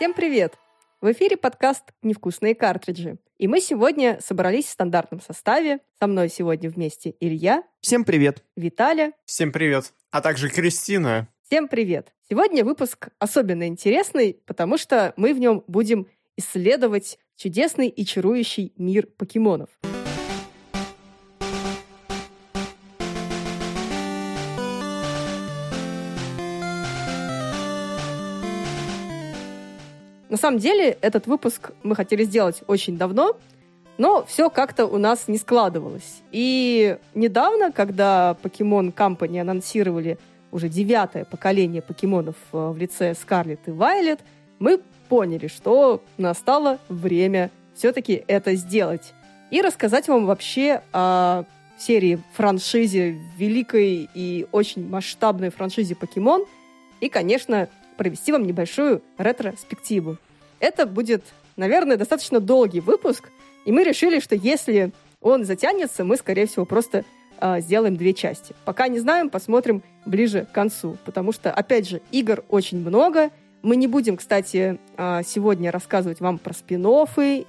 Всем 0.00 0.14
привет! 0.14 0.54
В 1.02 1.12
эфире 1.12 1.36
подкаст 1.36 1.84
«Невкусные 2.02 2.54
картриджи». 2.54 3.18
И 3.36 3.46
мы 3.46 3.60
сегодня 3.60 4.18
собрались 4.22 4.64
в 4.64 4.70
стандартном 4.70 5.20
составе. 5.20 5.80
Со 5.98 6.06
мной 6.06 6.30
сегодня 6.30 6.70
вместе 6.70 7.14
Илья. 7.20 7.64
Всем 7.82 8.04
привет. 8.04 8.42
Виталя. 8.56 9.12
Всем 9.26 9.52
привет. 9.52 9.92
А 10.10 10.22
также 10.22 10.48
Кристина. 10.48 11.28
Всем 11.46 11.68
привет. 11.68 12.14
Сегодня 12.30 12.64
выпуск 12.64 13.08
особенно 13.18 13.68
интересный, 13.68 14.40
потому 14.46 14.78
что 14.78 15.12
мы 15.18 15.34
в 15.34 15.38
нем 15.38 15.64
будем 15.66 16.06
исследовать 16.38 17.18
чудесный 17.36 17.88
и 17.88 18.06
чарующий 18.06 18.72
мир 18.78 19.06
покемонов. 19.06 19.68
На 30.30 30.36
самом 30.36 30.58
деле, 30.58 30.96
этот 31.00 31.26
выпуск 31.26 31.72
мы 31.82 31.96
хотели 31.96 32.22
сделать 32.22 32.62
очень 32.68 32.96
давно, 32.96 33.36
но 33.98 34.24
все 34.24 34.48
как-то 34.48 34.86
у 34.86 34.96
нас 34.96 35.26
не 35.26 35.36
складывалось. 35.36 36.22
И 36.30 36.96
недавно, 37.14 37.72
когда 37.72 38.36
Pokemon 38.40 38.94
Company 38.94 39.40
анонсировали 39.40 40.18
уже 40.52 40.68
девятое 40.68 41.24
поколение 41.24 41.82
покемонов 41.82 42.36
э, 42.52 42.70
в 42.70 42.76
лице 42.76 43.14
Скарлетт 43.14 43.66
и 43.66 43.72
Вайлет, 43.72 44.20
мы 44.60 44.80
поняли, 45.08 45.48
что 45.48 46.02
настало 46.16 46.78
время 46.88 47.50
все-таки 47.74 48.22
это 48.28 48.54
сделать. 48.54 49.12
И 49.50 49.60
рассказать 49.60 50.06
вам 50.06 50.26
вообще 50.26 50.82
о 50.92 51.44
серии 51.76 52.20
франшизе, 52.34 53.18
великой 53.36 54.08
и 54.14 54.46
очень 54.52 54.88
масштабной 54.88 55.50
франшизе 55.50 55.96
Покемон. 55.96 56.44
И, 57.00 57.08
конечно, 57.08 57.68
провести 57.96 58.32
вам 58.32 58.46
небольшую 58.46 59.02
ретроспективу. 59.18 60.16
Это 60.60 60.86
будет, 60.86 61.24
наверное, 61.56 61.96
достаточно 61.96 62.38
долгий 62.38 62.80
выпуск, 62.80 63.30
и 63.64 63.72
мы 63.72 63.82
решили, 63.82 64.20
что 64.20 64.34
если 64.34 64.92
он 65.20 65.44
затянется, 65.44 66.04
мы, 66.04 66.16
скорее 66.16 66.46
всего, 66.46 66.64
просто 66.64 67.04
э, 67.40 67.60
сделаем 67.60 67.96
две 67.96 68.14
части. 68.14 68.54
Пока 68.64 68.88
не 68.88 68.98
знаем, 68.98 69.28
посмотрим 69.30 69.82
ближе 70.06 70.46
к 70.46 70.52
концу, 70.52 70.96
потому 71.04 71.32
что, 71.32 71.50
опять 71.52 71.88
же, 71.88 72.00
игр 72.10 72.44
очень 72.48 72.78
много. 72.78 73.30
Мы 73.62 73.76
не 73.76 73.86
будем, 73.86 74.16
кстати, 74.16 74.78
э, 74.96 75.20
сегодня 75.26 75.70
рассказывать 75.70 76.20
вам 76.20 76.38
про 76.38 76.54
спин 76.54 76.86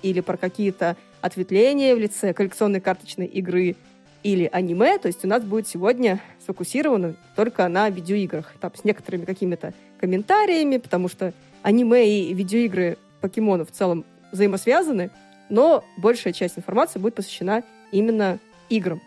или 0.02 0.20
про 0.20 0.38
какие-то 0.38 0.98
ответвления 1.22 1.96
в 1.96 2.00
лице 2.00 2.34
коллекционной 2.34 2.82
карточной 2.82 3.28
игры 3.28 3.76
или 4.24 4.50
аниме, 4.52 4.98
то 5.00 5.08
есть 5.08 5.24
у 5.26 5.28
нас 5.28 5.44
будет 5.44 5.68
сегодня 5.68 6.20
сфокусировано 6.44 7.16
только 7.36 7.68
на 7.68 7.90
видеоиграх, 7.90 8.54
там, 8.60 8.72
с 8.76 8.84
некоторыми 8.84 9.26
какими-то 9.26 9.74
комментариями, 10.00 10.78
потому 10.78 11.08
что 11.08 11.34
аниме 11.64 12.08
и 12.10 12.34
видеоигры 12.34 12.98
покемонов 13.22 13.70
в 13.70 13.74
целом 13.74 14.06
взаимосвязаны, 14.32 15.12
но 15.50 15.84
большая 15.98 16.34
часть 16.34 16.58
информации 16.58 17.00
будет 17.00 17.16
посвящена 17.16 17.64
именно 17.92 18.40
играм. 18.70 19.02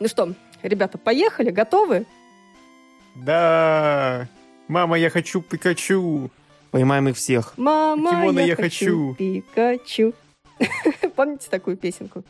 Ну 0.00 0.08
что, 0.08 0.34
ребята, 0.62 0.98
поехали, 0.98 1.50
готовы? 1.50 2.06
Да, 3.14 4.28
мама, 4.68 4.98
я 4.98 5.10
хочу 5.10 5.42
Пикачу. 5.42 6.30
Поймаем 6.70 7.08
их 7.08 7.16
всех. 7.16 7.54
Мама, 7.56 8.10
Покемона 8.10 8.40
я, 8.40 8.46
я 8.46 8.56
хочу, 8.56 9.14
хочу. 9.14 9.14
Пикачу. 9.14 10.14
Помните 11.16 11.48
такую 11.50 11.76
песенку? 11.76 12.24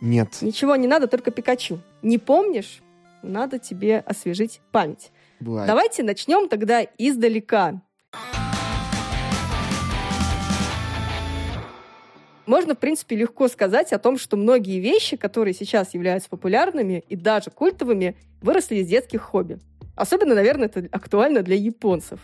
Нет. 0.00 0.38
Ничего 0.40 0.74
не 0.76 0.88
надо, 0.88 1.06
только 1.06 1.30
Пикачу. 1.30 1.78
Не 2.02 2.18
помнишь? 2.18 2.82
Надо 3.22 3.60
тебе 3.60 4.00
освежить 4.00 4.60
память. 4.72 5.12
Бывает. 5.38 5.68
Давайте 5.68 6.02
начнем 6.02 6.48
тогда 6.48 6.82
издалека. 6.98 7.80
Можно, 12.46 12.74
в 12.74 12.78
принципе, 12.78 13.16
легко 13.16 13.48
сказать 13.48 13.92
о 13.92 13.98
том, 13.98 14.18
что 14.18 14.36
многие 14.36 14.80
вещи, 14.80 15.16
которые 15.16 15.54
сейчас 15.54 15.94
являются 15.94 16.28
популярными 16.28 17.04
и 17.08 17.14
даже 17.14 17.50
культовыми, 17.50 18.16
выросли 18.40 18.76
из 18.76 18.88
детских 18.88 19.22
хобби. 19.22 19.58
Особенно, 19.94 20.34
наверное, 20.34 20.66
это 20.66 20.88
актуально 20.90 21.42
для 21.42 21.56
японцев. 21.56 22.20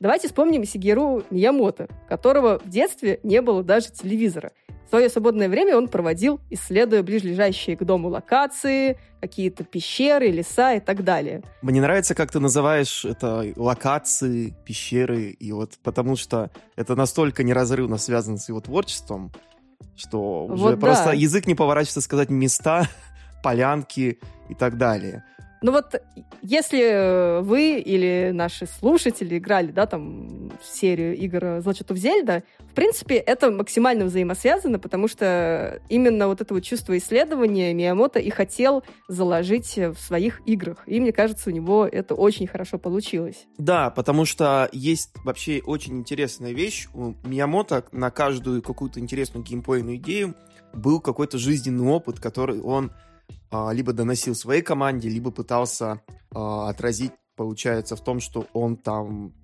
Давайте 0.00 0.26
вспомним 0.26 0.64
Сигеру 0.64 1.22
Миямото, 1.30 1.86
которого 2.08 2.58
в 2.58 2.68
детстве 2.68 3.20
не 3.22 3.40
было 3.40 3.62
даже 3.62 3.92
телевизора. 3.92 4.50
Свое 4.88 5.08
свободное 5.08 5.48
время 5.48 5.76
он 5.76 5.88
проводил, 5.88 6.40
исследуя 6.50 7.02
ближайшие 7.02 7.76
к 7.76 7.84
дому 7.84 8.08
локации, 8.08 8.98
какие-то 9.22 9.64
пещеры, 9.64 10.26
леса 10.26 10.74
и 10.74 10.80
так 10.80 11.04
далее. 11.04 11.42
Мне 11.62 11.80
нравится, 11.80 12.14
как 12.14 12.30
ты 12.30 12.40
называешь 12.40 13.04
это 13.04 13.52
локации, 13.56 14.54
пещеры, 14.66 15.30
и 15.30 15.52
вот 15.52 15.78
потому 15.82 16.16
что 16.16 16.50
это 16.76 16.94
настолько 16.94 17.42
неразрывно 17.42 17.96
связано 17.96 18.36
с 18.36 18.48
его 18.48 18.60
творчеством, 18.60 19.32
что 19.96 20.46
уже 20.46 20.62
Вот 20.62 20.80
просто 20.80 21.06
да. 21.06 21.12
язык 21.12 21.46
не 21.46 21.54
поворачивается 21.54 22.00
сказать 22.00 22.30
места, 22.30 22.88
полянки 23.42 24.18
и 24.48 24.54
так 24.54 24.78
далее. 24.78 25.24
Ну 25.62 25.70
вот, 25.70 25.94
если 26.42 26.82
э, 26.82 27.40
вы 27.40 27.78
или 27.78 28.30
наши 28.32 28.66
слушатели 28.66 29.38
играли, 29.38 29.70
да, 29.70 29.86
там, 29.86 30.50
в 30.60 30.66
серию 30.66 31.16
игр 31.16 31.60
«Злочетов 31.60 31.96
Зельда», 31.96 32.42
в 32.58 32.74
принципе, 32.74 33.14
это 33.16 33.50
максимально 33.50 34.06
взаимосвязано, 34.06 34.78
потому 34.80 35.06
что 35.06 35.80
именно 35.88 36.26
вот 36.26 36.40
это 36.40 36.54
вот 36.54 36.64
чувство 36.64 36.96
исследования 36.98 37.72
Миямото 37.74 38.18
и 38.18 38.30
хотел 38.30 38.82
заложить 39.08 39.76
в 39.76 39.96
своих 39.96 40.40
играх. 40.46 40.78
И 40.86 40.98
мне 40.98 41.12
кажется, 41.12 41.50
у 41.50 41.52
него 41.52 41.86
это 41.86 42.14
очень 42.14 42.46
хорошо 42.48 42.78
получилось. 42.78 43.46
Да, 43.58 43.90
потому 43.90 44.24
что 44.24 44.68
есть 44.72 45.10
вообще 45.24 45.62
очень 45.64 45.98
интересная 45.98 46.52
вещь. 46.52 46.88
У 46.92 47.14
Миямото 47.24 47.84
на 47.92 48.10
каждую 48.10 48.62
какую-то 48.62 48.98
интересную 48.98 49.44
геймплейную 49.44 49.96
идею 49.96 50.34
был 50.72 51.00
какой-то 51.00 51.38
жизненный 51.38 51.86
опыт, 51.86 52.18
который 52.18 52.60
он 52.60 52.90
либо 53.72 53.92
доносил 53.92 54.34
своей 54.34 54.62
команде, 54.62 55.08
либо 55.08 55.30
пытался 55.30 56.00
а, 56.34 56.68
отразить, 56.70 57.12
получается, 57.36 57.96
в 57.96 58.02
том, 58.02 58.20
что 58.20 58.46
он 58.52 58.76
там 58.76 59.34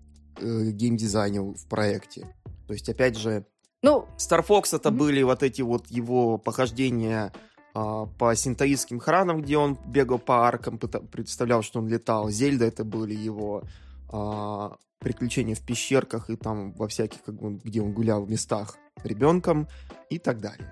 э, 0.40 0.70
геймдизайнил 0.70 1.54
в 1.54 1.66
проекте. 1.68 2.26
То 2.66 2.72
есть, 2.72 2.88
опять 2.88 3.16
же, 3.18 3.44
Ну, 3.82 4.06
Star 4.16 4.44
Fox 4.46 4.74
это 4.74 4.90
Мгм. 4.90 4.98
были 4.98 5.22
вот 5.22 5.42
эти 5.42 5.62
вот 5.62 5.86
его 5.88 6.36
похождения 6.38 7.32
а, 7.74 8.06
по 8.06 8.34
синтаистским 8.34 8.98
хранам, 8.98 9.40
где 9.42 9.56
он 9.56 9.78
бегал 9.86 10.18
по 10.18 10.48
аркам, 10.48 10.78
представлял, 10.78 11.62
что 11.62 11.78
он 11.78 11.86
летал. 11.88 12.28
Зельда 12.30 12.64
это 12.64 12.84
были 12.84 13.14
его 13.14 13.62
а, 14.10 14.76
приключения 14.98 15.54
в 15.54 15.60
пещерках 15.64 16.28
и 16.30 16.36
там 16.36 16.72
во 16.72 16.88
всяких, 16.88 17.22
как 17.22 17.36
бы, 17.36 17.60
где 17.62 17.80
он 17.80 17.92
гулял 17.92 18.24
в 18.24 18.30
местах 18.30 18.76
ребенком 19.04 19.68
и 20.10 20.18
так 20.18 20.40
далее. 20.40 20.68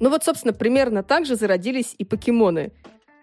Ну 0.00 0.10
вот, 0.10 0.24
собственно, 0.24 0.52
примерно 0.52 1.02
так 1.02 1.26
же 1.26 1.36
зародились 1.36 1.94
и 1.98 2.04
покемоны. 2.04 2.72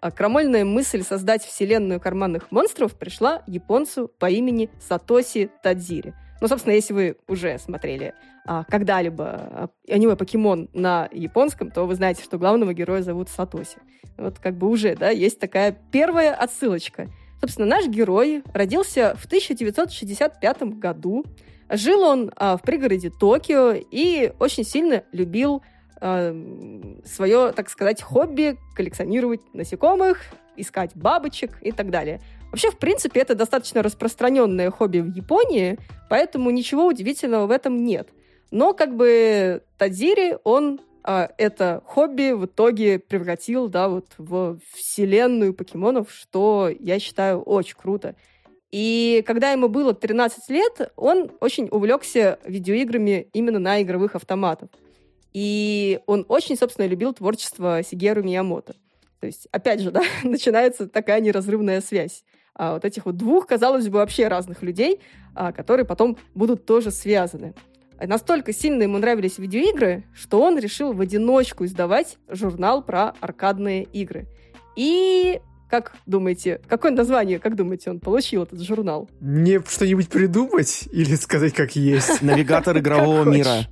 А 0.01 0.09
крамольная 0.09 0.65
мысль 0.65 1.03
создать 1.03 1.43
вселенную 1.43 1.99
карманных 1.99 2.51
монстров 2.51 2.95
пришла 2.97 3.43
японцу 3.45 4.07
по 4.07 4.29
имени 4.29 4.69
Сатоси 4.79 5.51
Тадзири. 5.61 6.15
Ну, 6.41 6.47
собственно, 6.47 6.73
если 6.73 6.93
вы 6.93 7.17
уже 7.27 7.59
смотрели 7.59 8.15
а, 8.47 8.63
когда-либо 8.63 9.25
а, 9.25 9.69
аниме 9.87 10.15
«Покемон» 10.15 10.69
на 10.73 11.07
японском, 11.11 11.69
то 11.69 11.85
вы 11.85 11.93
знаете, 11.93 12.23
что 12.23 12.39
главного 12.39 12.73
героя 12.73 13.03
зовут 13.03 13.29
Сатоси. 13.29 13.77
Вот 14.17 14.39
как 14.39 14.57
бы 14.57 14.67
уже, 14.67 14.95
да, 14.95 15.11
есть 15.11 15.39
такая 15.39 15.77
первая 15.91 16.33
отсылочка. 16.33 17.07
Собственно, 17.39 17.67
наш 17.67 17.85
герой 17.85 18.43
родился 18.53 19.15
в 19.19 19.25
1965 19.25 20.63
году. 20.79 21.25
Жил 21.69 22.01
он 22.01 22.31
а, 22.35 22.57
в 22.57 22.63
пригороде 22.63 23.11
Токио 23.11 23.73
и 23.73 24.33
очень 24.39 24.63
сильно 24.63 25.03
любил 25.11 25.61
свое, 26.01 27.51
так 27.51 27.69
сказать, 27.69 28.01
хобби 28.01 28.57
коллекционировать 28.75 29.41
насекомых, 29.53 30.17
искать 30.55 30.91
бабочек 30.95 31.57
и 31.61 31.71
так 31.71 31.91
далее. 31.91 32.21
Вообще, 32.51 32.71
в 32.71 32.77
принципе, 32.77 33.21
это 33.21 33.35
достаточно 33.35 33.83
распространенное 33.83 34.71
хобби 34.71 34.99
в 34.99 35.15
Японии, 35.15 35.77
поэтому 36.09 36.49
ничего 36.49 36.87
удивительного 36.87 37.45
в 37.47 37.51
этом 37.51 37.83
нет. 37.83 38.09
Но 38.49 38.73
как 38.73 38.95
бы 38.95 39.63
Тадзири, 39.77 40.37
он 40.43 40.81
а, 41.03 41.29
это 41.37 41.81
хобби 41.85 42.33
в 42.33 42.45
итоге 42.45 42.99
превратил, 42.99 43.69
да, 43.69 43.87
вот 43.87 44.07
в 44.17 44.59
вселенную 44.73 45.53
покемонов, 45.53 46.11
что 46.11 46.69
я 46.79 46.99
считаю 46.99 47.41
очень 47.41 47.75
круто. 47.75 48.15
И 48.71 49.23
когда 49.25 49.51
ему 49.51 49.67
было 49.67 49.93
13 49.93 50.49
лет, 50.49 50.91
он 50.95 51.31
очень 51.41 51.67
увлекся 51.71 52.39
видеоиграми 52.45 53.27
именно 53.33 53.59
на 53.59 53.81
игровых 53.81 54.15
автоматах. 54.15 54.69
И 55.33 55.99
он 56.07 56.25
очень, 56.27 56.57
собственно, 56.57 56.85
любил 56.87 57.13
творчество 57.13 57.81
Сигеру 57.83 58.23
Миямото. 58.23 58.75
То 59.19 59.27
есть, 59.27 59.47
опять 59.51 59.81
же, 59.81 59.91
да, 59.91 60.01
начинается 60.23 60.87
такая 60.87 61.21
неразрывная 61.21 61.81
связь 61.81 62.23
а, 62.53 62.73
вот 62.73 62.85
этих 62.85 63.05
вот 63.05 63.17
двух, 63.17 63.47
казалось 63.47 63.87
бы, 63.87 63.99
вообще 63.99 64.27
разных 64.27 64.61
людей, 64.61 64.99
а, 65.35 65.51
которые 65.51 65.85
потом 65.85 66.17
будут 66.35 66.65
тоже 66.65 66.91
связаны. 66.91 67.53
Настолько 67.99 68.51
сильно 68.51 68.83
ему 68.83 68.97
нравились 68.97 69.37
видеоигры, 69.37 70.05
что 70.13 70.41
он 70.41 70.57
решил 70.57 70.91
в 70.91 71.01
одиночку 71.01 71.65
издавать 71.65 72.17
журнал 72.27 72.83
про 72.83 73.13
аркадные 73.19 73.83
игры. 73.83 74.27
И 74.75 75.39
Как 75.69 75.93
думаете, 76.05 76.59
какое 76.67 76.91
название, 76.91 77.39
как 77.39 77.55
думаете, 77.55 77.91
он 77.91 78.01
получил, 78.01 78.43
этот 78.43 78.61
журнал? 78.61 79.09
Мне 79.21 79.61
что-нибудь 79.65 80.09
придумать 80.09 80.89
или 80.91 81.15
сказать, 81.15 81.53
как 81.53 81.77
есть? 81.77 82.21
Навигатор 82.21 82.77
игрового 82.77 83.23
мира. 83.23 83.67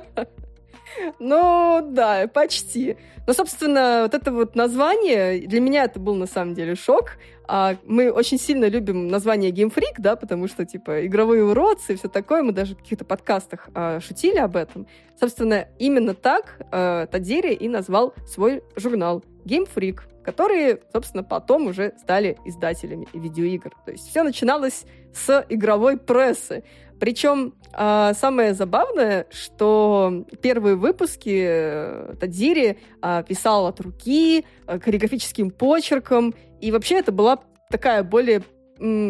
Ну, 1.18 1.80
да, 1.90 2.28
почти. 2.28 2.96
Но, 3.26 3.32
собственно, 3.32 4.02
вот 4.02 4.14
это 4.14 4.30
вот 4.32 4.54
название, 4.54 5.46
для 5.46 5.60
меня 5.60 5.84
это 5.84 5.98
был 5.98 6.14
на 6.14 6.26
самом 6.26 6.54
деле 6.54 6.74
шок. 6.74 7.16
А 7.46 7.76
мы 7.84 8.10
очень 8.10 8.38
сильно 8.38 8.66
любим 8.68 9.08
название 9.08 9.50
Game 9.50 9.74
Freak, 9.74 9.96
да, 9.98 10.16
потому 10.16 10.48
что, 10.48 10.64
типа, 10.64 11.06
игровые 11.06 11.44
уродцы 11.44 11.92
и 11.92 11.96
все 11.96 12.08
такое. 12.08 12.42
Мы 12.42 12.52
даже 12.52 12.74
в 12.74 12.78
каких-то 12.78 13.04
подкастах 13.04 13.68
а, 13.74 14.00
шутили 14.00 14.38
об 14.38 14.56
этом. 14.56 14.86
Собственно, 15.20 15.68
именно 15.78 16.14
так 16.14 16.60
а, 16.70 17.06
Тадзири 17.06 17.52
и 17.52 17.68
назвал 17.68 18.14
свой 18.26 18.62
журнал 18.76 19.22
Game 19.44 19.68
Freak, 19.72 20.00
которые, 20.24 20.80
собственно, 20.92 21.22
потом 21.22 21.66
уже 21.66 21.92
стали 22.00 22.38
издателями 22.46 23.06
видеоигр. 23.12 23.72
То 23.84 23.92
есть 23.92 24.08
все 24.08 24.22
начиналось 24.22 24.84
с 25.12 25.44
игровой 25.50 25.98
прессы. 25.98 26.64
Причем 27.00 27.54
э, 27.72 28.12
самое 28.14 28.54
забавное, 28.54 29.26
что 29.30 30.24
первые 30.40 30.76
выпуски 30.76 31.44
э, 31.46 32.14
Тадзири 32.20 32.78
э, 33.02 33.24
писал 33.28 33.66
от 33.66 33.80
руки, 33.80 34.44
э, 34.66 34.78
каллиграфическим 34.78 35.50
почерком, 35.50 36.34
и 36.60 36.70
вообще 36.72 36.98
это 36.98 37.12
была 37.12 37.40
такая 37.70 38.02
более 38.04 38.42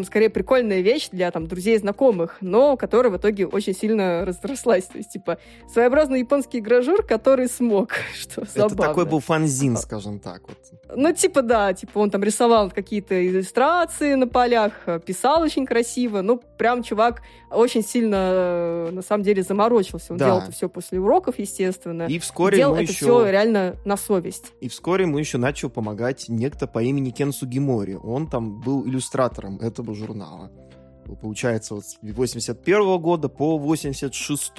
скорее 0.05 0.29
прикольная 0.29 0.81
вещь 0.81 1.09
для 1.11 1.29
там 1.31 1.47
друзей 1.47 1.75
и 1.75 1.79
знакомых, 1.79 2.37
но 2.41 2.77
которая 2.77 3.11
в 3.11 3.17
итоге 3.17 3.45
очень 3.47 3.73
сильно 3.73 4.25
разрослась. 4.25 4.85
То 4.85 4.97
есть, 4.97 5.11
типа, 5.11 5.37
своеобразный 5.71 6.19
японский 6.19 6.61
гражур, 6.61 7.03
который 7.03 7.47
смог, 7.47 7.91
что 8.13 8.41
Это 8.41 8.51
забавно. 8.69 8.75
такой 8.87 9.05
был 9.05 9.19
фанзин, 9.19 9.77
скажем 9.77 10.19
так. 10.19 10.41
Вот. 10.47 10.57
Ну, 10.95 11.11
типа, 11.13 11.41
да, 11.41 11.73
типа, 11.73 11.99
он 11.99 12.09
там 12.09 12.23
рисовал 12.23 12.69
какие-то 12.71 13.15
иллюстрации 13.27 14.13
на 14.15 14.27
полях, 14.27 14.73
писал 15.05 15.41
очень 15.41 15.65
красиво, 15.65 16.21
ну, 16.21 16.41
прям 16.57 16.83
чувак 16.83 17.21
очень 17.51 17.83
сильно, 17.83 18.89
на 18.91 19.01
самом 19.01 19.23
деле, 19.23 19.43
заморочился. 19.43 20.13
Он 20.13 20.17
Да. 20.17 20.25
делал 20.25 20.41
это 20.41 20.51
все 20.51 20.69
после 20.69 20.99
уроков, 20.99 21.39
естественно. 21.39 22.03
И 22.03 22.19
вскоре 22.19 22.57
делал 22.57 22.75
это 22.75 22.83
еще... 22.83 23.05
все 23.05 23.29
реально 23.29 23.75
на 23.85 23.97
совесть. 23.97 24.51
И 24.61 24.67
вскоре 24.69 25.03
ему 25.05 25.17
еще 25.17 25.37
начал 25.37 25.69
помогать 25.69 26.25
некто 26.27 26.67
по 26.67 26.81
имени 26.83 27.11
Кен 27.11 27.31
Сугимори. 27.31 27.97
Он 28.01 28.27
там 28.27 28.59
был 28.61 28.85
иллюстратором 28.85 29.59
этого 29.65 29.93
журнала. 29.93 30.51
Получается, 31.21 31.75
вот 31.75 31.85
с 31.85 31.97
81 32.01 32.99
года 32.99 33.29
по 33.29 33.57
86 33.57 34.53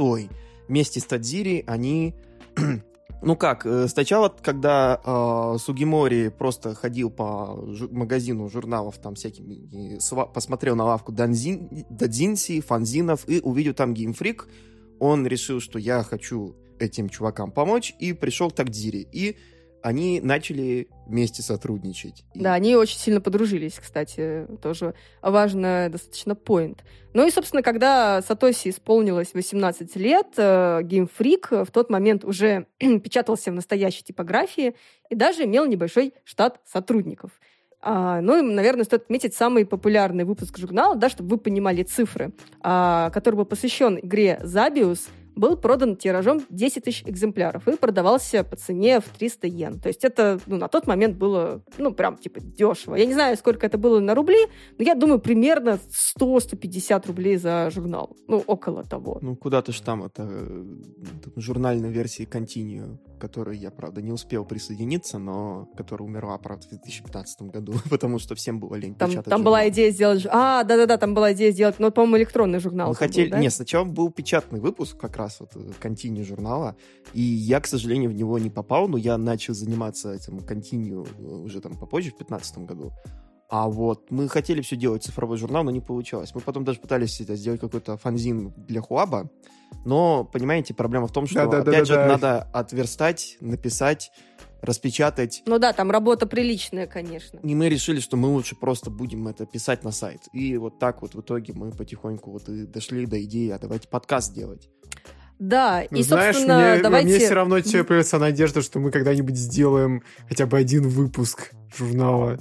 вместе 0.69 1.01
с 1.01 1.05
Тадзири 1.05 1.65
они... 1.67 2.15
Ну 3.23 3.35
как, 3.35 3.65
э, 3.65 3.89
сначала, 3.89 4.29
когда 4.29 5.01
э, 5.03 5.59
Сугимори 5.59 6.29
просто 6.29 6.75
ходил 6.75 7.09
по 7.11 7.59
жу- 7.67 7.91
магазину 7.91 8.49
журналов, 8.51 8.99
там 8.99 9.15
всякими, 9.15 9.97
сва- 9.97 10.31
посмотрел 10.31 10.77
на 10.77 10.85
лавку 10.85 11.13
Данзин, 11.13 11.87
Дадзинси, 11.89 12.61
фанзинов 12.61 13.27
и 13.27 13.41
увидел 13.41 13.73
там 13.73 13.95
геймфрик, 13.95 14.47
он 15.01 15.27
решил, 15.27 15.61
что 15.61 15.79
я 15.79 16.03
хочу 16.03 16.57
этим 16.79 17.09
чувакам 17.09 17.51
помочь, 17.53 17.95
и 17.99 18.13
пришел 18.13 18.51
к 18.51 18.55
Тагдире. 18.55 19.07
И 19.11 19.39
они 19.87 20.21
начали 20.21 20.89
вместе 21.07 21.43
сотрудничать. 21.43 22.25
Да, 22.35 22.55
они 22.55 22.75
очень 22.75 22.99
сильно 22.99 23.21
подружились, 23.21 23.79
кстати, 23.81 24.49
тоже 24.61 24.95
важно 25.23 25.87
достаточно 25.93 26.33
point. 26.33 26.81
Ну 27.15 27.25
и, 27.25 27.31
собственно, 27.31 27.63
когда 27.63 28.21
Сатоси 28.21 28.71
исполнилось 28.71 29.33
18 29.33 29.95
лет, 29.95 30.27
э, 30.39 30.81
Game 30.83 31.09
Freak 31.09 31.65
в 31.65 31.71
тот 31.71 31.89
момент 31.89 32.25
уже 32.25 32.67
печатался 32.79 33.53
в 33.53 33.55
настоящей 33.55 34.03
типографии 34.03 34.75
и 35.09 35.15
даже 35.15 35.45
имел 35.45 35.67
небольшой 35.67 36.15
штат 36.25 36.61
сотрудников. 36.67 37.31
А, 37.81 38.21
ну 38.21 38.39
и, 38.39 38.43
наверное, 38.43 38.83
стоит 38.83 39.03
отметить 39.03 39.35
самый 39.35 39.65
популярный 39.65 40.25
выпуск 40.25 40.59
журнала, 40.59 40.97
да, 40.97 41.09
чтобы 41.09 41.29
вы 41.29 41.39
понимали 41.39 41.85
цифры, 41.85 42.33
а, 42.61 43.11
который 43.11 43.37
был 43.37 43.45
посвящен 43.45 44.01
игре 44.01 44.41
Zabius, 44.43 45.09
был 45.37 45.57
продан 45.57 45.97
тиражом 45.97 46.43
10 46.49 46.85
тысяч 46.85 47.03
экземпляров 47.07 47.69
и 47.69 47.77
продавался 47.77 48.43
по 48.43 48.57
цене 48.57 49.01
в 49.01 49.05
300 49.05 49.47
йен. 49.47 49.79
То 49.79 49.89
есть 49.89 50.05
это 50.05 50.41
ну, 50.47 50.57
на 50.57 50.69
тот 50.69 50.87
момент 50.87 51.17
было, 51.17 51.63
ну, 51.79 51.93
прям, 51.93 52.17
типа, 52.17 52.41
дешево. 52.41 52.97
Я 52.97 53.05
не 53.05 53.13
знаю, 53.13 53.37
сколько 53.37 53.67
это 53.67 53.79
было 53.79 54.01
на 54.01 54.15
рубли, 54.15 54.47
но 54.79 54.85
я 54.85 54.95
думаю, 54.95 55.21
примерно 55.21 55.79
100-150 56.19 57.07
рублей 57.07 57.37
за 57.37 57.71
журнал. 57.71 58.17
Ну, 58.27 58.43
около 58.47 58.83
того. 58.83 59.19
Ну, 59.21 59.37
куда-то 59.37 59.73
ж 59.73 59.81
там, 59.81 60.05
это 60.05 60.27
э, 60.29 60.65
журнальной 61.37 61.91
версии 61.91 62.27
Continue, 62.27 62.99
которой 63.19 63.59
я, 63.59 63.71
правда, 63.71 64.01
не 64.01 64.13
успел 64.13 64.45
присоединиться, 64.45 65.19
но 65.19 65.69
которая 65.77 66.09
умерла, 66.09 66.39
правда, 66.39 66.67
в 66.67 66.71
2015 66.71 67.43
году, 67.43 67.75
потому 67.91 68.19
что 68.19 68.35
всем 68.35 68.59
было 68.59 68.75
лень 68.77 68.95
Там, 68.95 69.11
печатать 69.11 69.31
там 69.31 69.45
была 69.45 69.59
журнал. 69.59 69.73
идея 69.73 69.91
сделать... 69.91 70.27
А, 70.31 70.65
да-да-да, 70.65 70.97
там 70.97 71.15
была 71.15 71.33
идея 71.35 71.53
сделать, 71.53 71.77
ну, 71.79 71.91
по-моему, 71.91 72.17
электронный 72.19 72.59
журнал. 72.59 72.89
Мы 72.89 72.95
это 72.95 73.01
был, 73.01 73.09
хотели... 73.09 73.31
да? 73.31 73.39
Нет, 73.39 73.53
сначала 73.53 73.85
был 73.85 74.11
печатный 74.11 74.61
выпуск 74.61 74.97
как 74.97 75.17
раз 75.17 75.26
вот 75.41 75.51
э, 75.55 75.71
Continue 75.81 76.25
журнала, 76.25 76.77
и 77.13 77.21
я, 77.21 77.61
к 77.61 77.67
сожалению, 77.67 78.11
в 78.11 78.15
него 78.15 78.39
не 78.39 78.51
попал, 78.51 78.89
но 78.89 78.97
я 78.99 79.17
начал 79.19 79.55
заниматься 79.55 80.13
этим 80.13 80.39
Continue 80.39 81.09
э, 81.19 81.23
уже 81.45 81.61
там 81.61 81.75
попозже, 81.79 82.11
в 82.11 82.19
2015 82.19 82.59
году. 82.59 82.93
А 83.49 83.69
вот 83.69 84.11
мы 84.11 84.29
хотели 84.29 84.61
все 84.61 84.77
делать 84.77 85.05
цифровой 85.05 85.37
журнал, 85.37 85.63
но 85.63 85.71
не 85.71 85.81
получалось. 85.81 86.35
Мы 86.35 86.41
потом 86.41 86.65
даже 86.65 86.81
пытались 86.81 87.21
это 87.21 87.37
сделать 87.37 87.61
какой-то 87.61 87.97
фанзин 87.97 88.53
для 88.57 88.81
Хуаба, 88.81 89.31
но, 89.85 90.25
понимаете, 90.25 90.75
проблема 90.75 91.07
в 91.07 91.13
том, 91.13 91.27
что, 91.27 91.45
Да-да-да-да-да. 91.45 91.71
опять 91.71 91.87
же, 91.87 91.95
это 91.95 92.09
надо 92.09 92.43
отверстать, 92.53 93.37
написать, 93.41 94.11
распечатать. 94.63 95.43
Ну 95.47 95.59
да, 95.59 95.73
там 95.73 95.91
работа 95.91 96.27
приличная, 96.27 96.87
конечно. 96.87 97.39
И 97.43 97.55
мы 97.55 97.69
решили, 97.69 98.01
что 98.01 98.17
мы 98.17 98.29
лучше 98.29 98.57
просто 98.57 98.91
будем 98.91 99.29
это 99.29 99.47
писать 99.47 99.85
на 99.85 99.93
сайт. 99.93 100.23
И 100.33 100.57
вот 100.57 100.79
так 100.79 101.03
вот 101.03 101.15
в 101.15 101.21
итоге 101.21 101.53
мы 101.55 101.71
потихоньку 101.71 102.33
вот 102.33 102.49
и 102.49 102.67
дошли 102.67 103.07
до 103.07 103.23
идеи, 103.23 103.51
а 103.51 103.59
давайте 103.59 103.89
подкаст 103.89 104.35
делать. 104.35 104.69
Да, 105.39 105.83
и, 105.83 105.89
Ну, 105.91 106.03
Знаешь, 106.03 106.37
собственно, 106.37 106.73
мне, 106.73 106.83
давайте... 106.83 107.09
мне 107.09 107.19
все 107.19 107.35
равно 107.35 107.61
теплится 107.61 108.19
надежда, 108.19 108.63
что 108.63 108.79
мы 108.79 108.91
когда-нибудь 108.91 109.37
сделаем 109.37 110.03
хотя 110.29 110.47
бы 110.47 110.57
один 110.57 110.89
выпуск 110.89 111.53
журнала. 111.77 112.39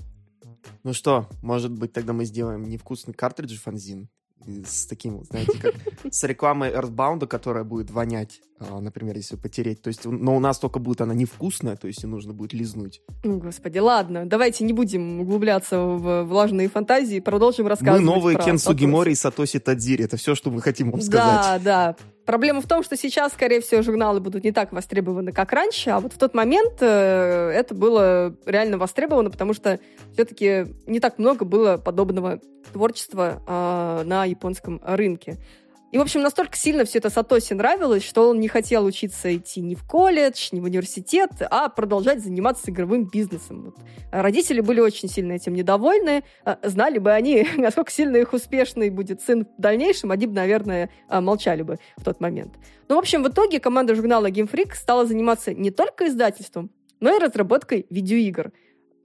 Ну 0.84 0.94
что, 0.94 1.28
может 1.42 1.72
быть, 1.72 1.94
тогда 1.94 2.14
мы 2.14 2.26
сделаем 2.26 2.64
невкусный 2.64 3.14
картридж 3.14 3.58
фанзин 3.60 4.10
и 4.46 4.64
с 4.64 4.86
таким, 4.86 5.24
знаете, 5.24 5.58
как 5.60 5.74
с 6.12 6.24
рекламой 6.24 6.72
Earthbound, 6.72 7.26
которая 7.28 7.64
будет 7.64 7.90
вонять, 7.90 8.42
например, 8.60 9.16
если 9.16 9.36
потереть. 9.36 9.82
То 9.82 9.90
есть, 9.90 10.06
но 10.06 10.36
у 10.36 10.40
нас 10.40 10.60
только 10.60 10.80
будет 10.80 11.02
она 11.02 11.14
невкусная, 11.14 11.76
то 11.76 11.88
есть 11.88 12.04
и 12.04 12.08
нужно 12.08 12.34
будет 12.34 12.54
лизнуть. 12.54 13.02
Ну, 13.24 13.40
господи, 13.40 13.80
ладно, 13.80 14.26
давайте 14.26 14.64
не 14.64 14.74
будем 14.74 15.22
углубляться 15.22 15.80
в 15.80 16.24
влажные 16.24 16.70
фантазии, 16.70 17.20
продолжим 17.20 17.68
рассказывать 17.68 18.02
Мы 18.02 18.06
новые 18.06 18.38
Кен. 18.38 18.58
Сугимори 18.58 19.12
и 19.12 19.16
Сатоси 19.16 19.60
Тадзири. 19.60 20.06
Это 20.06 20.18
все, 20.18 20.36
что 20.36 20.52
мы 20.52 20.62
хотим 20.62 20.92
вам 20.92 21.02
сказать. 21.02 21.64
Да, 21.64 21.96
да. 21.96 21.96
Проблема 22.26 22.62
в 22.62 22.68
том, 22.68 22.82
что 22.82 22.98
сейчас, 22.98 23.34
скорее 23.34 23.62
всего, 23.62 23.84
журналы 23.84 24.20
будут 24.20 24.44
не 24.44 24.52
так 24.52 24.72
востребованы, 24.72 25.32
как 25.32 25.52
раньше, 25.52 25.92
а 25.92 26.00
вот 26.00 26.14
в 26.14 26.18
тот 26.18 26.34
момент 26.34 26.78
э, 26.82 27.52
это 27.54 27.76
было 27.76 28.36
реально 28.48 28.80
востребовано, 28.80 29.30
потому 29.30 29.54
что 29.54 29.80
все-таки 30.14 30.66
не 30.88 31.00
так 31.00 31.20
много 31.20 31.46
было 31.46 31.78
подобного 31.78 32.40
творчества 32.74 33.44
э, 33.46 34.04
на 34.06 34.26
японском 34.26 34.82
рынке. 34.84 35.38
И, 35.96 35.98
в 35.98 36.02
общем, 36.02 36.24
настолько 36.24 36.58
сильно 36.58 36.84
все 36.84 36.98
это 36.98 37.10
Сатоси 37.10 37.54
нравилось, 37.54 38.04
что 38.04 38.28
он 38.28 38.42
не 38.42 38.50
хотел 38.50 38.84
учиться 38.84 39.34
идти 39.34 39.62
ни 39.62 39.76
в 39.76 39.88
колледж, 39.88 40.50
ни 40.52 40.60
в 40.60 40.66
университет, 40.66 41.30
а 41.50 41.70
продолжать 41.70 42.22
заниматься 42.22 42.70
игровым 42.70 43.06
бизнесом. 43.06 43.68
Вот. 43.68 43.76
Родители 44.12 44.60
были 44.60 44.82
очень 44.82 45.08
сильно 45.08 45.32
этим 45.32 45.54
недовольны. 45.54 46.26
А, 46.44 46.60
Знали 46.64 46.98
бы 47.00 47.14
они, 47.14 47.48
насколько 47.56 47.92
сильно 47.92 48.18
их 48.18 48.34
успешный 48.34 48.90
будет 48.90 49.22
сын 49.22 49.48
в 49.58 49.62
дальнейшем, 49.62 50.12
они 50.12 50.28
бы, 50.28 50.34
наверное, 50.34 50.90
а, 51.08 51.22
молчали 51.22 51.62
бы 51.62 51.80
в 51.96 52.04
тот 52.04 52.20
момент. 52.20 52.56
Ну, 52.90 52.98
в 52.98 53.00
общем, 53.00 53.24
в 53.24 53.30
итоге 53.30 53.62
команда 53.62 53.96
журнала 53.96 54.30
Game 54.30 54.52
Freak 54.52 54.76
стала 54.76 55.06
заниматься 55.06 55.54
не 55.54 55.72
только 55.72 56.08
издательством, 56.08 56.72
но 57.00 57.16
и 57.16 57.20
разработкой 57.20 57.86
видеоигр. 57.90 58.52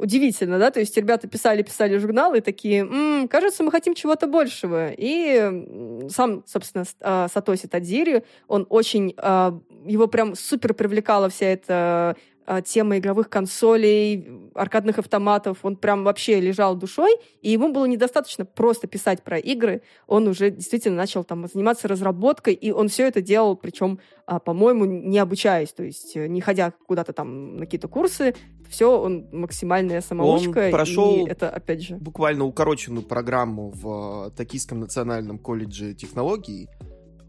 Удивительно, 0.01 0.59
да? 0.59 0.71
То 0.71 0.81
есть 0.81 0.97
ребята 0.97 1.29
писали-писали 1.29 1.99
журналы 1.99 2.41
такие, 2.41 2.81
«М, 2.81 3.29
кажется, 3.29 3.63
мы 3.63 3.71
хотим 3.71 3.95
чего-то 3.95 4.27
большего. 4.27 4.89
И 4.97 6.09
сам, 6.09 6.43
собственно, 6.47 6.85
а, 7.03 7.29
Сатоси 7.29 7.67
Тадзири, 7.67 8.25
он 8.49 8.67
очень, 8.71 9.13
а, 9.19 9.61
его 9.85 10.07
прям 10.07 10.35
супер 10.37 10.73
привлекала 10.73 11.29
вся 11.29 11.47
эта 11.49 12.17
тема 12.65 12.99
игровых 12.99 13.29
консолей, 13.29 14.29
аркадных 14.55 14.99
автоматов. 14.99 15.59
Он 15.63 15.77
прям 15.77 16.05
вообще 16.05 16.41
лежал 16.41 16.75
душой, 16.75 17.15
и 17.43 17.51
ему 17.51 17.73
было 17.73 17.87
недостаточно 17.87 18.45
просто 18.45 18.87
писать 18.87 19.23
про 19.23 19.39
игры. 19.39 19.83
Он 20.07 20.27
уже 20.27 20.51
действительно 20.51 20.97
начал 20.97 21.23
там 21.23 21.47
заниматься 21.47 21.87
разработкой, 21.87 22.55
и 22.55 22.73
он 22.73 22.89
все 22.89 23.07
это 23.07 23.21
делал, 23.23 23.57
причем, 23.57 24.01
а, 24.27 24.41
по-моему, 24.41 24.85
не 24.85 25.19
обучаясь, 25.19 25.73
то 25.73 25.85
есть 25.85 26.17
э, 26.17 26.27
не 26.27 26.41
ходя 26.41 26.73
куда-то 26.87 27.13
там 27.13 27.57
на 27.57 27.67
какие-то 27.67 27.89
курсы. 27.89 28.35
Все, 28.69 29.01
он 29.01 29.29
максимальная 29.33 30.01
самоучка. 30.01 30.67
Он 30.67 30.71
прошел 30.71 31.27
и 31.27 31.29
это, 31.29 31.51
опять 31.51 31.83
же... 31.83 31.97
буквально 31.97 32.45
укороченную 32.45 33.05
программу 33.05 33.71
в 33.71 34.29
э, 34.29 34.31
Токийском 34.37 34.81
национальном 34.81 35.39
колледже 35.39 35.95
технологий, 35.95 36.69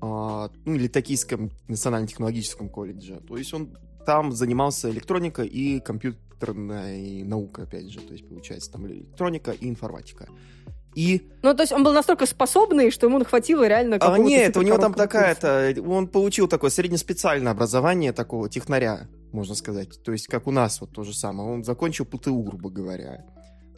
а, 0.01 0.49
ну 0.65 0.73
или 0.73 0.87
Токийском 0.87 1.51
национально-технологическом 1.67 2.69
колледже. 2.69 3.21
То 3.27 3.37
есть 3.37 3.53
он 3.53 3.75
там 4.05 4.31
занимался 4.31 4.89
электроникой 4.89 5.47
и 5.47 5.79
компью- 5.79 6.15
компьютерная 6.41 7.23
наука, 7.23 7.63
опять 7.63 7.89
же, 7.89 7.99
то 7.99 8.13
есть 8.13 8.27
получается 8.27 8.71
там 8.71 8.87
электроника 8.87 9.51
и 9.51 9.69
информатика. 9.69 10.27
И... 10.93 11.29
Ну, 11.41 11.53
то 11.53 11.63
есть 11.63 11.71
он 11.71 11.83
был 11.83 11.93
настолько 11.93 12.25
способный, 12.25 12.91
что 12.91 13.07
ему 13.07 13.23
хватило 13.23 13.65
реально 13.65 13.97
а, 14.01 14.17
Нет, 14.17 14.57
у 14.57 14.61
него 14.61 14.77
там 14.77 14.93
такая-то... 14.93 15.73
Он 15.87 16.07
получил 16.07 16.49
такое 16.49 16.69
среднеспециальное 16.69 17.53
образование 17.53 18.11
такого 18.11 18.49
технаря, 18.49 19.07
можно 19.31 19.55
сказать. 19.55 20.03
То 20.03 20.11
есть 20.11 20.27
как 20.27 20.47
у 20.47 20.51
нас 20.51 20.81
вот 20.81 20.91
то 20.91 21.03
же 21.03 21.13
самое. 21.13 21.49
Он 21.49 21.63
закончил 21.63 22.05
ПТУ, 22.05 22.41
грубо 22.43 22.69
говоря. 22.69 23.23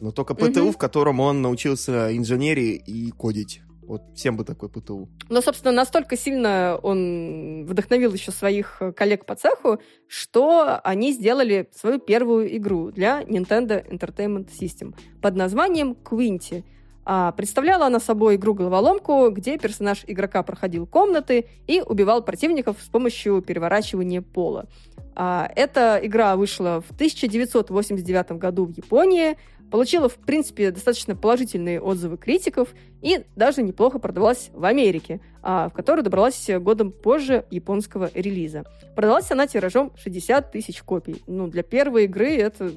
Но 0.00 0.10
только 0.10 0.34
ПТУ, 0.34 0.64
угу. 0.64 0.72
в 0.72 0.76
котором 0.76 1.20
он 1.20 1.40
научился 1.40 2.16
инженерии 2.16 2.74
и 2.74 3.12
кодить. 3.12 3.62
Вот 3.86 4.02
всем 4.14 4.36
бы 4.36 4.44
такой 4.44 4.68
ПТУ. 4.68 5.08
Но, 5.28 5.40
собственно, 5.40 5.72
настолько 5.72 6.16
сильно 6.16 6.78
он 6.82 7.66
вдохновил 7.66 8.12
еще 8.12 8.32
своих 8.32 8.80
коллег 8.96 9.26
по 9.26 9.34
цеху, 9.34 9.78
что 10.06 10.80
они 10.82 11.12
сделали 11.12 11.68
свою 11.74 11.98
первую 11.98 12.56
игру 12.56 12.90
для 12.90 13.22
Nintendo 13.22 13.86
Entertainment 13.86 14.48
System 14.58 14.94
под 15.20 15.36
названием 15.36 15.92
Quinty. 15.92 16.64
А 17.06 17.32
представляла 17.32 17.86
она 17.86 18.00
собой 18.00 18.36
игру-головоломку, 18.36 19.28
где 19.30 19.58
персонаж 19.58 20.04
игрока 20.06 20.42
проходил 20.42 20.86
комнаты 20.86 21.46
и 21.66 21.82
убивал 21.82 22.22
противников 22.22 22.78
с 22.80 22.88
помощью 22.88 23.42
переворачивания 23.42 24.22
пола. 24.22 24.66
А, 25.14 25.50
эта 25.54 26.00
игра 26.02 26.34
вышла 26.36 26.80
в 26.80 26.92
1989 26.92 28.32
году 28.32 28.64
в 28.64 28.70
Японии, 28.70 29.36
получила, 29.70 30.08
в 30.08 30.16
принципе, 30.16 30.70
достаточно 30.70 31.16
положительные 31.16 31.80
отзывы 31.80 32.16
критиков 32.16 32.74
и 33.02 33.24
даже 33.36 33.62
неплохо 33.62 33.98
продавалась 33.98 34.50
в 34.52 34.64
Америке, 34.64 35.20
а, 35.42 35.68
в 35.68 35.72
которую 35.72 36.04
добралась 36.04 36.48
годом 36.60 36.92
позже 36.92 37.44
японского 37.50 38.10
релиза. 38.14 38.64
Продалась 38.94 39.30
она 39.30 39.46
тиражом 39.46 39.92
60 39.96 40.52
тысяч 40.52 40.82
копий. 40.82 41.22
Ну, 41.26 41.48
для 41.48 41.62
первой 41.62 42.04
игры 42.04 42.36
это 42.36 42.70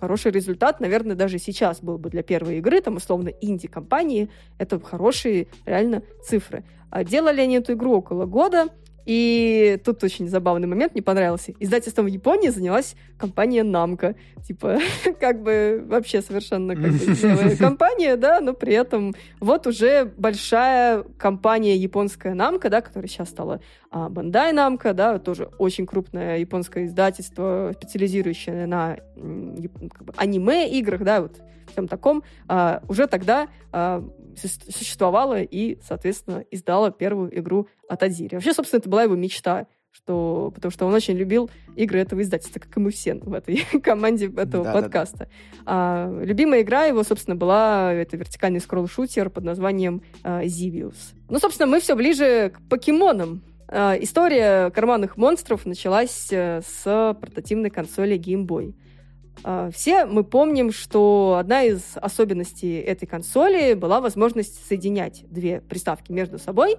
хороший 0.00 0.32
результат, 0.32 0.80
наверное, 0.80 1.16
даже 1.16 1.38
сейчас 1.38 1.80
был 1.80 1.96
бы 1.96 2.10
для 2.10 2.22
первой 2.22 2.58
игры, 2.58 2.80
там, 2.82 2.96
условно, 2.96 3.30
инди-компании, 3.40 4.28
это 4.58 4.78
хорошие 4.78 5.48
реально 5.64 6.02
цифры. 6.22 6.64
А 6.90 7.04
делали 7.04 7.40
они 7.40 7.56
эту 7.56 7.72
игру 7.72 7.96
около 7.96 8.26
года, 8.26 8.68
и 9.04 9.78
тут 9.84 10.02
очень 10.02 10.28
забавный 10.28 10.66
момент, 10.66 10.94
мне 10.94 11.02
понравился. 11.02 11.52
Издательством 11.60 12.06
в 12.06 12.08
Японии 12.08 12.48
занялась 12.48 12.96
компания 13.18 13.62
Namco. 13.62 14.16
Типа, 14.46 14.78
как 15.20 15.42
бы 15.42 15.84
вообще 15.86 16.22
совершенно 16.22 16.74
как 16.74 16.92
бы 16.92 17.56
компания, 17.58 18.16
да, 18.16 18.40
но 18.40 18.54
при 18.54 18.74
этом 18.74 19.14
вот 19.40 19.66
уже 19.66 20.12
большая 20.16 21.04
компания 21.18 21.76
японская 21.76 22.34
Namco, 22.34 22.68
да, 22.68 22.80
которая 22.80 23.08
сейчас 23.08 23.28
стала 23.30 23.60
а, 23.90 24.08
Bandai 24.08 24.52
Namco, 24.52 24.92
да, 24.92 25.18
тоже 25.18 25.50
очень 25.58 25.86
крупное 25.86 26.38
японское 26.38 26.86
издательство, 26.86 27.72
специализирующее 27.74 28.66
на 28.66 28.96
как 29.16 30.04
бы, 30.04 30.12
аниме-играх, 30.16 31.02
да, 31.02 31.22
вот 31.22 31.40
всем 31.72 31.88
таком, 31.88 32.22
а, 32.48 32.82
уже 32.88 33.06
тогда 33.06 33.48
а, 33.72 34.04
существовала 34.38 35.40
и, 35.40 35.78
соответственно, 35.82 36.44
издала 36.50 36.90
первую 36.90 37.36
игру 37.38 37.68
от 37.88 38.02
Адзири. 38.02 38.34
Вообще, 38.34 38.52
собственно, 38.52 38.80
это 38.80 38.88
была 38.88 39.04
его 39.04 39.14
мечта, 39.14 39.66
что, 39.94 40.50
потому 40.54 40.72
что 40.72 40.86
он 40.86 40.94
очень 40.94 41.14
любил 41.14 41.50
игры 41.76 42.00
этого 42.00 42.20
издательства, 42.22 42.58
как 42.58 42.76
и 42.76 42.80
мы 42.80 42.90
все 42.90 43.14
в 43.14 43.32
этой 43.32 43.64
команде 43.82 44.26
этого 44.26 44.64
да, 44.64 44.72
подкаста. 44.72 45.18
Да, 45.18 45.24
да. 45.24 45.30
А, 45.66 46.20
любимая 46.22 46.62
игра 46.62 46.84
его, 46.84 47.04
собственно, 47.04 47.36
была 47.36 47.92
это 47.92 48.16
вертикальный 48.16 48.60
скролл-шутер 48.60 49.30
под 49.30 49.44
названием 49.44 50.02
а, 50.22 50.42
Zivius. 50.44 51.14
Ну, 51.28 51.38
собственно, 51.38 51.68
мы 51.68 51.80
все 51.80 51.94
ближе 51.94 52.52
к 52.54 52.68
покемонам. 52.68 53.42
А, 53.68 53.96
история 54.00 54.70
карманных 54.70 55.16
монстров 55.16 55.64
началась 55.64 56.28
э, 56.30 56.60
с 56.66 57.16
портативной 57.20 57.70
консоли 57.70 58.18
Game 58.18 58.46
Boy. 58.46 58.74
А, 59.42 59.70
все 59.70 60.04
мы 60.04 60.24
помним, 60.24 60.72
что 60.72 61.36
одна 61.38 61.62
из 61.62 61.82
особенностей 61.96 62.78
этой 62.78 63.06
консоли 63.06 63.74
была 63.74 64.00
возможность 64.00 64.66
соединять 64.66 65.24
две 65.30 65.60
приставки 65.60 66.12
между 66.12 66.38
собой. 66.38 66.76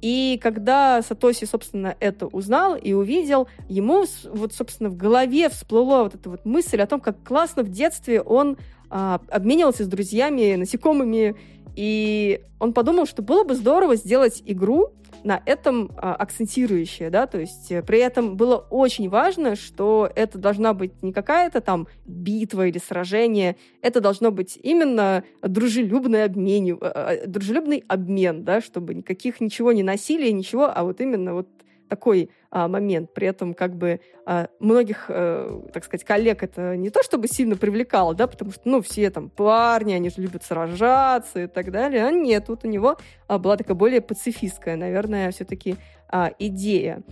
И 0.00 0.40
когда 0.42 1.00
Сатоси, 1.00 1.44
собственно, 1.44 1.94
это 2.00 2.26
узнал 2.26 2.74
и 2.74 2.92
увидел, 2.92 3.46
ему 3.68 4.04
вот, 4.32 4.52
собственно, 4.52 4.90
в 4.90 4.96
голове 4.96 5.48
всплыла 5.48 6.02
вот 6.02 6.16
эта 6.16 6.28
вот 6.28 6.44
мысль 6.44 6.80
о 6.80 6.86
том, 6.86 7.00
как 7.00 7.22
классно 7.22 7.62
в 7.62 7.68
детстве 7.68 8.20
он 8.20 8.56
а, 8.90 9.20
обменивался 9.30 9.84
с 9.84 9.86
друзьями 9.86 10.56
насекомыми, 10.56 11.36
и 11.76 12.42
он 12.58 12.72
подумал, 12.72 13.06
что 13.06 13.22
было 13.22 13.44
бы 13.44 13.54
здорово 13.54 13.94
сделать 13.94 14.42
игру, 14.44 14.92
на 15.24 15.42
этом 15.46 15.90
а, 15.96 16.14
акцентирующее, 16.14 17.10
да, 17.10 17.26
то 17.26 17.38
есть 17.38 17.70
э, 17.70 17.82
при 17.82 17.98
этом 17.98 18.36
было 18.36 18.56
очень 18.56 19.08
важно, 19.08 19.56
что 19.56 20.10
это 20.14 20.38
должна 20.38 20.74
быть 20.74 21.02
не 21.02 21.12
какая-то 21.12 21.60
там 21.60 21.86
битва 22.06 22.66
или 22.66 22.78
сражение, 22.78 23.56
это 23.80 24.00
должно 24.00 24.30
быть 24.30 24.58
именно 24.62 25.24
дружелюбный 25.42 26.24
обмен, 26.24 26.78
э, 26.80 27.26
дружелюбный 27.26 27.84
обмен, 27.88 28.44
да, 28.44 28.60
чтобы 28.60 28.94
никаких 28.94 29.40
ничего 29.40 29.72
не 29.72 29.82
насилия, 29.82 30.32
ничего, 30.32 30.70
а 30.72 30.84
вот 30.84 31.00
именно 31.00 31.34
вот 31.34 31.48
такой 31.92 32.30
а, 32.50 32.68
момент. 32.68 33.12
При 33.12 33.26
этом 33.26 33.52
как 33.52 33.76
бы 33.76 34.00
а, 34.24 34.48
многих, 34.60 35.10
а, 35.10 35.62
так 35.74 35.84
сказать, 35.84 36.04
коллег 36.04 36.42
это 36.42 36.74
не 36.74 36.88
то 36.88 37.02
чтобы 37.02 37.28
сильно 37.28 37.54
привлекало, 37.54 38.14
да, 38.14 38.26
потому 38.26 38.50
что, 38.50 38.62
ну, 38.64 38.80
все 38.80 39.10
там 39.10 39.28
парни, 39.28 39.92
они 39.92 40.08
же 40.08 40.22
любят 40.22 40.42
сражаться 40.42 41.42
и 41.42 41.46
так 41.48 41.70
далее. 41.70 42.06
А 42.06 42.10
нет, 42.10 42.46
тут 42.46 42.64
у 42.64 42.68
него 42.68 42.96
а, 43.28 43.38
была 43.38 43.58
такая 43.58 43.76
более 43.76 44.00
пацифистская, 44.00 44.76
наверное, 44.76 45.30
все-таки 45.32 45.76
а, 46.08 46.30
идея. 46.38 47.02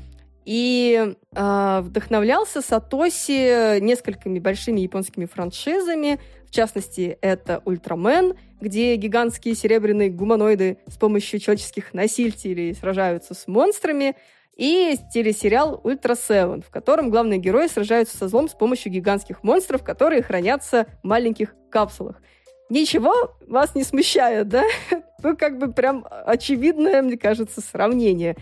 И 0.47 1.15
э, 1.33 1.81
вдохновлялся 1.83 2.63
Сатоси 2.63 3.79
несколькими 3.79 4.39
большими 4.39 4.81
японскими 4.81 5.27
франшизами. 5.27 6.19
В 6.47 6.51
частности, 6.51 7.19
это 7.21 7.63
Ультрамен, 7.67 8.35
где 8.61 8.97
гигантские 8.97 9.55
серебряные 9.55 10.11
гуманоиды 10.11 10.79
с 10.89 10.97
помощью 10.97 11.39
человеческих 11.41 11.95
носителей 11.95 12.75
сражаются 12.75 13.35
с 13.35 13.47
монстрами 13.47 14.17
и 14.61 14.99
телесериал 15.11 15.81
«Ультра 15.85 16.15
Севен», 16.15 16.61
в 16.61 16.69
котором 16.69 17.09
главные 17.09 17.39
герои 17.39 17.67
сражаются 17.67 18.19
со 18.19 18.29
злом 18.29 18.47
с 18.47 18.53
помощью 18.53 18.93
гигантских 18.93 19.43
монстров, 19.43 19.83
которые 19.83 20.23
хранятся 20.23 20.87
в 21.03 21.07
маленьких 21.07 21.55
капсулах. 21.71 22.21
Ничего 22.69 23.15
вас 23.49 23.75
не 23.75 23.85
смущает, 23.85 24.49
да? 24.49 24.65
Ну, 25.23 25.37
как 25.37 25.59
бы 25.59 25.71
прям 25.71 26.07
очевидное, 26.27 27.03
мне 27.03 27.19
кажется, 27.19 27.61
сравнение. 27.63 28.37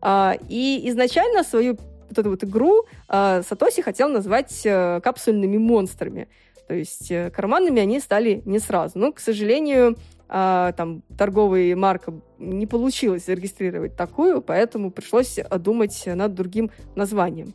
А, 0.00 0.36
и 0.48 0.88
изначально 0.88 1.44
свою 1.44 1.76
вот 2.08 2.18
эту 2.18 2.30
вот 2.30 2.42
игру 2.44 2.86
а, 3.08 3.42
Сатоси 3.42 3.82
хотел 3.82 4.08
назвать 4.08 4.62
а, 4.66 5.00
капсульными 5.00 5.58
монстрами. 5.58 6.28
То 6.66 6.74
есть 6.74 7.10
э, 7.10 7.30
карманными 7.30 7.80
они 7.82 8.00
стали 8.00 8.42
не 8.46 8.58
сразу. 8.58 8.98
Но, 8.98 9.12
к 9.12 9.20
сожалению, 9.20 9.96
а, 10.28 10.72
там 10.72 11.02
торговой 11.16 11.74
марка 11.74 12.14
не 12.38 12.66
получилось 12.66 13.26
зарегистрировать 13.26 13.96
такую, 13.96 14.42
поэтому 14.42 14.90
пришлось 14.90 15.38
думать 15.58 16.02
над 16.06 16.34
другим 16.34 16.70
названием. 16.94 17.54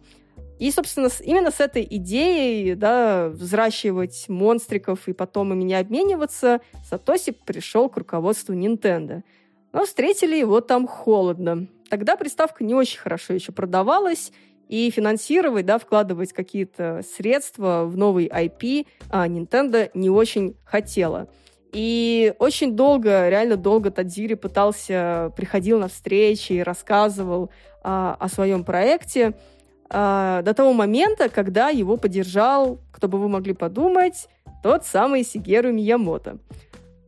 И, 0.59 0.71
собственно, 0.71 1.09
именно 1.21 1.51
с 1.51 1.61
этой 1.61 1.87
идеей, 1.89 2.75
да, 2.75 3.29
взращивать 3.29 4.25
монстриков 4.27 5.07
и 5.07 5.13
потом 5.13 5.53
ими 5.53 5.63
не 5.63 5.75
обмениваться, 5.75 6.59
Сатоси 6.83 7.31
пришел 7.31 7.87
к 7.89 7.95
руководству 7.95 8.53
Nintendo. 8.53 9.23
Но 9.71 9.85
встретили 9.85 10.35
его 10.35 10.59
там 10.59 10.85
холодно. 10.85 11.67
Тогда 11.89 12.17
приставка 12.17 12.65
не 12.65 12.73
очень 12.73 12.99
хорошо 12.99 13.33
еще 13.33 13.53
продавалась, 13.53 14.33
и 14.69 14.91
финансировать, 14.91 15.65
да, 15.65 15.79
вкладывать 15.79 16.31
какие-то 16.31 17.01
средства 17.15 17.85
в 17.85 17.97
новый 17.97 18.27
IP 18.27 18.85
а 19.09 19.27
Nintendo 19.27 19.89
не 19.95 20.09
очень 20.09 20.55
хотела. 20.63 21.27
И 21.71 22.33
очень 22.39 22.75
долго, 22.75 23.29
реально 23.29 23.55
долго 23.55 23.91
Тадзири 23.91 24.33
пытался, 24.33 25.31
приходил 25.35 25.79
на 25.79 25.87
встречи 25.87 26.53
и 26.53 26.63
рассказывал 26.63 27.51
а, 27.83 28.17
о 28.19 28.27
своем 28.27 28.63
проекте 28.63 29.33
а, 29.89 30.41
до 30.41 30.53
того 30.53 30.73
момента, 30.73 31.29
когда 31.29 31.69
его 31.69 31.97
поддержал, 31.97 32.79
кто 32.91 33.07
бы 33.07 33.19
вы 33.19 33.29
могли 33.29 33.53
подумать, 33.53 34.27
тот 34.63 34.85
самый 34.85 35.23
Сигеру 35.23 35.71
Миямото. 35.71 36.39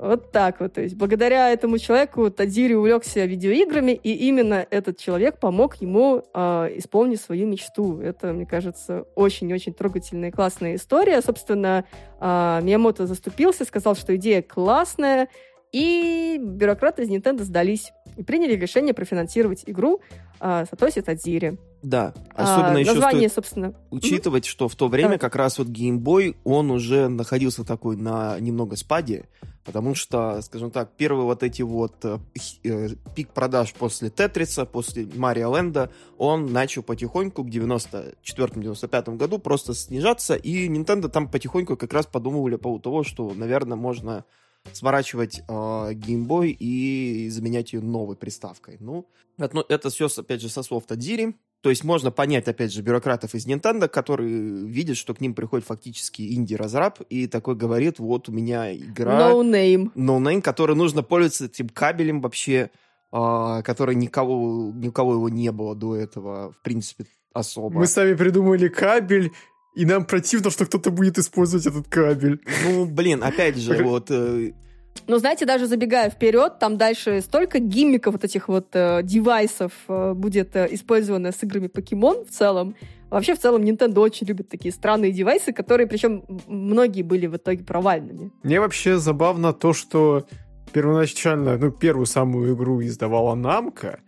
Вот 0.01 0.31
так 0.31 0.59
вот. 0.59 0.73
То 0.73 0.81
есть 0.81 0.95
благодаря 0.95 1.51
этому 1.51 1.77
человеку 1.77 2.31
Тадзири 2.31 2.73
увлекся 2.73 3.23
видеоиграми, 3.25 3.91
и 3.91 4.11
именно 4.27 4.65
этот 4.71 4.97
человек 4.97 5.37
помог 5.37 5.75
ему 5.75 6.23
э, 6.33 6.69
исполнить 6.77 7.21
свою 7.21 7.45
мечту. 7.45 8.01
Это, 8.01 8.33
мне 8.33 8.47
кажется, 8.47 9.05
очень-очень 9.13 9.75
трогательная 9.75 10.29
и 10.29 10.31
классная 10.31 10.73
история. 10.73 11.21
Собственно, 11.21 11.85
э, 12.19 12.59
Миямото 12.63 13.05
заступился, 13.05 13.63
сказал, 13.63 13.95
что 13.95 14.15
идея 14.15 14.41
классная, 14.41 15.29
и 15.71 16.37
бюрократы 16.39 17.03
из 17.03 17.09
Nintendo 17.09 17.43
сдались 17.43 17.91
и 18.17 18.23
приняли 18.23 18.55
решение 18.55 18.93
профинансировать 18.93 19.63
игру 19.65 20.01
э, 20.39 20.65
Сатоси 20.69 21.01
Тадзири. 21.01 21.57
Да, 21.81 22.13
особенно 22.35 22.75
а, 22.75 22.79
еще 22.79 22.93
название, 22.93 23.29
стоит 23.29 23.33
собственно. 23.33 23.73
учитывать, 23.89 24.45
что 24.45 24.67
в 24.67 24.75
то 24.75 24.87
время 24.87 25.09
Давай. 25.09 25.19
как 25.19 25.35
раз 25.35 25.57
вот 25.57 25.67
Boy, 25.67 26.35
он 26.43 26.69
уже 26.69 27.07
находился 27.07 27.63
такой 27.63 27.95
на 27.95 28.39
немного 28.39 28.75
спаде, 28.75 29.25
Потому 29.63 29.93
что, 29.93 30.41
скажем 30.41 30.71
так, 30.71 30.91
первые 30.97 31.25
вот 31.25 31.43
эти 31.43 31.61
вот 31.61 32.03
э, 32.03 32.17
э, 32.63 32.89
пик 33.15 33.29
продаж 33.29 33.73
после 33.73 34.09
Тетриса, 34.09 34.65
после 34.65 35.07
Марио 35.15 35.55
Ленда, 35.55 35.91
он 36.17 36.51
начал 36.51 36.81
потихоньку 36.81 37.43
к 37.43 37.47
94-95 37.47 39.17
году 39.17 39.37
просто 39.37 39.75
снижаться, 39.75 40.33
и 40.33 40.67
Nintendo 40.67 41.09
там 41.09 41.29
потихоньку 41.29 41.77
как 41.77 41.93
раз 41.93 42.07
подумывали 42.07 42.55
по 42.55 42.63
поводу 42.63 42.83
того, 42.83 43.03
что, 43.03 43.31
наверное, 43.35 43.77
можно 43.77 44.25
сворачивать 44.73 45.39
э, 45.39 45.51
Game 45.51 46.27
Boy 46.27 46.55
и 46.57 47.29
заменять 47.29 47.73
ее 47.73 47.81
новой 47.81 48.15
приставкой. 48.15 48.77
Ну, 48.79 49.07
это, 49.37 49.55
ну, 49.55 49.65
это 49.67 49.89
все, 49.89 50.07
опять 50.15 50.41
же, 50.41 50.49
со 50.49 50.63
слов 50.63 50.85
Тадзири. 50.85 51.35
То 51.61 51.69
есть 51.69 51.83
можно 51.83 52.09
понять, 52.09 52.47
опять 52.47 52.73
же, 52.73 52.81
бюрократов 52.81 53.35
из 53.35 53.45
Nintendo, 53.45 53.87
которые 53.87 54.65
видят, 54.65 54.97
что 54.97 55.13
к 55.13 55.21
ним 55.21 55.35
приходит 55.35 55.65
фактически 55.65 56.33
инди-разраб 56.33 57.01
и 57.09 57.27
такой 57.27 57.55
говорит, 57.55 57.99
вот 57.99 58.29
у 58.29 58.31
меня 58.31 58.75
игра... 58.75 59.31
No 59.31 59.43
name. 59.43 59.91
No 59.93 60.19
name, 60.19 60.41
который 60.41 60.75
нужно 60.75 61.03
пользоваться 61.03 61.45
этим 61.45 61.69
кабелем 61.69 62.21
вообще, 62.21 62.71
э, 63.11 63.61
который 63.63 63.95
никого, 63.95 64.71
никого 64.73 65.13
его 65.13 65.29
не 65.29 65.51
было 65.51 65.75
до 65.75 65.95
этого, 65.95 66.51
в 66.51 66.61
принципе, 66.63 67.05
особо. 67.31 67.79
Мы 67.79 67.85
сами 67.85 68.15
придумали 68.15 68.67
кабель, 68.67 69.31
и 69.73 69.85
нам 69.85 70.05
противно, 70.05 70.49
что 70.51 70.65
кто-то 70.65 70.91
будет 70.91 71.17
использовать 71.17 71.65
этот 71.65 71.87
кабель. 71.87 72.41
Ну, 72.65 72.85
блин, 72.85 73.23
опять 73.23 73.57
же, 73.57 73.83
вот... 73.83 74.07
Э, 74.09 74.51
ну, 75.07 75.17
знаете, 75.17 75.45
даже 75.45 75.67
забегая 75.67 76.09
вперед, 76.09 76.59
там 76.59 76.77
дальше 76.77 77.21
столько 77.21 77.59
гиммиков 77.59 78.13
вот 78.13 78.23
этих 78.23 78.47
вот 78.47 78.67
э, 78.73 79.01
девайсов 79.03 79.71
э, 79.87 80.13
будет 80.13 80.55
э, 80.55 80.67
использовано 80.71 81.31
с 81.31 81.41
играми 81.43 81.67
покемон 81.67 82.25
в 82.25 82.29
целом. 82.29 82.75
Вообще, 83.09 83.35
в 83.35 83.39
целом, 83.39 83.61
Nintendo 83.61 83.99
очень 83.99 84.27
любит 84.27 84.49
такие 84.49 84.73
странные 84.73 85.11
девайсы, 85.11 85.53
которые, 85.53 85.87
причем, 85.87 86.23
многие 86.47 87.01
были 87.01 87.27
в 87.27 87.35
итоге 87.35 87.63
провальными. 87.63 88.31
Мне 88.43 88.59
вообще 88.59 88.97
забавно 88.97 89.53
то, 89.53 89.73
что 89.73 90.27
первоначально, 90.71 91.57
ну, 91.57 91.71
первую 91.71 92.05
самую 92.05 92.55
игру 92.55 92.81
издавала 92.81 93.35
Намка, 93.35 93.99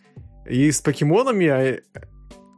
и 0.49 0.71
с 0.71 0.81
покемонами 0.81 1.47
а, 1.47 1.81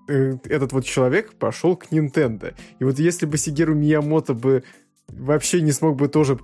этот 0.07 0.74
вот 0.74 0.85
человек 0.85 1.33
пошел 1.33 1.75
к 1.75 1.91
Nintendo. 1.91 2.53
И 2.79 2.83
вот 2.83 3.00
если 3.00 3.25
бы 3.25 3.38
Сигеру 3.38 3.75
Миямото 3.75 4.33
бы 4.33 4.63
вообще 5.09 5.62
не 5.62 5.71
смог 5.71 5.95
бы 5.97 6.07
тоже 6.07 6.38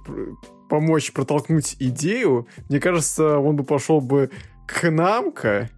помочь 0.70 1.12
протолкнуть 1.12 1.76
идею, 1.80 2.48
мне 2.70 2.80
кажется, 2.80 3.38
он 3.38 3.56
бы 3.56 3.64
пошел 3.64 4.02
бы 4.02 4.30
к 4.68 4.90
Намка, 4.90 5.70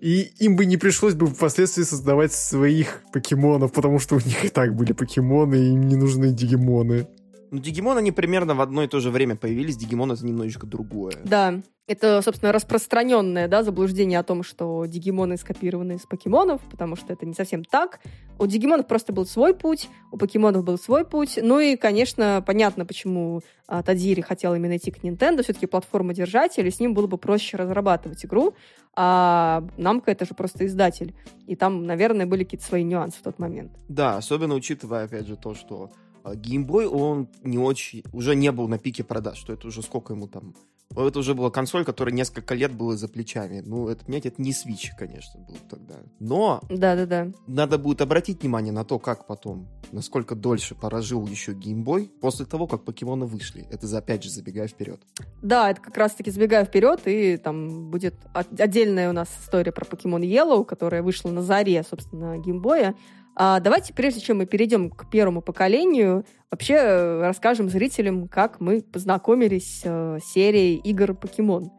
и 0.00 0.32
им 0.38 0.56
бы 0.56 0.64
не 0.64 0.76
пришлось 0.76 1.14
бы 1.14 1.26
впоследствии 1.26 1.82
создавать 1.82 2.32
своих 2.32 3.02
покемонов, 3.12 3.72
потому 3.72 3.98
что 3.98 4.16
у 4.16 4.18
них 4.18 4.44
и 4.44 4.48
так 4.48 4.74
были 4.74 4.92
покемоны, 4.92 5.56
и 5.56 5.68
им 5.72 5.86
не 5.86 5.96
нужны 5.96 6.32
дигимоны. 6.32 7.06
Ну, 7.50 7.58
Дигимон, 7.58 7.98
они 7.98 8.12
примерно 8.12 8.54
в 8.54 8.60
одно 8.60 8.84
и 8.84 8.86
то 8.86 9.00
же 9.00 9.10
время 9.10 9.34
появились. 9.34 9.76
Дигимон— 9.76 10.12
это 10.12 10.24
немножечко 10.24 10.66
другое. 10.66 11.14
Да. 11.24 11.60
Это, 11.90 12.22
собственно, 12.22 12.52
распространенное 12.52 13.48
да, 13.48 13.64
заблуждение 13.64 14.20
о 14.20 14.22
том, 14.22 14.44
что 14.44 14.86
дигимоны 14.86 15.36
скопированы 15.36 15.94
из 15.94 16.02
покемонов, 16.02 16.60
потому 16.70 16.94
что 16.94 17.12
это 17.12 17.26
не 17.26 17.34
совсем 17.34 17.64
так. 17.64 17.98
У 18.38 18.46
дигимонов 18.46 18.86
просто 18.86 19.12
был 19.12 19.26
свой 19.26 19.56
путь, 19.56 19.88
у 20.12 20.16
покемонов 20.16 20.62
был 20.62 20.78
свой 20.78 21.04
путь. 21.04 21.40
Ну 21.42 21.58
и, 21.58 21.74
конечно, 21.74 22.44
понятно, 22.46 22.86
почему 22.86 23.40
а, 23.66 23.82
Тадзири 23.82 24.20
хотел 24.20 24.54
именно 24.54 24.76
идти 24.76 24.92
к 24.92 25.02
Nintendo. 25.02 25.42
Все-таки 25.42 25.66
платформа-держатель, 25.66 26.64
и 26.64 26.70
с 26.70 26.78
ним 26.78 26.94
было 26.94 27.08
бы 27.08 27.18
проще 27.18 27.56
разрабатывать 27.56 28.24
игру. 28.24 28.54
А 28.94 29.66
Намка— 29.76 30.10
это 30.12 30.24
же 30.26 30.34
просто 30.34 30.66
издатель. 30.66 31.16
И 31.48 31.56
там, 31.56 31.86
наверное, 31.86 32.24
были 32.24 32.44
какие-то 32.44 32.66
свои 32.66 32.84
нюансы 32.84 33.18
в 33.18 33.22
тот 33.22 33.40
момент. 33.40 33.72
Да, 33.88 34.16
особенно 34.16 34.54
учитывая, 34.54 35.06
опять 35.06 35.26
же, 35.26 35.34
то, 35.34 35.56
что 35.56 35.90
Геймбой, 36.24 36.86
он 36.86 37.28
не 37.42 37.58
очень, 37.58 38.04
уже 38.12 38.36
не 38.36 38.52
был 38.52 38.68
на 38.68 38.78
пике 38.78 39.02
продаж, 39.02 39.38
что 39.38 39.52
это 39.52 39.66
уже 39.66 39.82
сколько 39.82 40.12
ему 40.12 40.28
там... 40.28 40.54
Это 40.96 41.20
уже 41.20 41.34
была 41.34 41.50
консоль, 41.50 41.84
которая 41.84 42.12
несколько 42.14 42.54
лет 42.54 42.72
была 42.72 42.96
за 42.96 43.08
плечами. 43.08 43.62
Ну, 43.64 43.88
это, 43.88 44.04
понимаете, 44.04 44.28
это 44.30 44.42
не 44.42 44.50
Switch, 44.50 44.88
конечно, 44.98 45.40
был 45.40 45.56
тогда. 45.68 45.94
Но... 46.18 46.60
Да-да-да. 46.68 47.28
Надо 47.46 47.78
будет 47.78 48.00
обратить 48.00 48.42
внимание 48.42 48.72
на 48.72 48.84
то, 48.84 48.98
как 48.98 49.26
потом, 49.26 49.68
насколько 49.92 50.34
дольше 50.34 50.74
прожил 50.74 51.26
еще 51.28 51.52
геймбой 51.52 52.10
после 52.20 52.44
того, 52.44 52.66
как 52.66 52.84
покемоны 52.84 53.26
вышли. 53.26 53.66
Это, 53.70 53.86
опять 53.96 54.24
же, 54.24 54.30
забегая 54.30 54.66
вперед. 54.66 55.00
Да, 55.42 55.70
это 55.70 55.80
как 55.80 55.96
раз-таки 55.96 56.30
забегая 56.30 56.64
вперед, 56.64 57.02
и 57.04 57.36
там 57.36 57.90
будет 57.90 58.14
отдельная 58.34 59.10
у 59.10 59.12
нас 59.12 59.28
история 59.42 59.70
про 59.72 59.84
покемон 59.84 60.22
Yellow, 60.22 60.64
которая 60.64 61.02
вышла 61.02 61.30
на 61.30 61.42
заре, 61.42 61.84
собственно, 61.88 62.36
геймбоя. 62.38 62.96
А 63.42 63.58
давайте, 63.58 63.94
прежде 63.94 64.20
чем 64.20 64.36
мы 64.36 64.44
перейдем 64.44 64.90
к 64.90 65.08
первому 65.08 65.40
поколению, 65.40 66.26
вообще 66.50 66.74
э, 66.74 67.20
расскажем 67.22 67.70
зрителям, 67.70 68.28
как 68.28 68.60
мы 68.60 68.82
познакомились 68.82 69.80
э, 69.82 70.18
с 70.22 70.30
серией 70.30 70.76
игр 70.76 71.14
«Покемон». 71.14 71.72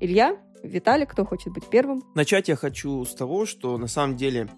Илья, 0.00 0.36
Виталий, 0.64 1.06
кто 1.06 1.24
хочет 1.24 1.52
быть 1.52 1.68
первым? 1.70 2.02
Начать 2.16 2.48
я 2.48 2.56
хочу 2.56 3.04
с 3.04 3.14
того, 3.14 3.46
что 3.46 3.78
на 3.78 3.86
самом 3.86 4.16
деле 4.16 4.48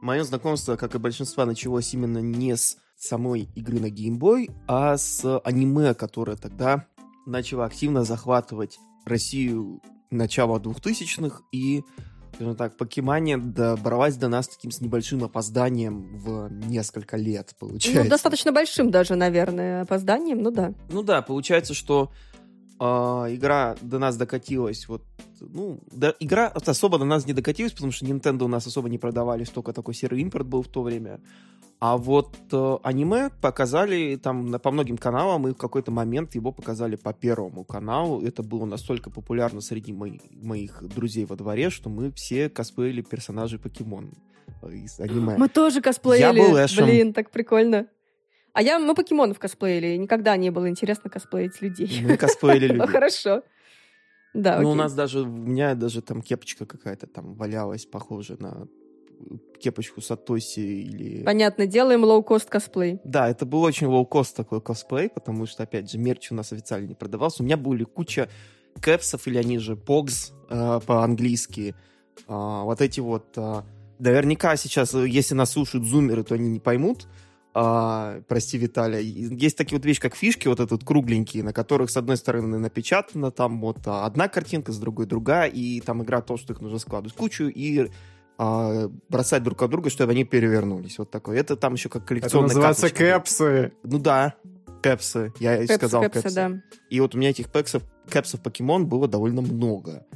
мое 0.00 0.22
знакомство, 0.22 0.76
как 0.76 0.94
и 0.94 0.98
большинство, 0.98 1.44
началось 1.44 1.92
именно 1.92 2.18
не 2.18 2.56
с 2.56 2.76
самой 2.96 3.48
игры 3.56 3.80
на 3.80 3.90
Boy, 3.90 4.48
а 4.68 4.96
с 4.96 5.40
аниме, 5.40 5.94
которое 5.94 6.36
тогда 6.36 6.86
начало 7.26 7.64
активно 7.64 8.04
захватывать 8.04 8.78
Россию 9.06 9.82
начала 10.12 10.60
2000-х 10.60 11.42
и 11.50 11.82
скажем 12.40 12.56
так, 12.56 12.74
покемания 12.78 13.36
добралась 13.36 14.16
до 14.16 14.28
нас 14.28 14.48
таким 14.48 14.70
с 14.70 14.80
небольшим 14.80 15.22
опозданием 15.22 16.16
в 16.16 16.48
несколько 16.48 17.18
лет, 17.18 17.54
получается. 17.58 18.04
Ну, 18.04 18.08
достаточно 18.08 18.50
большим 18.50 18.90
даже, 18.90 19.14
наверное, 19.14 19.82
опозданием, 19.82 20.42
ну 20.42 20.50
да. 20.50 20.72
Ну 20.88 21.02
да, 21.02 21.20
получается, 21.20 21.74
что 21.74 22.10
игра 22.80 23.76
до 23.82 23.98
нас 23.98 24.16
докатилась 24.16 24.88
вот 24.88 25.02
ну, 25.40 25.80
да, 25.90 26.14
игра 26.20 26.48
особо 26.48 26.98
до 26.98 27.04
нас 27.04 27.26
не 27.26 27.32
докатилась, 27.32 27.72
потому 27.72 27.92
что 27.92 28.04
Nintendo 28.04 28.44
у 28.44 28.48
нас 28.48 28.66
особо 28.66 28.88
не 28.88 28.98
продавались, 28.98 29.48
только 29.48 29.72
такой 29.72 29.94
серый 29.94 30.20
импорт 30.20 30.46
был 30.46 30.62
в 30.62 30.68
то 30.68 30.82
время. 30.82 31.20
А 31.78 31.96
вот 31.96 32.36
э, 32.52 32.76
аниме 32.82 33.30
показали 33.40 34.16
там 34.16 34.50
на, 34.50 34.58
по 34.58 34.70
многим 34.70 34.98
каналам, 34.98 35.48
и 35.48 35.52
в 35.52 35.56
какой-то 35.56 35.90
момент 35.90 36.34
его 36.34 36.52
показали 36.52 36.96
по 36.96 37.14
первому 37.14 37.64
каналу. 37.64 38.22
Это 38.22 38.42
было 38.42 38.66
настолько 38.66 39.08
популярно 39.08 39.62
среди 39.62 39.94
моих, 39.94 40.20
моих 40.30 40.82
друзей 40.94 41.24
во 41.24 41.36
дворе, 41.36 41.70
что 41.70 41.88
мы 41.88 42.12
все 42.12 42.50
косплеили 42.50 43.00
персонажей 43.00 43.58
покемон 43.58 44.10
из 44.70 45.00
аниме. 45.00 45.36
Мы 45.38 45.48
тоже 45.48 45.80
косплеили. 45.80 46.20
Я 46.20 46.32
был 46.34 46.54
Эшем. 46.62 46.84
Блин, 46.84 47.14
так 47.14 47.30
прикольно. 47.30 47.86
А 48.52 48.62
я, 48.62 48.78
мы 48.78 48.94
покемонов 48.94 49.38
косплеили, 49.38 49.96
никогда 49.96 50.36
не 50.36 50.50
было 50.50 50.68
интересно 50.68 51.10
косплеить 51.10 51.60
людей. 51.62 52.02
Мы 52.02 52.16
косплеили 52.16 52.66
людей. 52.68 52.78
Ну, 52.78 52.86
хорошо. 52.86 53.42
Да, 54.32 54.60
Ну, 54.60 54.70
у 54.70 54.74
нас 54.74 54.94
даже, 54.94 55.20
у 55.20 55.26
меня 55.26 55.74
даже 55.74 56.02
там 56.02 56.22
кепочка 56.22 56.64
какая-то 56.66 57.06
там 57.06 57.34
валялась, 57.34 57.84
похожая 57.86 58.38
на 58.38 58.68
кепочку 59.60 60.00
Сатоси 60.00 60.60
или... 60.60 61.22
Понятно, 61.24 61.66
делаем 61.66 62.04
лоу-кост 62.04 62.48
косплей. 62.48 63.00
Да, 63.04 63.28
это 63.28 63.44
был 63.44 63.62
очень 63.62 63.86
лоу-кост 63.86 64.34
такой 64.34 64.60
косплей, 64.60 65.08
потому 65.08 65.46
что, 65.46 65.64
опять 65.64 65.90
же, 65.90 65.98
мерч 65.98 66.32
у 66.32 66.34
нас 66.34 66.52
официально 66.52 66.86
не 66.86 66.94
продавался. 66.94 67.42
У 67.42 67.46
меня 67.46 67.56
были 67.56 67.84
куча 67.84 68.28
кэпсов, 68.80 69.26
или 69.26 69.36
они 69.36 69.58
же 69.58 69.74
POGs 69.74 70.32
э, 70.48 70.80
по-английски. 70.86 71.74
Э, 72.28 72.62
вот 72.64 72.80
эти 72.80 73.00
вот... 73.00 73.36
Э, 73.36 73.62
наверняка 73.98 74.56
сейчас, 74.56 74.94
если 74.94 75.34
нас 75.34 75.50
слушают 75.50 75.84
зумеры, 75.84 76.24
то 76.24 76.34
они 76.34 76.48
не 76.48 76.60
поймут, 76.60 77.06
а, 77.52 78.20
прости, 78.28 78.58
Виталий, 78.58 79.04
есть 79.04 79.56
такие 79.56 79.76
вот 79.78 79.84
вещи, 79.84 80.00
как 80.00 80.14
фишки, 80.14 80.46
вот 80.46 80.60
этот 80.60 80.84
кругленькие, 80.84 81.42
на 81.42 81.52
которых 81.52 81.90
с 81.90 81.96
одной 81.96 82.16
стороны 82.16 82.58
напечатана 82.58 83.30
там 83.30 83.60
вот 83.60 83.78
одна 83.86 84.28
картинка, 84.28 84.72
с 84.72 84.78
другой 84.78 85.06
другая, 85.06 85.48
и 85.48 85.80
там 85.80 86.02
игра 86.02 86.20
то, 86.20 86.36
что 86.36 86.52
их 86.52 86.60
нужно 86.60 86.78
складывать 86.78 87.14
кучу 87.16 87.44
и 87.48 87.90
а, 88.38 88.88
бросать 89.08 89.42
друг 89.42 89.60
от 89.62 89.70
друга, 89.70 89.90
чтобы 89.90 90.12
они 90.12 90.24
перевернулись. 90.24 90.98
Вот 90.98 91.10
такой. 91.10 91.38
Это 91.38 91.56
там 91.56 91.74
еще 91.74 91.88
как 91.88 92.06
коллекционная 92.06 92.46
Это 92.50 92.56
называется 92.56 92.88
карточка. 92.88 93.18
кэпсы. 93.18 93.72
Ну 93.82 93.98
да, 93.98 94.34
кэпсы. 94.82 95.32
Я 95.40 95.58
Кэпс, 95.58 95.74
сказал 95.74 96.02
кэпсы. 96.02 96.22
кэпсы. 96.22 96.34
Да. 96.34 96.62
И 96.88 97.00
вот 97.00 97.14
у 97.14 97.18
меня 97.18 97.30
этих 97.30 97.50
кэпсов, 97.50 97.82
кэпсов 98.08 98.40
покемон 98.42 98.86
было 98.86 99.08
довольно 99.08 99.42
много 99.42 100.06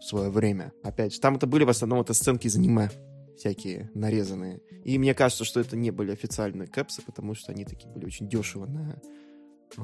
в 0.00 0.04
свое 0.04 0.30
время. 0.30 0.72
Опять 0.84 1.14
же, 1.14 1.20
там 1.20 1.36
это 1.36 1.46
были 1.46 1.64
в 1.64 1.68
основном 1.68 2.00
это 2.00 2.14
сценки 2.14 2.46
из 2.46 2.56
аниме 2.56 2.90
всякие 3.36 3.90
нарезанные. 3.94 4.60
И 4.84 4.98
мне 4.98 5.14
кажется, 5.14 5.44
что 5.44 5.60
это 5.60 5.76
не 5.76 5.90
были 5.90 6.12
официальные 6.12 6.68
кэпсы, 6.68 7.02
потому 7.02 7.34
что 7.34 7.52
они 7.52 7.64
такие 7.64 7.92
были 7.92 8.06
очень 8.06 8.28
дешево 8.28 8.66
на 8.66 9.00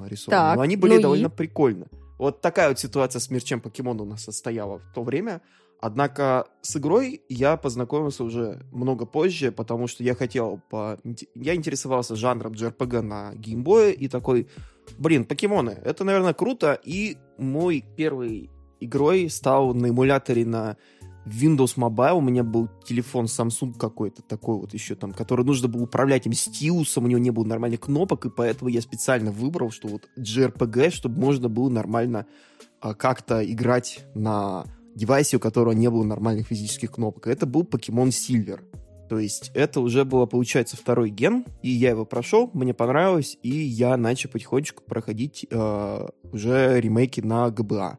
рисованы. 0.07 0.31
Так, 0.31 0.57
Но 0.57 0.63
они 0.63 0.77
были 0.77 0.97
ну 0.97 1.03
довольно 1.03 1.27
и... 1.27 1.31
прикольно. 1.31 1.87
Вот 2.19 2.41
такая 2.41 2.69
вот 2.69 2.79
ситуация 2.79 3.21
с 3.21 3.31
мерчем 3.31 3.61
покемона 3.61 4.03
у 4.03 4.07
нас 4.07 4.23
состояла 4.23 4.79
в 4.79 4.93
то 4.95 5.03
время. 5.03 5.43
Однако 5.81 6.47
с 6.61 6.77
игрой 6.77 7.23
я 7.29 7.57
познакомился 7.57 8.23
уже 8.23 8.65
много 8.71 9.05
позже, 9.05 9.51
потому 9.51 9.89
что 9.89 10.05
я 10.05 10.15
хотел 10.15 10.61
по... 10.71 10.97
Я 11.35 11.57
интересовался 11.57 12.15
жанром 12.15 12.53
JRPG 12.53 13.01
на 13.01 13.35
геймбое 13.35 13.91
и 13.91 14.07
такой, 14.07 14.49
блин, 14.99 15.25
покемоны, 15.25 15.71
это, 15.85 16.05
наверное, 16.05 16.35
круто. 16.35 16.79
И 16.85 17.17
мой 17.37 17.85
первый 17.97 18.49
игрой 18.79 19.29
стал 19.29 19.75
на 19.75 19.89
эмуляторе 19.89 20.47
на 20.47 20.77
Windows 21.27 21.77
Mobile, 21.77 22.15
у 22.15 22.21
меня 22.21 22.43
был 22.43 22.69
телефон 22.85 23.27
Samsung 23.27 23.79
какой-то 23.79 24.23
такой 24.23 24.57
вот 24.57 24.75
еще 24.75 24.95
там, 24.95 25.13
который 25.13 25.45
нужно 25.45 25.69
было 25.69 25.85
управлять 25.85 26.27
им 26.27 26.33
стилусом, 26.33 27.05
у 27.05 27.07
него 27.07 27.21
не 27.21 27.31
было 27.31 27.45
нормальных 27.45 27.81
кнопок, 27.81 28.27
и 28.27 28.31
поэтому 28.31 28.69
я 28.69 28.81
специально 28.81 29.31
выбрал, 29.31 29.71
что 29.71 29.89
вот 29.89 30.09
JRPG, 30.19 30.91
чтобы 30.91 31.21
можно 31.21 31.49
было 31.49 31.69
нормально 31.69 32.27
а, 32.81 32.95
как-то 32.95 33.45
играть 33.45 34.05
на 34.15 34.65
девайсе, 34.95 35.37
у 35.37 35.41
которого 35.41 35.73
не 35.73 35.89
было 35.89 36.05
нормальных 36.05 36.49
физических 36.49 36.93
кнопок. 36.93 37.27
Это 37.27 37.47
был 37.47 37.63
Pokemon 37.63 38.09
Silver. 38.09 38.61
То 39.09 39.19
есть 39.19 39.51
это 39.55 39.81
уже 39.81 40.05
было, 40.05 40.25
получается, 40.27 40.77
второй 40.77 41.11
ген, 41.11 41.45
и 41.63 41.69
я 41.69 41.91
его 41.91 42.07
прошел, 42.07 42.51
мне 42.55 42.73
понравилось, 42.73 43.37
и 43.43 43.51
я 43.51 43.97
начал 43.97 44.31
потихонечку 44.31 44.83
проходить 44.85 45.47
э, 45.51 46.09
уже 46.33 46.81
ремейки 46.81 47.21
на 47.21 47.49
GBA. 47.49 47.99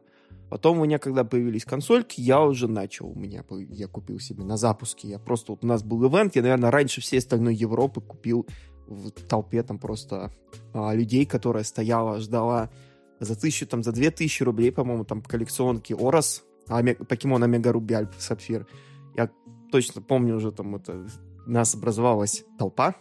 Потом 0.54 0.78
у 0.78 0.84
меня, 0.84 1.00
когда 1.00 1.24
появились 1.24 1.64
консольки, 1.64 2.20
я 2.20 2.40
уже 2.40 2.68
начал, 2.68 3.08
у 3.08 3.14
меня, 3.16 3.44
я 3.70 3.88
купил 3.88 4.20
себе 4.20 4.44
на 4.44 4.56
запуске, 4.56 5.08
я 5.08 5.18
просто, 5.18 5.50
вот 5.50 5.64
у 5.64 5.66
нас 5.66 5.82
был 5.82 6.06
ивент, 6.06 6.36
я, 6.36 6.42
наверное, 6.42 6.70
раньше 6.70 7.00
всей 7.00 7.18
остальной 7.18 7.56
Европы 7.56 8.00
купил 8.00 8.46
в 8.86 9.10
толпе 9.10 9.64
там 9.64 9.80
просто 9.80 10.32
а, 10.72 10.94
людей, 10.94 11.26
которая 11.26 11.64
стояла, 11.64 12.20
ждала 12.20 12.70
за 13.18 13.34
тысячу, 13.34 13.66
там, 13.66 13.82
за 13.82 13.90
две 13.90 14.12
тысячи 14.12 14.44
рублей, 14.44 14.70
по-моему, 14.70 15.04
там, 15.04 15.22
коллекционки 15.22 15.92
Орос, 15.92 16.44
покемон 16.68 17.42
Омега 17.42 17.72
Руби 17.72 17.94
Альфа 17.94 18.22
Сапфир. 18.22 18.68
Я 19.16 19.30
точно 19.72 20.02
помню 20.02 20.36
уже, 20.36 20.52
там, 20.52 20.76
это, 20.76 21.04
нас 21.46 21.74
образовалась 21.74 22.44
толпа, 22.60 22.94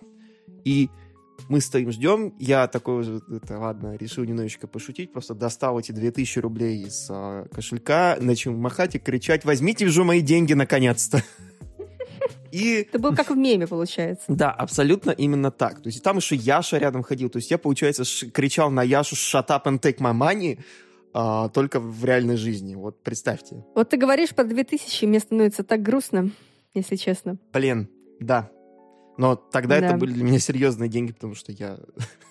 и 0.66 0.90
мы 1.50 1.62
стоим, 1.62 1.92
ждем. 1.92 2.34
Я 2.40 2.68
такой 2.68 3.02
уже, 3.02 3.22
это 3.30 3.58
ладно, 3.58 3.96
решил 3.96 4.24
немножечко 4.24 4.68
пошутить, 4.68 5.12
просто 5.12 5.34
достал 5.34 5.80
эти 5.80 5.92
2000 5.92 6.40
рублей 6.40 6.84
из 6.84 7.08
а, 7.10 7.46
кошелька, 7.52 8.18
начал 8.20 8.54
махать 8.54 8.96
и 8.96 9.00
кричать, 9.00 9.46
возьмите 9.46 9.86
уже 9.86 10.04
мои 10.04 10.22
деньги 10.22 10.54
наконец-то. 10.54 11.24
И... 12.52 12.88
Это 12.88 13.00
был 13.00 13.16
как 13.16 13.32
в 13.32 13.36
меме, 13.36 13.66
получается. 13.66 14.26
Да, 14.28 14.52
абсолютно 14.52 15.10
именно 15.10 15.50
так. 15.50 15.82
То 15.82 15.88
есть 15.88 16.04
там 16.04 16.18
еще 16.18 16.36
Яша 16.36 16.78
рядом 16.78 17.02
ходил. 17.02 17.30
То 17.30 17.38
есть 17.38 17.50
я, 17.50 17.58
получается, 17.58 18.04
кричал 18.30 18.70
на 18.70 18.84
Яшу 18.84 19.16
«Shut 19.16 19.48
up 19.48 19.64
and 19.64 19.80
take 19.80 19.98
my 19.98 20.14
money», 20.14 20.60
а, 21.14 21.50
только 21.50 21.80
в 21.80 22.04
реальной 22.06 22.38
жизни. 22.38 22.76
Вот 22.76 23.02
представьте. 23.04 23.64
Вот 23.76 23.90
ты 23.90 23.98
говоришь 23.98 24.30
про 24.30 24.44
2000, 24.44 25.06
мне 25.06 25.20
становится 25.20 25.64
так 25.64 25.82
грустно, 25.82 26.32
если 26.74 26.96
честно. 26.96 27.38
Блин, 27.52 27.90
да, 28.20 28.50
но 29.18 29.36
тогда 29.36 29.80
да. 29.80 29.88
это 29.88 29.98
были 29.98 30.14
для 30.14 30.24
меня 30.24 30.40
серьезные 30.40 30.90
деньги, 30.90 31.14
потому 31.14 31.36
что 31.36 31.52
я 31.52 31.80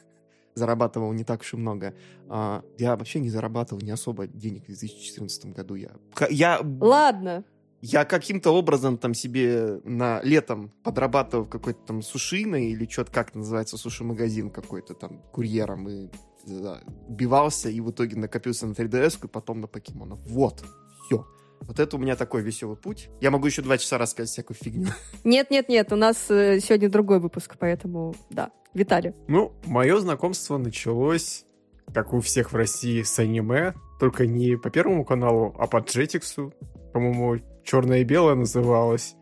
зарабатывал 0.55 1.13
не 1.13 1.25
так 1.25 1.41
уж 1.43 1.55
и 1.55 1.57
много. 1.57 1.95
А, 2.29 2.63
я 2.79 2.97
вообще 2.97 3.21
не 3.21 3.31
зарабатывал 3.31 3.83
не 3.83 3.91
особо 3.91 4.27
денег 4.27 4.65
в 4.65 4.67
2014 4.67 5.47
году. 5.47 5.75
Я, 5.75 5.91
я, 6.31 6.61
Ладно. 6.81 7.45
Я 7.85 8.05
каким-то 8.05 8.53
образом 8.53 8.97
там 8.97 9.13
себе 9.13 9.81
на 9.83 10.23
летом 10.23 10.71
подрабатывал 10.85 11.47
какой-то 11.47 11.81
там 11.85 12.03
сушиной 12.03 12.67
или 12.67 12.87
что-то, 12.89 13.11
как 13.11 13.35
называется, 13.35 13.77
суши-магазин 13.77 14.51
какой-то 14.51 14.95
там 14.95 15.21
курьером 15.33 15.89
и 15.89 16.09
да, 16.47 16.81
убивался 17.09 17.71
и 17.71 17.81
в 17.81 17.91
итоге 17.91 18.17
накопился 18.17 18.69
на 18.69 18.73
3DS 18.73 19.25
и 19.25 19.29
потом 19.29 19.61
на 19.61 19.67
покемонов. 19.67 20.21
Вот, 20.27 20.65
все. 21.07 21.27
Вот 21.67 21.79
это 21.79 21.97
у 21.97 21.99
меня 21.99 22.17
такой 22.17 22.43
веселый 22.43 22.77
путь. 22.77 23.09
Я 23.21 23.31
могу 23.31 23.47
еще 23.47 23.63
два 23.63 23.79
часа 23.79 23.99
рассказать 23.99 24.31
всякую 24.31 24.57
фигню. 24.61 24.89
Нет-нет-нет, 25.25 25.93
у 25.93 25.97
нас 25.97 26.31
э, 26.31 26.61
сегодня 26.61 26.89
другой 26.89 27.21
выпуск, 27.21 27.57
поэтому 27.59 28.15
да. 28.31 28.51
Виталий. 28.75 29.13
Ну, 29.29 29.53
мое 29.67 29.99
знакомство 29.99 30.57
началось, 30.57 31.45
как 31.93 32.13
у 32.15 32.21
всех 32.21 32.53
в 32.53 32.57
России, 32.57 33.03
с 33.03 33.19
аниме, 33.19 33.75
только 34.01 34.27
не 34.27 34.57
по 34.57 34.71
Первому 34.71 35.05
каналу, 35.05 35.55
а 35.59 35.67
по 35.67 35.79
Jetix. 35.79 36.53
По-моему, 36.93 37.41
«Черное 37.65 38.01
и 38.01 38.05
белое» 38.05 38.35
называлось. 38.35 39.15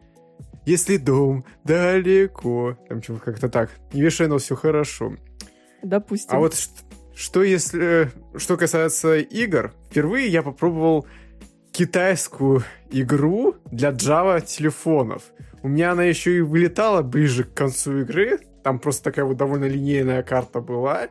Если 0.66 0.98
дом 0.98 1.44
далеко. 1.64 2.78
Там 2.88 3.02
что 3.02 3.16
как-то 3.16 3.48
так. 3.48 3.70
Не 3.92 4.02
вешай, 4.02 4.28
но 4.28 4.38
все 4.38 4.54
хорошо. 4.56 5.16
Допустим. 5.82 6.36
А 6.36 6.38
вот 6.38 6.54
что, 6.54 6.74
что 7.14 7.42
если... 7.42 8.10
Что 8.36 8.56
касается 8.56 9.16
игр, 9.18 9.72
впервые 9.90 10.28
я 10.28 10.42
попробовал 10.42 11.06
китайскую 11.72 12.64
игру 12.90 13.56
для 13.70 13.90
Java 13.90 14.44
телефонов. 14.44 15.22
У 15.62 15.68
меня 15.68 15.92
она 15.92 16.04
еще 16.04 16.36
и 16.36 16.40
вылетала 16.40 17.02
ближе 17.02 17.44
к 17.44 17.54
концу 17.54 18.00
игры. 18.00 18.38
Там 18.62 18.78
просто 18.78 19.04
такая 19.04 19.24
вот 19.24 19.36
довольно 19.36 19.66
линейная 19.66 20.22
карта 20.22 20.60
была. 20.60 21.08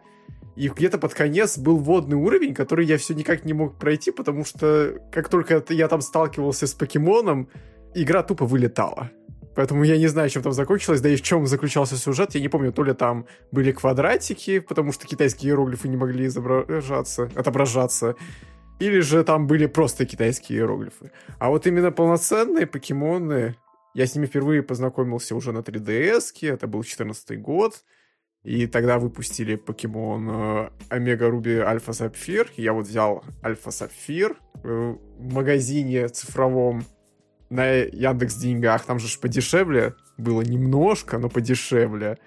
И 0.56 0.68
где-то 0.68 0.98
под 0.98 1.14
конец 1.14 1.58
был 1.58 1.78
водный 1.78 2.18
уровень, 2.18 2.54
который 2.54 2.86
я 2.86 2.98
все 2.98 3.14
никак 3.14 3.46
не 3.46 3.54
мог 3.54 3.78
пройти, 3.78 4.12
потому 4.12 4.44
что 4.44 5.02
как 5.12 5.30
только 5.30 5.64
я 5.70 5.88
там 5.88 6.02
сталкивался 6.02 6.68
с 6.68 6.74
покемоном, 6.74 7.48
игра 7.94 8.24
тупо 8.24 8.46
вылетала. 8.46 9.10
Поэтому 9.56 9.84
я 9.84 9.98
не 9.98 10.08
знаю, 10.08 10.30
чем 10.30 10.44
там 10.44 10.54
закончилось, 10.54 11.02
да 11.02 11.10
и 11.10 11.16
в 11.16 11.22
чем 11.22 11.48
заключался 11.48 11.96
сюжет. 11.96 12.36
Я 12.36 12.42
не 12.42 12.50
помню, 12.50 12.72
то 12.72 12.84
ли 12.84 12.94
там 12.94 13.26
были 13.52 13.72
квадратики, 13.72 14.60
потому 14.60 14.92
что 14.92 15.08
китайские 15.08 15.52
иероглифы 15.52 15.88
не 15.88 15.98
могли 15.98 16.28
изображаться, 16.28 17.30
отображаться, 17.36 18.16
или 18.80 19.00
же 19.02 19.24
там 19.24 19.48
были 19.48 19.66
просто 19.68 20.06
китайские 20.06 20.60
иероглифы. 20.60 21.12
А 21.38 21.50
вот 21.50 21.68
именно 21.68 21.92
полноценные 21.92 22.66
покемоны, 22.66 23.56
я 23.94 24.06
с 24.06 24.16
ними 24.16 24.26
впервые 24.26 24.64
познакомился 24.64 25.36
уже 25.36 25.52
на 25.52 25.60
3DS, 25.60 26.48
это 26.48 26.68
был 26.68 26.84
14 26.84 27.42
год, 27.42 27.84
и 28.44 28.68
тогда 28.68 29.00
выпустили 29.00 29.56
покемон 29.56 30.30
э, 30.30 30.70
Омега 30.90 31.30
Руби 31.30 31.58
Альфа 31.58 31.92
Сапфир. 31.92 32.50
Я 32.56 32.72
вот 32.72 32.88
взял 32.88 33.24
Альфа 33.44 33.70
Сапфир 33.70 34.38
э, 34.64 34.96
в 35.18 35.34
магазине 35.34 36.08
цифровом 36.08 36.86
на 37.50 37.70
Яндекс 37.70 38.36
Деньгах. 38.36 38.86
Там 38.86 38.98
же 38.98 39.20
подешевле 39.20 39.96
было 40.18 40.42
немножко, 40.42 41.18
но 41.18 41.28
подешевле 41.28 42.18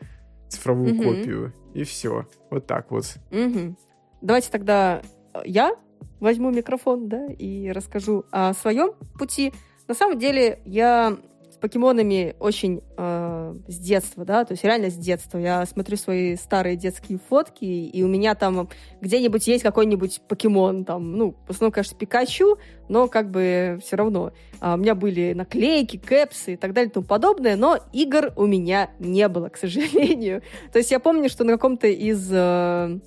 цифровую 0.49 0.95
угу. 0.95 1.03
копию. 1.03 1.55
И 1.73 1.85
все. 1.85 2.27
Вот 2.51 2.67
так 2.67 2.91
вот. 2.91 3.17
Угу. 3.31 3.77
Давайте 4.21 4.51
тогда 4.51 5.01
я 5.47 5.75
возьму 6.21 6.51
микрофон, 6.51 7.09
да, 7.09 7.27
и 7.27 7.71
расскажу 7.71 8.25
о 8.31 8.55
своем 8.55 8.93
пути. 9.19 9.53
На 9.89 9.95
самом 9.95 10.19
деле 10.19 10.61
я 10.65 11.17
с 11.53 11.57
покемонами 11.57 12.35
очень 12.41 12.83
э, 12.97 13.55
с 13.69 13.79
детства, 13.79 14.25
да, 14.25 14.45
то 14.45 14.53
есть 14.53 14.65
реально 14.65 14.89
с 14.89 14.95
детства. 14.95 15.37
Я 15.37 15.67
смотрю 15.67 15.97
свои 15.99 16.37
старые 16.37 16.77
детские 16.77 17.19
фотки, 17.19 17.65
и 17.65 18.03
у 18.03 18.09
меня 18.09 18.35
там 18.35 18.71
где-нибудь 19.03 19.47
есть 19.47 19.63
какой-нибудь 19.63 20.23
покемон, 20.29 20.85
там, 20.85 21.13
ну, 21.13 21.37
в 21.47 21.51
основном, 21.51 21.73
конечно, 21.73 21.99
Пикачу, 21.99 22.57
но 22.89 23.07
как 23.07 23.31
бы 23.31 23.79
все 23.83 23.97
равно. 23.97 24.33
А 24.61 24.75
у 24.75 24.77
меня 24.79 24.95
были 24.95 25.35
наклейки, 25.35 25.99
кэпсы 25.99 26.55
и 26.55 26.57
так 26.57 26.73
далее 26.73 26.91
и 26.91 26.93
тому 26.93 27.05
подобное, 27.05 27.57
но 27.57 27.79
игр 27.93 28.33
у 28.37 28.47
меня 28.47 28.91
не 28.99 29.29
было, 29.29 29.51
к 29.51 29.59
сожалению. 29.59 30.43
То 30.73 30.79
есть 30.79 30.91
я 30.91 31.01
помню, 31.01 31.29
что 31.29 31.45
на 31.45 31.53
каком-то 31.53 31.87
из... 31.87 32.31
Э, 32.33 32.99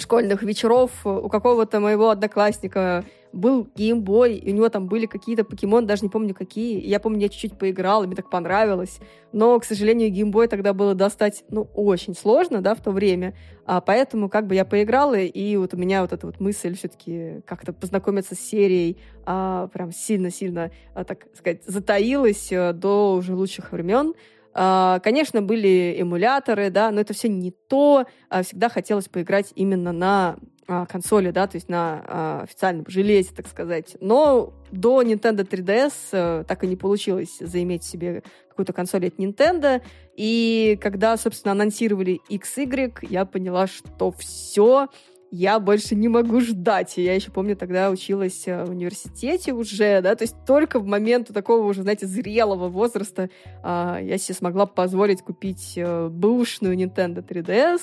школьных 0.00 0.42
вечеров 0.42 0.90
у 1.04 1.28
какого-то 1.28 1.80
моего 1.80 2.10
одноклассника 2.10 3.04
был 3.32 3.68
геймбой, 3.76 4.34
и 4.34 4.52
у 4.52 4.54
него 4.54 4.68
там 4.68 4.86
были 4.86 5.06
какие-то 5.06 5.44
покемоны, 5.44 5.86
даже 5.86 6.02
не 6.02 6.08
помню 6.08 6.34
какие. 6.34 6.80
Я 6.84 6.98
помню, 7.00 7.22
я 7.22 7.28
чуть-чуть 7.28 7.58
поиграла, 7.58 8.06
мне 8.06 8.16
так 8.16 8.28
понравилось. 8.28 8.98
Но, 9.32 9.58
к 9.60 9.64
сожалению, 9.64 10.10
геймбой 10.10 10.48
тогда 10.48 10.72
было 10.72 10.94
достать, 10.94 11.44
ну, 11.48 11.68
очень 11.74 12.14
сложно, 12.14 12.60
да, 12.60 12.74
в 12.74 12.80
то 12.82 12.90
время. 12.90 13.34
А 13.66 13.80
поэтому 13.80 14.28
как 14.28 14.46
бы 14.46 14.54
я 14.54 14.64
поиграла, 14.64 15.18
и 15.18 15.56
вот 15.56 15.74
у 15.74 15.76
меня 15.76 16.02
вот 16.02 16.12
эта 16.12 16.26
вот 16.26 16.40
мысль 16.40 16.74
все-таки 16.74 17.42
как-то 17.46 17.72
познакомиться 17.72 18.34
с 18.34 18.40
серией 18.40 18.98
а, 19.24 19.68
прям 19.68 19.92
сильно-сильно, 19.92 20.72
а, 20.94 21.04
так 21.04 21.26
сказать, 21.34 21.62
затаилась 21.64 22.50
а, 22.52 22.72
до 22.72 23.14
уже 23.14 23.34
лучших 23.34 23.72
времен. 23.72 24.14
А, 24.52 24.98
конечно, 25.00 25.42
были 25.42 25.96
эмуляторы, 25.98 26.70
да, 26.70 26.90
но 26.90 27.00
это 27.00 27.14
все 27.14 27.28
не 27.28 27.50
то. 27.50 28.06
А, 28.28 28.42
всегда 28.42 28.68
хотелось 28.68 29.08
поиграть 29.08 29.52
именно 29.54 29.92
на 29.92 30.36
а, 30.66 30.86
консоли, 30.86 31.30
да, 31.30 31.46
то 31.46 31.56
есть 31.56 31.68
на 31.68 32.42
официальном 32.42 32.84
железе, 32.88 33.30
так 33.34 33.46
сказать. 33.46 33.96
Но 34.00 34.52
до 34.70 35.02
Nintendo 35.02 35.46
3DS 35.48 35.92
э, 36.12 36.44
так 36.46 36.62
и 36.62 36.66
не 36.66 36.76
получилось 36.76 37.38
заиметь 37.40 37.82
себе 37.82 38.22
какую-то 38.48 38.72
консоль 38.72 39.06
от 39.06 39.16
Nintendo. 39.16 39.82
И 40.16 40.78
когда, 40.80 41.16
собственно, 41.16 41.52
анонсировали 41.52 42.20
XY, 42.28 43.08
я 43.08 43.24
поняла, 43.24 43.66
что 43.66 44.12
все, 44.12 44.88
я 45.30 45.60
больше 45.60 45.94
не 45.94 46.08
могу 46.08 46.40
ждать. 46.40 46.98
И 46.98 47.02
я 47.02 47.14
еще 47.14 47.30
помню, 47.30 47.56
тогда 47.56 47.90
училась 47.90 48.46
э, 48.46 48.64
в 48.64 48.70
университете 48.70 49.52
уже, 49.52 50.00
да, 50.00 50.14
то 50.14 50.24
есть 50.24 50.36
только 50.46 50.80
в 50.80 50.86
момент 50.86 51.28
такого 51.32 51.66
уже, 51.66 51.82
знаете, 51.82 52.06
зрелого 52.06 52.68
возраста 52.68 53.30
а, 53.62 53.98
я 54.00 54.18
себе 54.18 54.34
смогла 54.34 54.66
позволить 54.66 55.22
купить 55.22 55.74
а, 55.78 56.08
бэушную 56.08 56.76
Nintendo 56.76 57.24
3DS 57.26 57.80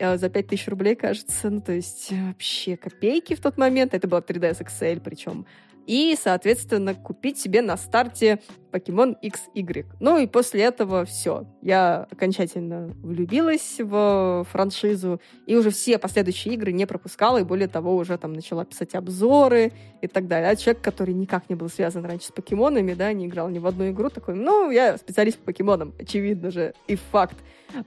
а, 0.00 0.16
за 0.16 0.28
5000 0.28 0.68
рублей, 0.68 0.96
кажется. 0.96 1.50
Ну, 1.50 1.60
то 1.60 1.72
есть 1.72 2.10
вообще 2.10 2.76
копейки 2.76 3.34
в 3.34 3.40
тот 3.40 3.56
момент. 3.56 3.94
Это 3.94 4.08
была 4.08 4.20
3DS 4.20 4.66
XL 4.66 5.00
причем. 5.00 5.46
И, 5.86 6.16
соответственно, 6.20 6.94
купить 6.94 7.38
себе 7.38 7.62
на 7.62 7.76
старте 7.76 8.40
Pokemon 8.74 9.16
XY. 9.22 9.86
Ну 10.00 10.18
и 10.18 10.26
после 10.26 10.62
этого 10.62 11.04
все. 11.04 11.46
Я 11.62 12.06
окончательно 12.10 12.92
влюбилась 13.02 13.76
в 13.78 14.46
франшизу, 14.50 15.20
и 15.46 15.54
уже 15.54 15.70
все 15.70 15.98
последующие 15.98 16.54
игры 16.54 16.72
не 16.72 16.86
пропускала, 16.86 17.38
и 17.38 17.44
более 17.44 17.68
того, 17.68 17.94
уже 17.96 18.18
там 18.18 18.32
начала 18.32 18.64
писать 18.64 18.94
обзоры 18.94 19.72
и 20.02 20.08
так 20.08 20.26
далее. 20.26 20.50
А 20.50 20.56
человек, 20.56 20.82
который 20.82 21.14
никак 21.14 21.48
не 21.48 21.54
был 21.54 21.68
связан 21.68 22.04
раньше 22.04 22.26
с 22.26 22.32
покемонами, 22.32 22.94
да, 22.94 23.12
не 23.12 23.26
играл 23.26 23.48
ни 23.48 23.58
в 23.58 23.66
одну 23.66 23.88
игру, 23.90 24.10
такой, 24.10 24.34
ну, 24.34 24.70
я 24.70 24.96
специалист 24.98 25.38
по 25.38 25.46
покемонам, 25.46 25.94
очевидно 25.98 26.50
же, 26.50 26.74
и 26.88 26.96
факт. 26.96 27.36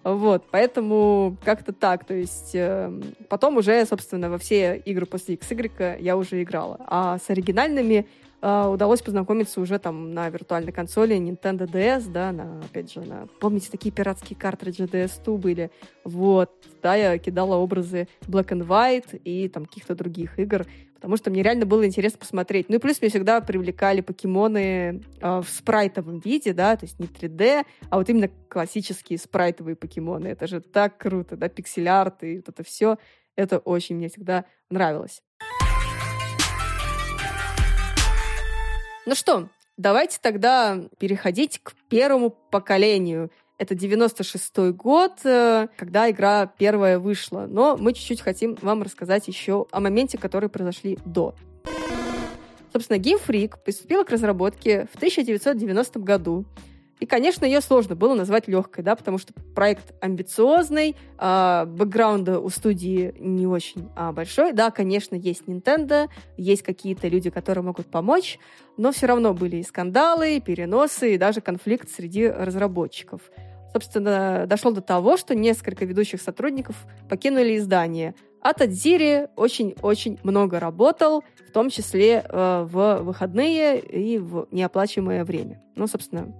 Вот, 0.03 0.43
поэтому 0.51 1.38
как-то 1.43 1.71
так, 1.71 2.05
то 2.05 2.13
есть 2.13 2.51
э, 2.53 2.91
потом 3.29 3.57
уже, 3.57 3.86
собственно, 3.86 4.29
во 4.29 4.38
все 4.38 4.75
игры 4.77 5.05
после 5.05 5.36
XY 5.36 6.01
я 6.01 6.17
уже 6.17 6.43
играла. 6.43 6.77
А 6.88 7.17
с 7.19 7.29
оригинальными 7.29 7.87
Uh, 8.39 8.71
удалось 8.71 9.02
познакомиться 9.02 9.60
уже 9.60 9.80
там 9.80 10.13
на 10.13 10.30
виртуальной 10.30 10.71
консоли 10.71 11.17
Nintendo 11.17 11.65
DS, 11.65 12.12
да, 12.12 12.32
на, 12.32 12.60
опять 12.60 12.93
же, 12.93 13.02
на, 13.02 13.26
помните, 13.39 13.69
такие 13.71 13.91
пиратские 13.91 14.38
картриджи 14.38 14.84
DS2 14.84 15.38
были, 15.39 15.71
вот, 16.04 16.52
да, 16.84 16.93
я 16.93 17.17
кидала 17.17 17.56
образы 17.56 18.08
Black 18.28 18.50
and 18.50 18.67
White 18.67 19.19
и 19.23 19.50
там 19.50 19.65
каких-то 19.65 19.95
других 19.95 20.38
игр, 20.38 20.67
потому 20.93 21.17
что 21.17 21.32
мне 21.32 21.41
реально 21.41 21.65
было 21.65 21.84
интересно 21.84 22.19
посмотреть. 22.19 22.69
Ну 22.69 22.76
и 22.76 22.80
плюс 22.80 23.02
мне 23.02 23.10
всегда 23.10 23.41
привлекали 23.41 24.02
покемоны 24.02 25.02
uh, 25.19 25.41
в 25.41 25.50
спрайтовом 25.50 26.19
виде, 26.19 26.54
да, 26.54 26.76
то 26.76 26.86
есть 26.86 27.00
не 27.00 27.08
3D, 27.08 27.65
а 27.89 27.97
вот 27.97 28.08
именно 28.08 28.30
классические 28.50 29.17
спрайтовые 29.17 29.76
покемоны. 29.76 30.28
Это 30.28 30.45
же 30.45 30.62
так 30.62 31.00
круто, 31.00 31.38
да, 31.38 31.50
пиксель-арт 31.50 32.23
и 32.23 32.36
вот 32.36 32.50
это 32.50 32.63
все. 32.63 32.97
Это 33.36 33.58
очень 33.58 33.95
мне 33.95 34.10
всегда 34.10 34.45
нравилось. 34.69 35.23
Ну 39.07 39.15
что, 39.15 39.47
давайте 39.77 40.19
тогда 40.21 40.83
переходить 40.99 41.61
к 41.63 41.71
первому 41.87 42.29
поколению. 42.29 43.31
Это 43.57 43.73
96-й 43.73 44.73
год, 44.73 45.21
э, 45.23 45.69
когда 45.77 46.11
игра 46.11 46.45
первая 46.45 46.99
вышла. 46.99 47.47
Но 47.49 47.77
мы 47.77 47.93
чуть-чуть 47.93 48.19
хотим 48.19 48.57
вам 48.61 48.83
рассказать 48.83 49.29
еще 49.29 49.65
о 49.71 49.79
моменте, 49.79 50.17
которые 50.17 50.49
произошли 50.49 50.99
до. 51.05 51.35
Собственно, 52.73 52.97
Game 52.97 53.21
Freak 53.25 53.53
приступила 53.63 54.03
к 54.03 54.09
разработке 54.09 54.89
в 54.91 54.97
1990 54.97 55.99
году 56.01 56.43
и, 56.99 57.05
конечно, 57.05 57.45
ее 57.45 57.62
сложно 57.62 57.95
было 57.95 58.15
назвать 58.15 58.47
легкой, 58.47 58.83
да, 58.83 58.95
потому 58.95 59.19
что 59.19 59.33
проект 59.53 59.93
амбициозный, 60.01 60.95
э, 61.19 61.65
бэкграунда 61.67 62.39
у 62.39 62.49
студии 62.49 63.13
не 63.19 63.45
очень 63.45 63.89
а, 63.95 64.12
большой. 64.12 64.53
Да, 64.53 64.71
конечно, 64.71 65.15
есть 65.15 65.43
Nintendo, 65.43 66.07
есть 66.38 66.63
какие-то 66.63 67.07
люди, 67.07 67.29
которые 67.29 67.63
могут 67.63 67.88
помочь, 67.88 68.39
но 68.77 68.91
все 68.91 69.05
равно 69.05 69.33
были 69.33 69.57
и 69.57 69.63
скандалы, 69.63 70.38
и 70.38 70.41
переносы, 70.41 71.13
и 71.13 71.17
даже 71.17 71.41
конфликт 71.41 71.89
среди 71.89 72.27
разработчиков. 72.27 73.21
Собственно, 73.73 74.45
дошло 74.47 74.71
до 74.71 74.81
того, 74.81 75.17
что 75.17 75.36
несколько 75.36 75.86
ведущих 75.86 76.19
сотрудников 76.19 76.88
покинули 77.10 77.57
издание. 77.57 78.15
А 78.41 78.53
Тадзири 78.53 79.27
очень-очень 79.36 80.19
много 80.23 80.60
работал, 80.60 81.23
в 81.47 81.51
том 81.51 81.69
числе 81.69 82.23
э, 82.27 82.67
в 82.67 83.03
выходные 83.03 83.79
и 83.79 84.17
в 84.17 84.47
неоплачиваемое 84.51 85.25
время. 85.25 85.62
Ну, 85.75 85.86
собственно, 85.88 86.33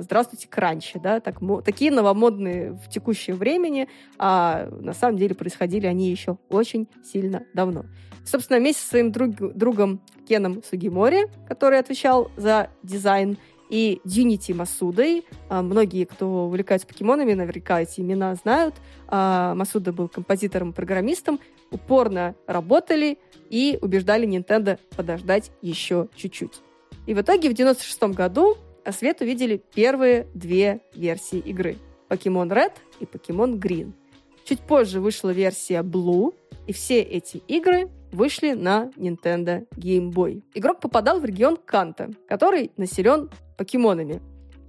здравствуйте, 0.00 0.48
кранчи, 0.48 0.98
да, 0.98 1.20
так, 1.20 1.40
такие 1.64 1.90
новомодные 1.90 2.72
в 2.72 2.88
текущее 2.88 3.34
времени, 3.34 3.88
а 4.18 4.68
на 4.70 4.92
самом 4.92 5.18
деле 5.18 5.34
происходили 5.34 5.86
они 5.86 6.10
еще 6.10 6.38
очень 6.48 6.88
сильно 7.04 7.44
давно. 7.54 7.84
Собственно, 8.24 8.60
вместе 8.60 8.82
со 8.82 8.88
своим 8.88 9.10
друг, 9.10 9.34
другом 9.54 10.00
Кеном 10.28 10.62
Сугимори, 10.62 11.28
который 11.48 11.78
отвечал 11.78 12.30
за 12.36 12.70
дизайн, 12.82 13.36
и 13.72 14.02
Дюнити 14.04 14.52
Масудой. 14.52 15.24
А, 15.48 15.62
многие, 15.62 16.04
кто 16.04 16.44
увлекается 16.44 16.86
покемонами, 16.86 17.32
наверняка 17.32 17.80
эти 17.80 18.00
имена 18.00 18.34
знают. 18.34 18.74
А, 19.08 19.54
Масуда 19.54 19.94
был 19.94 20.08
композитором 20.08 20.70
и 20.70 20.74
программистом, 20.74 21.40
упорно 21.70 22.34
работали 22.46 23.18
и 23.48 23.78
убеждали 23.80 24.28
Nintendo 24.28 24.78
подождать 24.94 25.52
еще 25.62 26.08
чуть-чуть. 26.14 26.60
И 27.06 27.14
в 27.14 27.20
итоге 27.22 27.48
в 27.48 27.54
96 27.54 28.02
году 28.14 28.58
а 28.58 28.71
свет 28.90 29.20
увидели 29.20 29.62
первые 29.74 30.26
две 30.34 30.80
версии 30.94 31.38
игры– 31.38 31.76
Pokemon 32.08 32.48
Red 32.48 32.72
и 32.98 33.04
Pokemon 33.04 33.60
Green. 33.60 33.92
Чуть 34.44 34.60
позже 34.60 35.00
вышла 35.00 35.30
версия 35.30 35.82
Blue, 35.82 36.34
и 36.66 36.72
все 36.72 37.00
эти 37.00 37.36
игры 37.48 37.88
вышли 38.10 38.52
на 38.52 38.90
Nintendo 38.96 39.66
Game 39.76 40.12
Boy. 40.12 40.42
Игрок 40.54 40.80
попадал 40.80 41.20
в 41.20 41.24
регион 41.24 41.56
Канта, 41.56 42.10
который 42.28 42.72
населен 42.76 43.30
покемонами. 43.56 44.20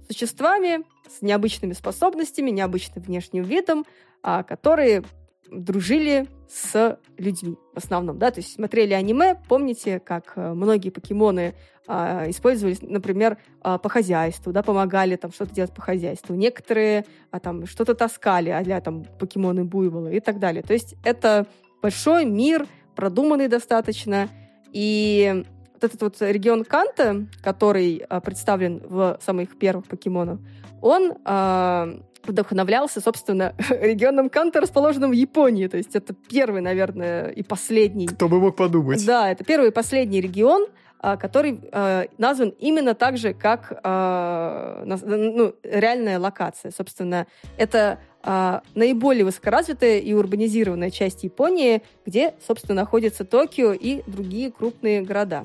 Существами 0.08 0.84
с 1.08 1.22
необычными 1.22 1.72
способностями, 1.72 2.50
необычным 2.50 3.02
внешним 3.02 3.42
видом, 3.42 3.84
а, 4.22 4.42
которые 4.42 5.02
дружили 5.50 6.28
с 6.48 6.98
людьми 7.18 7.56
в 7.74 7.78
основном, 7.78 8.18
да, 8.18 8.30
то 8.30 8.40
есть 8.40 8.54
смотрели 8.54 8.92
аниме, 8.92 9.40
помните, 9.48 10.00
как 10.00 10.32
э, 10.36 10.52
многие 10.54 10.90
покемоны 10.90 11.54
а, 11.86 12.24
использовались, 12.28 12.80
например, 12.80 13.36
а, 13.60 13.78
по 13.78 13.88
хозяйству, 13.88 14.52
да, 14.52 14.62
помогали 14.62 15.16
там 15.16 15.32
что-то 15.32 15.54
делать 15.54 15.74
по 15.74 15.82
хозяйству. 15.82 16.34
Некоторые 16.34 17.04
а, 17.30 17.40
там 17.40 17.66
что-то 17.66 17.94
таскали, 17.94 18.50
а 18.50 18.62
для 18.62 18.80
там 18.80 19.04
покемоны 19.04 19.64
буйволы 19.64 20.16
и 20.16 20.20
так 20.20 20.38
далее. 20.38 20.62
То 20.62 20.72
есть 20.72 20.94
это 21.04 21.46
большой 21.82 22.24
мир, 22.24 22.66
продуманный 22.94 23.48
достаточно, 23.48 24.30
и 24.72 25.44
вот 25.74 25.84
этот 25.84 26.00
вот 26.00 26.16
регион 26.20 26.64
Канта, 26.64 27.26
который 27.42 28.02
а, 28.08 28.20
представлен 28.20 28.80
в 28.88 29.18
самых 29.20 29.58
первых 29.58 29.86
покемонах, 29.86 30.38
он 30.80 31.14
а, 31.24 32.00
вдохновлялся, 32.26 33.00
собственно, 33.00 33.54
регионом 33.70 34.28
Канта, 34.30 34.60
расположенным 34.60 35.10
в 35.10 35.14
Японии. 35.14 35.66
То 35.66 35.76
есть 35.76 35.94
это 35.94 36.14
первый, 36.14 36.60
наверное, 36.60 37.28
и 37.28 37.42
последний. 37.42 38.06
Кто 38.06 38.28
бы 38.28 38.40
мог 38.40 38.56
подумать. 38.56 39.04
Да, 39.06 39.30
это 39.30 39.44
первый 39.44 39.68
и 39.68 39.72
последний 39.72 40.20
регион, 40.20 40.66
а, 41.00 41.16
который 41.16 41.60
э, 41.70 42.06
назван 42.16 42.54
именно 42.58 42.94
так 42.94 43.18
же, 43.18 43.34
как 43.34 43.78
э, 43.84 44.82
ну, 44.86 45.54
реальная 45.62 46.18
локация. 46.18 46.70
Собственно, 46.70 47.26
это 47.58 47.98
э, 48.22 48.60
наиболее 48.74 49.24
высокоразвитая 49.24 49.98
и 49.98 50.14
урбанизированная 50.14 50.90
часть 50.90 51.24
Японии, 51.24 51.82
где, 52.06 52.34
собственно, 52.46 52.82
находится 52.82 53.24
Токио 53.24 53.72
и 53.72 54.02
другие 54.06 54.50
крупные 54.50 55.02
города. 55.02 55.44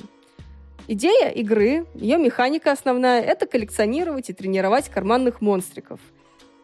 Идея 0.87 1.29
игры, 1.29 1.85
ее 1.93 2.17
механика 2.17 2.71
основная– 2.71 3.21
это 3.21 3.45
коллекционировать 3.45 4.29
и 4.29 4.33
тренировать 4.33 4.89
карманных 4.89 5.41
монстриков– 5.41 5.99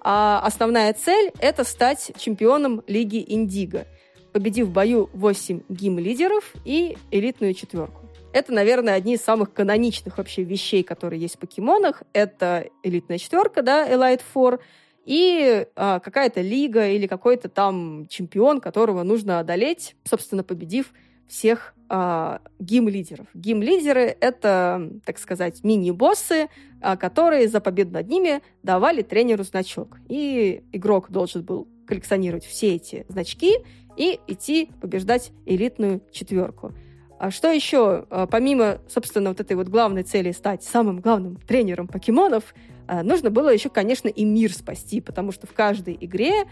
а 0.07 0.39
основная 0.43 0.93
цель— 0.93 1.31
это 1.39 1.63
стать 1.63 2.11
чемпионом 2.19 2.83
Лиги 2.85 3.25
Индиго, 3.27 3.87
победив 4.33 4.67
в 4.67 4.71
бою 4.71 5.09
8 5.13 5.63
гим-лидеров 5.67 6.53
и 6.63 6.95
элитную 7.09 7.55
четверку. 7.55 8.01
Это, 8.31 8.53
наверное, 8.53 8.93
одни 8.93 9.15
из 9.15 9.21
самых 9.21 9.51
каноничных 9.51 10.19
вообще 10.19 10.43
вещей, 10.43 10.83
которые 10.83 11.19
есть 11.19 11.37
в 11.37 11.39
покемонах. 11.39 12.03
Это 12.13 12.69
элитная 12.83 13.17
четверка, 13.17 13.63
да, 13.63 13.89
Elite 13.89 14.21
Four, 14.31 14.59
и 15.05 15.65
а, 15.75 15.99
какая-то 15.99 16.41
лига 16.41 16.87
или 16.87 17.07
какой-то 17.07 17.49
там 17.49 18.05
чемпион, 18.07 18.61
которого 18.61 19.01
нужно 19.01 19.39
одолеть, 19.39 19.95
собственно, 20.03 20.43
победив 20.43 20.93
всех 21.27 21.75
а, 21.87 22.41
гим-лидеров. 22.59 23.27
Гим-лидеры— 23.35 24.15
это, 24.19 24.91
так 25.05 25.19
сказать, 25.19 25.63
мини-боссы, 25.63 26.47
а, 26.81 26.97
которые 26.97 27.47
за 27.47 27.59
победу 27.59 27.93
над 27.93 28.07
ними 28.07 28.41
давали 28.63 29.03
тренеру 29.03 29.43
значок. 29.43 29.97
И 30.09 30.63
игрок 30.71 31.11
должен 31.11 31.43
был 31.43 31.67
коллекционировать 31.85 32.43
все 32.43 32.75
эти 32.75 33.05
значки 33.07 33.57
и 33.97 34.19
идти 34.25 34.71
побеждать 34.81 35.31
элитную 35.45 36.01
четверку. 36.11 36.73
А 37.19 37.29
что 37.29 37.51
еще? 37.51 38.07
А, 38.09 38.25
помимо, 38.25 38.79
собственно, 38.89 39.29
вот 39.29 39.39
этой 39.39 39.55
вот 39.55 39.67
главной 39.67 40.01
цели 40.01 40.31
стать 40.31 40.63
самым 40.63 41.01
главным 41.01 41.35
тренером 41.35 41.87
покемонов, 41.87 42.55
нужно 42.87 43.31
было 43.31 43.51
еще, 43.51 43.69
конечно, 43.69 44.09
и 44.09 44.25
мир 44.25 44.53
спасти, 44.53 45.01
потому 45.01 45.31
что 45.31 45.47
в 45.47 45.53
каждой 45.53 45.97
игре, 45.99 46.45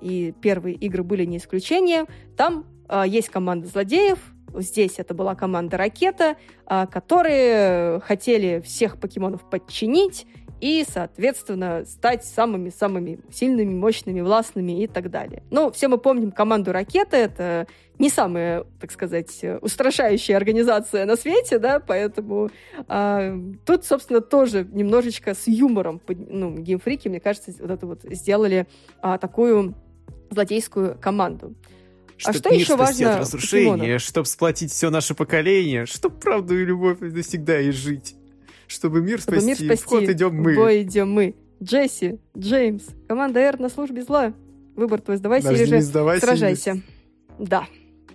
и 0.00 0.32
первые 0.40 0.76
игры 0.76 1.02
были 1.02 1.26
не 1.26 1.36
исключением, 1.36 2.06
там 2.38 2.64
есть 3.06 3.28
команда 3.28 3.66
злодеев, 3.66 4.18
Здесь 4.56 4.94
это 4.98 5.14
была 5.14 5.34
команда 5.34 5.76
Ракета, 5.76 6.36
а, 6.66 6.86
которые 6.86 8.00
хотели 8.00 8.60
всех 8.60 8.98
покемонов 8.98 9.48
подчинить 9.48 10.26
и, 10.60 10.84
соответственно, 10.88 11.84
стать 11.84 12.24
самыми-самыми 12.24 13.20
сильными, 13.32 13.74
мощными, 13.74 14.20
властными 14.20 14.82
и 14.82 14.86
так 14.86 15.10
далее. 15.10 15.42
Ну, 15.50 15.72
все 15.72 15.88
мы 15.88 15.98
помним 15.98 16.30
команду 16.30 16.72
Ракета, 16.72 17.16
это 17.16 17.66
не 17.98 18.08
самая, 18.08 18.64
так 18.80 18.90
сказать, 18.92 19.44
устрашающая 19.60 20.36
организация 20.36 21.04
на 21.04 21.16
свете, 21.16 21.58
да, 21.58 21.80
поэтому 21.80 22.50
а, 22.88 23.36
тут, 23.66 23.84
собственно, 23.84 24.20
тоже 24.20 24.66
немножечко 24.70 25.34
с 25.34 25.46
юмором, 25.48 26.00
ну, 26.08 26.54
геймфрики, 26.56 27.08
мне 27.08 27.20
кажется, 27.20 27.52
вот 27.58 27.70
это 27.70 27.86
вот 27.86 28.02
сделали 28.04 28.66
а, 29.00 29.18
такую 29.18 29.74
злодейскую 30.30 30.96
команду. 31.00 31.54
Чтоб 32.16 32.34
А 32.34 32.38
что 32.38 32.50
мир 32.50 32.60
еще 32.60 32.74
спасти 32.74 33.04
важно 33.04 33.20
разрушения, 33.20 33.98
чтобы 33.98 34.26
сплотить 34.26 34.70
все 34.70 34.90
наше 34.90 35.14
поколение, 35.14 35.86
чтоб 35.86 36.18
правду 36.20 36.58
и 36.58 36.64
любовь 36.64 36.98
навсегда 37.00 37.60
и 37.60 37.70
жить. 37.70 38.14
Чтобы 38.66 39.02
мир 39.02 39.20
Чтобы 39.20 39.40
спасти, 39.40 39.64
мир 39.64 39.76
спасти, 39.76 39.84
в 39.84 39.86
ход 39.86 40.02
идем 40.04 40.34
мы. 40.34 40.52
в 40.52 40.56
бой 40.56 40.82
идем 40.82 41.10
мы. 41.12 41.34
Джесси, 41.62 42.18
Джеймс, 42.36 42.84
команда 43.08 43.40
R 43.40 43.58
на 43.60 43.68
службе 43.68 44.02
зла. 44.02 44.32
Выбор 44.76 45.00
твой, 45.00 45.16
сдавайся 45.16 45.48
Даже 45.48 45.62
или 45.64 45.76
же 45.76 45.80
сдавайся, 45.82 46.26
сражайся. 46.26 46.82
Да. 47.38 47.66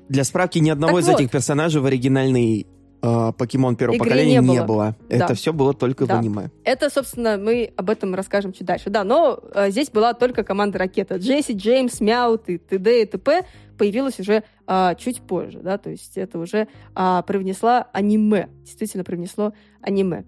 Для 0.07 0.23
справки, 0.23 0.59
ни 0.59 0.69
одного 0.69 0.93
Так 0.97 1.01
из 1.03 1.07
вот. 1.07 1.19
этих 1.19 1.31
персонажей 1.31 1.81
в 1.81 1.85
оригинальной 1.85 2.67
покемон 3.01 3.75
первого 3.75 3.95
Игре 3.95 4.03
поколения 4.05 4.39
не 4.39 4.47
не 4.49 4.57
было. 4.59 4.65
было. 4.65 4.95
Да. 5.09 5.15
Это 5.15 5.33
все 5.33 5.53
было 5.53 5.73
только 5.73 6.05
Да. 6.05 6.15
в 6.15 6.19
аниме. 6.19 6.49
Это, 6.63 6.89
собственно, 6.89 7.37
мы 7.37 7.71
об 7.77 7.89
этом 7.89 8.13
расскажем 8.15 8.51
чуть 8.53 8.65
дальше. 8.67 8.89
Да, 8.89 9.03
но 9.03 9.39
э, 9.53 9.69
здесь 9.71 9.89
была 9.89 10.13
только 10.13 10.43
команда 10.43 10.79
Ракета. 10.79 11.15
Джесси, 11.15 11.53
Джеймс, 11.53 12.01
Мяут 12.01 12.49
и 12.49 12.57
т.д. 12.57 13.01
и 13.01 13.05
т.п. 13.05 13.45
появилась 13.77 14.19
уже 14.19 14.43
а, 14.67 14.95
чуть 14.95 15.21
позже, 15.21 15.59
да, 15.61 15.77
то 15.77 15.89
есть 15.89 16.17
это 16.17 16.37
уже 16.37 16.67
а, 16.93 17.21
привнесла 17.21 17.87
аниме, 17.93 18.49
действительно 18.63 19.03
привнесло 19.05 19.53
аниме. 19.81 20.25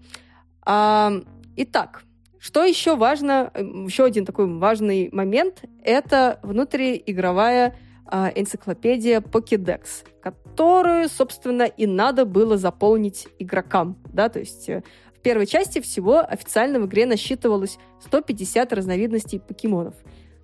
А, 0.66 1.12
итак, 1.58 2.04
что 2.40 2.64
еще 2.64 2.96
важно, 2.96 3.52
эм, 3.54 3.86
еще 3.86 4.06
один 4.06 4.26
такой 4.26 4.48
важный 4.48 5.10
момент, 5.12 5.64
это 5.84 6.40
внутриигровая 6.44 7.76
а, 8.06 8.32
энциклопедия 8.34 9.20
Pokédex, 9.22 10.06
которую, 10.52 11.08
собственно, 11.08 11.64
и 11.64 11.88
надо 11.88 12.26
было 12.26 12.58
заполнить 12.58 13.28
игрокам, 13.40 13.98
да, 14.12 14.28
то 14.28 14.40
есть 14.40 14.68
э, 14.68 14.84
в 15.16 15.20
первой 15.22 15.46
части 15.46 15.80
всего 15.80 16.20
официально 16.20 16.80
в 16.80 16.88
игре 16.88 17.06
насчитывалось 17.06 17.78
150 18.02 18.74
разновидностей 18.74 19.40
покемонов. 19.40 19.94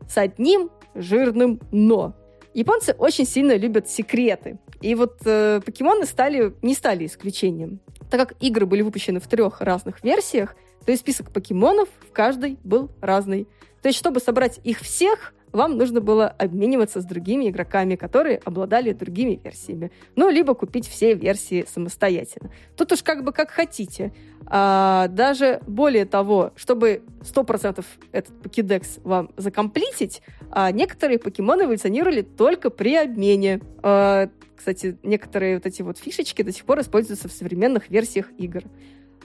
С 0.07 0.17
одним 0.17 0.69
жирным 0.95 1.59
«но». 1.71 2.15
Японцы 2.53 2.95
очень 2.97 3.25
сильно 3.25 3.55
любят 3.57 3.89
секреты. 3.89 4.59
И 4.81 4.95
вот 4.95 5.17
э, 5.25 5.59
покемоны 5.65 6.05
стали, 6.05 6.53
не 6.61 6.73
стали 6.73 7.05
исключением. 7.05 7.81
Так 8.09 8.29
как 8.29 8.37
игры 8.41 8.65
были 8.65 8.83
выпущены 8.83 9.19
в 9.19 9.27
трех 9.27 9.59
разных 9.59 10.03
версиях, 10.05 10.55
то 10.85 10.93
и 10.93 10.95
список 10.95 11.33
покемонов 11.33 11.89
в 12.09 12.13
каждой 12.13 12.57
был 12.63 12.89
разный. 13.01 13.45
То 13.81 13.89
есть, 13.89 13.99
чтобы 13.99 14.21
собрать 14.21 14.61
их 14.63 14.79
всех, 14.79 15.33
вам 15.51 15.77
нужно 15.77 16.01
было 16.01 16.27
обмениваться 16.27 17.01
с 17.01 17.05
другими 17.05 17.49
игроками, 17.49 17.95
которые 17.95 18.38
обладали 18.38 18.91
другими 18.91 19.39
версиями. 19.43 19.91
Ну, 20.15 20.29
либо 20.29 20.53
купить 20.53 20.88
все 20.88 21.13
версии 21.13 21.65
самостоятельно. 21.67 22.51
Тут 22.75 22.91
уж 22.91 23.03
как 23.03 23.23
бы 23.23 23.31
как 23.31 23.51
хотите. 23.51 24.13
А, 24.45 25.07
даже 25.10 25.62
более 25.67 26.05
того, 26.05 26.51
чтобы 26.55 27.03
100% 27.21 27.83
этот 28.12 28.41
покедекс 28.41 28.99
вам 29.03 29.29
закомплитить, 29.38 30.21
а, 30.51 30.71
некоторые 30.71 31.19
покемоны 31.19 31.63
эволюционировали 31.63 32.21
только 32.21 32.69
при 32.69 32.95
обмене. 32.95 33.62
А, 33.83 34.29
кстати, 34.55 34.97
некоторые 35.03 35.55
вот 35.55 35.65
эти 35.65 35.81
вот 35.81 35.97
фишечки 35.97 36.41
до 36.41 36.51
сих 36.51 36.65
пор 36.65 36.79
используются 36.81 37.27
в 37.27 37.31
современных 37.31 37.89
версиях 37.89 38.31
игр. 38.38 38.63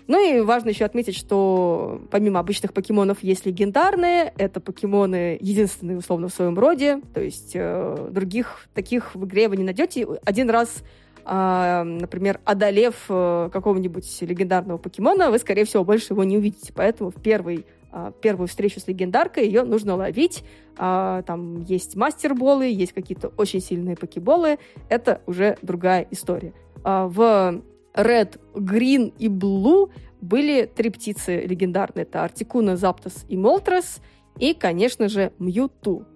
Ну 0.07 0.19
и 0.19 0.41
важно 0.41 0.71
еще 0.71 0.85
отметить, 0.85 1.17
что 1.17 2.03
помимо 2.11 2.41
обычных 2.41 2.73
покемонов 2.73 3.23
есть 3.23 3.47
легендарные. 3.47 4.33
Это 4.37 4.61
покемоны 4.61 5.39
единственные, 5.41 5.99
условно, 5.99 6.29
в 6.29 6.35
своем 6.35 6.59
роде. 6.59 7.01
То 7.15 7.21
есть 7.21 7.53
э, 7.55 8.09
других 8.11 8.69
таких 8.75 9.15
в 9.15 9.25
игре 9.25 9.49
вы 9.49 9.57
не 9.57 9.65
найдете. 9.65 10.07
Один 10.25 10.51
раз, 10.51 10.83
э, 11.25 11.83
например, 11.85 12.41
одолев 12.45 12.95
э, 13.09 13.51
какого-нибудь 13.53 14.23
легендарного 14.23 14.79
покемона, 14.79 15.31
вы, 15.31 15.39
скорее 15.39 15.65
всего, 15.65 15.85
больше 15.85 16.13
его 16.13 16.25
не 16.25 16.37
увидите. 16.37 16.73
Поэтому 16.75 17.11
в 17.11 17.23
первый, 17.23 17.65
э, 17.93 18.13
первую 18.21 18.49
встречу 18.49 18.81
с 18.81 18.89
легендаркой 18.89 19.47
ее 19.47 19.63
нужно 19.63 19.95
ловить. 19.95 20.45
А, 20.77 21.23
там 21.23 21.61
есть 21.61 21.97
мастерболы, 21.97 22.67
есть 22.67 22.93
какие-то 22.93 23.29
очень 23.37 23.61
сильные 23.61 23.97
покеболы. 23.97 24.59
Это 24.89 25.21
уже 25.27 25.59
другая 25.63 26.07
история. 26.11 26.55
А, 26.83 27.07
в 27.07 27.63
Red, 27.95 28.41
Green 28.55 29.13
и 29.19 29.29
Blue 29.29 29.91
были 30.21 30.67
три 30.67 30.91
птицы 30.91 31.41
легендарные. 31.41 32.05
Это 32.05 32.25
Артикуна, 32.25 32.77
Заптос 32.77 33.25
и 33.29 33.37
Молтрес. 33.37 34.01
И, 34.39 34.55
конечно 34.55 35.09
же, 35.09 35.33
Мьюту. 35.39 36.07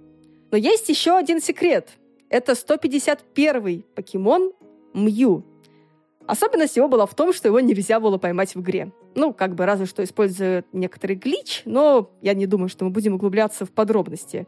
Но 0.50 0.56
есть 0.56 0.88
еще 0.88 1.16
один 1.16 1.40
секрет. 1.40 1.90
Это 2.30 2.52
151-й 2.52 3.84
покемон 3.94 4.52
Мью. 4.94 5.44
Особенность 6.26 6.76
его 6.76 6.88
была 6.88 7.06
в 7.06 7.14
том, 7.14 7.32
что 7.32 7.48
его 7.48 7.60
нельзя 7.60 8.00
было 8.00 8.18
поймать 8.18 8.54
в 8.54 8.60
игре. 8.60 8.90
Ну, 9.14 9.32
как 9.32 9.54
бы 9.54 9.64
разве 9.64 9.86
что 9.86 10.02
используют 10.02 10.66
некоторый 10.72 11.14
глич, 11.16 11.62
но 11.64 12.10
я 12.20 12.34
не 12.34 12.46
думаю, 12.46 12.68
что 12.68 12.84
мы 12.84 12.90
будем 12.90 13.14
углубляться 13.14 13.64
в 13.64 13.70
подробности. 13.70 14.46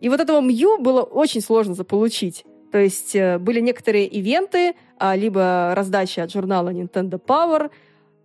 И 0.00 0.08
вот 0.08 0.20
этого 0.20 0.40
Мью 0.40 0.78
было 0.78 1.02
очень 1.02 1.40
сложно 1.40 1.74
заполучить. 1.74 2.44
То 2.72 2.78
есть 2.78 3.14
э, 3.14 3.38
были 3.38 3.60
некоторые 3.60 4.06
ивенты, 4.06 4.74
либо 5.14 5.72
раздача 5.74 6.22
от 6.22 6.32
журнала 6.32 6.70
Nintendo 6.70 7.20
Power. 7.20 7.70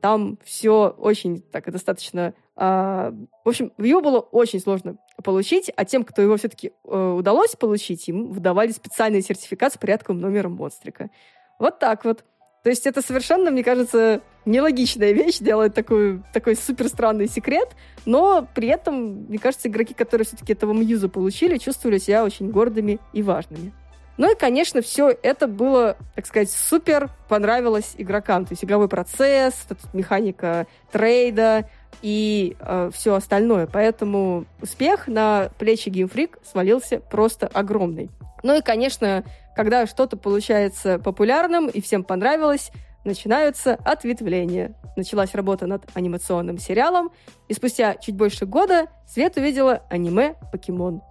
Там 0.01 0.37
все 0.43 0.93
очень 0.97 1.41
так 1.41 1.71
достаточно... 1.71 2.33
а, 2.55 3.11
в 3.43 3.49
общем, 3.49 3.71
его 3.77 4.01
было 4.01 4.19
очень 4.19 4.59
сложно 4.59 4.97
получить, 5.23 5.71
а 5.75 5.85
тем, 5.85 6.03
кто 6.03 6.21
его 6.21 6.37
все-таки 6.37 6.73
э, 6.83 7.15
удалось 7.17 7.55
получить, 7.55 8.07
им 8.07 8.31
выдавали 8.31 8.71
специальный 8.71 9.21
сертификат 9.21 9.73
с 9.73 9.77
порядковым 9.77 10.21
номером 10.21 10.53
монстрика. 10.53 11.09
Вот 11.57 11.79
так 11.79 12.05
вот. 12.05 12.23
То 12.63 12.69
есть 12.69 12.85
это 12.87 13.01
совершенно, 13.01 13.51
мне 13.51 13.63
кажется, 13.63 14.21
нелогичная 14.45 15.11
вещь, 15.11 15.37
делает 15.37 15.73
такой, 15.73 16.21
такой 16.33 16.55
супер 16.55 16.87
странный 16.87 17.27
секрет, 17.27 17.75
но 18.05 18.47
при 18.55 18.67
этом, 18.67 19.25
мне 19.27 19.37
кажется, 19.37 19.69
игроки, 19.69 19.93
которые 19.93 20.25
все-таки 20.25 20.53
этого 20.53 20.73
Мьюза 20.73 21.07
получили, 21.07 21.57
чувствовали 21.57 21.99
себя 21.99 22.23
очень 22.23 22.49
гордыми 22.49 22.99
и 23.13 23.21
важными. 23.21 23.71
Ну 24.17 24.31
и, 24.31 24.35
конечно, 24.35 24.81
все 24.81 25.09
это 25.09 25.47
было, 25.47 25.97
так 26.15 26.25
сказать, 26.25 26.49
супер 26.49 27.09
понравилось 27.27 27.95
игрокам. 27.97 28.45
То 28.45 28.53
есть 28.53 28.63
игровой 28.63 28.87
процесс, 28.87 29.67
механика 29.93 30.67
трейда 30.91 31.67
и 32.01 32.55
э, 32.59 32.91
все 32.93 33.15
остальное. 33.15 33.67
Поэтому 33.67 34.45
успех 34.61 35.07
на 35.07 35.49
плечи 35.57 35.89
Game 35.89 36.11
Freak 36.11 36.39
свалился 36.49 36.99
просто 36.99 37.47
огромный. 37.47 38.09
Ну 38.43 38.57
и, 38.57 38.61
конечно, 38.61 39.23
когда 39.55 39.85
что-то 39.85 40.17
получается 40.17 40.99
популярным 40.99 41.67
и 41.67 41.81
всем 41.81 42.03
понравилось, 42.03 42.71
начинаются 43.03 43.75
ответвления. 43.83 44.75
Началась 44.95 45.33
работа 45.33 45.67
над 45.67 45.83
анимационным 45.93 46.57
сериалом, 46.57 47.11
и 47.47 47.53
спустя 47.53 47.95
чуть 47.95 48.15
больше 48.15 48.45
года 48.45 48.87
Свет 49.07 49.37
увидела 49.37 49.83
аниме 49.89 50.35
«Покемон», 50.51 51.01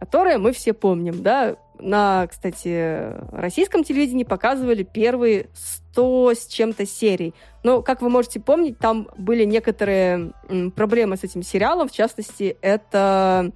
которое 0.00 0.38
мы 0.38 0.52
все 0.52 0.72
помним, 0.72 1.22
да, 1.22 1.56
на, 1.82 2.26
кстати, 2.26 3.14
российском 3.32 3.84
телевидении 3.84 4.24
показывали 4.24 4.82
первые 4.82 5.48
100 5.54 6.32
с 6.34 6.46
чем-то 6.46 6.86
серий. 6.86 7.34
Но, 7.62 7.82
как 7.82 8.02
вы 8.02 8.08
можете 8.08 8.40
помнить, 8.40 8.78
там 8.78 9.08
были 9.16 9.44
некоторые 9.44 10.32
проблемы 10.74 11.16
с 11.16 11.24
этим 11.24 11.42
сериалом. 11.42 11.88
В 11.88 11.92
частности, 11.92 12.56
это 12.62 13.52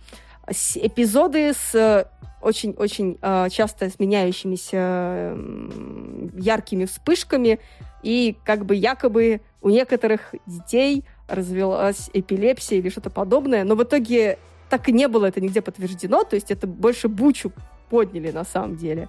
эпизоды 0.47 1.53
с 1.53 2.09
очень-очень 2.43 3.19
э, 3.21 3.49
часто 3.51 3.91
сменяющимися 3.91 4.77
м, 4.77 6.31
яркими 6.39 6.85
вспышками. 6.85 7.59
И 8.03 8.37
как 8.45 8.67
бы 8.67 8.77
якобы 8.77 9.41
у 9.63 9.71
некоторых 9.71 10.35
детей 10.47 11.05
развелась 11.27 12.09
эпилепсия 12.13 12.79
или 12.79 12.89
что-то 12.89 13.11
подобное. 13.11 13.65
Но 13.65 13.75
в 13.75 13.83
итоге 13.83 14.39
так 14.69 14.89
и 14.89 14.93
не 14.93 15.09
было 15.09 15.27
это 15.27 15.41
нигде 15.41 15.61
подтверждено. 15.61 16.23
То 16.25 16.37
есть 16.37 16.51
это 16.51 16.67
больше 16.67 17.09
бучу 17.09 17.53
подняли 17.89 18.31
на 18.31 18.45
самом 18.45 18.77
деле. 18.77 19.09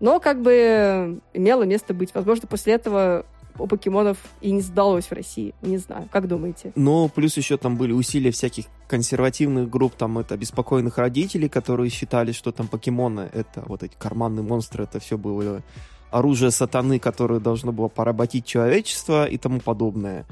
Но 0.00 0.20
как 0.20 0.42
бы 0.42 1.20
имело 1.32 1.62
место 1.62 1.94
быть. 1.94 2.14
Возможно, 2.14 2.46
после 2.46 2.74
этого 2.74 3.24
у 3.58 3.66
покемонов 3.66 4.18
и 4.40 4.50
не 4.50 4.60
сдалось 4.60 5.06
в 5.06 5.12
России. 5.12 5.54
Не 5.62 5.78
знаю. 5.78 6.08
Как 6.12 6.28
думаете? 6.28 6.72
Но 6.74 7.08
плюс 7.08 7.36
еще 7.36 7.56
там 7.56 7.76
были 7.76 7.92
усилия 7.92 8.30
всяких 8.30 8.66
консервативных 8.88 9.68
групп, 9.70 9.94
там 9.94 10.18
это 10.18 10.34
обеспокоенных 10.34 10.98
родителей, 10.98 11.48
которые 11.48 11.90
считали, 11.90 12.32
что 12.32 12.52
там 12.52 12.68
покемоны, 12.68 13.28
это 13.32 13.62
вот 13.66 13.82
эти 13.82 13.94
карманные 13.96 14.42
монстры, 14.42 14.84
это 14.84 15.00
все 15.00 15.16
было 15.16 15.62
оружие 16.10 16.50
сатаны, 16.50 16.98
которое 16.98 17.40
должно 17.40 17.72
было 17.72 17.88
поработить 17.88 18.44
человечество 18.44 19.26
и 19.26 19.38
тому 19.38 19.60
подобное. 19.60 20.26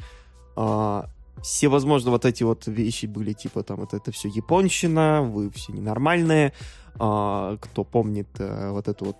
А, 0.56 1.06
все, 1.42 1.68
возможно, 1.68 2.10
вот 2.10 2.24
эти 2.24 2.42
вот 2.42 2.66
вещи 2.66 3.06
были 3.06 3.32
типа 3.32 3.62
там 3.62 3.78
вот 3.78 3.94
это 3.94 4.12
все 4.12 4.28
японщина, 4.28 5.22
вы 5.22 5.50
все 5.50 5.72
ненормальные. 5.72 6.52
А, 6.98 7.56
кто 7.60 7.84
помнит 7.84 8.28
э, 8.38 8.70
вот 8.70 8.88
это 8.88 9.04
вот 9.04 9.16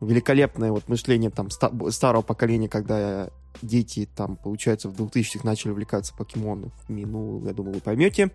великолепное 0.00 0.70
вот 0.70 0.88
мышление 0.88 1.30
там 1.30 1.50
ста- 1.50 1.72
старого 1.90 2.22
поколения, 2.22 2.68
когда 2.68 3.30
дети 3.62 4.08
там, 4.14 4.36
получается, 4.36 4.88
в 4.88 4.94
2000-х 4.94 5.40
начали 5.42 5.72
увлекаться 5.72 6.14
покемонами, 6.14 6.70
ну, 6.88 7.44
я 7.44 7.52
думаю, 7.52 7.74
вы 7.74 7.80
поймете. 7.80 8.30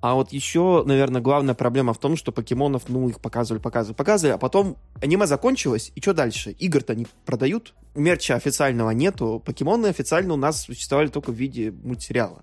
А 0.00 0.14
вот 0.14 0.32
еще, 0.32 0.82
наверное, 0.86 1.20
главная 1.20 1.54
проблема 1.54 1.92
в 1.92 1.98
том, 1.98 2.16
что 2.16 2.32
покемонов, 2.32 2.88
ну, 2.88 3.08
их 3.08 3.20
показывали, 3.20 3.60
показывали, 3.60 3.96
показывали, 3.96 4.34
а 4.34 4.38
потом 4.38 4.76
аниме 5.02 5.26
закончилось, 5.26 5.92
и 5.94 6.00
что 6.00 6.14
дальше? 6.14 6.52
Игр-то 6.52 6.94
не 6.94 7.06
продают, 7.26 7.74
мерча 7.94 8.34
официального 8.34 8.90
нету, 8.90 9.42
покемоны 9.44 9.88
официально 9.88 10.32
у 10.32 10.38
нас 10.38 10.62
существовали 10.62 11.08
только 11.08 11.32
в 11.32 11.34
виде 11.34 11.70
мультсериала. 11.70 12.42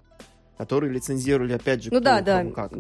Которые 0.58 0.92
лицензировали, 0.92 1.54
опять 1.54 1.84
же, 1.84 1.90
Ну 1.92 1.98
кто 1.98 2.06
да, 2.06 2.22
да. 2.22 2.44
как. 2.52 2.72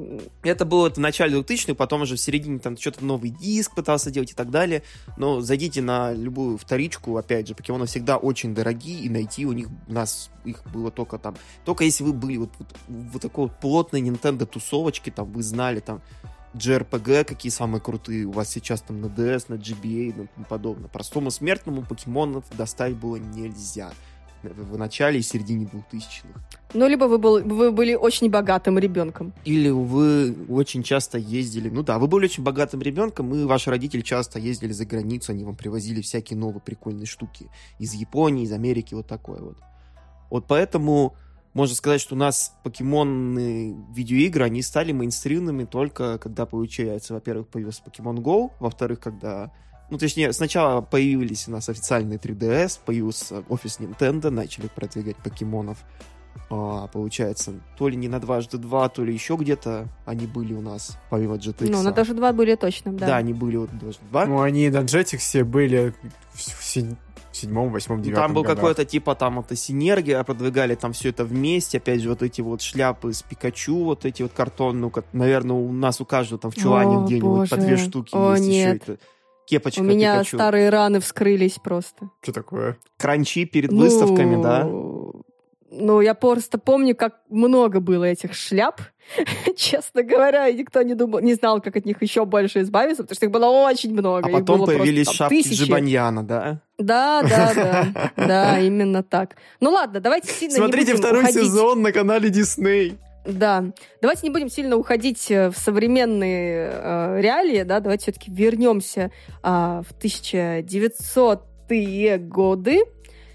Это 0.43 0.65
было 0.65 0.89
в 0.89 0.97
начале 0.97 1.39
2000-х, 1.39 1.75
потом 1.75 2.01
уже 2.01 2.15
в 2.15 2.19
середине 2.19 2.59
там 2.59 2.78
что-то 2.78 3.05
новый 3.05 3.30
диск 3.30 3.75
пытался 3.75 4.11
делать 4.11 4.32
и 4.32 4.34
так 4.34 4.49
далее. 4.49 4.84
Но 5.17 5.41
зайдите 5.41 5.82
на 5.82 6.13
любую 6.13 6.57
вторичку, 6.57 7.17
опять 7.17 7.47
же, 7.47 7.55
покемоны 7.55 7.86
всегда 7.86 8.17
очень 8.17 8.55
дорогие, 8.55 9.01
и 9.01 9.09
найти 9.09 9.45
у 9.45 9.51
них, 9.51 9.67
у 9.88 9.93
нас 9.93 10.30
их 10.43 10.63
было 10.73 10.91
только 10.91 11.17
там, 11.17 11.36
только 11.65 11.84
если 11.84 12.03
вы 12.03 12.13
были 12.13 12.38
вот, 12.38 12.49
вот, 12.57 12.67
вот 12.88 13.21
такой 13.21 13.47
вот 13.47 13.59
плотной 13.59 14.01
Nintendo 14.01 14.45
тусовочки, 14.45 15.09
там 15.09 15.32
вы 15.32 15.43
знали 15.43 15.80
там 15.80 16.01
JRPG, 16.55 17.25
какие 17.25 17.51
самые 17.51 17.82
крутые 17.82 18.25
у 18.25 18.32
вас 18.32 18.49
сейчас 18.49 18.82
там 18.82 19.01
на 19.01 19.07
DS, 19.07 19.45
на 19.49 19.55
GBA 19.55 20.07
и 20.07 20.11
тому 20.11 20.45
подобное. 20.49 20.88
Простому 20.88 21.30
смертному 21.30 21.84
покемонов 21.84 22.45
достать 22.57 22.95
было 22.95 23.17
нельзя 23.17 23.91
в 24.43 24.77
начале 24.77 25.19
и 25.19 25.21
середине 25.21 25.65
2000-х. 25.65 26.39
Ну, 26.73 26.88
либо 26.88 27.05
вы, 27.05 27.17
был, 27.17 27.41
вы 27.41 27.71
были 27.71 27.95
очень 27.95 28.29
богатым 28.29 28.77
ребенком. 28.77 29.33
Или 29.45 29.69
вы 29.69 30.35
очень 30.49 30.83
часто 30.83 31.17
ездили... 31.17 31.69
Ну 31.69 31.83
да, 31.83 31.97
вы 31.97 32.07
были 32.07 32.25
очень 32.25 32.43
богатым 32.43 32.81
ребенком, 32.81 33.33
и 33.33 33.45
ваши 33.45 33.69
родители 33.69 34.01
часто 34.01 34.39
ездили 34.39 34.73
за 34.73 34.85
границу, 34.85 35.31
они 35.31 35.43
вам 35.43 35.55
привозили 35.55 36.01
всякие 36.01 36.38
новые 36.38 36.61
прикольные 36.61 37.05
штуки. 37.05 37.47
Из 37.79 37.93
Японии, 37.93 38.43
из 38.43 38.51
Америки, 38.51 38.93
вот 38.93 39.07
такое 39.07 39.39
вот. 39.39 39.57
Вот 40.29 40.45
поэтому 40.47 41.15
можно 41.53 41.75
сказать, 41.75 42.01
что 42.01 42.13
у 42.13 42.17
нас 42.17 42.53
покемонные 42.63 43.75
видеоигры, 43.95 44.43
они 44.43 44.61
стали 44.61 44.91
мейнстримными 44.91 45.63
только 45.65 46.19
когда, 46.19 46.45
получается, 46.45 47.13
во-первых, 47.13 47.47
появился 47.47 47.81
Pokemon 47.83 48.17
Go, 48.17 48.51
во-вторых, 48.59 48.99
когда 48.99 49.51
ну, 49.89 49.97
точнее, 49.97 50.33
сначала 50.33 50.81
появились 50.81 51.47
у 51.47 51.51
нас 51.51 51.69
официальные 51.69 52.19
3DS, 52.19 52.79
появился 52.85 53.43
офис 53.49 53.79
Nintendo, 53.79 54.29
начали 54.29 54.67
продвигать 54.67 55.17
покемонов. 55.17 55.77
А, 56.49 56.88
получается, 56.88 57.53
то 57.77 57.89
ли 57.89 57.97
не 57.97 58.07
на 58.07 58.19
дважды 58.19 58.57
два, 58.57 58.88
то 58.89 59.03
ли 59.03 59.13
еще 59.13 59.35
где-то 59.35 59.89
они 60.05 60.27
были 60.27 60.53
у 60.53 60.61
нас, 60.61 60.97
помимо 61.09 61.35
GTX. 61.35 61.69
Ну, 61.69 61.81
на 61.81 61.91
даже 61.91 62.13
два 62.13 62.31
были 62.31 62.55
точно, 62.55 62.93
да. 62.93 63.07
Да, 63.07 63.17
они 63.17 63.33
были 63.33 63.57
вот 63.57 63.77
дважды 63.77 64.03
два. 64.09 64.25
Ну, 64.25 64.41
они 64.41 64.69
на 64.69 64.77
Jetix 64.83 65.43
были 65.43 65.93
в 66.33 66.41
се- 66.41 66.95
седьмом, 67.33 67.71
восьмом, 67.71 68.01
девятом 68.01 68.23
там 68.25 68.33
был 68.33 68.43
годах. 68.43 68.57
какой-то 68.57 68.85
типа 68.85 69.15
там 69.15 69.39
это 69.39 69.55
синергия, 69.55 70.23
продвигали 70.23 70.75
там 70.75 70.93
все 70.93 71.09
это 71.09 71.25
вместе, 71.25 71.77
опять 71.79 72.01
же 72.01 72.09
вот 72.09 72.23
эти 72.23 72.41
вот 72.41 72.61
шляпы 72.61 73.13
с 73.13 73.23
Пикачу, 73.23 73.83
вот 73.83 74.05
эти 74.05 74.21
вот 74.23 74.31
картонные, 74.31 74.81
ну, 74.81 74.89
как, 74.89 75.05
наверное, 75.13 75.55
у 75.55 75.71
нас 75.71 75.99
у 75.99 76.05
каждого 76.05 76.39
там 76.39 76.51
в 76.51 76.55
чулане 76.55 76.97
О, 76.97 77.05
где-нибудь 77.05 77.49
по 77.49 77.57
две 77.57 77.77
штуки 77.77 78.11
О, 78.15 78.35
есть 78.35 78.47
нет. 78.47 78.83
еще 78.83 78.93
это. 78.93 78.99
Кепочка 79.48 79.80
У 79.80 79.84
меня 79.84 80.16
Пикачу. 80.16 80.38
старые 80.38 80.70
раны 80.70 81.00
вскрылись 81.00 81.58
просто. 81.64 82.10
Что 82.22 82.34
такое? 82.34 82.78
Кранчи 82.98 83.45
перед 83.45 83.72
выставками, 83.72 84.41
да? 84.41 84.68
Ну, 85.70 86.02
я 86.02 86.14
просто 86.14 86.58
помню, 86.58 86.95
как 86.95 87.16
много 87.30 87.80
было 87.80 88.06
этих 88.06 88.34
шляп. 88.34 88.82
Честно 89.56 90.04
говоря, 90.04 90.48
и 90.50 90.58
никто 90.58 90.82
не 90.82 90.95
думал, 90.95 91.20
не 91.20 91.34
знал, 91.34 91.62
как 91.62 91.76
от 91.78 91.86
них 91.86 92.02
еще 92.02 92.26
больше 92.26 92.62
избавиться, 92.62 93.04
потому 93.04 93.16
что 93.16 93.26
их 93.26 93.32
было 93.32 93.45
очень 93.45 93.93
много. 93.93 94.28
А 94.28 94.32
потом 94.32 94.58
было 94.58 94.66
просто 94.66 94.80
появились 94.80 95.06
там 95.06 95.16
шапки 95.16 95.43
тысячи. 95.43 95.64
Джибаньяна, 95.64 96.24
да? 96.24 96.62
Да, 96.78 97.22
да, 97.24 97.54
да. 97.54 98.12
Да, 98.28 98.60
именно 98.60 99.04
так. 99.04 99.36
Ну 99.62 99.72
ладно, 99.72 100.00
давайте 100.00 100.30
сильно 100.32 100.54
не 100.54 100.58
Смотрите 100.60 100.91
будем 100.91 101.04
второй 101.04 101.24
уходить. 101.24 101.41
сезон 101.43 101.82
на 101.82 101.91
канале 101.91 102.30
Дисней. 102.30 102.98
Да. 103.28 103.65
Давайте 104.01 104.21
не 104.23 104.32
будем 104.32 104.49
сильно 104.49 104.78
уходить 104.78 105.30
э, 105.30 105.49
в 105.49 105.57
современные 105.57 106.71
э, 106.71 107.19
реалии, 107.21 107.63
да, 107.63 107.82
давайте 107.82 108.03
все-таки 108.03 108.32
вернемся 108.32 109.11
а, 109.43 109.82
в 109.84 109.91
1900-е 110.01 112.19
годы. 112.19 112.84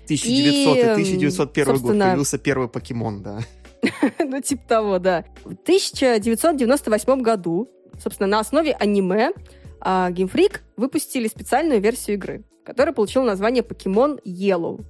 1900 0.05 0.27
и, 0.27 0.81
И, 0.81 0.83
1901 0.83 1.77
год 1.79 1.99
появился 1.99 2.39
первый 2.39 2.69
покемон, 2.69 3.23
да. 3.23 3.41
ну, 4.19 4.41
типа 4.41 4.63
того, 4.67 4.99
да. 4.99 5.27
В 5.45 5.53
1998 5.53 7.23
году, 7.23 7.69
собственно, 8.03 8.29
на 8.29 8.41
основе 8.41 8.73
аниме 8.73 9.33
а, 9.81 10.11
Game 10.11 10.33
Freak 10.33 10.61
выпустили 10.77 11.29
специальную 11.29 11.81
версию 11.81 12.17
игры, 12.17 12.43
которая 12.65 12.95
получила 12.95 13.25
название 13.25 13.63
Pokemon 13.63 14.21
Yellow. 14.25 14.85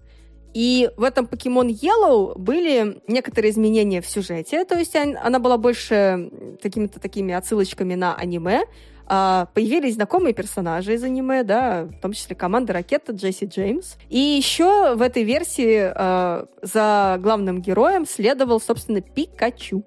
И 0.54 0.90
в 0.96 1.02
этом 1.02 1.24
Pokemon 1.26 1.68
Yellow 1.68 2.38
были 2.38 3.02
некоторые 3.08 3.52
изменения 3.52 4.00
в 4.00 4.06
сюжете, 4.06 4.64
то 4.64 4.76
есть 4.78 4.94
он- 4.94 5.16
она 5.16 5.38
была 5.38 5.56
больше 5.56 6.30
какими-то 6.62 7.00
такими 7.00 7.32
отсылочками 7.34 7.94
на 7.94 8.14
аниме. 8.14 8.62
А, 9.06 9.48
Появились 9.54 9.94
знакомые 9.94 10.32
персонажи 10.32 10.94
из 10.94 11.02
аниме, 11.02 11.42
да, 11.42 11.84
в 11.84 12.00
том 12.00 12.12
числе 12.12 12.36
команда 12.36 12.72
Ракета 12.72 13.12
Джесси 13.12 13.46
Джеймс. 13.46 13.96
И 14.08 14.18
еще 14.18 14.94
в 14.94 15.02
этой 15.02 15.24
версии 15.24 15.90
а, 15.94 16.46
за 16.62 17.18
главным 17.20 17.60
героем 17.60 18.06
следовал, 18.06 18.60
собственно, 18.60 19.00
Пикачу. 19.00 19.84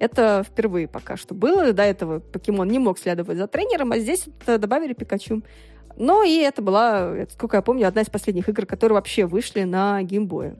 Это 0.00 0.44
впервые 0.46 0.86
пока 0.86 1.16
что 1.16 1.34
было. 1.34 1.72
До 1.72 1.82
этого 1.82 2.20
покемон 2.20 2.68
не 2.68 2.78
мог 2.78 2.98
следовать 2.98 3.36
за 3.38 3.48
тренером, 3.48 3.90
а 3.92 3.98
здесь 3.98 4.26
э, 4.46 4.58
добавили 4.58 4.92
Пикачу. 4.92 5.42
Ну 5.98 6.22
и 6.22 6.36
это 6.36 6.62
была, 6.62 7.26
сколько 7.28 7.56
я 7.56 7.62
помню, 7.62 7.88
одна 7.88 8.02
из 8.02 8.08
последних 8.08 8.48
игр, 8.48 8.66
которые 8.66 8.94
вообще 8.94 9.26
вышли 9.26 9.64
на 9.64 10.00
геймбое. 10.02 10.56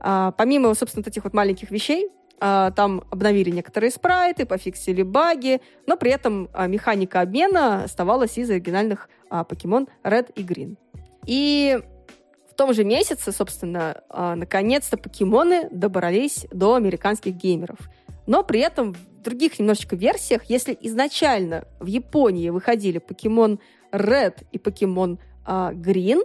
А, 0.00 0.32
помимо, 0.32 0.74
собственно, 0.74 1.04
этих 1.06 1.24
вот 1.24 1.34
маленьких 1.34 1.70
вещей, 1.70 2.08
а, 2.40 2.70
там 2.70 3.04
обновили 3.10 3.50
некоторые 3.50 3.90
спрайты, 3.90 4.46
пофиксили 4.46 5.02
баги, 5.02 5.60
но 5.86 5.98
при 5.98 6.10
этом 6.10 6.48
а, 6.54 6.66
механика 6.66 7.20
обмена 7.20 7.84
оставалась 7.84 8.38
из 8.38 8.48
оригинальных 8.48 9.10
а, 9.28 9.44
покемон 9.44 9.86
Red 10.02 10.32
и 10.34 10.42
Green. 10.42 10.78
И 11.26 11.78
в 12.50 12.54
том 12.54 12.72
же 12.72 12.82
месяце, 12.82 13.32
собственно, 13.32 14.02
а, 14.08 14.34
наконец-то 14.34 14.96
покемоны 14.96 15.68
добрались 15.70 16.46
до 16.50 16.74
американских 16.74 17.34
геймеров. 17.34 17.78
Но 18.26 18.42
при 18.42 18.60
этом 18.60 18.94
в 18.94 19.22
других 19.22 19.58
немножечко 19.58 19.94
версиях, 19.94 20.44
если 20.44 20.76
изначально 20.80 21.64
в 21.80 21.86
Японии 21.86 22.48
выходили 22.48 22.96
покемон 22.96 23.60
Red 23.92 24.44
и 24.52 24.58
покемон 24.58 25.18
а, 25.44 25.72
Green, 25.72 26.22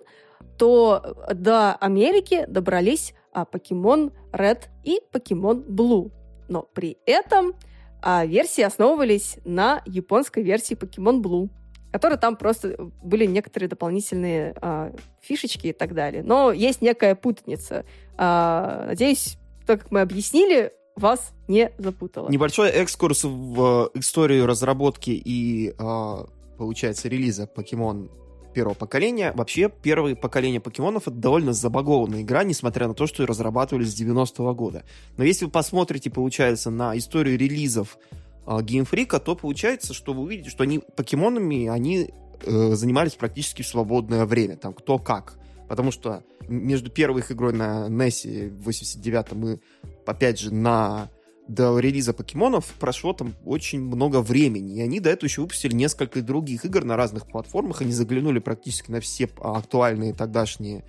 то 0.57 1.15
до 1.33 1.73
Америки 1.73 2.45
добрались 2.47 3.13
а, 3.31 3.45
покемон 3.45 4.11
Red 4.31 4.63
и 4.83 5.01
покемон 5.11 5.63
Blue. 5.67 6.11
Но 6.47 6.63
при 6.63 6.97
этом 7.05 7.53
а, 8.01 8.25
версии 8.25 8.61
основывались 8.61 9.37
на 9.43 9.81
японской 9.85 10.43
версии 10.43 10.75
покемон 10.75 11.21
Blue, 11.21 11.49
которые 11.91 12.19
там 12.19 12.35
просто 12.35 12.75
были 13.03 13.25
некоторые 13.25 13.69
дополнительные 13.69 14.53
а, 14.61 14.93
фишечки 15.21 15.67
и 15.67 15.73
так 15.73 15.93
далее. 15.93 16.23
Но 16.23 16.51
есть 16.51 16.81
некая 16.81 17.15
путаница. 17.15 17.85
А, 18.17 18.85
надеюсь, 18.87 19.37
то, 19.65 19.77
как 19.77 19.91
мы 19.91 20.01
объяснили, 20.01 20.71
вас 20.95 21.33
не 21.47 21.71
запутало. 21.77 22.29
Небольшой 22.29 22.69
экскурс 22.69 23.23
в 23.23 23.89
э, 23.95 23.99
историю 23.99 24.45
разработки 24.45 25.09
и, 25.09 25.73
а, 25.77 26.25
получается, 26.57 27.07
релиза 27.07 27.47
покемон 27.47 28.09
первого 28.55 28.73
поколения. 28.73 29.33
Вообще, 29.33 29.69
первое 29.69 30.15
поколение 30.15 30.61
покемонов— 30.61 31.03
это 31.07 31.17
довольно 31.17 31.53
забагованная 31.53 32.21
игра, 32.21 32.43
несмотря 32.43 32.87
на 32.87 32.93
то, 32.93 33.05
что 33.05 33.21
ее 33.21 33.27
разрабатывали 33.27 33.83
с 33.83 33.99
90-го 33.99 34.55
года. 34.55 34.83
Но 35.17 35.23
если 35.23 35.45
вы 35.45 35.51
посмотрите, 35.51 36.09
получается, 36.09 36.71
на 36.71 36.97
историю 36.97 37.37
релизов 37.37 37.97
а, 38.45 38.61
Game 38.61 38.89
Freak, 38.89 39.19
то 39.19 39.35
получается, 39.35 39.93
что 39.93 40.13
вы 40.13 40.23
увидите, 40.23 40.49
что 40.49 40.63
они 40.63 40.79
покемонами, 40.79 41.67
они 41.67 42.09
э, 42.41 42.75
занимались 42.75 43.13
практически 43.13 43.61
в 43.61 43.67
свободное 43.67 44.25
время, 44.25 44.55
там, 44.55 44.73
кто 44.73 44.97
как. 44.97 45.37
Потому 45.67 45.91
что 45.91 46.23
между 46.47 46.89
первой 46.89 47.21
их 47.21 47.31
игрой 47.31 47.53
на 47.53 47.87
NES 47.87 48.49
в 48.49 48.69
89-м 48.69 49.47
и, 49.47 49.59
опять 50.05 50.39
же, 50.39 50.53
на 50.53 51.09
до 51.47 51.77
релиза 51.79 52.13
покемонов 52.13 52.65
прошло 52.79 53.13
там 53.13 53.33
очень 53.45 53.81
много 53.81 54.21
времени, 54.21 54.75
и 54.75 54.81
они 54.81 54.99
до 54.99 55.09
этого 55.09 55.27
еще 55.27 55.41
выпустили 55.41 55.73
несколько 55.73 56.21
других 56.21 56.65
игр 56.65 56.83
на 56.83 56.95
разных 56.95 57.27
платформах, 57.27 57.81
они 57.81 57.91
заглянули 57.91 58.39
практически 58.39 58.91
на 58.91 58.99
все 58.99 59.29
а, 59.39 59.57
актуальные 59.57 60.13
тогдашние 60.13 60.83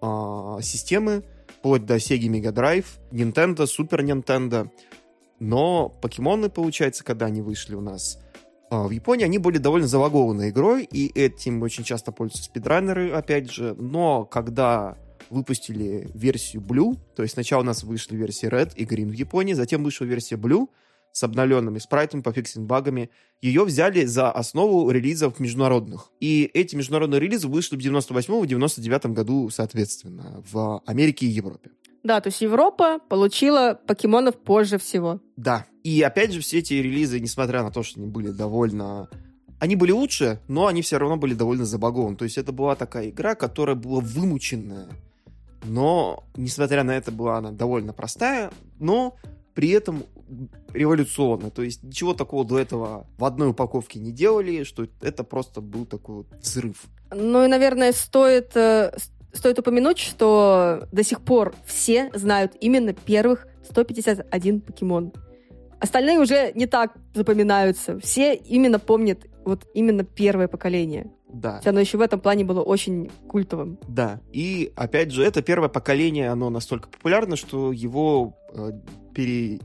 а, 0.00 0.58
системы, 0.60 1.24
вплоть 1.58 1.86
до 1.86 1.96
Sega 1.96 2.28
Mega 2.28 2.52
Drive, 2.52 2.86
Nintendo, 3.10 3.64
Super 3.64 4.02
Nintendo. 4.02 4.70
Но 5.38 5.88
покемоны, 5.88 6.48
получается, 6.48 7.04
когда 7.04 7.26
они 7.26 7.42
вышли 7.42 7.74
у 7.74 7.80
нас 7.80 8.18
а, 8.70 8.86
в 8.86 8.90
Японии, 8.90 9.24
они 9.24 9.38
были 9.38 9.58
довольно 9.58 9.86
завагованной 9.86 10.50
игрой, 10.50 10.84
и 10.84 11.06
этим 11.18 11.62
очень 11.62 11.84
часто 11.84 12.12
пользуются 12.12 12.44
спидранеры, 12.44 13.12
опять 13.12 13.50
же. 13.50 13.74
Но 13.74 14.24
когда 14.24 14.96
выпустили 15.30 16.10
версию 16.14 16.62
Blue, 16.62 16.96
то 17.14 17.22
есть 17.22 17.34
сначала 17.34 17.62
у 17.62 17.64
нас 17.64 17.82
вышли 17.82 18.16
версии 18.16 18.48
Red 18.48 18.72
и 18.76 18.84
Green 18.84 19.08
в 19.08 19.12
Японии, 19.12 19.54
затем 19.54 19.82
вышла 19.84 20.04
версия 20.04 20.36
Blue 20.36 20.68
с 21.16 21.22
обновленными 21.22 21.78
спрайтами, 21.78 22.20
пофиксенными 22.20 22.68
багами. 22.68 23.10
Ее 23.40 23.64
взяли 23.64 24.04
за 24.04 24.30
основу 24.30 24.90
релизов 24.90 25.40
международных. 25.40 26.10
И 26.20 26.50
эти 26.52 26.76
международные 26.76 27.20
релизы 27.20 27.48
вышли 27.48 27.76
в 27.76 27.78
98 27.80 28.44
и 28.44 28.46
99 28.46 29.06
году, 29.06 29.48
соответственно, 29.48 30.42
в 30.52 30.82
Америке 30.84 31.24
и 31.24 31.30
Европе. 31.30 31.70
Да, 32.04 32.20
то 32.20 32.28
есть 32.28 32.40
Европа 32.42 33.00
получила 33.08 33.80
покемонов 33.86 34.36
позже 34.36 34.78
всего. 34.78 35.20
Да. 35.36 35.66
И 35.82 36.02
опять 36.02 36.32
же, 36.32 36.40
все 36.40 36.58
эти 36.58 36.74
релизы, 36.74 37.18
несмотря 37.18 37.62
на 37.62 37.70
то, 37.70 37.82
что 37.82 37.98
они 37.98 38.08
были 38.08 38.28
довольно... 38.28 39.08
Они 39.58 39.74
были 39.74 39.92
лучше, 39.92 40.40
но 40.48 40.66
они 40.66 40.82
все 40.82 40.98
равно 40.98 41.16
были 41.16 41.32
довольно 41.32 41.64
забагованы. 41.64 42.16
То 42.16 42.24
есть 42.24 42.36
это 42.36 42.52
была 42.52 42.76
такая 42.76 43.08
игра, 43.08 43.34
которая 43.34 43.74
была 43.74 44.00
вымученная. 44.00 44.88
Но, 45.64 46.24
несмотря 46.36 46.82
на 46.84 46.96
это, 46.96 47.10
была 47.10 47.38
она 47.38 47.50
довольно 47.50 47.92
простая. 47.92 48.50
Но 48.78 49.16
при 49.54 49.70
этом 49.70 50.04
революционно. 50.72 51.50
То 51.50 51.62
есть 51.62 51.82
ничего 51.82 52.14
такого 52.14 52.44
до 52.44 52.58
этого 52.58 53.06
в 53.18 53.24
одной 53.24 53.50
упаковке 53.50 53.98
не 53.98 54.12
делали, 54.12 54.64
что 54.64 54.86
это 55.00 55.24
просто 55.24 55.60
был 55.60 55.86
такой 55.86 56.26
взрыв. 56.40 56.84
Ну 57.10 57.44
и, 57.44 57.48
наверное, 57.48 57.92
стоит, 57.92 58.56
э, 58.56 58.92
стоит 59.32 59.58
упомянуть, 59.58 59.98
что 59.98 60.88
до 60.92 61.02
сих 61.02 61.22
пор 61.22 61.54
все 61.64 62.10
знают 62.14 62.52
именно 62.60 62.92
первых 62.92 63.46
151 63.64 64.60
покемон. 64.60 65.12
Остальные 65.80 66.18
уже 66.18 66.52
не 66.54 66.66
так 66.66 66.94
запоминаются. 67.14 67.98
Все 68.00 68.34
именно 68.34 68.78
помнят 68.78 69.26
вот 69.44 69.66
именно 69.74 70.04
первое 70.04 70.48
поколение. 70.48 71.10
Да. 71.28 71.60
Оно 71.64 71.80
еще 71.80 71.98
в 71.98 72.00
этом 72.00 72.20
плане 72.20 72.44
было 72.44 72.62
очень 72.62 73.10
культовым. 73.28 73.78
Да. 73.88 74.20
И, 74.32 74.72
опять 74.76 75.10
же, 75.10 75.24
это 75.24 75.42
первое 75.42 75.68
поколение, 75.68 76.30
оно 76.30 76.50
настолько 76.50 76.88
популярно, 76.88 77.36
что 77.36 77.72
его 77.72 78.36
э, 78.52 78.72
пере 79.14 79.60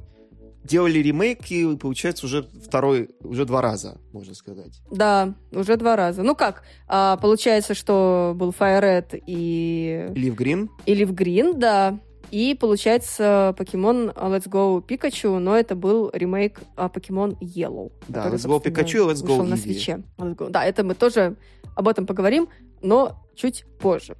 делали 0.63 0.99
ремейки, 0.99 1.75
получается, 1.75 2.25
уже 2.25 2.47
второй, 2.63 3.09
уже 3.21 3.45
два 3.45 3.61
раза, 3.61 3.97
можно 4.13 4.33
сказать. 4.35 4.81
Да, 4.91 5.33
уже 5.51 5.75
два 5.77 5.95
раза. 5.95 6.23
Ну 6.23 6.35
как, 6.35 6.63
а, 6.87 7.17
получается, 7.17 7.73
что 7.73 8.33
был 8.35 8.51
Fire 8.51 8.81
Red 8.81 9.23
и... 9.25 10.07
Leaf 10.11 10.35
Green. 10.35 10.69
И 10.85 10.93
Leaf 10.93 11.13
Green, 11.13 11.57
да. 11.57 11.99
И 12.31 12.55
получается 12.55 13.53
покемон 13.57 14.09
Let's 14.09 14.47
Go 14.47 14.81
Pikachu, 14.81 15.37
но 15.39 15.55
это 15.55 15.75
был 15.75 16.09
ремейк 16.13 16.61
а, 16.77 16.87
покемон 16.87 17.37
Yellow. 17.41 17.91
Да, 18.07 18.27
Let's 18.27 18.47
Go 18.47 18.63
Pikachu 18.63 19.11
и 19.11 19.13
Let's 19.13 19.23
Go 19.23 19.43
на 19.43 19.57
свече. 19.57 20.01
Да, 20.17 20.65
это 20.65 20.83
мы 20.83 20.95
тоже 20.95 21.35
об 21.75 21.87
этом 21.89 22.05
поговорим, 22.05 22.47
но 22.81 23.21
чуть 23.35 23.65
позже. 23.79 24.15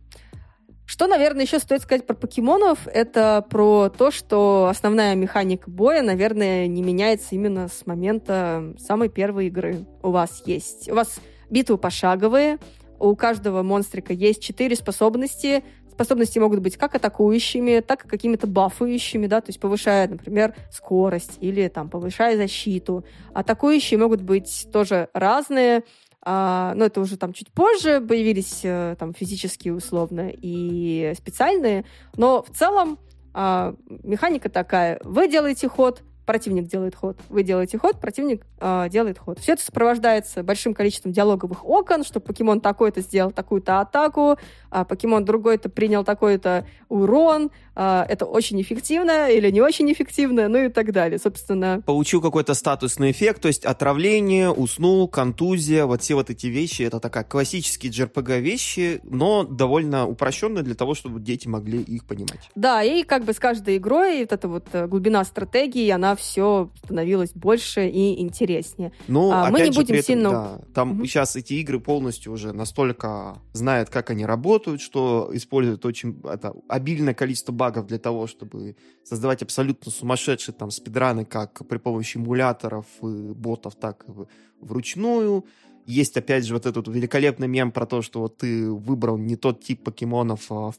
Что, 0.86 1.07
наверное, 1.07 1.43
еще 1.43 1.59
стоит 1.59 1.84
сказать 1.84 2.05
про 2.05 2.16
покемонов, 2.16 2.86
это 2.86 3.45
про 3.49 3.88
то, 3.88 4.12
что 4.12 4.68
основная 4.70 5.16
механика 5.16 5.70
боя, 5.70 6.01
наверное, 6.01 6.68
не 6.68 6.82
меняется 6.82 7.30
именно 7.32 7.70
с 7.70 7.86
момента 7.86 8.74
самой 8.78 9.07
первой 9.07 9.47
игры. 9.47 9.86
У 10.03 10.12
вас 10.12 10.43
есть... 10.45 10.89
У 10.89 10.95
вас 10.95 11.22
битвы 11.49 11.78
пошаговые, 11.78 12.59
у 12.99 13.16
каждого 13.16 13.64
монстрика 13.64 14.12
есть 14.12 14.43
четыре 14.43 14.76
способности. 14.76 15.64
Способности 16.01 16.39
могут 16.39 16.61
быть 16.61 16.77
как 16.77 16.95
атакующими, 16.95 17.79
так 17.79 18.05
и 18.05 18.07
какими-то 18.07 18.47
бафующими, 18.47 19.27
да, 19.27 19.39
то 19.39 19.49
есть 19.49 19.59
повышая, 19.59 20.07
например, 20.07 20.55
скорость 20.71 21.37
или 21.41 21.67
там 21.67 21.91
повышая 21.91 22.37
защиту. 22.37 23.05
Атакующие 23.35 23.99
могут 23.99 24.23
быть 24.23 24.67
тоже 24.73 25.09
разные, 25.13 25.83
а, 26.23 26.73
но 26.73 26.85
это 26.85 27.01
уже 27.01 27.17
там 27.17 27.33
чуть 27.33 27.51
позже 27.51 28.01
появились 28.01 28.61
э, 28.63 28.95
там 28.97 29.13
физические 29.13 29.75
условно 29.75 30.31
и 30.33 31.13
специальные, 31.15 31.85
но 32.17 32.41
в 32.41 32.49
целом 32.49 32.97
а, 33.35 33.75
механика 33.87 34.49
такая. 34.49 34.99
Вы 35.03 35.27
делаете 35.27 35.67
ход, 35.67 36.01
противник 36.26 36.67
делает 36.67 36.95
ход, 36.95 37.17
вы 37.30 37.43
делаете 37.43 37.78
ход, 37.78 37.99
противник 37.99 38.45
э, 38.59 38.88
делает 38.89 39.17
ход. 39.17 39.39
Все 39.39 39.53
это 39.53 39.63
сопровождается 39.63 40.43
большим 40.43 40.74
количеством 40.74 41.11
диалоговых 41.11 41.65
окон, 41.65 42.03
что 42.03 42.19
покемон 42.19 42.61
такой-то 42.61 43.01
сделал 43.01 43.32
такую-то 43.32 43.80
атаку, 43.80 44.38
а 44.69 44.86
покемон 44.86 45.26
другой-то 45.26 45.69
принял 45.69 46.03
такой-то 46.03 46.65
урон, 46.89 47.51
а, 47.74 48.05
это 48.07 48.26
очень 48.26 48.61
эффективно 48.61 49.30
или 49.30 49.49
не 49.49 49.61
очень 49.61 49.91
эффективно, 49.91 50.47
ну 50.49 50.65
и 50.65 50.69
так 50.69 50.91
далее, 50.91 51.19
собственно. 51.19 51.82
Получил 51.86 52.22
какой-то 52.22 52.53
статусный 52.53 53.11
эффект, 53.11 53.41
то 53.41 53.47
есть 53.47 53.65
отравление, 53.65 54.51
уснул, 54.51 55.07
контузия, 55.07 55.86
вот 55.86 56.01
все 56.01 56.15
вот 56.15 56.30
эти 56.30 56.47
вещи, 56.47 56.84
это 56.84 56.99
такая 56.99 57.24
классические 57.24 57.91
JRPG 57.91 58.39
вещи, 58.41 58.99
но 59.03 59.43
довольно 59.43 60.05
упрощенные 60.05 60.63
для 60.63 60.76
того, 60.76 60.95
чтобы 60.95 61.22
дети 61.22 61.47
могли 61.47 61.82
их 61.82 62.05
понимать. 62.05 62.49
Да, 62.55 62.84
и 62.84 63.03
как 63.03 63.24
бы 63.24 63.34
с 63.34 63.39
каждой 63.39 63.78
игрой 63.78 64.19
вот 64.22 64.32
эта 64.32 64.47
вот 64.47 64.67
э, 64.74 64.88
глубина 64.88 65.24
стратегии, 65.24 65.89
она 65.89 66.11
все 66.16 66.70
становилась 66.84 67.32
больше 67.34 67.88
и 67.88 68.22
интереснее. 68.22 68.91
Ну, 69.07 69.32
а, 69.32 69.49
мы 69.49 69.62
не 69.62 69.72
будем 69.72 69.95
этом, 69.95 70.05
сильно... 70.05 70.30
Да, 70.32 70.62
там 70.74 70.91
угу. 70.91 71.05
сейчас 71.05 71.36
эти 71.36 71.53
игры 71.55 71.80
полностью 71.80 72.32
уже 72.32 72.53
настолько 72.53 73.38
знают, 73.53 73.89
как 73.89 74.09
они 74.09 74.26
работают, 74.26 74.82
что 74.82 75.30
используют 75.34 75.86
очень 75.86 76.22
это, 76.24 76.53
обильное 76.68 77.14
количество 77.14 77.51
багов 77.51 77.88
для 77.88 77.99
того, 77.99 78.28
чтобы 78.28 78.76
создавать 79.03 79.41
абсолютно 79.41 79.91
сумасшедшие 79.91 80.55
там 80.55 80.72
спидраны, 80.72 81.26
как 81.26 81.68
при 81.68 81.78
помощи 81.78 82.18
эмуляторов 82.18 82.86
и 83.01 83.34
ботов, 83.34 83.76
так 83.76 84.05
и 84.07 84.12
вручную. 84.59 85.45
Есть, 85.86 86.16
опять 86.16 86.45
же, 86.45 86.53
вот 86.53 86.66
этот 86.66 86.88
великолепный 86.88 87.47
мем 87.47 87.72
про 87.72 87.86
то, 87.86 88.01
что 88.01 88.22
вот 88.22 88.38
ты 88.38 88.70
выбрал 88.70 89.18
не 89.18 89.36
тот 89.36 89.64
тип 89.64 89.84
покемонов, 89.84 90.45
а 90.51 90.72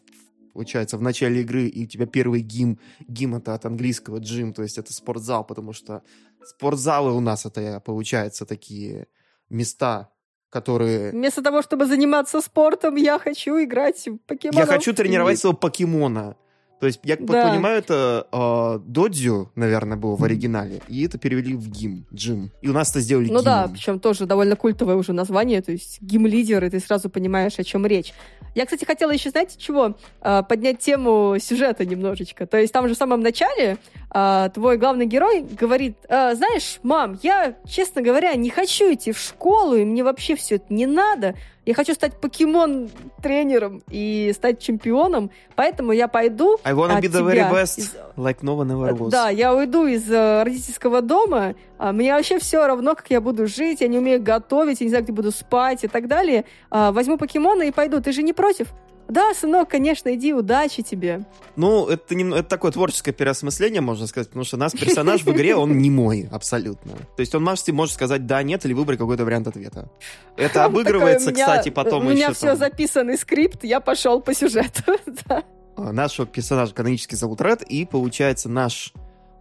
получается, 0.53 0.97
в 0.97 1.03
начале 1.03 1.41
игры, 1.41 1.67
и 1.67 1.85
у 1.85 1.87
тебя 1.87 2.07
первый 2.07 2.41
гим, 2.41 2.79
гим 3.09 3.35
это 3.35 3.55
от 3.55 3.65
английского 3.67 4.19
джим, 4.19 4.53
то 4.53 4.63
есть 4.63 4.79
это 4.79 4.93
спортзал, 4.93 5.45
потому 5.45 5.73
что 5.73 6.03
спортзалы 6.45 7.13
у 7.13 7.21
нас 7.21 7.47
это, 7.47 7.81
получается, 7.81 8.47
такие 8.47 9.07
места, 9.49 10.11
которые... 10.51 11.13
Вместо 11.13 11.43
того, 11.43 11.63
чтобы 11.63 11.87
заниматься 11.87 12.41
спортом, 12.41 12.97
я 12.97 13.19
хочу 13.19 13.63
играть 13.63 14.07
в 14.07 14.19
покемонов. 14.19 14.69
Я 14.69 14.75
хочу 14.75 14.93
тренировать 14.93 15.39
своего 15.39 15.57
покемона. 15.57 16.37
То 16.83 16.87
есть, 16.87 16.99
я 17.05 17.17
да. 17.17 17.49
понимаю, 17.49 17.79
это 17.79 18.27
э, 18.33 18.81
Додзю, 18.85 19.53
наверное, 19.55 19.97
было 19.97 20.17
в 20.17 20.25
оригинале, 20.25 20.81
и 20.89 21.07
это 21.07 21.17
перевели 21.17 21.55
в 21.55 21.69
гим, 21.69 22.07
джим. 22.13 22.51
И 22.61 22.69
у 22.69 22.73
нас 22.73 22.91
это 22.91 22.99
сделали 22.99 23.27
Ну 23.27 23.35
гимом. 23.35 23.45
да, 23.45 23.69
причем 23.73 24.01
тоже 24.01 24.27
довольно 24.27 24.57
культовое 24.57 24.97
уже 24.97 25.13
название, 25.13 25.63
то 25.63 25.71
есть 25.71 26.03
гим-лидер, 26.03 26.65
и 26.65 26.71
ты 26.71 26.81
сразу 26.81 27.09
понимаешь, 27.09 27.57
о 27.57 27.63
чем 27.63 27.87
речь. 27.87 28.13
Я, 28.57 28.65
кстати, 28.65 28.85
хотела 28.85 29.13
еще, 29.13 29.31
знаете, 29.31 29.55
чего? 29.61 29.97
Э, 30.23 30.43
поднять 30.43 30.81
тему 30.81 31.37
сюжета 31.41 31.87
немножечко. 31.87 32.49
То 32.49 32.59
есть 32.59 32.73
там 32.73 32.89
же 32.89 32.95
в 32.95 32.99
самом 32.99 33.21
начале 33.21 33.79
э, 34.13 34.51
твой 34.53 34.77
главный 34.77 35.07
герой 35.07 35.43
говорит, 35.43 35.99
э, 36.09 36.35
знаешь, 36.35 36.81
мам, 36.83 37.17
я, 37.23 37.55
честно 37.65 38.03
говоря, 38.03 38.35
не 38.35 38.51
хочу 38.51 38.93
идти 38.93 39.13
в 39.13 39.21
школу, 39.21 39.77
и 39.77 39.85
мне 39.85 40.03
вообще 40.03 40.35
все 40.35 40.57
это 40.57 40.75
не 40.75 40.87
надо, 40.87 41.37
я 41.65 41.75
хочу 41.75 41.95
стать 41.95 42.21
покемон-тренером 42.21 43.83
и 43.89 44.33
стать 44.35 44.61
чемпионом, 44.61 45.31
поэтому 45.55 45.93
я 45.93 46.09
пойду 46.09 46.59
I 46.65 46.73
wanna 46.73 47.01
be 47.01 47.09
the 47.09 47.25
very 47.25 47.51
best, 47.51 47.79
из... 47.79 47.95
like 48.17 48.41
no 48.43 48.57
one 48.57 48.69
ever 48.69 48.97
was. 48.97 49.11
Да, 49.11 49.29
я 49.29 49.55
уйду 49.55 49.87
из 49.87 50.11
uh, 50.11 50.43
родительского 50.43 51.03
дома, 51.03 51.55
а 51.79 51.93
мне 51.93 52.15
вообще 52.15 52.39
все 52.39 52.67
равно, 52.67 52.95
как 52.95 53.11
я 53.11 53.21
буду 53.21 53.47
жить, 53.47 53.81
я 53.81 53.89
не 53.89 53.99
умею 53.99 54.23
готовить, 54.23 54.81
я 54.81 54.85
не 54.85 54.91
знаю, 54.91 55.05
где 55.05 55.13
буду 55.13 55.31
спать 55.33 55.85
и 55.85 55.89
так 55.89 56.07
далее. 56.07 56.45
А, 56.71 56.93
возьму 56.93 57.19
покемона 57.19 57.63
и 57.65 57.73
пойду. 57.73 58.01
Ты 58.01 58.13
же 58.13 58.23
не 58.23 58.33
против? 58.33 58.69
Да, 59.13 59.35
сынок, 59.35 59.69
конечно, 59.69 60.15
иди, 60.15 60.33
удачи 60.33 60.83
тебе. 60.83 61.27
Ну, 61.55 61.87
это, 61.87 62.15
не, 62.15 62.25
это 62.35 62.45
такое 62.45 62.73
творческое 62.73 63.13
переосмысление, 63.13 63.83
можно 63.83 64.07
сказать, 64.07 64.29
потому 64.29 64.47
что 64.47 64.57
нас 64.57 64.73
персонаж 64.73 65.23
в 65.23 65.31
игре, 65.33 65.55
он 65.55 65.77
не 65.77 65.91
мой, 65.91 66.27
абсолютно. 66.33 66.93
То 66.93 67.21
есть 67.21 67.35
он 67.35 67.45
может, 67.45 67.69
может 67.69 67.95
сказать 67.95 68.25
да, 68.25 68.43
нет, 68.43 68.65
или 68.65 68.73
выбрать 68.73 68.99
какой-то 68.99 69.27
вариант 69.27 69.49
ответа. 69.49 69.91
Это 70.39 70.65
обыгрывается, 70.65 71.31
кстати, 71.31 71.69
потом 71.69 72.07
У 72.07 72.11
меня 72.11 72.33
все 72.33 72.57
записанный 72.57 73.19
скрипт, 73.19 73.65
я 73.65 73.81
пошел 73.81 74.23
по 74.23 74.35
сюжету. 74.35 74.83
А, 75.75 75.91
нашего 75.91 76.27
персонажа 76.27 76.75
канонически 76.75 77.15
зовут 77.15 77.41
Ред, 77.41 77.63
и 77.63 77.87
получается 77.87 78.51
наш... 78.51 78.93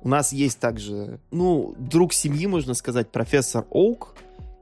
У 0.01 0.07
нас 0.07 0.32
есть 0.32 0.59
также, 0.59 1.19
ну, 1.30 1.76
друг 1.78 2.13
семьи, 2.13 2.47
можно 2.47 2.74
сказать, 2.74 3.11
профессор 3.11 3.65
Оук, 3.69 4.15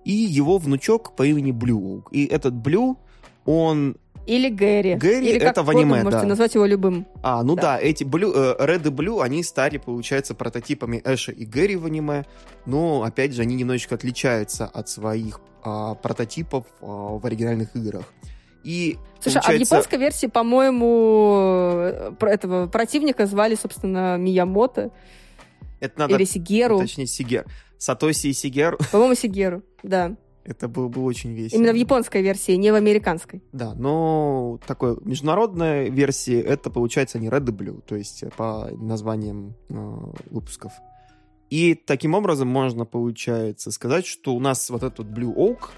и 0.04 0.12
его 0.12 0.58
внучок 0.58 1.16
по 1.16 1.24
имени 1.28 1.52
Блю 1.52 1.80
Оук. 1.80 2.10
И 2.12 2.26
этот 2.26 2.56
Блю, 2.56 2.98
он 3.46 3.98
или 4.30 4.50
Гэри. 4.50 4.96
Гэри 4.96 5.30
Или 5.30 5.40
это 5.40 5.64
в 5.64 5.70
аниме, 5.72 6.04
можете 6.04 6.22
да. 6.22 6.28
назвать 6.28 6.54
его 6.54 6.66
любым. 6.66 7.08
А, 7.24 7.42
ну 7.42 7.56
да, 7.56 7.62
да 7.62 7.80
эти 7.80 8.04
Blue, 8.04 8.32
э, 8.34 8.64
Red 8.64 8.88
и 8.88 8.92
Blue, 8.92 9.24
они 9.24 9.44
стали, 9.44 9.78
получается, 9.78 10.36
прототипами 10.36 11.02
Эша 11.04 11.32
и 11.32 11.46
Гэри 11.46 11.76
в 11.76 11.86
аниме, 11.86 12.26
но, 12.66 13.04
опять 13.04 13.34
же, 13.34 13.42
они 13.42 13.56
немножечко 13.56 13.96
отличаются 13.96 14.68
от 14.68 14.88
своих 14.88 15.42
а, 15.64 15.96
прототипов 15.96 16.66
а, 16.82 16.86
в 17.18 17.26
оригинальных 17.26 17.76
играх. 17.76 18.06
И 18.64 18.98
Слушай, 19.20 19.42
получается... 19.42 19.50
а 19.50 19.54
в 19.54 19.60
японской 19.60 19.98
версии, 19.98 20.28
по-моему, 20.28 21.72
этого 22.22 22.68
противника 22.68 23.26
звали, 23.26 23.56
собственно, 23.56 24.18
Миямото. 24.18 24.92
Это 25.80 26.00
надо... 26.00 26.16
Или 26.16 26.26
Сигеру. 26.26 26.80
Точнее, 26.80 27.08
Сигер. 27.08 27.46
Сатоси 27.80 28.28
и 28.28 28.34
Сигеру. 28.34 28.78
По-моему, 28.92 29.16
Сигеру, 29.16 29.64
да. 29.82 30.16
Это 30.50 30.68
было 30.68 30.88
бы 30.88 31.04
очень 31.04 31.34
весело. 31.34 31.60
Именно 31.60 31.74
в 31.74 31.76
японской 31.76 32.24
версии, 32.24 32.54
не 32.54 32.72
в 32.72 32.76
американской. 32.76 33.44
Да, 33.52 33.76
но 33.76 34.60
такой 34.66 34.98
международной 35.06 35.92
версии 35.92 36.42
это 36.42 36.72
получается 36.72 37.20
не 37.20 37.28
Red 37.28 37.48
и 37.50 37.52
Blue, 37.52 37.84
то 37.86 37.96
есть 37.96 38.24
по 38.36 38.68
названиям 38.72 39.54
э, 39.70 39.74
выпусков. 40.32 40.72
И 41.52 41.76
таким 41.76 42.16
образом 42.16 42.48
можно, 42.48 42.86
получается, 42.86 43.70
сказать, 43.70 44.08
что 44.08 44.34
у 44.34 44.40
нас 44.40 44.72
вот 44.72 44.82
этот 44.82 45.06
Blue 45.06 45.36
Oak, 45.36 45.70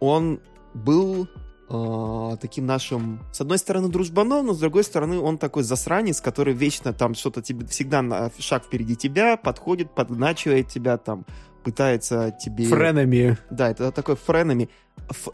он 0.00 0.40
был 0.72 1.28
э, 1.68 2.36
таким 2.40 2.64
нашим, 2.64 3.20
с 3.32 3.42
одной 3.42 3.58
стороны, 3.58 3.88
дружбаном, 3.88 4.46
но 4.46 4.54
с 4.54 4.58
другой 4.58 4.84
стороны, 4.84 5.18
он 5.18 5.36
такой 5.36 5.64
засранец, 5.64 6.22
который 6.22 6.54
вечно 6.54 6.94
там 6.94 7.14
что-то 7.14 7.42
тебе, 7.42 7.66
всегда 7.66 8.00
на 8.00 8.30
шаг 8.38 8.64
впереди 8.64 8.96
тебя, 8.96 9.36
подходит, 9.36 9.94
подначивает 9.94 10.68
тебя 10.68 10.96
там, 10.96 11.26
пытается 11.64 12.30
тебе... 12.30 12.64
Френами. 12.64 13.36
Да, 13.50 13.70
это 13.70 13.92
такой 13.92 14.16
френами. 14.16 14.68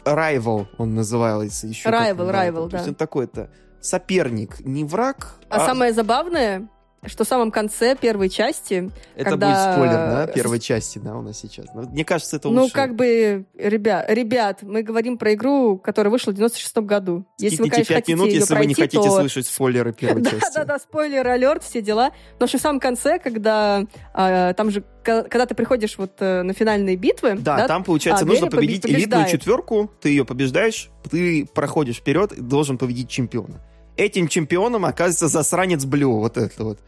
Rival 0.03 0.67
он 0.77 0.95
называется 0.95 1.67
еще. 1.67 1.89
Rival, 1.89 2.31
rival, 2.31 2.63
да. 2.65 2.69
То 2.69 2.77
есть 2.77 2.87
он 2.89 2.95
такой-то 2.95 3.49
соперник, 3.81 4.59
не 4.61 4.83
враг. 4.83 5.35
А, 5.49 5.57
а 5.57 5.65
самое 5.65 5.93
забавное, 5.93 6.67
что 7.07 7.23
в 7.23 7.27
самом 7.27 7.51
конце 7.51 7.95
первой 7.95 8.29
части... 8.29 8.91
Это 9.15 9.31
когда... 9.31 9.47
будет 9.47 9.73
спойлер, 9.73 9.93
да, 9.93 10.27
первой 10.27 10.59
части, 10.59 10.99
да, 10.99 11.15
у 11.15 11.21
нас 11.21 11.37
сейчас. 11.39 11.65
Но 11.73 11.81
Мне 11.83 12.03
кажется, 12.05 12.35
это 12.37 12.49
Ну, 12.49 12.63
лучше. 12.63 12.73
как 12.73 12.95
бы, 12.95 13.45
ребят, 13.57 14.05
ребят, 14.09 14.63
мы 14.63 14.81
говорим 14.83 15.17
про 15.17 15.33
игру, 15.33 15.77
которая 15.77 16.11
вышла 16.11 16.31
в 16.31 16.35
96 16.35 16.77
году. 16.77 17.25
Если 17.37 17.57
вы, 17.57 17.67
Скипните 17.67 17.71
конечно, 17.71 17.95
хотите 17.95 18.13
минут, 18.15 18.27
если 18.29 18.55
вы 18.55 18.65
не 18.65 18.75
пройти, 18.75 18.97
хотите 18.97 19.09
то... 19.09 19.19
слышать 19.19 19.47
спойлеры 19.47 19.93
первой 19.93 20.21
да, 20.23 20.31
части. 20.31 20.55
да, 20.55 20.63
да, 20.65 20.79
спойлер, 20.79 21.27
алерт, 21.27 21.63
все 21.63 21.81
дела. 21.81 22.11
Но 22.39 22.47
что 22.47 22.57
в 22.57 22.61
самом 22.61 22.79
конце, 22.79 23.19
когда 23.19 23.83
а, 24.13 24.53
там 24.53 24.71
же, 24.71 24.83
когда 25.03 25.45
ты 25.45 25.53
приходишь 25.55 25.97
вот 25.97 26.13
э, 26.19 26.41
на 26.41 26.53
финальные 26.53 26.95
битвы, 26.95 27.35
Да, 27.39 27.67
там, 27.67 27.83
получается, 27.83 28.25
а, 28.25 28.27
нужно 28.27 28.47
победить 28.47 28.83
побе- 28.83 28.89
элитную 28.89 29.23
побеждает. 29.23 29.29
четверку, 29.31 29.91
ты 30.01 30.09
ее 30.09 30.25
побеждаешь, 30.25 30.89
ты 31.09 31.45
проходишь 31.53 31.97
вперед 31.97 32.31
и 32.33 32.41
должен 32.41 32.77
победить 32.77 33.09
чемпиона. 33.09 33.61
Этим 33.97 34.27
чемпионом 34.27 34.85
оказывается 34.85 35.27
засранец 35.27 35.85
Блю, 35.85 36.17
вот 36.17 36.37
это 36.37 36.63
вот. 36.63 36.79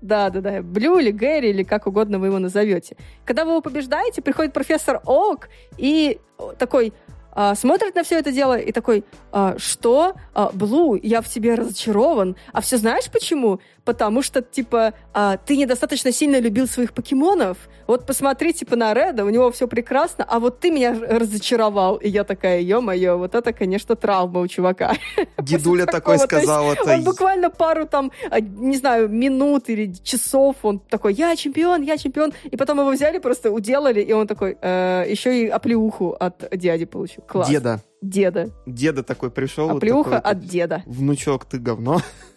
Да, 0.00 0.30
да, 0.30 0.40
да. 0.40 0.62
Блю 0.62 0.98
или 0.98 1.10
Гэри, 1.10 1.50
или 1.50 1.62
как 1.62 1.86
угодно 1.86 2.18
вы 2.18 2.26
его 2.26 2.38
назовете. 2.38 2.96
Когда 3.24 3.44
вы 3.44 3.52
его 3.52 3.60
побеждаете, 3.60 4.20
приходит 4.20 4.52
профессор 4.52 5.00
Оук 5.04 5.48
и 5.76 6.18
такой 6.58 6.92
а, 7.34 7.54
смотрит 7.54 7.94
на 7.94 8.02
все 8.02 8.18
это 8.18 8.30
дело 8.30 8.58
и 8.58 8.72
такой, 8.72 9.04
а, 9.32 9.54
что? 9.56 10.14
А, 10.34 10.50
Блу, 10.52 10.96
я 11.02 11.22
в 11.22 11.28
тебе 11.28 11.54
разочарован. 11.54 12.36
А 12.52 12.60
все 12.60 12.76
знаешь 12.76 13.10
почему? 13.10 13.60
Потому 13.84 14.22
что, 14.22 14.42
типа, 14.42 14.94
а, 15.12 15.36
ты 15.36 15.56
недостаточно 15.56 16.12
сильно 16.12 16.38
любил 16.38 16.68
своих 16.68 16.92
покемонов. 16.92 17.56
Вот 17.88 18.06
посмотри, 18.06 18.52
типа, 18.52 18.76
на 18.76 18.94
Реда, 18.94 19.24
у 19.24 19.28
него 19.28 19.50
все 19.50 19.66
прекрасно, 19.66 20.24
а 20.28 20.38
вот 20.38 20.60
ты 20.60 20.70
меня 20.70 20.96
разочаровал. 21.00 21.96
И 21.96 22.08
я 22.08 22.22
такая, 22.24 22.60
ё-моё, 22.60 23.18
вот 23.18 23.34
это, 23.34 23.52
конечно, 23.52 23.96
травма 23.96 24.40
у 24.40 24.46
чувака. 24.46 24.94
Дедуля 25.38 25.86
такой 25.86 26.18
сказал, 26.18 26.72
это... 26.72 26.94
Он 26.94 27.02
буквально 27.02 27.50
пару 27.50 27.86
там, 27.86 28.12
а, 28.30 28.40
не 28.40 28.76
знаю, 28.76 29.08
минут 29.08 29.68
или 29.68 29.92
часов, 29.92 30.56
он 30.62 30.78
такой, 30.78 31.14
я 31.14 31.34
чемпион, 31.34 31.82
я 31.82 31.98
чемпион. 31.98 32.32
И 32.44 32.56
потом 32.56 32.78
его 32.78 32.90
взяли, 32.90 33.18
просто 33.18 33.50
уделали, 33.50 34.00
и 34.00 34.12
он 34.12 34.26
такой, 34.26 34.56
«Э, 34.62 35.04
еще 35.08 35.42
и 35.42 35.48
оплеуху 35.48 36.10
от 36.18 36.48
дяди 36.56 36.84
получил. 36.84 37.24
Класс. 37.26 37.48
Деда. 37.48 37.80
Деда. 38.00 38.50
Деда 38.66 39.02
такой 39.02 39.30
пришел. 39.30 39.68
вот 39.68 39.76
Оплеуха 39.76 40.16
такой, 40.16 40.30
от 40.30 40.40
деда. 40.40 40.82
Внучок, 40.86 41.44
ты 41.44 41.58
говно. 41.58 42.00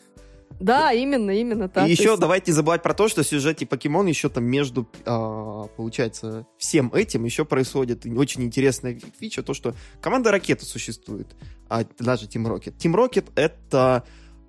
Да, 0.60 0.92
именно, 0.94 1.32
именно 1.32 1.68
так. 1.68 1.84
и 1.84 1.88
То 1.96 2.02
еще 2.02 2.10
есть- 2.12 2.20
давайте 2.20 2.52
не 2.52 2.56
забывать 2.56 2.82
про 2.82 2.94
то, 2.94 3.08
что 3.08 3.24
в 3.24 3.28
сюжете 3.28 3.66
Покемон 3.66 4.08
еще 4.08 4.30
там 4.30 4.46
между, 4.46 4.88
а, 5.06 5.64
получается, 5.76 6.48
всем 6.58 6.92
этим 6.94 7.26
еще 7.26 7.44
происходит 7.46 8.06
очень 8.06 8.44
интересная 8.44 8.96
фи- 8.96 9.12
фича, 9.20 9.44
то, 9.44 9.54
что 9.54 9.76
команда 10.02 10.32
Ракета 10.32 10.66
существует, 10.66 11.28
а 11.70 11.84
даже 12.00 12.26
Team 12.28 12.46
Rocket. 12.48 12.76
Team 12.78 12.94
Rocket— 12.96 13.32
это 13.36 14.04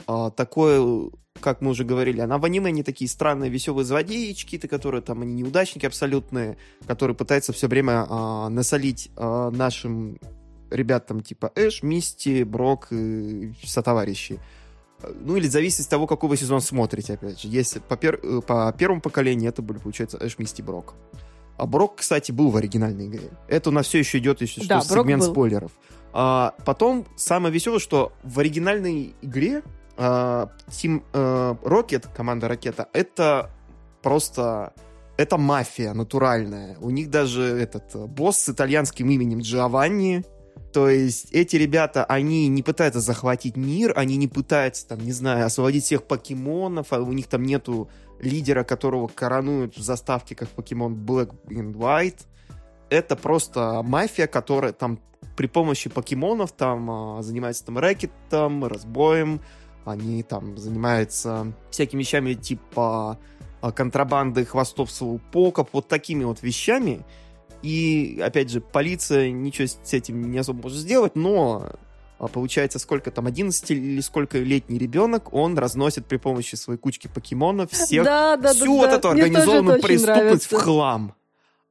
а, 0.07 0.31
такое, 0.31 1.11
как 1.41 1.61
мы 1.61 1.71
уже 1.71 1.85
говорили, 1.85 2.21
она 2.21 2.39
в 2.39 2.45
аниме 2.45 2.71
не 2.71 2.83
такие 2.83 3.09
странные 3.09 3.51
веселые 3.51 3.85
злодеечки, 3.85 4.59
которые 4.59 5.03
там, 5.03 5.23
они 5.23 5.35
неудачники 5.35 5.87
абсолютные, 5.87 6.57
которые 6.87 7.17
пытаются 7.17 7.53
все 7.53 7.67
время 7.67 8.07
а, 8.09 8.49
насолить 8.49 9.11
а, 9.17 9.51
нашим 9.51 10.19
ребятам 10.71 11.21
типа 11.21 11.53
Эш, 11.57 11.83
Мисти, 11.83 12.43
Брок 12.43 12.89
и 12.93 13.53
сотоварищи. 13.65 14.39
Ну, 15.03 15.37
или 15.37 15.47
зависит 15.49 15.81
от 15.85 15.89
того, 15.89 16.07
какой 16.07 16.31
вы 16.31 16.37
сезон 16.37 16.61
смотрите, 16.61 17.15
опять 17.15 17.41
же. 17.41 17.49
Если 17.49 17.81
по, 17.81 17.95
пер- 17.95 18.21
э, 18.23 18.41
по 18.41 18.73
первому 18.77 19.01
поколению 19.01 19.51
это 19.51 19.63
были, 19.63 19.79
получается, 19.79 20.19
Эш, 20.21 20.39
Мисти, 20.39 20.63
Брок. 20.63 20.95
А 21.59 21.67
Брок, 21.67 21.97
кстати, 21.97 22.33
был 22.33 22.51
в 22.51 22.57
оригинальной 22.57 23.07
игре. 23.07 23.31
Это 23.49 23.71
у 23.71 23.73
нас 23.73 23.87
все 23.87 23.99
еще 23.99 24.19
идет, 24.19 24.41
если 24.41 24.67
Да, 24.67 24.81
что, 24.81 24.95
сегмент 24.95 25.23
был. 25.23 25.33
спойлеров. 25.33 25.73
А, 26.13 26.55
потом, 26.65 27.07
самое 27.17 27.53
веселое, 27.53 27.79
что 27.79 28.13
в 28.23 28.39
оригинальной 28.41 29.15
игре 29.23 29.63
а, 29.97 30.51
Team 30.69 31.03
э, 31.13 31.55
Rocket, 31.63 32.07
команда 32.15 32.49
Ракета, 32.49 32.89
это 32.93 33.51
просто... 34.03 34.73
Это 35.19 35.39
мафия 35.39 35.95
натуральная. 35.95 36.77
У 36.79 36.91
них 36.91 37.09
даже 37.09 37.43
этот 37.43 37.95
э, 37.95 38.05
босс 38.05 38.37
с 38.39 38.49
итальянским 38.51 39.09
именем 39.09 39.41
Джованни. 39.41 40.25
То 40.73 40.89
есть 40.89 41.33
эти 41.33 41.57
ребята, 41.57 42.05
они 42.05 42.49
не 42.49 42.63
пытаются 42.63 43.01
захватить 43.01 43.57
мир, 43.57 43.93
они 43.97 44.17
не 44.17 44.29
пытаются, 44.29 44.87
там, 44.87 45.01
не 45.01 45.13
знаю, 45.13 45.47
освободить 45.47 45.85
всех 45.85 46.03
покемонов, 46.05 46.93
а 46.93 47.01
у 47.01 47.13
них 47.13 47.27
там 47.29 47.43
нету 47.45 47.89
лидера, 48.21 48.65
которого 48.65 49.09
коронуют 49.09 49.77
в 49.77 49.83
заставке 49.83 50.35
как 50.35 50.49
покемон 50.49 50.95
Black 50.95 51.35
and 51.49 51.75
White. 51.75 52.27
Это 52.91 53.17
просто 53.17 53.83
мафия, 53.83 54.27
которая 54.27 54.73
там 54.73 55.01
при 55.37 55.47
помощи 55.47 55.91
покемонов 55.91 56.53
там 56.53 56.91
а, 56.91 57.23
занимается 57.23 57.65
там 57.65 57.79
рэкетом, 57.79 58.65
разбоем, 58.65 59.41
они 59.85 60.23
там 60.23 60.57
занимаются 60.57 61.53
всякими 61.71 62.01
вещами 62.01 62.35
типа 62.35 63.19
а, 63.61 63.73
контрабанды 63.73 64.45
хвостов 64.45 64.91
слоупоков, 64.91 65.69
вот 65.73 65.89
такими 65.89 66.25
вот 66.25 66.43
вещами. 66.43 67.05
И, 67.67 68.21
опять 68.21 68.49
же, 68.49 68.61
полиция 68.61 69.33
ничего 69.33 69.67
с 69.67 69.93
этим 69.93 70.31
не 70.31 70.39
особо 70.39 70.63
может 70.63 70.79
сделать, 70.79 71.17
но 71.17 71.73
а, 72.21 72.29
получается, 72.29 72.79
сколько 72.79 73.11
там, 73.11 73.27
11 73.27 73.73
или 73.73 74.01
сколько 74.03 74.39
летний 74.39 74.79
ребенок, 74.79 75.35
он 75.35 75.59
разносит 75.59 76.07
при 76.07 76.17
помощи 76.17 76.55
своей 76.55 76.79
кучки 76.79 77.09
покемонов 77.09 77.73
всех, 77.73 78.05
да, 78.05 78.37
да, 78.37 78.53
всю 78.53 78.67
да, 78.67 78.71
вот 78.71 78.91
да. 78.91 78.97
эту 78.99 79.11
Мне 79.11 79.23
организованную 79.25 79.83
преступность 79.83 80.45
в 80.45 80.57
хлам. 80.57 81.17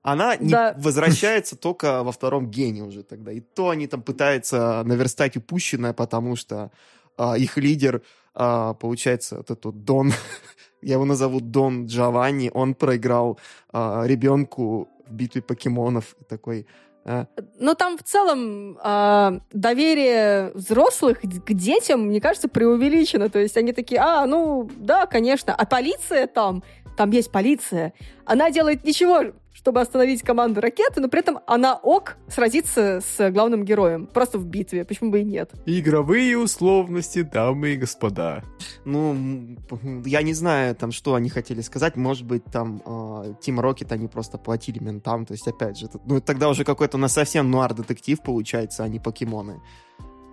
Она 0.02 0.36
не 0.36 0.52
Да. 0.52 0.76
возвращается 0.78 1.56
только 1.56 2.04
во 2.04 2.12
втором 2.12 2.52
гене 2.52 2.84
уже 2.84 3.02
тогда. 3.02 3.32
И 3.32 3.40
то 3.40 3.70
они 3.70 3.88
там 3.88 4.02
пытаются 4.02 4.84
наверстать 4.84 5.38
упущенное, 5.38 5.94
потому 5.94 6.36
что 6.36 6.72
а, 7.18 7.38
их 7.38 7.56
лидер, 7.56 8.02
а, 8.34 8.74
получается, 8.74 9.38
вот 9.38 9.50
этот 9.50 9.86
Дон, 9.86 10.12
я 10.82 10.96
его 10.96 11.06
назову 11.06 11.40
Дон 11.40 11.86
Джованни, 11.86 12.52
он 12.54 12.76
проиграл 12.76 13.40
а, 13.72 14.04
ребенку 14.06 14.90
в 15.08 15.14
битве 15.14 15.42
покемонов. 15.42 16.16
Такой, 16.28 16.68
а, 17.06 17.28
Но 17.60 17.76
там 17.76 17.98
в 17.98 18.04
целом 18.04 18.78
а, 18.82 19.40
доверие 19.54 20.52
взрослых 20.56 21.22
к 21.22 21.54
детям, 21.54 22.08
мне 22.08 22.20
кажется, 22.20 22.48
преувеличено. 22.48 23.30
То 23.30 23.40
есть 23.40 23.56
они 23.58 23.74
такие, 23.74 24.02
а, 24.02 24.26
ну, 24.26 24.70
да, 24.78 25.06
конечно. 25.06 25.54
А 25.54 25.66
полиция 25.66 26.26
там, 26.26 26.64
там 26.98 27.12
есть 27.12 27.32
полиция, 27.32 27.94
она 28.26 28.50
делает 28.50 28.84
ничего, 28.84 29.34
чтобы 29.56 29.80
остановить 29.80 30.22
команду 30.22 30.60
ракеты, 30.60 31.00
но 31.00 31.08
при 31.08 31.22
этом 31.22 31.40
она 31.48 31.76
ок 31.76 32.18
сразиться 32.28 33.02
с 33.02 33.32
главным 33.32 33.64
героем. 33.64 34.06
Просто 34.06 34.38
в 34.38 34.46
битве, 34.46 34.84
почему 34.84 35.12
бы 35.12 35.22
и 35.22 35.24
нет. 35.24 35.52
Игровые 35.66 36.38
условности, 36.38 37.22
дамы 37.22 37.70
и 37.70 37.78
господа. 37.78 38.44
ну, 38.84 39.16
я 40.06 40.22
не 40.24 40.34
знаю, 40.34 40.76
там, 40.76 40.92
что 40.92 41.16
они 41.16 41.30
хотели 41.30 41.62
сказать. 41.62 41.96
Может 41.96 42.26
быть, 42.26 42.44
там 42.44 42.82
а, 42.86 43.24
Team 43.42 43.62
Rocket 43.62 43.94
они 43.94 44.10
просто 44.10 44.38
платили 44.38 44.80
ментам. 44.80 45.26
То 45.26 45.32
есть, 45.32 45.48
опять 45.48 45.78
же, 45.78 45.86
это- 45.86 46.02
ну, 46.06 46.20
тогда 46.20 46.50
уже 46.50 46.66
какой-то 46.66 46.98
у 46.98 47.00
нас 47.00 47.14
совсем 47.14 47.50
нуар-детектив 47.50 48.22
получается, 48.22 48.84
а 48.84 48.90
не 48.90 49.00
покемоны. 49.00 49.62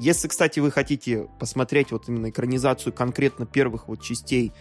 Если, 0.01 0.27
кстати, 0.27 0.59
вы 0.59 0.73
хотите 0.73 1.29
посмотреть 1.39 1.93
вот 1.93 2.09
именно 2.09 2.31
экранизацию 2.31 2.93
конкретно 2.93 3.47
первых 3.47 3.87
вот 3.87 4.03
частей 4.03 4.53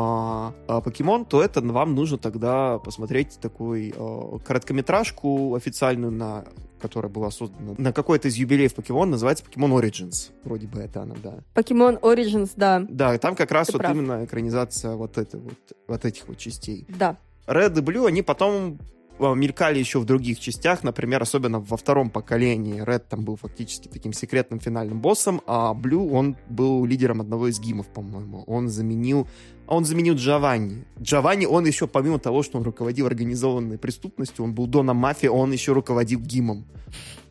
а, 0.00 0.54
а, 0.68 0.80
Покемон, 0.80 1.24
то 1.24 1.42
это 1.42 1.60
вам 1.60 1.96
нужно 1.96 2.18
тогда 2.18 2.78
посмотреть 2.78 3.40
такую 3.40 3.92
а, 3.96 4.38
короткометражку 4.38 5.56
официальную, 5.56 6.12
на, 6.12 6.44
которая 6.80 7.10
была 7.10 7.32
создана 7.32 7.74
на 7.76 7.92
какой-то 7.92 8.28
из 8.28 8.36
юбилеев 8.36 8.74
Покемон, 8.76 9.10
называется 9.10 9.44
Покемон 9.44 9.72
Origins. 9.72 10.30
Вроде 10.44 10.68
бы 10.68 10.78
это 10.78 11.02
она, 11.02 11.16
да. 11.20 11.38
Покемон 11.52 11.96
Origins, 11.96 12.52
да, 12.54 12.86
Да, 12.88 13.12
и 13.12 13.18
там 13.18 13.34
как 13.34 13.50
раз 13.50 13.66
Ты 13.66 13.72
вот 13.72 13.80
прав. 13.80 13.96
именно 13.96 14.24
экранизация 14.24 14.94
вот, 14.94 15.18
этой 15.18 15.40
вот, 15.40 15.58
вот 15.88 16.04
этих 16.04 16.28
вот 16.28 16.38
частей. 16.38 16.86
да. 16.88 17.16
Red 17.48 17.76
и 17.78 17.82
Blue, 17.82 18.06
они 18.06 18.22
потом 18.22 18.78
мелькали 19.18 19.78
еще 19.78 19.98
в 19.98 20.04
других 20.04 20.40
частях, 20.40 20.82
например, 20.82 21.22
особенно 21.22 21.60
во 21.60 21.76
втором 21.76 22.10
поколении. 22.10 22.82
Red 22.82 23.04
там 23.08 23.24
был 23.24 23.36
фактически 23.36 23.88
таким 23.88 24.12
секретным 24.12 24.60
финальным 24.60 25.00
боссом, 25.00 25.40
а 25.46 25.74
Blue, 25.74 26.10
он 26.12 26.36
был 26.48 26.84
лидером 26.84 27.20
одного 27.20 27.48
из 27.48 27.60
гимов, 27.60 27.86
по-моему. 27.88 28.44
Он 28.46 28.68
заменил 28.68 29.26
он 29.68 29.84
заменил 29.84 30.14
Джованни. 30.14 30.84
Джованни, 30.98 31.44
он 31.44 31.66
еще, 31.66 31.86
помимо 31.86 32.18
того, 32.18 32.42
что 32.42 32.56
он 32.56 32.64
руководил 32.64 33.06
организованной 33.06 33.76
преступностью, 33.76 34.44
он 34.44 34.54
был 34.54 34.66
доном 34.66 34.96
мафии, 34.96 35.26
он 35.26 35.52
еще 35.52 35.72
руководил 35.72 36.20
ГИМом. 36.20 36.64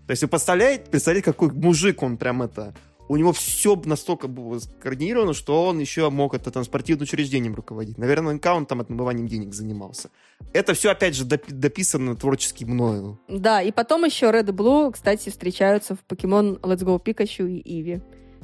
То 0.05 0.11
есть 0.11 0.21
вы 0.21 0.29
представляете, 0.29 0.89
представляете, 0.89 1.25
какой 1.25 1.51
мужик 1.51 2.03
он 2.03 2.17
прям 2.17 2.43
это... 2.43 2.73
У 3.09 3.15
него 3.15 3.31
все 3.31 3.75
настолько 3.85 4.27
было 4.27 4.59
скоординировано, 4.59 5.33
что 5.33 5.65
он 5.65 5.79
еще 5.79 6.09
мог 6.09 6.33
это 6.33 6.51
транспортивным 6.51 7.03
учреждением 7.03 7.55
руководить. 7.55 7.97
Наверное, 7.97 8.39
он 8.43 8.65
там 8.65 8.81
отмыванием 8.81 9.27
денег 9.27 9.53
занимался. 9.53 10.09
Это 10.53 10.73
все, 10.73 10.91
опять 10.91 11.15
же, 11.15 11.25
допи- 11.25 11.51
дописано 11.51 12.15
творчески 12.15 12.65
мною. 12.65 13.19
Да, 13.27 13.61
и 13.61 13.71
потом 13.71 14.03
еще 14.03 14.27
Red 14.27 14.49
и 14.49 14.51
Blue, 14.51 14.91
кстати, 14.91 15.29
встречаются 15.29 15.95
в 15.95 15.99
Покемон 16.01 16.55
Let's 16.61 16.83
Go 16.83 17.01
Pikachu 17.01 17.49
и 17.49 17.79
Иви. 17.79 18.01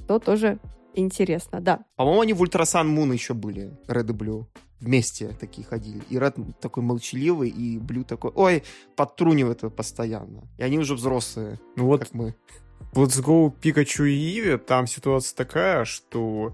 То 0.08 0.20
тоже 0.20 0.60
интересно, 0.94 1.60
да. 1.60 1.84
По-моему, 1.96 2.22
они 2.22 2.34
в 2.34 2.42
Ультрасан 2.42 2.88
Мун 2.88 3.12
еще 3.12 3.34
были, 3.34 3.78
Red 3.88 4.10
и 4.10 4.14
Blue. 4.14 4.46
Вместе 4.80 5.30
такие 5.40 5.66
ходили. 5.66 6.02
И 6.10 6.20
Ред 6.20 6.36
такой 6.60 6.84
молчаливый, 6.84 7.50
и 7.50 7.80
Блю 7.80 8.04
такой, 8.04 8.32
ой, 8.36 8.64
подтрунивает 8.98 9.62
его 9.64 9.72
постоянно. 9.72 10.44
И 10.58 10.64
они 10.64 10.78
уже 10.78 10.96
взрослые, 10.96 11.58
Ну 11.78 11.86
вот 11.86 12.02
как 12.02 12.14
мы. 12.14 12.36
В 12.92 13.02
Let's 13.02 13.24
Go 13.24 13.52
Пикачу 13.62 14.04
и 14.06 14.14
Иви 14.16 14.58
там 14.58 14.88
ситуация 14.88 15.36
такая, 15.36 15.86
что 15.86 16.54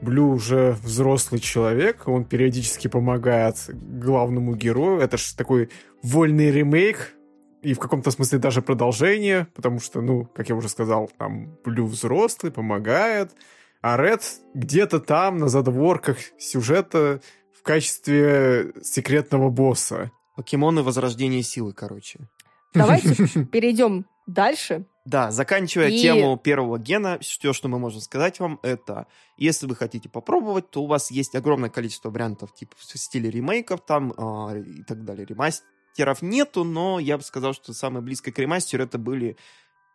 Блю 0.00 0.30
уже 0.30 0.76
взрослый 0.82 1.40
человек, 1.40 2.06
он 2.06 2.24
периодически 2.24 2.88
помогает 2.88 3.56
главному 3.68 4.54
герою. 4.54 5.00
Это 5.00 5.16
же 5.16 5.34
такой 5.36 5.70
вольный 6.02 6.52
ремейк, 6.52 7.14
и 7.62 7.74
в 7.74 7.78
каком-то 7.80 8.10
смысле 8.10 8.38
даже 8.38 8.62
продолжение, 8.62 9.48
потому 9.54 9.80
что, 9.80 10.00
ну, 10.00 10.24
как 10.24 10.48
я 10.48 10.54
уже 10.54 10.68
сказал, 10.68 11.10
там 11.18 11.56
Блю 11.64 11.86
взрослый, 11.86 12.52
помогает, 12.52 13.32
а 13.80 13.96
Ред 13.96 14.22
где-то 14.54 15.00
там, 15.00 15.38
на 15.38 15.48
задворках 15.48 16.18
сюжета, 16.38 17.20
в 17.58 17.62
качестве 17.62 18.72
секретного 18.82 19.50
босса. 19.50 20.12
Покемоны 20.36 20.82
Возрождения 20.82 21.42
Силы, 21.42 21.72
короче. 21.72 22.20
Давайте 22.72 23.14
перейдем 23.52 24.06
дальше. 24.26 24.84
Да, 25.08 25.30
заканчивая 25.30 25.88
И- 25.88 26.02
тему 26.02 26.36
первого 26.36 26.78
гена, 26.78 27.18
все, 27.20 27.54
что 27.54 27.68
мы 27.68 27.78
можем 27.78 28.02
сказать 28.02 28.40
вам, 28.40 28.60
это 28.62 29.06
если 29.38 29.66
вы 29.66 29.74
хотите 29.74 30.10
попробовать, 30.10 30.70
то 30.70 30.82
у 30.82 30.86
вас 30.86 31.10
есть 31.10 31.34
огромное 31.34 31.70
количество 31.70 32.10
вариантов 32.10 32.52
типа 32.54 32.76
в 32.76 32.84
стиле 32.84 33.30
ремейков 33.30 33.80
там 33.86 34.12
а, 34.18 34.54
и 34.54 34.82
так 34.82 35.06
далее. 35.06 35.24
Ремастеров 35.24 36.20
нету, 36.20 36.62
но 36.62 36.98
я 36.98 37.16
бы 37.16 37.22
сказал, 37.24 37.54
что 37.54 37.72
самое 37.72 38.04
близкое 38.04 38.32
к 38.32 38.38
ремастеру 38.38 38.84
это 38.84 38.98
были 38.98 39.38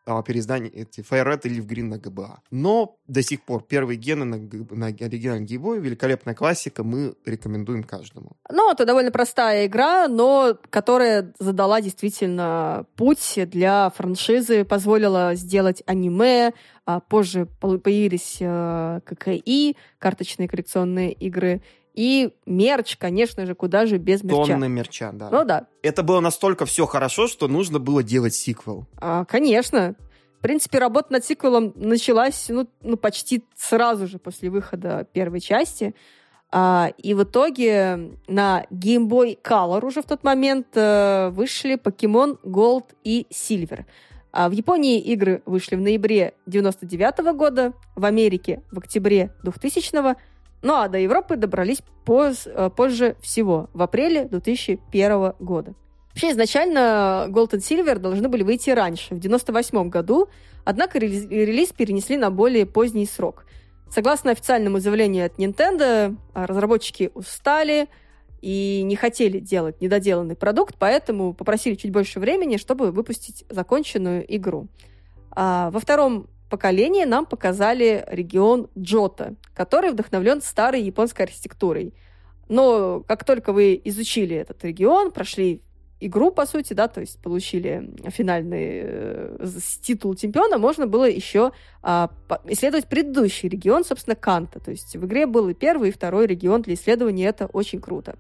а, 0.06 0.22
переиздания 0.24 0.70
эти 0.70 1.02
Red 1.02 1.42
или 1.44 1.62
в 1.62 1.68
Green 1.68 1.84
на 1.84 1.98
ГБА. 1.98 2.42
Но 2.52 2.98
до 3.08 3.22
сих 3.22 3.42
пор 3.44 3.64
первые 3.64 3.98
гены 3.98 4.26
на, 4.26 4.38
на 4.38 4.88
оригинальном 4.88 5.46
геймбое, 5.46 5.80
великолепная 5.80 6.36
классика, 6.36 6.84
мы 6.84 7.16
рекомендуем 7.26 7.84
каждому. 7.84 8.38
Ну, 8.50 8.72
это 8.72 8.86
довольно 8.86 9.12
простая 9.12 9.66
игра, 9.66 10.08
но 10.08 10.58
которая 10.70 11.34
задала 11.40 11.82
действительно 11.82 12.86
путь 12.96 13.40
для 13.48 13.90
франшизы, 13.92 14.66
позволила 14.66 15.36
сделать 15.36 15.84
аниме, 15.86 16.54
а 16.86 17.00
позже 17.00 17.48
появились 17.60 18.38
э, 18.40 19.00
ККИ, 19.06 19.78
карточные 20.00 20.50
коллекционные 20.50 21.14
игры, 21.14 21.62
и 21.94 22.34
мерч, 22.46 22.98
конечно 22.98 23.46
же, 23.46 23.56
куда 23.56 23.86
же 23.86 23.98
без 23.98 24.24
мерча. 24.24 24.54
Тонны 24.54 24.68
мерча, 24.68 25.12
да. 25.14 25.30
Ну 25.30 25.46
да, 25.46 25.68
Это 25.82 26.04
было 26.04 26.20
настолько 26.20 26.66
все 26.66 26.86
хорошо, 26.86 27.28
что 27.28 27.48
нужно 27.48 27.80
было 27.80 28.04
делать 28.04 28.34
сиквел. 28.34 28.86
А, 29.00 29.26
конечно. 29.26 29.96
В 30.40 30.42
принципе, 30.42 30.80
работа 30.80 31.14
над 31.14 31.24
сиквелом 31.24 31.72
началась 31.76 32.48
ну, 32.50 32.68
ну, 32.82 32.98
почти 32.98 33.46
сразу 33.56 34.08
же 34.08 34.18
после 34.18 34.50
выхода 34.50 35.08
первой 35.14 35.40
части. 35.40 35.96
А, 36.52 36.92
и 36.98 37.14
в 37.14 37.24
итоге 37.24 38.18
на 38.28 38.66
Game 38.70 39.08
Boy 39.08 39.40
Color 39.42 39.86
уже 39.86 40.02
в 40.02 40.06
тот 40.06 40.24
момент 40.24 40.68
э, 40.76 41.30
вышли 41.30 41.78
Pokemon 41.78 42.40
Gold 42.44 42.86
и 43.04 43.26
Silver. 43.32 43.86
А 44.32 44.50
в 44.50 44.52
Японии 44.52 45.00
игры 45.00 45.44
вышли 45.46 45.76
в 45.76 45.82
ноябре 45.82 46.34
99 46.48 47.36
года, 47.36 47.74
в 47.96 48.04
Америке 48.04 48.64
в 48.72 48.80
октябре 48.80 49.32
2000 49.44 50.16
ну 50.64 50.76
а 50.76 50.88
до 50.88 50.98
Европы 50.98 51.36
добрались 51.36 51.84
поз- 52.06 52.48
э, 52.48 52.70
позже 52.76 53.16
всего, 53.22 53.70
в 53.74 53.82
апреле 53.82 54.26
2001 54.26 55.36
года. 55.40 55.76
Вообще, 56.10 56.32
изначально 56.32 57.26
Gold 57.30 57.52
and 57.52 57.60
Silver 57.60 57.98
должны 57.98 58.30
были 58.30 58.44
выйти 58.44 58.70
раньше, 58.70 59.16
в 59.16 59.20
98 59.20 59.90
году, 59.90 60.28
однако 60.64 61.00
релиз, 61.00 61.26
релиз 61.28 61.70
перенесли 61.70 62.18
на 62.18 62.30
более 62.30 62.66
поздний 62.66 63.06
срок. 63.06 63.46
Согласно 63.90 64.32
официальному 64.32 64.80
заявлению 64.80 65.26
от 65.26 65.38
Nintendo, 65.38 66.16
а, 66.34 66.48
разработчики 66.48 67.12
устали 67.14 67.88
и 68.42 68.82
не 68.84 68.96
хотели 68.96 69.40
делать 69.40 69.82
недоделанный 69.82 70.36
продукт, 70.36 70.76
поэтому 70.78 71.34
попросили 71.34 71.76
чуть 71.76 71.92
больше 71.92 72.20
времени, 72.20 72.58
чтобы 72.58 72.92
выпустить 72.92 73.46
законченную 73.50 74.24
игру. 74.36 74.68
А 75.32 75.72
во 75.72 75.80
втором 75.80 76.28
поколении 76.54 77.04
нам 77.04 77.26
показали 77.26 78.06
регион 78.06 78.70
Джота, 78.78 79.34
который 79.56 79.90
вдохновлен 79.90 80.40
старой 80.40 80.84
японской 80.84 81.24
архитектурой. 81.24 81.96
Но 82.48 83.00
как 83.08 83.24
только 83.24 83.54
вы 83.54 83.82
изучили 83.86 84.36
этот 84.36 84.64
регион, 84.64 85.10
прошли 85.10 85.64
игру, 86.00 86.30
по 86.30 86.46
сути, 86.46 86.74
да, 86.74 86.88
то 86.88 87.02
есть 87.02 87.20
получили 87.24 87.96
финальный 88.10 88.82
э, 88.84 89.50
титул 89.82 90.14
чемпиона, 90.14 90.60
можно 90.60 90.86
было 90.86 91.10
еще 91.10 91.54
по- 91.82 92.42
исследовать 92.46 92.86
предыдущий 92.86 93.50
регион, 93.50 93.84
собственно, 93.84 94.16
Канта. 94.16 94.60
То 94.60 94.70
есть 94.70 94.96
в 94.96 95.08
игре 95.08 95.26
был 95.26 95.50
и 95.50 95.56
первый, 95.56 95.90
и 95.90 95.92
второй 95.92 96.28
регион 96.28 96.62
для 96.62 96.76
исследования, 96.76 97.26
это 97.26 97.48
очень 97.48 97.82
круто. 97.82 98.16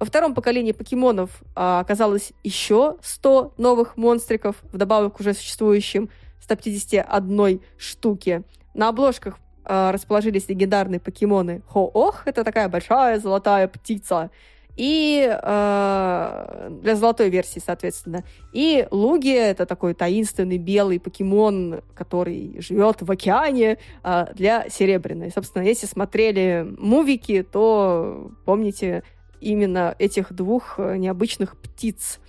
Во 0.00 0.06
втором 0.06 0.34
поколении 0.34 0.72
покемонов 0.72 1.42
а, 1.54 1.80
оказалось 1.80 2.32
еще 2.42 2.96
100 3.02 3.52
новых 3.58 3.98
монстриков, 3.98 4.56
вдобавок 4.72 5.20
уже 5.20 5.34
существующим 5.34 6.08
151 6.40 7.60
штуке. 7.76 8.42
На 8.74 8.88
обложках 8.88 9.38
а, 9.64 9.90
расположились 9.92 10.48
легендарные 10.48 11.00
покемоны 11.00 11.62
Хо-Ох, 11.66 12.22
это 12.26 12.44
такая 12.44 12.68
большая 12.68 13.18
золотая 13.18 13.66
птица, 13.68 14.30
и 14.76 15.26
э, 15.26 16.68
для 16.82 16.96
золотой 16.96 17.30
версии, 17.30 17.60
соответственно. 17.64 18.24
И 18.52 18.86
Луги— 18.90 19.32
это 19.34 19.64
такой 19.64 19.94
таинственный 19.94 20.58
белый 20.58 21.00
покемон, 21.00 21.80
который 21.94 22.60
живет 22.60 23.00
в 23.00 23.10
океане 23.10 23.78
э, 24.04 24.26
для 24.34 24.68
серебряной. 24.68 25.30
Собственно, 25.30 25.62
если 25.62 25.86
смотрели 25.86 26.66
мувики, 26.78 27.42
то 27.42 28.30
помните 28.44 29.02
именно 29.40 29.94
этих 29.98 30.32
двух 30.34 30.78
э, 30.78 30.98
необычных 30.98 31.56
птиц. 31.56 32.20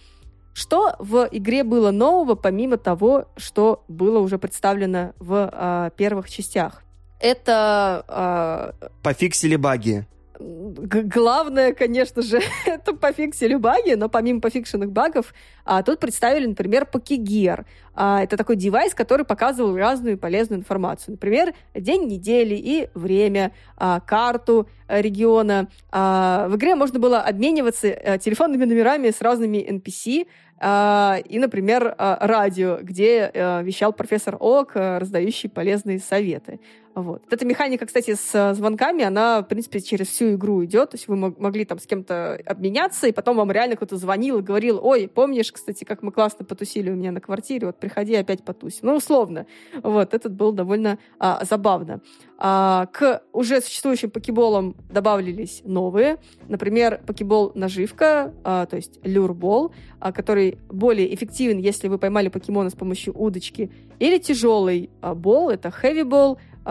Что 0.57 0.95
в 0.97 1.29
игре 1.31 1.63
было 1.63 1.91
нового, 1.91 2.33
помимо 2.33 2.77
того, 2.77 3.25
что 3.37 3.83
было 3.87 4.17
уже 4.17 4.39
представлено 4.39 5.13
в 5.19 5.51
э, 5.53 5.91
первых 5.95 6.31
частях? 6.31 6.81
Это 7.19 8.73
э, 8.81 8.87
Пофиксили 9.03 9.55
баги. 9.55 10.07
Г- 10.39 11.01
главное, 11.03 11.73
конечно 11.73 12.21
же, 12.21 12.41
это 12.65 12.93
пофиксили 12.93 13.55
баги, 13.55 13.93
но 13.93 14.09
помимо 14.09 14.39
пофикшенных 14.41 14.91
багов, 14.91 15.33
а, 15.65 15.81
тут 15.81 15.99
представили, 15.99 16.45
например, 16.45 16.85
Покигир. 16.85 17.65
А, 17.95 18.21
это 18.23 18.37
такой 18.37 18.55
девайс, 18.55 18.93
который 18.93 19.25
показывал 19.25 19.75
разную 19.75 20.17
полезную 20.17 20.59
информацию. 20.59 21.13
Например, 21.13 21.53
день 21.73 22.07
недели 22.07 22.55
и 22.55 22.89
время, 22.93 23.51
а, 23.75 23.99
карту 23.99 24.69
э, 24.87 25.01
региона. 25.01 25.67
А, 25.91 26.47
в 26.47 26.55
игре 26.55 26.75
можно 26.75 26.99
было 26.99 27.19
обмениваться 27.19 27.87
э, 27.87 28.19
телефонными 28.19 28.65
номерами 28.65 29.09
с 29.09 29.21
разными 29.21 29.57
NPC, 29.57 30.27
и, 30.59 31.37
например, 31.39 31.93
а, 31.97 32.17
радио, 32.19 32.79
где 32.81 33.29
э, 33.31 33.63
вещал 33.63 33.93
профессор 33.93 34.37
Ок, 34.39 34.71
э, 34.75 34.97
раздающий 34.97 35.49
полезные 35.49 35.99
советы. 35.99 36.59
Вот. 36.97 37.21
Эта 37.29 37.45
механика, 37.45 37.85
кстати, 37.85 38.15
с 38.15 38.33
э, 38.33 38.55
звонками, 38.55 39.03
она, 39.03 39.41
в 39.43 39.47
принципе, 39.47 39.81
через 39.81 40.07
всю 40.07 40.33
игру 40.33 40.65
идет. 40.65 40.89
То 40.89 40.95
есть 40.95 41.07
вы 41.07 41.15
мог- 41.15 41.37
могли 41.37 41.63
там 41.63 41.77
с 41.77 41.85
кем-то 41.85 42.41
обменяться, 42.43 43.05
и 43.05 43.11
потом 43.11 43.37
вам 43.37 43.51
реально 43.51 43.75
кто-то 43.75 43.97
звонил 43.97 44.39
и 44.39 44.41
говорил, 44.41 44.79
ой, 44.81 45.07
помнишь, 45.07 45.51
кстати, 45.51 45.83
как 45.83 46.01
мы 46.01 46.11
классно 46.11 46.43
потусили 46.43 46.89
у 46.89 46.95
меня 46.95 47.11
на 47.11 47.21
квартире, 47.21 47.67
вот 47.67 47.77
приходи 47.79 48.15
опять 48.15 48.43
потусим. 48.43 48.87
Ну, 48.87 48.95
условно. 48.95 49.45
Вот, 49.83 50.15
этот 50.15 50.33
был 50.33 50.51
довольно 50.53 50.97
а, 51.19 51.45
забавно. 51.45 52.01
А, 52.39 52.87
к 52.87 53.21
уже 53.31 53.61
существующим 53.61 54.09
покеболам 54.09 54.75
добавились 54.89 55.61
новые. 55.65 56.17
Например, 56.47 56.99
покебол 57.05 57.51
наживка, 57.53 58.33
а, 58.43 58.65
то 58.65 58.75
есть 58.75 58.99
люрбол, 59.03 59.71
а, 59.99 60.11
который 60.11 60.57
более 60.67 61.13
эффективен, 61.13 61.59
если 61.59 61.89
вы 61.89 61.99
поймали 61.99 62.29
покемона 62.29 62.71
с 62.71 62.75
помощью 62.75 63.13
удочки. 63.15 63.71
Или 63.99 64.17
тяжелый 64.17 64.89
а, 65.01 65.15
бол, 65.15 65.49
это 65.49 65.69
а, 65.69 65.71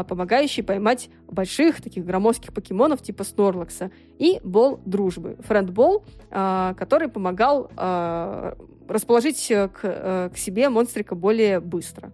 помогающий 0.04 0.62
поймать 0.62 1.10
больших 1.28 1.80
таких 1.82 2.04
громоздких 2.04 2.52
покемонов 2.52 3.02
типа 3.02 3.24
Снорлакса. 3.24 3.90
И 4.18 4.40
бол 4.44 4.80
дружбы, 4.84 5.36
френд-бол, 5.40 6.04
а, 6.30 6.74
который 6.74 7.08
помогал 7.08 7.70
а, 7.76 8.56
расположить 8.88 9.50
э, 9.50 9.68
к, 9.68 9.80
э, 9.82 10.30
к 10.32 10.36
себе 10.36 10.68
монстрика 10.68 11.14
более 11.14 11.60
быстро. 11.60 12.12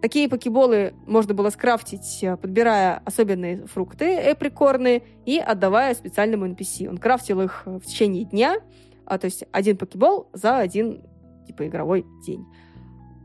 Такие 0.00 0.28
покеболы 0.28 0.94
можно 1.06 1.34
было 1.34 1.50
скрафтить, 1.50 2.20
э, 2.22 2.36
подбирая 2.36 3.02
особенные 3.04 3.66
фрукты 3.66 4.14
эприкорные 4.16 5.02
и 5.26 5.38
отдавая 5.38 5.94
специальному 5.94 6.48
NPC. 6.48 6.88
Он 6.88 6.98
крафтил 6.98 7.40
их 7.42 7.62
в 7.66 7.80
течение 7.80 8.24
дня, 8.24 8.56
а, 9.04 9.18
то 9.18 9.26
есть 9.26 9.44
один 9.52 9.76
покебол 9.76 10.28
за 10.32 10.58
один 10.58 11.02
типа 11.46 11.66
игровой 11.66 12.06
день. 12.26 12.46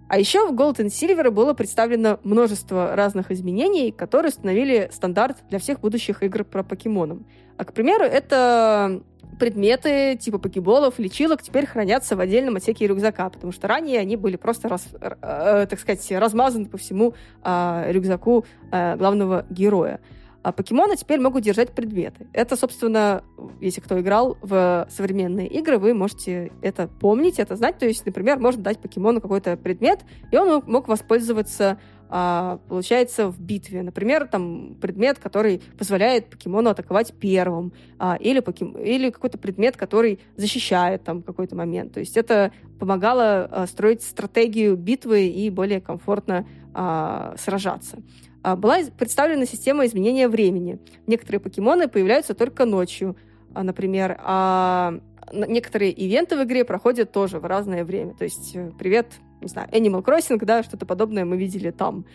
А 0.08 0.20
еще 0.20 0.48
в 0.48 0.54
Gold 0.54 0.78
and 0.78 0.88
Silver 0.88 1.32
было 1.32 1.54
представлено 1.54 2.20
множество 2.24 2.96
разных 2.96 3.32
изменений, 3.32 3.92
которые 3.92 4.30
установили 4.30 4.90
стандарт 4.94 5.38
для 5.50 5.58
всех 5.58 5.80
будущих 5.80 6.22
игр 6.22 6.44
про 6.44 6.64
покемонов. 6.64 7.20
А, 7.58 7.66
к 7.66 7.74
примеру, 7.74 8.04
это 8.04 9.02
предметы 9.40 10.16
типа 10.16 10.38
покеболов, 10.38 11.00
лечилок 11.00 11.42
теперь 11.42 11.66
хранятся 11.66 12.16
в 12.16 12.20
отдельном 12.20 12.56
отсеке 12.56 12.88
рюкзака, 12.88 13.30
потому 13.30 13.52
что 13.52 13.68
ранее 13.68 14.00
они 14.00 14.16
были 14.16 14.36
просто, 14.38 14.70
раз- 14.70 14.88
э, 15.02 15.68
так 15.70 15.80
сказать, 15.80 16.10
размазаны 16.12 16.68
по 16.68 16.78
всему 16.78 17.16
а, 17.42 17.86
рюкзаку 17.90 18.46
а, 18.72 18.96
главного 18.96 19.46
героя. 19.50 20.00
А 20.46 20.52
покемоны 20.52 20.96
теперь 20.96 21.20
могут 21.20 21.42
держать 21.42 21.74
предметы. 21.74 22.28
Это, 22.32 22.56
собственно, 22.56 23.24
если 23.62 23.82
кто 23.82 24.00
играл 24.00 24.38
в 24.44 24.86
современные 24.92 25.48
игры, 25.48 25.80
вы 25.80 25.96
можете 25.96 26.52
это 26.62 26.88
помнить, 26.88 27.40
это 27.40 27.56
знать. 27.56 27.80
То 27.80 27.88
есть, 27.88 28.06
например, 28.06 28.38
можно 28.38 28.62
дать 28.62 28.78
покемону 28.78 29.22
какой-то 29.22 29.58
предмет, 29.58 30.02
и 30.32 30.38
он 30.38 30.62
мог- 30.68 30.88
воспользоваться 30.88 31.80
а, 32.10 32.60
получается 32.70 33.32
в 33.32 33.40
битве. 33.42 33.82
Например, 33.82 34.28
там 34.28 34.76
предмет, 34.80 35.18
который 35.18 35.64
позволяет 35.80 36.30
покемону 36.30 36.70
атаковать 36.70 37.16
первым, 37.20 37.74
а, 37.98 38.16
или, 38.20 38.40
покем... 38.40 38.78
или 38.78 39.10
какой-то 39.10 39.40
предмет, 39.40 39.76
который 39.76 40.20
защищает 40.38 41.04
там 41.04 41.24
какой-то 41.24 41.56
момент. 41.56 41.94
То 41.94 42.02
есть 42.02 42.18
это 42.18 42.52
помогало 42.80 43.50
а, 43.52 43.66
строить 43.66 44.04
стратегию 44.04 44.78
битвы 44.78 45.28
и 45.28 45.50
более 45.50 45.82
комфортно 45.82 46.48
а, 46.76 47.34
сражаться. 47.40 47.98
А, 48.46 48.56
была 48.56 48.78
представлена 48.96 49.48
система 49.48 49.88
изменения 49.88 50.28
времени. 50.28 50.78
Некоторые 51.08 51.40
покемоны 51.40 51.88
появляются 51.88 52.36
только 52.36 52.66
ночью, 52.66 53.16
а, 53.56 53.64
например, 53.64 54.20
а 54.24 55.00
некоторые 55.34 55.92
ивенты 55.92 56.38
в 56.38 56.44
игре 56.44 56.64
проходят 56.64 57.12
тоже 57.12 57.40
в 57.40 57.46
разное 57.46 57.84
время. 57.84 58.14
То 58.14 58.24
есть, 58.24 58.56
э, 58.56 58.70
привет, 58.78 59.08
не 59.42 59.48
знаю, 59.48 59.68
Animal 59.70 60.06
Crossing, 60.06 60.38
да, 60.46 60.62
что-то 60.62 60.86
подобное 60.86 61.26
мы 61.26 61.38
видели 61.38 61.72
там. 61.72 62.06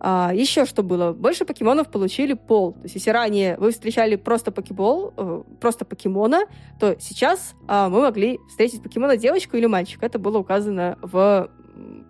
А, 0.00 0.32
еще 0.34 0.64
что 0.64 0.82
было? 0.82 1.12
Больше 1.12 1.44
покемонов 1.44 1.88
получили 1.88 2.32
пол. 2.32 2.72
То 2.72 2.82
есть, 2.82 2.96
если 2.96 3.10
ранее 3.10 3.56
вы 3.56 3.70
встречали 3.70 4.16
просто 4.16 4.50
покебол, 4.50 5.14
э, 5.16 5.42
просто 5.60 5.84
покемона, 5.84 6.46
то 6.80 6.96
сейчас 6.98 7.54
а, 7.68 7.88
мы 7.88 8.00
могли 8.00 8.40
встретить 8.48 8.82
покемона 8.82 9.16
девочку 9.16 9.56
или 9.56 9.66
мальчика. 9.66 10.04
Это 10.04 10.18
было 10.18 10.38
указано 10.38 10.98
в, 11.00 11.48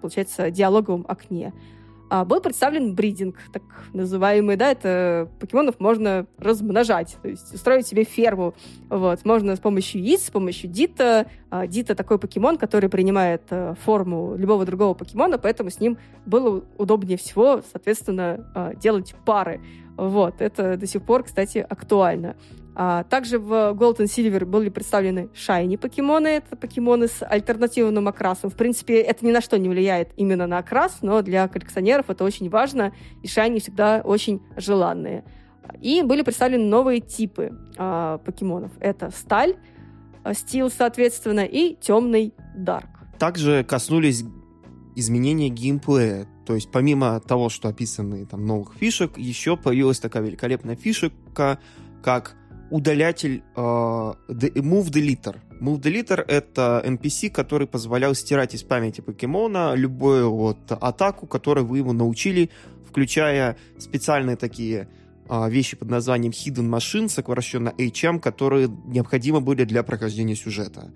получается, 0.01 0.51
диалоговом 0.51 1.05
окне 1.07 1.53
был 2.11 2.41
представлен 2.41 2.95
бридинг, 2.95 3.37
так 3.53 3.63
называемый, 3.93 4.57
да, 4.57 4.73
это 4.73 5.29
покемонов 5.39 5.79
можно 5.79 6.27
размножать, 6.39 7.17
то 7.23 7.29
есть 7.29 7.55
устроить 7.55 7.87
себе 7.87 8.05
ферму, 8.05 8.55
вот, 8.89 9.25
можно 9.25 9.55
с 9.55 9.61
помощью 9.61 10.03
яиц, 10.03 10.27
с 10.27 10.31
помощью 10.31 10.71
дита, 10.71 11.27
а, 11.51 11.67
дита 11.67 11.95
такой 11.95 12.19
покемон, 12.19 12.59
который 12.59 12.89
принимает 12.89 13.43
а, 13.51 13.75
форму 13.75 14.35
любого 14.37 14.65
другого 14.65 14.95
покемона, 14.95 15.39
поэтому 15.39 15.71
с 15.71 15.81
ним 15.81 15.99
было 16.27 16.65
удобнее 16.79 17.17
всего, 17.17 17.63
соответственно, 17.71 18.51
а, 18.55 18.75
делать 18.75 19.15
пары, 19.25 19.61
вот, 19.97 20.41
это 20.41 20.77
до 20.77 20.87
сих 20.87 21.03
пор, 21.03 21.25
кстати, 21.25 21.59
актуально. 21.59 22.37
А, 22.83 23.05
также 23.05 23.39
в 23.39 23.53
Gold 23.74 23.99
and 23.99 24.07
Silver 24.07 24.47
были 24.47 24.70
представлены 24.70 25.28
шайни 25.35 25.76
покемоны. 25.76 26.28
Это 26.28 26.57
покемоны 26.57 27.09
с 27.09 27.22
альтернативным 27.22 28.09
окрасом. 28.09 28.49
В 28.49 28.55
принципе, 28.57 29.03
это 29.03 29.26
ни 29.26 29.33
на 29.33 29.43
что 29.43 29.59
не 29.59 29.68
влияет 29.68 30.12
именно 30.16 30.47
на 30.47 30.57
окрас, 30.57 31.01
но 31.03 31.20
для 31.20 31.47
коллекционеров 31.49 32.09
это 32.09 32.24
очень 32.24 32.49
важно, 32.49 32.95
и 33.22 33.28
шайни 33.28 33.59
всегда 33.59 34.01
очень 34.03 34.41
желанные. 34.57 35.24
И 35.83 36.01
были 36.01 36.22
представлены 36.22 36.64
новые 36.64 37.01
типы 37.03 37.53
а, 37.76 38.16
покемонов. 38.16 38.72
Это 38.81 39.11
сталь, 39.11 39.57
а, 40.24 40.33
стил, 40.33 40.70
соответственно, 40.70 41.45
и 41.45 41.74
темный 41.74 42.33
дарк. 42.57 42.89
Также 43.18 43.62
коснулись 43.62 44.24
изменения 44.97 45.51
геймплея. 45.51 46.26
То 46.47 46.55
есть 46.55 46.72
помимо 46.72 47.20
того, 47.20 47.51
что 47.51 47.68
описаны 47.68 48.24
там 48.24 48.47
новых 48.47 48.72
фишек, 48.72 49.18
еще 49.18 49.59
появилась 49.59 50.01
такая 50.01 50.22
великолепная 50.22 50.76
фишка, 50.76 51.59
как 52.03 52.39
удалятель 52.71 53.43
э, 53.57 53.61
Move 53.61 54.91
Deleter. 54.91 55.37
Move 55.61 55.81
Deleter— 55.81 56.25
это 56.29 56.83
NPC, 56.85 57.31
который 57.31 57.66
позволял 57.66 58.14
стирать 58.14 58.55
из 58.55 58.62
памяти 58.62 59.01
покемона 59.01 59.75
любую 59.75 60.31
вот 60.31 60.59
атаку, 60.71 61.27
которую 61.27 61.66
вы 61.66 61.79
ему 61.79 61.93
научили, 61.93 62.51
включая 62.89 63.57
специальные 63.79 64.37
такие 64.37 64.89
э, 65.29 65.51
вещи 65.51 65.77
под 65.77 65.91
названием 65.91 66.33
Hidden 66.33 66.68
Machine, 66.68 67.09
сокращенно 67.09 67.75
HM, 67.77 68.21
которые 68.21 68.68
необходимы 68.87 69.41
были 69.41 69.64
для 69.64 69.83
прохождения 69.83 70.37
сюжета. 70.37 70.91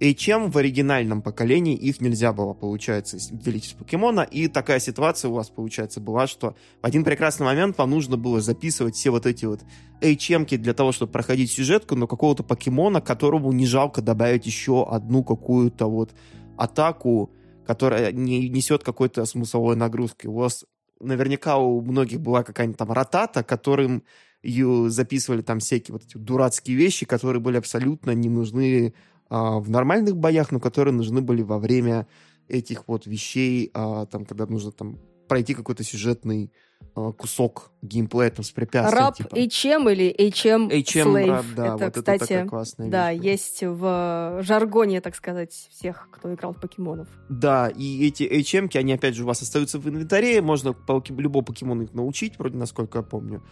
HM 0.00 0.50
в 0.50 0.58
оригинальном 0.58 1.22
поколении 1.22 1.74
их 1.74 2.00
нельзя 2.00 2.32
было, 2.32 2.52
получается, 2.52 3.16
делить 3.32 3.66
из 3.66 3.72
покемона, 3.72 4.20
и 4.20 4.48
такая 4.48 4.78
ситуация 4.78 5.30
у 5.30 5.34
вас, 5.34 5.48
получается, 5.48 6.00
была, 6.00 6.26
что 6.26 6.54
в 6.82 6.86
один 6.86 7.02
прекрасный 7.02 7.44
момент 7.44 7.78
вам 7.78 7.90
нужно 7.90 8.16
было 8.16 8.40
записывать 8.40 8.94
все 8.94 9.10
вот 9.10 9.24
эти 9.24 9.46
вот 9.46 9.62
HM 10.00 10.44
для 10.58 10.74
того, 10.74 10.92
чтобы 10.92 11.12
проходить 11.12 11.50
сюжетку, 11.50 11.94
но 11.94 12.06
какого-то 12.06 12.42
покемона, 12.42 13.00
которому 13.00 13.52
не 13.52 13.66
жалко 13.66 14.02
добавить 14.02 14.44
еще 14.44 14.86
одну 14.86 15.24
какую-то 15.24 15.86
вот 15.86 16.14
атаку, 16.58 17.30
которая 17.66 18.12
не 18.12 18.48
несет 18.48 18.84
какой-то 18.84 19.24
смысловой 19.24 19.76
нагрузки. 19.76 20.26
У 20.26 20.34
вас 20.34 20.64
наверняка 21.00 21.56
у 21.56 21.80
многих 21.80 22.20
была 22.20 22.42
какая-нибудь 22.42 22.78
там 22.78 22.92
ротата, 22.92 23.42
которым 23.42 24.02
ее 24.42 24.90
записывали 24.90 25.42
там 25.42 25.58
всякие 25.58 25.94
вот 25.94 26.04
эти 26.04 26.16
дурацкие 26.16 26.76
вещи, 26.76 27.06
которые 27.06 27.40
были 27.40 27.56
абсолютно 27.56 28.12
не 28.12 28.28
нужны 28.28 28.94
в 29.28 29.68
нормальных 29.68 30.16
боях, 30.16 30.52
но 30.52 30.60
которые 30.60 30.94
нужны 30.94 31.20
были 31.20 31.42
во 31.42 31.58
время 31.58 32.06
этих 32.48 32.86
вот 32.86 33.06
вещей, 33.06 33.70
а, 33.74 34.06
там, 34.06 34.24
когда 34.24 34.46
нужно 34.46 34.72
там 34.72 34.98
пройти 35.28 35.54
какой-то 35.54 35.82
сюжетный 35.82 36.52
а, 36.94 37.12
кусок 37.12 37.72
геймплея 37.82 38.30
там 38.30 38.44
с 38.44 38.50
препятствием. 38.50 39.04
Раб 39.04 39.16
типа. 39.16 39.34
HM 39.34 39.92
или 39.92 40.14
HM, 40.16 40.70
HM 40.70 41.04
Slave. 41.04 41.26
раб, 41.26 41.44
да, 41.56 41.66
это, 41.66 41.84
вот 41.84 41.94
кстати, 41.94 42.16
это 42.16 42.26
такая 42.26 42.46
классная 42.46 42.90
да, 42.90 43.12
вещь 43.12 43.22
есть 43.24 43.62
в 43.62 44.38
жаргоне, 44.42 45.00
так 45.00 45.14
сказать, 45.16 45.52
всех, 45.52 46.08
кто 46.12 46.32
играл 46.32 46.52
в 46.52 46.60
покемонов. 46.60 47.08
Да, 47.28 47.68
и 47.68 48.06
эти 48.06 48.22
HM, 48.22 48.70
они 48.78 48.92
опять 48.92 49.14
же 49.14 49.24
у 49.24 49.26
вас 49.26 49.42
остаются 49.42 49.78
в 49.78 49.88
инвентаре, 49.88 50.40
можно 50.40 50.72
по 50.72 51.02
любому 51.10 51.44
покемону 51.44 51.82
их 51.82 51.94
научить, 51.94 52.38
вроде 52.38 52.56
насколько 52.56 52.98
я 52.98 53.02
помню. 53.02 53.42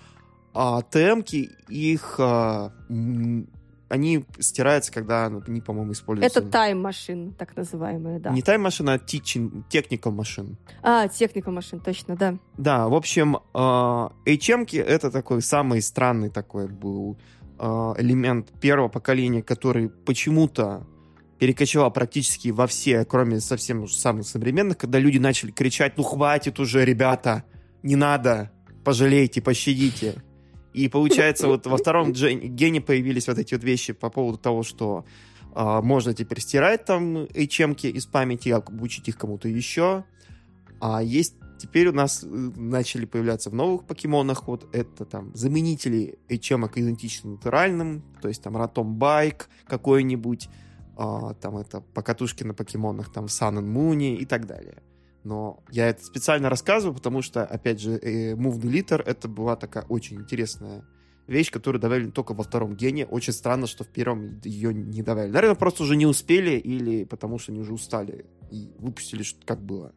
А 0.57 0.83
ТМ-ки, 0.83 1.51
их 1.69 2.15
а, 2.21 2.73
они 3.95 4.25
стираются, 4.39 4.93
когда 4.93 5.29
ну, 5.31 5.43
они, 5.47 5.61
по-моему, 5.61 5.93
используются. 5.93 6.41
Это 6.41 6.49
тайм-машин, 6.51 7.33
так 7.33 7.57
называемая, 7.57 8.19
да. 8.19 8.31
Не 8.31 8.43
тайм-машина, 8.43 8.95
а 8.95 8.97
teaching, 8.97 9.65
technical 9.71 10.11
машин. 10.11 10.59
А, 10.83 11.09
техника 11.09 11.51
машин, 11.51 11.81
точно, 11.81 12.17
да. 12.17 12.37
Да, 12.59 12.89
в 12.89 12.95
общем, 12.95 13.39
HM 13.55 14.83
это 14.83 15.11
такой 15.11 15.43
самый 15.43 15.81
странный 15.81 16.31
такой 16.31 16.69
был 16.69 17.17
э, 17.59 17.65
элемент 17.99 18.51
первого 18.61 18.89
поколения, 18.89 19.43
который 19.43 19.89
почему-то 19.89 20.87
перекочевал 21.39 21.93
практически 21.93 22.49
во 22.49 22.67
все, 22.67 23.05
кроме 23.05 23.41
совсем 23.41 23.85
уж 23.85 23.95
самых 23.95 24.27
современных, 24.27 24.79
когда 24.79 24.99
люди 24.99 25.19
начали 25.19 25.51
кричать, 25.51 25.97
ну 25.97 26.03
хватит 26.03 26.59
уже, 26.59 26.85
ребята, 26.85 27.45
не 27.83 27.97
надо, 27.97 28.51
пожалейте, 28.85 29.41
пощадите. 29.41 30.23
И 30.75 30.89
получается, 30.89 31.47
вот 31.47 31.67
во 31.67 31.77
втором 31.77 32.13
гене 32.13 32.81
появились 32.81 33.29
вот 33.29 33.39
эти 33.39 33.55
вот 33.55 33.63
вещи 33.63 33.93
по 33.93 34.11
поводу 34.11 34.39
того, 34.39 34.65
что 34.65 35.05
а, 35.55 35.81
можно 35.81 36.13
теперь 36.15 36.41
стирать 36.41 36.85
там 36.85 37.25
HM 37.25 37.75
из 37.91 38.07
памяти, 38.07 38.49
обучить 38.49 39.09
их 39.09 39.17
кому-то 39.17 39.49
еще. 39.49 40.05
А 40.81 41.01
есть 41.01 41.37
теперь 41.59 41.89
у 41.89 41.93
нас 41.93 42.25
э, 42.25 42.27
начали 42.27 43.05
появляться 43.05 43.51
в 43.51 43.55
новых 43.55 43.87
покемонах 43.87 44.49
вот 44.49 44.69
это 44.75 45.05
там 45.05 45.35
заменители 45.35 46.19
HM 46.29 46.69
идентичны 46.75 47.31
натуральным, 47.33 48.03
то 48.21 48.29
есть 48.29 48.43
там 48.43 48.57
Ратом 48.57 48.97
Байк 48.97 49.49
какой-нибудь, 49.67 50.49
а, 50.97 51.35
там 51.35 51.57
это 51.57 51.81
покатушки 51.81 52.43
на 52.43 52.53
покемонах, 52.53 53.13
там 53.13 53.27
Sun 53.27 53.61
and 53.61 53.73
Moon 53.73 54.17
и 54.17 54.25
так 54.27 54.47
далее. 54.47 54.83
Но 55.25 55.63
я 55.71 55.89
это 55.89 56.05
специально 56.05 56.49
рассказываю, 56.51 56.95
потому 56.95 57.23
что, 57.23 57.45
опять 57.45 57.81
же, 57.81 57.93
э, 57.93 58.35
Move 58.35 58.61
Deleter 58.61 59.03
это 59.03 59.27
была 59.27 59.57
такая 59.57 59.85
очень 59.89 60.19
интересная 60.19 60.85
вещь, 61.27 61.51
которую 61.51 61.81
добавили 61.81 62.11
только 62.11 62.35
во 62.35 62.45
втором 62.45 62.77
гене. 62.77 63.07
Очень 63.07 63.33
странно, 63.33 63.67
что 63.67 63.85
в 63.85 63.89
первом 63.89 64.41
ее 64.45 64.75
не 64.75 65.03
добавили. 65.03 65.33
Наверное, 65.33 65.55
просто 65.57 65.83
уже 65.83 65.97
не 65.97 66.07
успели 66.07 66.59
или 66.59 67.05
потому 67.05 67.39
что 67.39 67.53
они 67.53 67.61
уже 67.63 67.73
устали 67.73 68.27
и 68.51 68.71
выпустили, 68.79 69.25
как 69.47 69.63
было. 69.63 69.93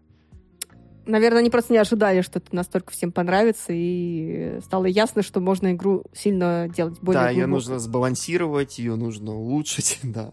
Наверное, 1.05 1.39
они 1.39 1.49
просто 1.49 1.71
не 1.73 1.80
ожидали, 1.80 2.21
что 2.21 2.39
это 2.39 2.53
настолько 2.53 2.91
всем 2.91 3.11
понравится, 3.13 3.71
и 3.71 4.59
стало 4.61 4.86
ясно, 4.86 5.21
что 5.23 5.39
можно 5.39 5.71
игру 5.71 6.03
сильно 6.13 6.69
делать 6.73 6.99
более 7.01 7.21
Да, 7.21 7.30
ее 7.30 7.45
глубокой. 7.45 7.51
нужно 7.53 7.80
сбалансировать, 7.80 8.78
ее 8.80 8.95
нужно 8.95 9.34
улучшить, 9.34 9.99
да. 10.03 10.32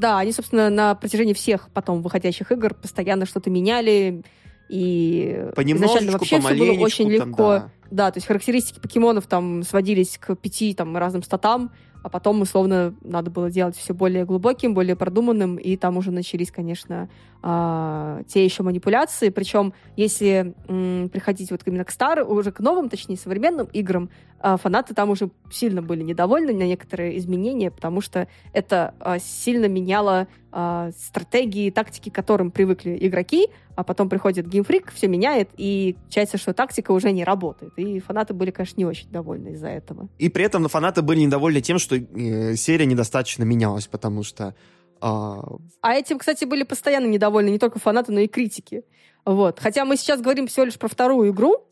Да, 0.00 0.18
они, 0.18 0.32
собственно, 0.32 0.70
на 0.70 0.94
протяжении 0.94 1.34
всех 1.34 1.68
потом 1.74 2.00
выходящих 2.00 2.50
игр 2.52 2.72
постоянно 2.72 3.26
что-то 3.26 3.50
меняли, 3.50 4.22
и 4.70 5.44
изначально 5.56 6.12
вообще 6.12 6.40
все 6.40 6.54
было 6.54 6.72
очень 6.72 7.04
там, 7.18 7.28
легко. 7.28 7.42
да. 7.42 7.70
Да, 7.90 8.10
то 8.10 8.18
есть 8.18 8.26
характеристики 8.26 8.78
покемонов 8.78 9.26
там 9.26 9.62
сводились 9.62 10.16
к 10.16 10.36
пяти 10.36 10.74
там 10.74 10.96
разным 10.96 11.22
статам, 11.22 11.72
а 12.02 12.08
потом, 12.08 12.40
условно, 12.42 12.94
надо 13.02 13.30
было 13.30 13.50
делать 13.50 13.76
все 13.76 13.94
более 13.94 14.24
глубоким, 14.24 14.74
более 14.74 14.96
продуманным, 14.96 15.56
и 15.56 15.76
там 15.76 15.96
уже 15.96 16.10
начались, 16.10 16.50
конечно, 16.50 17.08
а, 17.42 18.22
те 18.26 18.44
еще 18.44 18.62
манипуляции. 18.62 19.28
Причем, 19.30 19.72
если 19.96 20.54
м, 20.68 21.08
приходить 21.08 21.50
вот 21.50 21.62
именно 21.66 21.84
к 21.84 21.90
старым, 21.90 22.30
уже 22.30 22.52
к 22.52 22.60
новым, 22.60 22.88
точнее, 22.88 23.16
современным 23.16 23.66
играм, 23.72 24.10
а, 24.40 24.56
фанаты 24.56 24.94
там 24.94 25.10
уже 25.10 25.30
сильно 25.50 25.82
были 25.82 26.02
недовольны 26.02 26.52
на 26.52 26.62
некоторые 26.62 27.18
изменения, 27.18 27.70
потому 27.70 28.00
что 28.00 28.28
это 28.52 28.94
а, 29.00 29.18
сильно 29.18 29.66
меняло 29.66 30.28
а, 30.52 30.90
стратегии, 30.98 31.70
тактики, 31.70 32.10
к 32.10 32.14
которым 32.14 32.50
привыкли 32.50 32.96
игроки, 33.00 33.48
а 33.76 33.84
потом 33.84 34.08
приходит 34.08 34.48
геймфрик, 34.48 34.92
все 34.92 35.06
меняет, 35.08 35.48
и 35.56 35.96
получается, 36.02 36.38
что 36.38 36.52
тактика 36.52 36.90
уже 36.90 37.12
не 37.12 37.24
работает. 37.24 37.72
И 37.76 38.00
фанаты 38.00 38.34
были, 38.34 38.50
конечно, 38.50 38.78
не 38.78 38.84
очень 38.84 39.10
довольны 39.10 39.50
из-за 39.50 39.68
этого. 39.68 40.08
И 40.18 40.28
при 40.28 40.44
этом 40.44 40.66
фанаты 40.68 41.02
были 41.02 41.20
недовольны 41.20 41.60
тем, 41.60 41.78
что 41.78 41.96
э, 41.96 42.56
серия 42.56 42.86
недостаточно 42.86 43.44
менялась, 43.44 43.86
потому 43.86 44.22
что 44.22 44.54
а, 45.00 45.42
А 45.80 45.94
этим, 45.94 46.18
кстати, 46.18 46.44
были 46.44 46.62
постоянно 46.62 47.06
недовольны 47.06 47.50
не 47.50 47.58
только 47.58 47.78
фанаты, 47.78 48.12
но 48.12 48.20
и 48.20 48.26
критики. 48.26 48.84
Вот. 49.24 49.58
Хотя 49.60 49.84
мы 49.84 49.96
сейчас 49.96 50.20
говорим 50.20 50.46
всего 50.46 50.64
лишь 50.64 50.78
про 50.78 50.88
вторую 50.88 51.30
игру, 51.30 51.66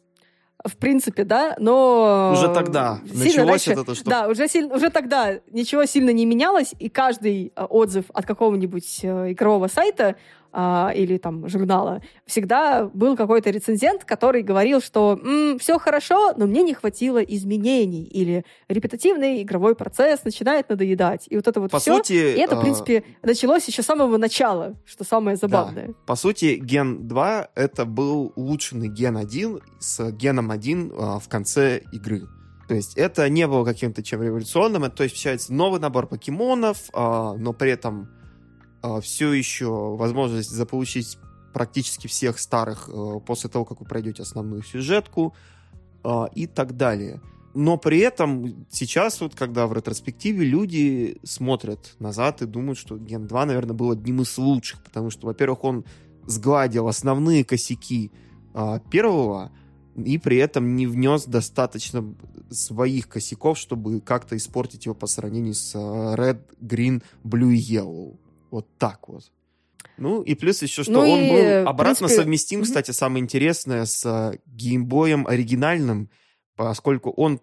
в 0.64 0.76
принципе, 0.76 1.24
да, 1.24 1.56
но... 1.58 2.32
Уже 2.32 2.52
тогда. 2.52 2.98
началось 3.14 3.64
дальше, 3.64 3.72
это, 3.72 3.94
что... 3.94 4.04
Да, 4.10 4.28
уже, 4.28 4.48
сильно, 4.48 4.74
уже 4.74 4.90
тогда 4.90 5.38
ничего 5.50 5.84
сильно 5.84 6.10
не 6.10 6.26
менялось, 6.26 6.74
и 6.78 6.88
каждый 6.88 7.52
э, 7.54 7.64
отзыв 7.64 8.06
от 8.12 8.26
какого-нибудь 8.26 9.00
э, 9.02 9.32
игрового 9.32 9.68
сайта 9.68 10.16
а, 10.52 10.92
или 10.94 11.18
там 11.18 11.48
журнала, 11.48 12.02
всегда 12.26 12.84
был 12.92 13.16
какой-то 13.16 13.50
рецензент, 13.50 14.04
который 14.04 14.42
говорил, 14.42 14.80
что 14.80 15.18
м, 15.22 15.58
все 15.58 15.78
хорошо, 15.78 16.32
но 16.36 16.46
мне 16.46 16.62
не 16.62 16.74
хватило 16.74 17.18
изменений, 17.18 18.04
или 18.04 18.44
репетативный 18.68 19.42
игровой 19.42 19.74
процесс 19.74 20.24
начинает 20.24 20.68
надоедать. 20.68 21.26
И 21.28 21.36
вот 21.36 21.46
это 21.48 21.60
вот 21.60 21.70
По 21.70 21.78
все, 21.78 21.96
сути, 21.96 22.12
и 22.12 22.40
это, 22.40 22.56
в 22.56 22.60
а, 22.60 22.62
принципе, 22.62 23.04
началось 23.22 23.66
еще 23.66 23.82
с 23.82 23.86
самого 23.86 24.16
начала, 24.16 24.74
что 24.84 25.04
самое 25.04 25.36
забавное. 25.36 25.88
Да. 25.88 25.94
По 26.06 26.16
сути, 26.16 26.58
ген 26.60 27.06
2 27.06 27.48
это 27.54 27.84
был 27.84 28.32
улучшенный 28.36 28.88
ген 28.88 29.16
1 29.16 29.60
с 29.78 30.10
геном 30.12 30.50
1 30.50 30.92
а, 30.96 31.18
в 31.18 31.28
конце 31.28 31.82
игры. 31.92 32.22
То 32.68 32.74
есть 32.74 32.98
это 32.98 33.28
не 33.30 33.46
было 33.46 33.64
каким-то 33.64 34.02
чем 34.02 34.22
революционным, 34.22 34.84
это, 34.84 34.96
то 34.96 35.02
есть 35.02 35.14
получается 35.14 35.54
новый 35.54 35.80
набор 35.80 36.06
покемонов, 36.06 36.90
а, 36.92 37.34
но 37.34 37.54
при 37.54 37.70
этом 37.70 38.10
все 39.00 39.32
еще 39.32 39.96
возможность 39.96 40.50
заполучить 40.50 41.18
практически 41.52 42.06
всех 42.06 42.38
старых 42.38 42.88
а, 42.88 43.18
после 43.20 43.50
того, 43.50 43.64
как 43.64 43.80
вы 43.80 43.86
пройдете 43.86 44.22
основную 44.22 44.62
сюжетку 44.62 45.34
а, 46.04 46.28
и 46.34 46.46
так 46.46 46.76
далее. 46.76 47.20
Но 47.54 47.76
при 47.76 47.98
этом 47.98 48.66
сейчас, 48.70 49.20
вот 49.20 49.34
когда 49.34 49.66
в 49.66 49.72
ретроспективе 49.72 50.44
люди 50.44 51.18
смотрят 51.24 51.96
назад 51.98 52.42
и 52.42 52.46
думают, 52.46 52.78
что 52.78 52.96
Ген 52.98 53.26
2, 53.26 53.46
наверное, 53.46 53.74
был 53.74 53.90
одним 53.90 54.22
из 54.22 54.36
лучших, 54.38 54.84
потому 54.84 55.10
что, 55.10 55.26
во-первых, 55.26 55.64
он 55.64 55.84
сгладил 56.26 56.88
основные 56.88 57.44
косяки 57.44 58.12
а, 58.54 58.78
первого, 58.78 59.50
и 59.96 60.18
при 60.18 60.36
этом 60.36 60.76
не 60.76 60.86
внес 60.86 61.24
достаточно 61.24 62.04
своих 62.50 63.08
косяков, 63.08 63.58
чтобы 63.58 64.00
как-то 64.00 64.36
испортить 64.36 64.86
его 64.86 64.94
по 64.94 65.06
сравнению 65.06 65.54
с 65.54 65.74
а, 65.74 66.14
Red, 66.14 66.40
Green, 66.60 67.02
Blue 67.24 67.52
и 67.52 67.74
Yellow. 67.74 68.16
Вот 68.50 68.66
так 68.78 69.08
вот. 69.08 69.30
Ну, 69.96 70.22
и 70.22 70.34
плюс 70.34 70.62
еще, 70.62 70.82
что 70.82 70.92
Ну 70.92 71.00
он 71.00 71.20
и, 71.20 71.30
был 71.30 71.64
в 71.64 71.68
обратно 71.68 72.06
принципе, 72.06 72.22
совместим, 72.22 72.62
кстати, 72.62 72.92
самое 72.92 73.22
интересное, 73.22 73.84
с 73.84 74.06
а, 74.06 74.34
геймбоем 74.46 75.26
оригинальным, 75.26 76.08
поскольку 76.56 77.10
он, 77.10 77.40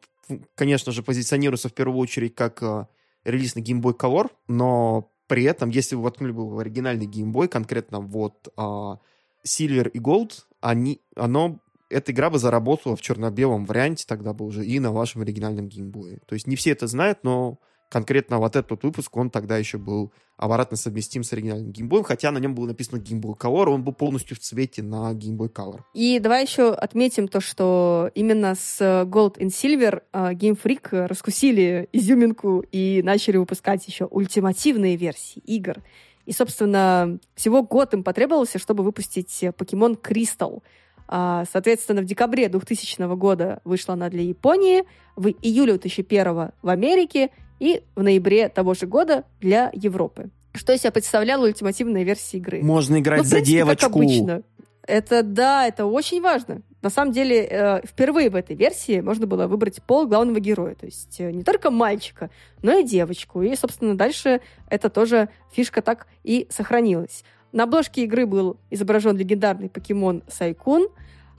конечно 0.56 0.92
же, 0.92 1.04
позиционируется 1.04 1.70
в 1.70 1.74
первую 1.74 2.00
очередь 2.00 2.34
как 2.34 2.64
а, 2.64 2.88
релиз 3.26 3.56
на 3.56 3.60
Game 3.60 3.82
Boy 3.82 3.98
Color, 3.98 4.32
но 4.48 5.12
при 5.28 5.44
этом, 5.44 5.70
если 5.70 5.96
вы 5.96 6.04
воткнули 6.04 6.32
бы 6.32 6.50
в 6.50 6.60
оригинальный 6.60 7.08
Game 7.08 7.32
Boy, 7.32 7.48
конкретно 7.48 8.00
вот 8.00 8.48
а, 8.56 9.00
Silver 9.46 9.90
и 9.90 10.00
Gold, 10.00 10.44
они, 10.62 11.02
оно, 11.16 11.60
эта 11.90 12.12
игра 12.12 12.30
бы 12.30 12.40
заработала 12.40 12.96
в 12.96 13.02
черно-белом 13.02 13.66
варианте 13.66 14.06
тогда 14.08 14.34
бы 14.34 14.46
уже 14.46 14.66
и 14.66 14.80
на 14.80 14.92
вашем 14.92 15.22
оригинальном 15.22 15.68
Boy. 15.68 16.22
То 16.26 16.36
есть 16.36 16.48
не 16.48 16.56
все 16.56 16.72
это 16.72 16.88
знают, 16.88 17.20
но 17.24 17.60
конкретно 17.90 18.40
вот 18.40 18.56
этот 18.56 18.84
выпуск, 18.84 19.16
он 19.16 19.30
тогда 19.30 19.58
еще 19.58 19.78
был 19.78 20.12
обратно 20.38 20.76
совместим 20.76 21.24
с 21.24 21.32
оригинальным 21.34 21.72
Boy, 21.72 22.04
хотя 22.04 22.32
на 22.32 22.40
нем 22.40 22.56
было 22.56 22.68
написано 22.68 23.00
Game 23.00 23.22
Boy 23.22 23.38
Color, 23.38 23.70
он 23.70 23.84
был 23.84 23.94
полностью 23.94 24.36
в 24.36 24.40
цвете 24.40 24.84
на 24.84 25.14
Game 25.14 25.38
Boy 25.38 25.52
Color. 25.52 25.82
И 25.94 26.20
давай 26.20 26.44
еще 26.44 26.74
отметим 26.74 27.28
то, 27.28 27.40
что 27.40 28.12
именно 28.16 28.56
с 28.56 28.82
Gold 28.82 29.38
and 29.38 29.48
Silver 29.48 30.04
а, 30.12 30.34
Game 30.34 30.60
Freak 30.62 31.08
раскусили 31.08 31.88
изюминку 31.94 32.64
и 32.72 33.02
начали 33.04 33.38
выпускать 33.38 33.88
еще 33.88 34.06
ультимативные 34.06 34.98
версии 34.98 35.40
игр. 35.46 35.82
И, 36.26 36.32
собственно, 36.32 37.20
всего 37.36 37.64
год 37.64 37.94
им 37.94 38.04
потребовался, 38.04 38.60
чтобы 38.60 38.84
выпустить 38.84 39.44
Pokemon 39.44 40.02
Crystal. 40.02 40.62
А, 41.08 41.46
Соответственно, 41.52 42.02
в 42.02 42.06
декабре 42.06 42.50
2000 42.50 43.16
года 43.16 43.62
вышла 43.64 43.94
она 43.94 44.10
для 44.10 44.24
Японии, 44.24 44.84
в 45.16 45.28
июле 45.28 45.74
2001 45.74 46.52
в 46.62 46.70
Америке 46.70 47.30
и 47.60 47.84
в 47.96 48.04
ноябре 48.04 48.50
того 48.50 48.74
же 48.74 48.88
года 48.88 49.24
для 49.40 49.70
Европы. 49.74 50.30
Что 50.54 50.74
из 50.74 50.82
себя 50.82 50.92
представляла 50.92 51.46
ультимативная 51.46 52.04
версия 52.04 52.38
игры? 52.38 52.62
Можно 52.64 53.00
играть 53.00 53.20
Ну, 53.20 53.24
в 53.24 53.28
за 53.28 53.36
принципе, 53.36 53.58
девочку. 53.58 53.88
Как 53.88 53.96
обычно. 53.96 54.44
Это 54.88 55.24
да, 55.24 55.68
это 55.68 55.86
очень 55.86 56.22
важно. 56.22 56.62
На 56.82 56.90
самом 56.90 57.12
деле, 57.12 57.48
э, 57.50 57.82
впервые 57.86 58.30
в 58.30 58.36
этой 58.36 58.56
версии 58.56 59.02
можно 59.02 59.26
было 59.26 59.48
выбрать 59.48 59.82
пол 59.82 60.06
главного 60.08 60.40
героя. 60.40 60.76
То 60.76 60.86
есть 60.86 61.20
э, 61.20 61.32
не 61.32 61.44
только 61.44 61.72
мальчика, 61.72 62.30
но 62.62 62.78
и 62.78 62.84
девочку. 62.84 63.42
И, 63.42 63.56
собственно, 63.56 63.98
дальше 63.98 64.42
это 64.70 64.90
тоже 64.90 65.30
фишка 65.52 65.82
так 65.82 66.08
и 66.24 66.48
сохранилась. 66.52 67.24
На 67.52 67.64
обложке 67.64 68.04
игры 68.04 68.26
был 68.26 68.58
изображен 68.70 69.18
легендарный 69.18 69.70
покемон 69.70 70.24
Сайкун. 70.28 70.90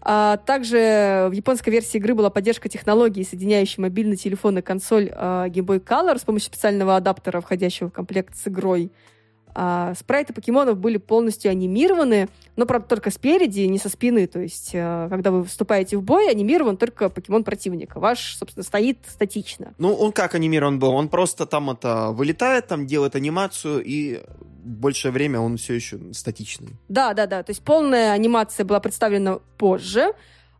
А 0.09 0.37
также 0.37 1.27
в 1.29 1.33
японской 1.33 1.71
версии 1.71 1.97
игры 1.97 2.15
была 2.15 2.31
поддержка 2.31 2.69
технологии, 2.69 3.25
соединяющей 3.25 3.83
мобильный 3.83 4.15
телефон 4.15 4.57
и 4.57 4.63
консоль 4.63 5.11
а, 5.13 5.49
Game 5.49 5.67
Boy 5.67 5.83
Color 5.83 6.21
с 6.21 6.23
помощью 6.23 6.47
специального 6.47 6.95
адаптера, 6.95 7.41
входящего 7.41 7.89
в 7.89 7.93
комплект 7.93 8.37
с 8.37 8.47
игрой. 8.47 8.93
А, 9.59 9.95
спрайты 9.95 10.35
покемонов 10.35 10.77
были 10.77 10.99
полностью 10.99 11.51
анимированы, 11.51 12.29
но, 12.57 12.67
правда, 12.67 12.89
только 12.89 13.11
спереди, 13.11 13.61
не 13.61 13.79
со 13.79 13.89
спины. 13.89 14.27
То 14.27 14.39
есть, 14.39 14.73
а, 14.75 15.09
когда 15.09 15.31
вы 15.31 15.45
вступаете 15.45 15.97
в 15.97 16.03
бой, 16.03 16.31
анимирован 16.31 16.77
только 16.77 17.09
покемон 17.09 17.43
противника. 17.43 17.99
Ваш, 17.99 18.37
собственно, 18.37 18.63
стоит 18.63 18.99
статично. 19.09 19.73
Ну, 19.79 19.95
он 19.95 20.13
как 20.13 20.35
анимирован 20.35 20.79
был? 20.79 20.91
Он 20.91 21.09
просто 21.09 21.47
там 21.47 21.71
это 21.71 22.11
вылетает, 22.11 22.67
там 22.67 22.87
делает 22.87 23.17
анимацию, 23.17 23.83
и 23.83 24.23
большее 24.63 25.11
время 25.11 25.41
он 25.41 25.57
все 25.57 25.73
еще 25.73 26.01
статичный. 26.13 26.77
Да, 26.89 27.15
да, 27.15 27.27
да. 27.27 27.43
То 27.43 27.51
есть 27.51 27.63
полная 27.63 28.13
анимация 28.13 28.67
была 28.67 28.81
представлена 28.81 29.39
позже 29.57 30.13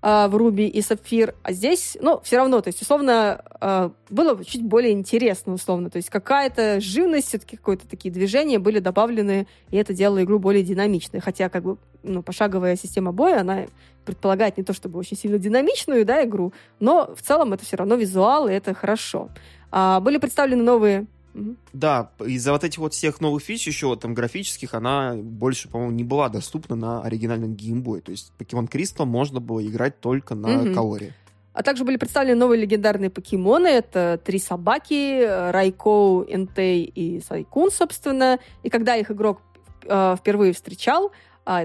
а, 0.09 0.29
в 0.29 0.37
Руби 0.37 0.69
и 0.69 0.83
Сапфир, 0.83 1.35
а 1.43 1.51
здесь, 1.51 1.99
ну, 2.01 2.21
все 2.23 2.37
равно, 2.37 2.61
то 2.61 2.69
есть, 2.69 2.81
условно, 2.81 3.43
а, 3.61 3.91
было 4.09 4.45
чуть 4.45 4.63
более 4.63 4.93
интересно, 4.93 5.55
условно. 5.55 5.91
То 5.91 5.97
есть 5.97 6.11
какая-то 6.11 6.81
живность, 6.81 7.27
все-таки 7.27 7.57
какое-то 7.57 7.89
такие 7.89 8.15
движения 8.15 8.61
были 8.61 8.79
добавлены, 8.79 9.49
и 9.73 9.77
это 9.77 9.95
делало 9.95 10.23
игру 10.23 10.39
более 10.39 10.63
динамичной. 10.63 11.19
Хотя, 11.19 11.49
как 11.49 11.65
бы, 11.65 11.79
ну, 12.05 12.23
пошаговая 12.23 12.77
система 12.77 13.11
боя, 13.11 13.41
она 13.41 13.67
предполагает 14.05 14.57
не 14.59 14.63
то 14.63 14.73
чтобы 14.73 14.97
очень 15.01 15.17
сильно 15.17 15.39
динамичную, 15.39 16.07
да, 16.07 16.23
игру, 16.23 16.53
но 16.79 17.13
в 17.13 17.23
целом 17.23 17.53
это 17.53 17.65
все 17.65 17.77
равно 17.77 17.97
визуал, 17.97 18.47
и 18.47 18.53
это 18.53 18.75
хорошо. 18.75 19.31
А, 19.73 19.99
были 19.99 20.19
представлены 20.19 20.63
новые 20.63 21.07
Мгм. 21.37 21.57
Да, 21.75 22.11
из-за 22.25 22.53
вот 22.53 22.65
этих 22.65 22.79
вот 22.79 22.95
всех 22.95 23.21
новых 23.21 23.43
фич 23.43 23.67
еще 23.67 23.89
вот 23.89 24.01
там 24.01 24.15
графических, 24.15 24.73
она 24.73 25.15
больше, 25.15 25.69
по-моему, 25.69 25.93
не 25.93 26.03
была 26.05 26.31
доступна 26.31 26.77
на 26.77 27.03
оригинальном 27.03 27.53
Boy. 27.53 28.01
То 28.01 28.11
есть 28.11 28.33
Pokemon 28.39 28.71
Crystal 28.71 29.05
можно 29.05 29.39
было 29.39 29.65
играть 29.65 30.01
только 30.01 30.35
на 30.35 30.49
Мгм. 30.49 30.75
колоре. 30.75 31.13
А 31.53 31.63
также 31.63 31.85
были 31.85 31.97
представлены 31.97 32.39
новые 32.39 32.61
легендарные 32.61 33.11
покемоны. 33.11 33.67
Это 33.67 34.21
три 34.23 34.39
собаки, 34.39 35.51
Райкоу, 35.53 36.25
Энтей 36.25 36.85
и 36.85 37.21
Сайкун, 37.21 37.71
собственно. 37.71 38.39
И 38.63 38.71
когда 38.71 38.97
их 38.97 39.11
игрок 39.11 39.41
э, 39.85 40.17
впервые 40.19 40.53
встречал, 40.53 41.13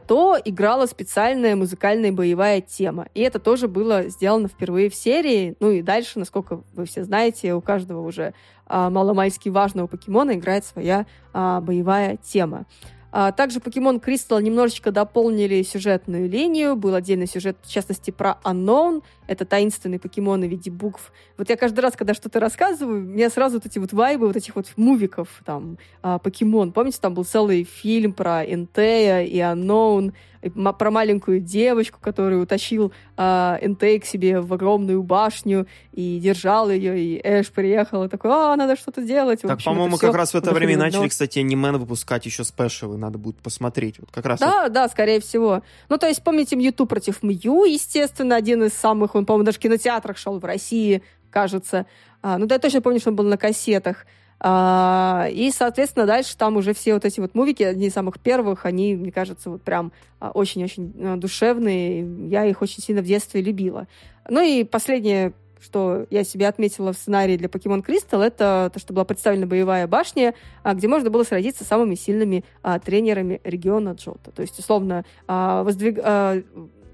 то 0.07 0.37
играла 0.45 0.85
специальная 0.85 1.55
музыкальная 1.55 2.11
боевая 2.11 2.61
тема. 2.61 3.07
И 3.15 3.21
это 3.21 3.39
тоже 3.39 3.67
было 3.67 4.09
сделано 4.09 4.47
впервые 4.47 4.89
в 4.89 4.95
серии. 4.95 5.55
Ну 5.59 5.71
и 5.71 5.81
дальше, 5.81 6.19
насколько 6.19 6.61
вы 6.73 6.85
все 6.85 7.03
знаете, 7.03 7.55
у 7.55 7.61
каждого 7.61 8.05
уже 8.05 8.33
а, 8.67 8.89
маломальски 8.89 9.49
важного 9.49 9.87
покемона 9.87 10.35
играет 10.35 10.65
своя 10.65 11.05
а, 11.33 11.61
боевая 11.61 12.17
тема. 12.17 12.65
А, 13.11 13.31
Также 13.31 13.59
Покемон 13.59 13.99
Кристалл 13.99 14.39
немножечко 14.39 14.91
дополнили 14.91 15.61
сюжетную 15.63 16.29
линию. 16.29 16.75
Был 16.75 16.95
отдельный 16.95 17.27
сюжет, 17.27 17.57
в 17.61 17.69
частности, 17.69 18.11
про 18.11 18.37
Unknown. 18.43 19.03
Это 19.31 19.45
таинственные 19.45 19.97
покемоны 19.97 20.45
в 20.45 20.51
виде 20.51 20.69
букв. 20.69 21.13
Вот 21.37 21.49
я 21.49 21.55
каждый 21.55 21.79
раз, 21.79 21.95
когда 21.95 22.13
что-то 22.13 22.41
рассказываю, 22.41 22.99
мне 22.99 23.29
сразу 23.29 23.59
вот 23.59 23.65
эти 23.65 23.79
вот 23.79 23.93
вайбы 23.93 24.27
вот 24.27 24.35
этих 24.35 24.57
вот 24.57 24.67
мувиков, 24.75 25.29
там, 25.45 25.77
а, 26.01 26.19
покемон. 26.19 26.73
Помните, 26.73 26.97
там 26.99 27.13
был 27.13 27.23
целый 27.23 27.63
фильм 27.63 28.11
про 28.11 28.43
Энтея 28.43 29.23
и 29.23 29.37
Unknown, 29.37 30.11
и 30.41 30.49
про 30.49 30.91
маленькую 30.91 31.39
девочку, 31.39 31.99
которую 32.01 32.43
утащил 32.43 32.91
а, 33.15 33.57
Энтей 33.61 33.99
к 33.99 34.05
себе 34.05 34.41
в 34.41 34.53
огромную 34.53 35.03
башню 35.03 35.67
и 35.91 36.19
держал 36.19 36.69
ее, 36.69 36.99
и 36.99 37.21
Эш 37.23 37.51
приехал 37.51 38.03
и 38.03 38.09
такой, 38.09 38.31
а, 38.31 38.55
надо 38.55 38.75
что-то 38.75 39.01
делать. 39.01 39.41
Так, 39.41 39.63
по-моему, 39.63 39.97
как 39.97 40.15
раз 40.15 40.33
в 40.33 40.35
это 40.35 40.51
время 40.51 40.77
начали, 40.77 41.07
кстати, 41.07 41.39
аниме 41.39 41.71
выпускать 41.71 42.25
еще 42.25 42.43
спешалы. 42.43 42.97
Надо 42.97 43.17
будет 43.17 43.37
посмотреть. 43.37 43.99
Вот 43.99 44.09
как 44.11 44.25
раз 44.25 44.39
вот 44.39 44.49
Да, 44.49 44.69
да, 44.69 44.89
скорее 44.89 45.21
всего. 45.21 45.61
Ну, 45.89 45.97
то 45.97 46.07
есть, 46.07 46.23
помните, 46.23 46.55
Мьюту 46.55 46.85
против 46.85 47.21
Мью, 47.23 47.65
естественно, 47.65 48.35
один 48.35 48.63
из 48.63 48.73
самых, 48.73 49.15
он, 49.21 49.25
по-моему, 49.25 49.45
даже 49.45 49.57
в 49.57 49.61
кинотеатрах 49.61 50.17
шел 50.17 50.39
в 50.39 50.45
России, 50.45 51.01
кажется. 51.29 51.85
А, 52.21 52.37
ну, 52.37 52.45
да, 52.45 52.55
я 52.55 52.59
точно 52.59 52.81
помню, 52.81 52.99
что 52.99 53.09
он 53.09 53.15
был 53.15 53.25
на 53.25 53.37
кассетах. 53.37 54.05
А, 54.39 55.27
и, 55.31 55.51
соответственно, 55.51 56.05
дальше 56.05 56.35
там 56.35 56.57
уже 56.57 56.73
все 56.73 56.95
вот 56.95 57.05
эти 57.05 57.19
вот 57.19 57.35
мувики, 57.35 57.63
одни 57.63 57.87
из 57.87 57.93
самых 57.93 58.19
первых, 58.19 58.65
они, 58.65 58.95
мне 58.95 59.11
кажется, 59.11 59.51
вот 59.51 59.61
прям 59.61 59.91
а, 60.19 60.31
очень-очень 60.31 61.19
душевные. 61.19 62.27
Я 62.27 62.45
их 62.45 62.61
очень 62.61 62.81
сильно 62.81 63.01
в 63.01 63.05
детстве 63.05 63.41
любила. 63.41 63.87
Ну 64.29 64.41
и 64.41 64.63
последнее 64.63 65.33
что 65.61 66.07
я 66.09 66.23
себе 66.23 66.47
отметила 66.47 66.91
в 66.91 66.97
сценарии 66.97 67.37
для 67.37 67.47
Pokemon 67.47 67.85
Crystal, 67.85 68.21
это 68.21 68.71
то, 68.73 68.79
что 68.79 68.93
была 68.93 69.05
представлена 69.05 69.45
боевая 69.45 69.87
башня, 69.87 70.33
где 70.65 70.87
можно 70.87 71.09
было 71.09 71.23
сразиться 71.23 71.63
с 71.63 71.67
самыми 71.67 71.95
сильными 71.95 72.43
а, 72.63 72.79
тренерами 72.79 73.39
региона 73.43 73.91
Джота. 73.91 74.31
То 74.31 74.41
есть, 74.41 74.57
условно, 74.57 75.05
а, 75.27 75.63
воздвиг... 75.63 75.99
а, 76.03 76.41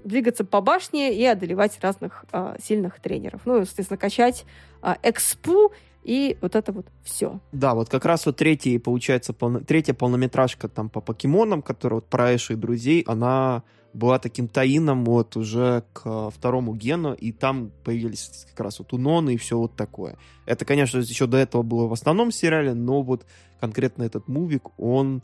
двигаться 0.04 0.44
по 0.44 0.60
башне 0.60 1.14
и 1.14 1.24
одолевать 1.24 1.78
разных 1.80 2.24
а, 2.32 2.56
сильных 2.62 3.00
тренеров. 3.00 3.42
Ну, 3.44 3.58
естественно, 3.58 3.96
качать 3.96 4.44
а, 4.82 4.96
экспу 5.02 5.72
и 6.04 6.38
вот 6.40 6.56
это 6.56 6.72
вот 6.72 6.86
все. 7.04 7.40
Да, 7.52 7.74
вот 7.74 7.88
как 7.88 8.04
раз 8.04 8.24
вот 8.26 8.36
третий, 8.36 8.78
получается, 8.78 9.32
полно... 9.32 9.60
третья 9.60 9.94
полнометражка 9.94 10.68
там 10.68 10.88
по 10.88 11.00
покемонам, 11.00 11.60
которая 11.60 11.96
вот 11.96 12.06
про 12.06 12.34
Эши 12.34 12.54
и 12.54 12.56
друзей, 12.56 13.02
она 13.06 13.62
была 13.92 14.18
таким 14.18 14.48
таином 14.48 15.04
вот 15.04 15.36
уже 15.36 15.84
к 15.92 16.30
второму 16.30 16.74
гену, 16.74 17.14
и 17.14 17.32
там 17.32 17.72
появились 17.84 18.46
как 18.50 18.60
раз 18.60 18.78
вот 18.78 18.92
уноны 18.92 19.34
и 19.34 19.36
все 19.36 19.58
вот 19.58 19.76
такое. 19.76 20.16
Это, 20.46 20.64
конечно, 20.64 20.98
еще 20.98 21.26
до 21.26 21.36
этого 21.36 21.62
было 21.62 21.86
в 21.86 21.92
основном 21.92 22.30
сериале, 22.30 22.74
но 22.74 23.02
вот 23.02 23.26
конкретно 23.60 24.04
этот 24.04 24.28
мувик, 24.28 24.68
он 24.78 25.22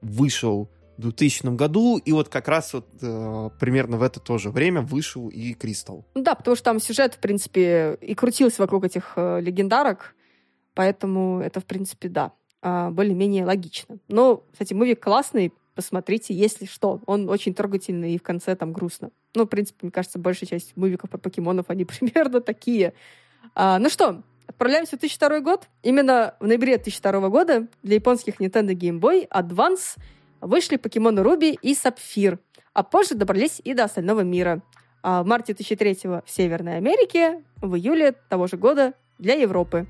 вышел 0.00 0.68
2000 0.98 1.56
году, 1.56 1.98
и 1.98 2.12
вот 2.12 2.28
как 2.28 2.48
раз 2.48 2.72
вот 2.74 2.86
э, 3.00 3.50
примерно 3.58 3.96
в 3.96 4.02
это 4.02 4.20
тоже 4.20 4.50
время 4.50 4.82
вышел 4.82 5.28
и 5.28 5.54
Кристалл. 5.54 6.04
Да, 6.14 6.34
потому 6.34 6.56
что 6.56 6.64
там 6.64 6.80
сюжет, 6.80 7.14
в 7.14 7.18
принципе, 7.18 7.98
и 8.00 8.14
крутился 8.14 8.62
вокруг 8.62 8.84
этих 8.84 9.14
э, 9.16 9.40
легендарок, 9.40 10.14
поэтому 10.74 11.40
это, 11.40 11.60
в 11.60 11.64
принципе, 11.64 12.08
да, 12.08 12.32
э, 12.62 12.90
более-менее 12.90 13.44
логично. 13.44 13.98
Но, 14.08 14.44
кстати, 14.52 14.74
мувик 14.74 15.02
классный, 15.02 15.52
посмотрите, 15.74 16.34
если 16.34 16.66
что. 16.66 17.00
Он 17.06 17.28
очень 17.28 17.54
трогательный 17.54 18.14
и 18.14 18.18
в 18.18 18.22
конце 18.22 18.54
там 18.54 18.72
грустно. 18.72 19.10
Ну, 19.34 19.44
в 19.44 19.48
принципе, 19.48 19.78
мне 19.82 19.90
кажется, 19.90 20.18
большая 20.18 20.48
часть 20.48 20.76
мувиков 20.76 21.10
про 21.10 21.18
покемонов, 21.18 21.66
они 21.68 21.84
примерно 21.86 22.40
такие. 22.40 22.94
А, 23.54 23.78
ну 23.78 23.88
что, 23.88 24.22
отправляемся 24.46 24.96
в 24.96 25.00
2002 25.00 25.40
год. 25.40 25.68
Именно 25.82 26.34
в 26.40 26.46
ноябре 26.46 26.76
2002 26.76 27.28
года 27.28 27.66
для 27.82 27.96
японских 27.96 28.40
Nintendo 28.40 28.74
Game 28.74 29.00
Boy 29.00 29.28
Advance 29.28 29.98
вышли 30.42 30.76
покемоны 30.76 31.22
Руби 31.22 31.58
и 31.62 31.74
Сапфир, 31.74 32.38
а 32.74 32.82
позже 32.82 33.14
добрались 33.14 33.60
и 33.64 33.72
до 33.72 33.84
остального 33.84 34.20
мира. 34.20 34.60
А 35.02 35.22
в 35.22 35.26
марте 35.26 35.54
2003 35.54 35.98
в 36.04 36.22
Северной 36.26 36.76
Америке, 36.76 37.42
в 37.60 37.74
июле 37.74 38.12
того 38.28 38.46
же 38.46 38.56
года 38.56 38.92
для 39.18 39.34
Европы. 39.34 39.86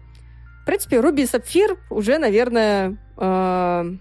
В 0.62 0.66
принципе, 0.66 1.00
Руби 1.00 1.24
и 1.24 1.26
Сапфир 1.26 1.78
уже, 1.90 2.18
наверное, 2.18 2.96
э 3.16 3.96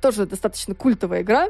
тоже 0.00 0.26
достаточно 0.26 0.74
культовая 0.74 1.22
игра 1.22 1.48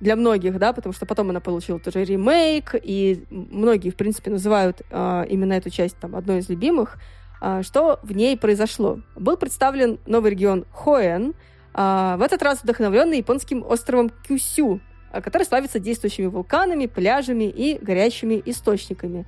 для 0.00 0.16
многих, 0.16 0.58
да, 0.58 0.72
потому 0.72 0.92
что 0.92 1.06
потом 1.06 1.30
она 1.30 1.40
получила 1.40 1.78
тоже 1.78 2.04
ремейк, 2.04 2.74
и 2.74 3.24
многие, 3.30 3.90
в 3.90 3.96
принципе, 3.96 4.30
называют 4.30 4.80
э, 4.90 5.26
именно 5.28 5.52
эту 5.52 5.70
часть 5.70 5.98
там 5.98 6.16
одной 6.16 6.38
из 6.38 6.48
любимых. 6.48 6.96
Э, 7.42 7.62
что 7.62 8.00
в 8.02 8.12
ней 8.12 8.36
произошло? 8.38 9.00
Был 9.14 9.36
представлен 9.36 9.98
новый 10.06 10.30
регион 10.30 10.64
Хоэн, 10.72 11.34
в 11.72 12.22
этот 12.22 12.42
раз 12.42 12.62
вдохновленный 12.62 13.18
японским 13.18 13.64
островом 13.64 14.10
Кюсю, 14.26 14.80
который 15.12 15.44
славится 15.44 15.78
действующими 15.78 16.26
вулканами, 16.26 16.86
пляжами 16.86 17.44
и 17.44 17.78
горящими 17.78 18.42
источниками. 18.44 19.26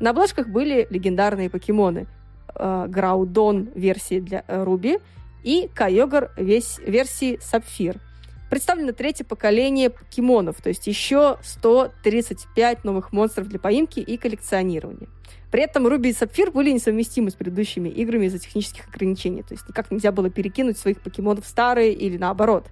На 0.00 0.10
обложках 0.10 0.48
были 0.48 0.86
легендарные 0.90 1.50
покемоны. 1.50 2.06
Э, 2.54 2.86
Граудон 2.88 3.70
версии 3.74 4.20
для 4.20 4.44
Руби 4.48 4.98
и 5.42 5.70
Кайогар 5.74 6.32
версии 6.36 7.38
Сапфир. 7.40 7.98
Представлено 8.50 8.92
третье 8.92 9.24
поколение 9.24 9.88
покемонов, 9.88 10.60
то 10.60 10.68
есть 10.68 10.86
еще 10.86 11.38
135 11.42 12.84
новых 12.84 13.12
монстров 13.12 13.48
для 13.48 13.58
поимки 13.58 14.00
и 14.00 14.18
коллекционирования. 14.18 15.08
При 15.52 15.62
этом 15.62 15.86
Руби 15.86 16.08
и 16.08 16.12
Сапфир 16.14 16.50
были 16.50 16.72
несовместимы 16.72 17.30
с 17.30 17.34
предыдущими 17.34 17.90
играми 17.90 18.24
из-за 18.24 18.38
технических 18.38 18.88
ограничений. 18.88 19.42
То 19.42 19.52
есть 19.52 19.68
никак 19.68 19.90
нельзя 19.90 20.10
было 20.10 20.30
перекинуть 20.30 20.78
своих 20.78 21.00
покемонов 21.02 21.44
в 21.44 21.48
старые 21.48 21.92
или 21.92 22.16
наоборот. 22.16 22.68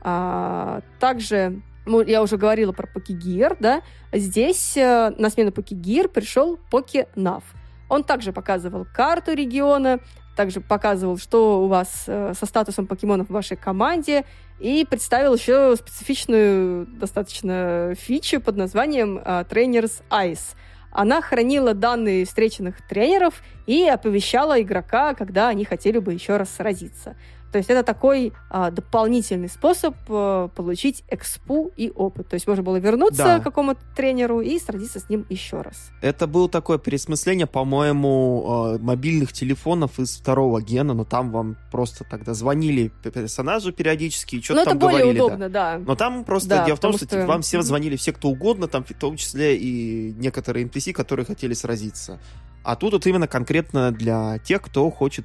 А, 0.00 0.80
также 1.00 1.60
ну, 1.86 2.00
я 2.02 2.22
уже 2.22 2.36
говорила 2.36 2.70
про 2.70 2.86
Покигир, 2.86 3.56
да, 3.58 3.82
здесь 4.12 4.76
э, 4.76 5.12
на 5.18 5.28
смену 5.28 5.50
Покигир 5.50 6.08
пришел 6.08 6.56
Покинав. 6.70 7.42
Он 7.88 8.04
также 8.04 8.32
показывал 8.32 8.86
карту 8.94 9.32
региона, 9.32 9.98
также 10.36 10.60
показывал, 10.60 11.18
что 11.18 11.64
у 11.64 11.66
вас 11.66 12.04
э, 12.06 12.34
со 12.38 12.46
статусом 12.46 12.86
покемонов 12.86 13.28
в 13.28 13.32
вашей 13.32 13.56
команде, 13.56 14.24
и 14.60 14.86
представил 14.88 15.34
еще 15.34 15.74
специфичную 15.74 16.86
достаточно 16.86 17.94
фичу 17.98 18.40
под 18.40 18.56
названием 18.56 19.18
э, 19.18 19.44
Trainers 19.50 20.02
Ice. 20.10 20.54
Она 20.90 21.20
хранила 21.20 21.74
данные 21.74 22.24
встреченных 22.24 22.82
тренеров 22.86 23.42
и 23.66 23.86
оповещала 23.86 24.60
игрока, 24.60 25.14
когда 25.14 25.48
они 25.48 25.64
хотели 25.64 25.98
бы 25.98 26.12
еще 26.12 26.36
раз 26.36 26.50
сразиться. 26.50 27.16
То 27.52 27.58
есть 27.58 27.68
это 27.70 27.82
такой 27.82 28.32
а, 28.48 28.70
дополнительный 28.70 29.48
способ 29.48 29.94
а, 30.08 30.48
получить 30.48 31.04
экспу 31.08 31.72
и 31.76 31.90
опыт. 31.90 32.28
То 32.28 32.34
есть 32.34 32.46
можно 32.46 32.62
было 32.62 32.76
вернуться 32.76 33.24
да. 33.24 33.40
к 33.40 33.42
какому-то 33.42 33.80
тренеру 33.96 34.40
и 34.40 34.58
сразиться 34.58 35.00
с 35.00 35.08
ним 35.08 35.26
еще 35.28 35.62
раз. 35.62 35.90
Это 36.00 36.26
было 36.26 36.48
такое 36.48 36.78
пересмысление, 36.78 37.46
по-моему, 37.46 38.44
а, 38.46 38.78
мобильных 38.78 39.32
телефонов 39.32 39.98
из 39.98 40.16
второго 40.16 40.62
гена, 40.62 40.94
но 40.94 41.04
там 41.04 41.30
вам 41.30 41.56
просто 41.72 42.04
тогда 42.04 42.34
звонили 42.34 42.92
персонажи 43.02 43.72
периодически 43.72 44.36
и 44.36 44.42
что-то 44.42 44.64
там 44.64 44.76
это 44.76 44.86
более 44.86 45.00
говорили. 45.00 45.20
удобно, 45.20 45.48
да. 45.48 45.78
да. 45.78 45.84
Но 45.84 45.96
там 45.96 46.24
просто 46.24 46.48
да, 46.50 46.66
дело 46.66 46.76
в 46.76 46.80
том, 46.80 46.92
что, 46.92 47.06
что 47.06 47.26
вам 47.26 47.42
всем 47.42 47.62
звонили 47.62 47.96
все, 47.96 48.12
кто 48.12 48.28
угодно, 48.28 48.68
там 48.68 48.84
в 48.84 48.94
том 48.94 49.16
числе 49.16 49.56
и 49.56 50.12
некоторые 50.18 50.66
NPC, 50.66 50.92
которые 50.92 51.26
хотели 51.26 51.54
сразиться. 51.54 52.20
А 52.62 52.76
тут 52.76 52.92
вот 52.92 53.06
именно 53.06 53.26
конкретно 53.26 53.90
для 53.90 54.38
тех, 54.38 54.62
кто 54.62 54.90
хочет 54.90 55.24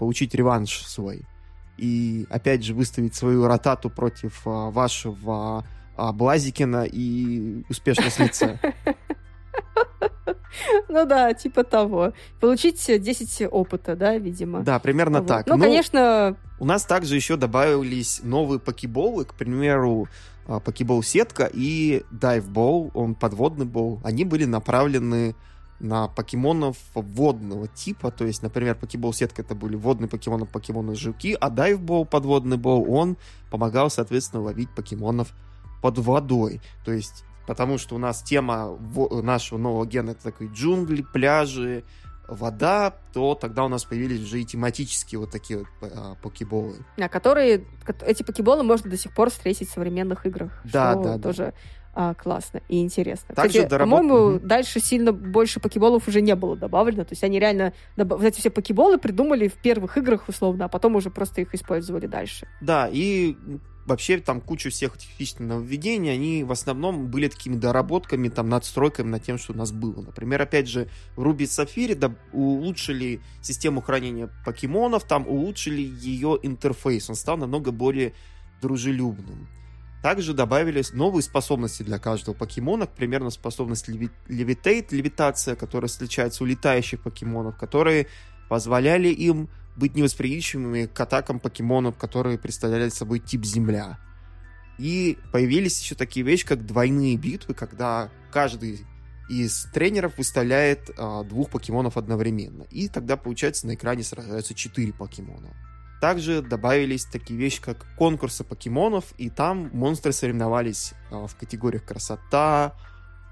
получить 0.00 0.34
реванш 0.34 0.82
свой. 0.86 1.26
И 1.76 2.26
опять 2.30 2.64
же 2.64 2.74
выставить 2.74 3.14
свою 3.14 3.46
ротату 3.46 3.90
против 3.90 4.40
а, 4.46 4.70
вашего 4.70 5.64
а, 5.96 6.12
Блазикина 6.12 6.84
и 6.84 7.62
успешно 7.68 8.10
слиться. 8.10 8.58
Ну 10.88 11.06
да, 11.06 11.32
типа 11.32 11.62
того. 11.62 12.12
Получить 12.40 12.84
10 12.84 13.48
опыта, 13.52 13.94
да, 13.94 14.18
видимо. 14.18 14.62
Да, 14.62 14.80
примерно 14.80 15.20
вот. 15.20 15.28
так. 15.28 15.46
Ну, 15.46 15.56
ну, 15.56 15.62
конечно... 15.62 16.36
У 16.58 16.64
нас 16.64 16.84
также 16.84 17.14
еще 17.14 17.36
добавились 17.36 18.20
новые 18.24 18.58
покеболы, 18.58 19.24
к 19.24 19.34
примеру, 19.34 20.08
а, 20.46 20.58
покебол 20.58 21.04
сетка 21.04 21.48
и 21.52 22.02
дайвбол, 22.10 22.90
он 22.94 23.14
подводный 23.14 23.64
бол. 23.64 24.00
Они 24.02 24.24
были 24.24 24.44
направлены 24.44 25.36
на 25.80 26.08
покемонов 26.08 26.76
водного 26.94 27.66
типа, 27.66 28.10
то 28.10 28.24
есть, 28.24 28.42
например, 28.42 28.74
покебол 28.74 29.12
сетка 29.12 29.42
это 29.42 29.54
были 29.54 29.76
водные 29.76 30.08
покемоны, 30.08 30.46
покемоны 30.46 30.94
жуки, 30.94 31.36
а 31.40 31.50
дайвбол, 31.50 32.04
подводный 32.04 32.58
бол, 32.58 32.84
он 32.88 33.16
помогал, 33.50 33.90
соответственно, 33.90 34.42
ловить 34.42 34.70
покемонов 34.70 35.32
под 35.82 35.98
водой, 35.98 36.60
то 36.84 36.92
есть, 36.92 37.24
потому 37.46 37.78
что 37.78 37.96
у 37.96 37.98
нас 37.98 38.22
тема 38.22 38.78
нашего 39.22 39.58
нового 39.58 39.86
гена 39.86 40.10
это 40.10 40.24
такие 40.24 40.50
джунгли, 40.52 41.02
пляжи, 41.02 41.84
вода, 42.28 42.94
то 43.12 43.34
тогда 43.34 43.64
у 43.64 43.68
нас 43.68 43.84
появились 43.84 44.22
уже 44.22 44.40
и 44.40 44.44
тематические 44.44 45.18
вот 45.18 45.30
такие 45.30 45.60
вот 45.60 45.68
а, 45.82 46.14
покеболы. 46.22 46.76
А 46.96 47.08
которые, 47.08 47.64
эти 48.06 48.22
покеболы 48.22 48.62
можно 48.62 48.88
до 48.88 48.96
сих 48.96 49.12
пор 49.12 49.30
встретить 49.30 49.68
в 49.68 49.72
современных 49.72 50.26
играх. 50.26 50.52
Да, 50.64 50.94
да, 50.94 51.18
тоже 51.18 51.46
да 51.46 51.54
а, 51.92 52.14
классно 52.14 52.60
и 52.68 52.80
интересно. 52.80 53.34
Также 53.34 53.58
Кстати, 53.58 53.68
доработ... 53.68 53.90
по-моему, 53.90 54.36
угу. 54.36 54.46
дальше 54.46 54.80
сильно 54.80 55.12
больше 55.12 55.60
покеболов 55.60 56.06
уже 56.06 56.20
не 56.20 56.34
было 56.36 56.56
добавлено. 56.56 57.04
То 57.04 57.12
есть 57.12 57.24
они 57.24 57.40
реально 57.40 57.72
вот 57.96 58.22
эти 58.22 58.38
все 58.38 58.50
покеболы 58.50 58.98
придумали 58.98 59.48
в 59.48 59.54
первых 59.54 59.98
играх 59.98 60.28
условно, 60.28 60.66
а 60.66 60.68
потом 60.68 60.96
уже 60.96 61.10
просто 61.10 61.40
их 61.40 61.54
использовали 61.54 62.06
дальше. 62.06 62.46
Да, 62.60 62.88
и 62.90 63.36
вообще 63.86 64.18
там 64.18 64.40
куча 64.40 64.70
всех 64.70 64.94
фичных 64.96 65.48
нововведений, 65.48 66.12
они 66.12 66.44
в 66.44 66.52
основном 66.52 67.08
были 67.08 67.26
такими 67.26 67.56
доработками, 67.56 68.28
там, 68.28 68.48
надстройками 68.48 69.08
над 69.08 69.24
тем, 69.24 69.36
что 69.36 69.52
у 69.52 69.56
нас 69.56 69.72
было. 69.72 70.00
Например, 70.02 70.40
опять 70.40 70.68
же, 70.68 70.88
в 71.16 71.24
Ruby 71.24 71.40
Safari 71.40 71.96
да, 71.96 72.14
улучшили 72.32 73.20
систему 73.42 73.80
хранения 73.80 74.30
покемонов, 74.44 75.04
там 75.04 75.26
улучшили 75.26 75.82
ее 75.82 76.38
интерфейс, 76.42 77.10
он 77.10 77.16
стал 77.16 77.36
намного 77.36 77.72
более 77.72 78.14
дружелюбным. 78.62 79.48
Также 80.02 80.32
добавились 80.32 80.92
новые 80.92 81.22
способности 81.22 81.82
для 81.82 81.98
каждого 81.98 82.34
покемона, 82.34 82.86
примерно 82.86 83.30
способность 83.30 83.86
левитейт, 83.88 84.92
левитация, 84.92 85.56
которая 85.56 85.88
встречается 85.88 86.42
у 86.42 86.46
летающих 86.46 87.02
покемонов, 87.02 87.58
которые 87.58 88.06
позволяли 88.48 89.08
им 89.08 89.50
быть 89.76 89.94
невосприимчивыми 89.94 90.86
к 90.86 90.98
атакам 90.98 91.38
покемонов, 91.38 91.96
которые 91.96 92.38
представляли 92.38 92.88
собой 92.88 93.18
тип 93.18 93.44
Земля. 93.44 93.98
И 94.78 95.18
появились 95.32 95.78
еще 95.80 95.94
такие 95.94 96.24
вещи, 96.24 96.46
как 96.46 96.64
двойные 96.64 97.16
битвы, 97.18 97.52
когда 97.52 98.10
каждый 98.32 98.86
из 99.28 99.66
тренеров 99.72 100.16
выставляет 100.16 100.90
а, 100.96 101.22
двух 101.22 101.50
покемонов 101.50 101.98
одновременно. 101.98 102.64
И 102.70 102.88
тогда, 102.88 103.16
получается, 103.16 103.66
на 103.66 103.74
экране 103.74 104.02
сражаются 104.02 104.54
четыре 104.54 104.92
покемона. 104.92 105.54
Также 106.00 106.40
добавились 106.40 107.04
такие 107.04 107.38
вещи, 107.38 107.60
как 107.60 107.86
конкурсы 107.96 108.42
покемонов, 108.42 109.12
и 109.18 109.28
там 109.28 109.70
монстры 109.72 110.12
соревновались 110.12 110.94
а, 111.10 111.26
в 111.26 111.36
категориях 111.36 111.84
красота, 111.84 112.74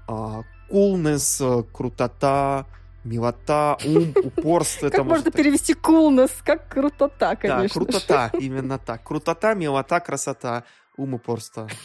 а, 0.07 0.43
coolness, 0.69 1.67
крутота, 1.71 2.67
Милота, 3.03 3.77
ум, 3.85 4.13
упорство. 4.23 4.89
Как 4.89 5.05
можно 5.05 5.31
перевести 5.31 5.73
coolness? 5.73 6.31
Как 6.43 6.67
крутота, 6.67 7.35
конечно. 7.35 7.81
Да, 7.81 7.85
крутота, 7.85 8.31
именно 8.39 8.77
так. 8.77 9.03
Крутота, 9.03 9.53
милота, 9.53 9.99
красота, 9.99 10.63
ум, 10.97 11.13
упорство. 11.13 11.69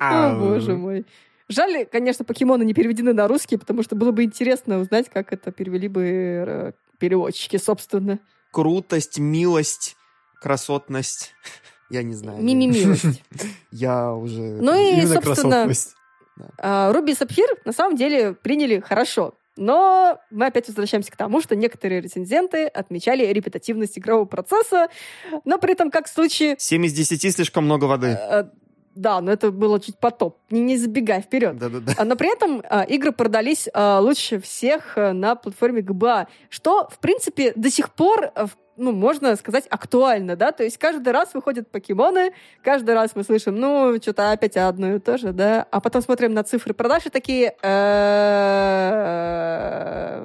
О, 0.00 0.34
боже 0.38 0.76
мой. 0.76 1.06
Жаль, 1.48 1.84
конечно, 1.86 2.24
покемоны 2.24 2.64
не 2.64 2.74
переведены 2.74 3.12
на 3.12 3.28
русский, 3.28 3.56
потому 3.56 3.82
что 3.82 3.96
было 3.96 4.12
бы 4.12 4.22
интересно 4.24 4.78
узнать, 4.78 5.10
как 5.10 5.32
это 5.32 5.50
перевели 5.50 5.88
бы 5.88 6.02
э, 6.02 6.72
переводчики, 7.02 7.56
собственно. 7.56 8.20
Крутость, 8.52 9.18
милость, 9.18 9.96
красотность. 10.40 11.34
Я 11.90 12.04
не 12.04 12.14
знаю. 12.14 12.40
Мимимилость. 12.40 13.22
Я 13.72 14.12
уже... 14.12 14.40
Ну 14.40 14.72
и, 14.72 15.04
собственно, 15.06 15.68
а, 16.58 16.92
Руби 16.92 17.12
и 17.12 17.14
Сапфир 17.16 17.48
на 17.64 17.72
самом 17.72 17.96
деле 17.96 18.34
приняли 18.34 18.78
хорошо. 18.78 19.34
Но 19.56 20.18
мы 20.30 20.46
опять 20.46 20.68
возвращаемся 20.68 21.10
к 21.10 21.16
тому, 21.16 21.42
что 21.42 21.56
некоторые 21.56 22.00
рецензенты 22.00 22.66
отмечали 22.66 23.26
репетативность 23.26 23.98
игрового 23.98 24.24
процесса, 24.24 24.86
но 25.44 25.58
при 25.58 25.72
этом, 25.72 25.90
как 25.90 26.06
в 26.06 26.10
случае... 26.10 26.54
7 26.58 26.86
из 26.86 26.92
10 26.94 27.34
слишком 27.34 27.64
много 27.64 27.84
воды. 27.84 28.16
Э, 28.94 28.98
да, 29.00 29.20
но 29.20 29.32
это 29.32 29.50
было 29.50 29.80
чуть 29.80 29.98
потоп. 29.98 30.38
Не, 30.50 30.60
не 30.60 30.76
забегай 30.76 31.20
вперед. 31.20 31.56
Да-да-да. 31.56 31.94
А, 31.96 32.04
но 32.04 32.16
при 32.16 32.32
этом 32.32 32.62
а, 32.68 32.82
игры 32.82 33.12
продались 33.12 33.68
а, 33.72 34.00
лучше 34.00 34.40
всех 34.40 34.96
а, 34.96 35.12
на 35.12 35.34
платформе 35.34 35.82
ГБА, 35.82 36.28
что, 36.48 36.88
в 36.90 36.98
принципе, 36.98 37.52
до 37.56 37.70
сих 37.70 37.90
пор 37.90 38.30
а, 38.34 38.46
ну, 38.76 38.92
можно 38.92 39.36
сказать, 39.36 39.66
актуально, 39.68 40.36
да, 40.36 40.52
то 40.52 40.62
есть 40.64 40.78
каждый 40.78 41.12
раз 41.12 41.34
выходят 41.34 41.70
покемоны, 41.70 42.32
каждый 42.62 42.94
раз 42.94 43.10
мы 43.14 43.22
слышим, 43.24 43.56
ну, 43.56 43.94
что-то 44.00 44.32
опять 44.32 44.56
одно 44.56 44.94
и 44.94 44.98
то 44.98 45.18
же, 45.18 45.32
да, 45.32 45.66
а 45.70 45.80
потом 45.80 46.00
смотрим 46.02 46.32
на 46.32 46.42
цифры 46.42 46.72
продаж 46.74 47.06
и 47.06 47.10
такие... 47.10 47.54
«Э, 47.62 48.28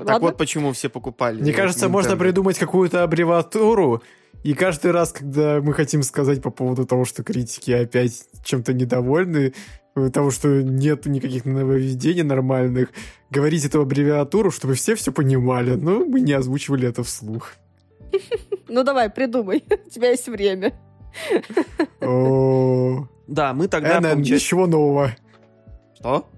так 0.06 0.22
вот 0.22 0.38
почему 0.38 0.72
все 0.72 0.88
покупали. 0.90 1.42
Мне 1.42 1.52
кажется, 1.54 1.90
можно 1.90 2.16
придумать 2.16 2.58
какую-то 2.58 3.04
аббревиатуру, 3.04 4.02
и 4.44 4.54
каждый 4.54 4.92
раз, 4.92 5.12
когда 5.12 5.60
мы 5.62 5.74
хотим 5.74 6.04
сказать 6.04 6.42
по 6.42 6.52
поводу 6.52 6.86
того, 6.86 7.04
что 7.06 7.24
критики 7.24 7.72
опять 7.72 8.24
чем-то 8.46 8.72
недовольны, 8.74 9.54
э, 9.96 10.10
того, 10.10 10.32
что 10.32 10.62
нет 10.62 11.06
никаких 11.06 11.44
нововведений 11.44 12.24
нормальных, 12.24 12.90
говорить 13.30 13.66
эту 13.66 13.82
аббревиатуру, 13.82 14.52
чтобы 14.52 14.76
все 14.76 14.96
все 14.96 15.12
понимали, 15.12 15.72
но 15.72 16.06
мы 16.06 16.22
не 16.22 16.32
озвучивали 16.34 16.88
это 16.88 17.04
вслух. 17.04 17.54
Ну 18.70 18.84
давай, 18.84 19.10
придумай. 19.10 19.64
У 19.86 19.90
тебя 19.90 20.10
есть 20.10 20.28
время. 20.28 20.74
Да, 22.00 23.54
мы 23.54 23.68
тогда... 23.68 24.00
НН, 24.00 24.22
ничего 24.22 24.68
нового. 24.68 25.16
Что? 25.96 26.30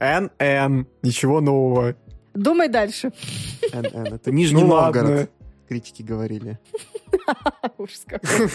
НН, 0.00 0.86
ничего 1.02 1.40
нового. 1.40 1.96
Думай 2.34 2.68
дальше. 2.68 3.12
НН, 3.72 4.14
это 4.14 4.30
Нижний 4.32 4.62
ну, 4.62 4.68
Новгород. 4.68 5.30
Критики 5.68 6.02
говорили. 6.02 6.58
Ужас 7.78 8.02
какой. 8.06 8.48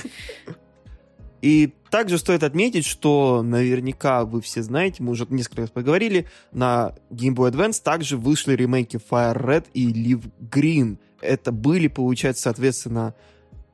И 1.42 1.74
также 1.90 2.18
стоит 2.18 2.44
отметить, 2.44 2.86
что 2.86 3.42
наверняка 3.44 4.26
вы 4.26 4.42
все 4.42 4.62
знаете, 4.62 5.02
мы 5.02 5.12
уже 5.12 5.26
несколько 5.30 5.62
раз 5.62 5.70
поговорили, 5.70 6.28
на 6.52 6.96
Game 7.10 7.34
Boy 7.34 7.52
Advance 7.52 7.82
также 7.82 8.18
вышли 8.18 8.54
ремейки 8.56 8.98
Fire 8.98 9.38
Red 9.38 9.68
и 9.74 9.88
Leaf 9.92 10.30
Green. 10.52 10.98
Это 11.22 11.52
были, 11.52 11.88
получается, 11.88 12.44
соответственно, 12.44 13.14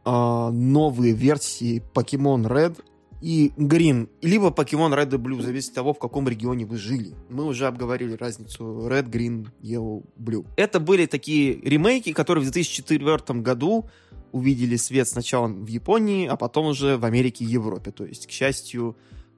а, 0.03 0.51
новые 0.51 1.13
версии 1.13 1.84
Pokemon 1.93 2.47
Red 2.47 2.80
и 3.22 3.51
Green, 3.57 4.09
либо 4.22 4.49
Pokemon 4.49 4.93
Red 4.93 5.15
и 5.15 5.17
Blue, 5.17 5.41
зависит 5.41 5.69
от 5.69 5.76
того, 5.76 5.93
в 5.93 5.99
каком 5.99 6.27
регионе 6.27 6.65
вы 6.65 6.77
жили. 6.77 7.15
Мы 7.30 7.45
уже 7.45 7.65
обговорили 7.65 8.13
разницу 8.13 8.88
Red, 8.88 9.09
Green, 9.09 9.47
Yellow, 9.61 10.03
Blue. 10.17 10.45
Это 10.57 10.80
были 10.80 11.07
такие 11.07 11.59
ремейки, 11.61 12.13
которые 12.13 12.43
в 12.43 12.51
2004 12.51 13.39
году 13.41 13.89
увидели 14.31 14.76
свет 14.76 15.07
сначала 15.07 15.47
в 15.47 15.67
Японии, 15.67 16.27
а 16.27 16.35
потом 16.35 16.67
уже 16.67 16.97
в 16.97 17.05
Америке 17.05 17.45
и 17.45 17.47
Европе. 17.47 17.91
То 17.91 18.05
есть, 18.05 18.27
к 18.27 18.31
счастью, 18.31 18.95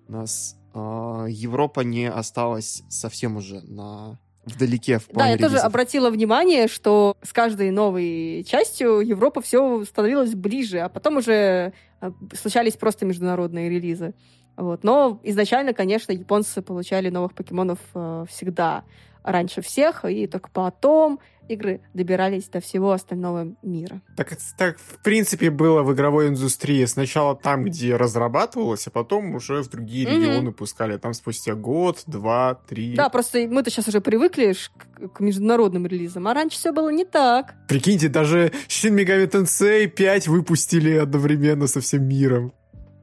нас 0.07 0.57
э, 0.73 1.27
Европа 1.29 1.81
не 1.81 2.09
осталась 2.09 2.83
совсем 2.89 3.37
уже 3.37 3.61
на 3.61 4.19
вдалеке 4.47 4.99
в 4.99 5.07
Да, 5.13 5.27
я 5.27 5.33
релизов. 5.35 5.51
тоже 5.51 5.63
обратила 5.63 6.09
внимание, 6.09 6.67
что 6.67 7.15
с 7.21 7.33
каждой 7.33 7.71
новой 7.71 8.43
частью 8.47 8.99
Европа 8.99 9.41
все 9.41 9.83
становилась 9.85 10.33
ближе, 10.33 10.79
а 10.79 10.89
потом 10.89 11.17
уже 11.17 11.73
э, 12.01 12.11
случались 12.33 12.75
просто 12.77 13.05
международные 13.05 13.69
релизы. 13.69 14.13
Вот. 14.55 14.83
Но 14.83 15.19
изначально, 15.23 15.73
конечно, 15.73 16.11
японцы 16.11 16.61
получали 16.61 17.09
новых 17.09 17.33
покемонов 17.33 17.79
э, 17.93 18.25
всегда 18.29 18.83
раньше 19.27 19.61
всех, 19.61 20.05
и 20.05 20.25
только 20.27 20.49
потом 20.51 21.19
игры 21.49 21.81
добирались 21.93 22.49
до 22.49 22.59
всего 22.59 22.91
остального 22.91 23.55
мира. 23.61 24.01
Так, 24.15 24.37
так 24.57 24.77
в 24.79 25.01
принципе, 25.01 25.49
было 25.49 25.81
в 25.83 25.93
игровой 25.93 26.27
индустрии. 26.27 26.83
Сначала 26.85 27.35
там, 27.35 27.63
где 27.63 27.95
разрабатывалось, 27.95 28.87
а 28.87 28.91
потом 28.91 29.35
уже 29.35 29.61
в 29.63 29.69
другие 29.69 30.05
mm-hmm. 30.05 30.19
регионы 30.19 30.51
пускали. 30.51 30.97
Там 30.97 31.13
спустя 31.13 31.55
год, 31.55 32.03
два, 32.05 32.55
три. 32.55 32.95
Да, 32.95 33.09
просто 33.09 33.47
мы-то 33.47 33.69
сейчас 33.69 33.87
уже 33.87 34.01
привыкли 34.01 34.53
к, 34.53 35.09
к 35.13 35.19
международным 35.19 35.85
релизам, 35.87 36.27
а 36.27 36.33
раньше 36.33 36.57
все 36.57 36.71
было 36.71 36.89
не 36.89 37.05
так. 37.05 37.55
Прикиньте, 37.67 38.09
даже 38.09 38.51
Shin 38.67 38.95
Megami 38.95 39.29
Tensei 39.29 39.87
5 39.87 40.27
выпустили 40.27 40.97
одновременно 40.97 41.67
со 41.67 41.81
всем 41.81 42.03
миром. 42.03 42.53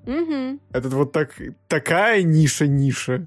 Угу. 0.06 0.60
Это 0.72 0.88
вот 0.90 1.12
так, 1.12 1.34
такая 1.66 2.22
ниша-ниша. 2.22 3.26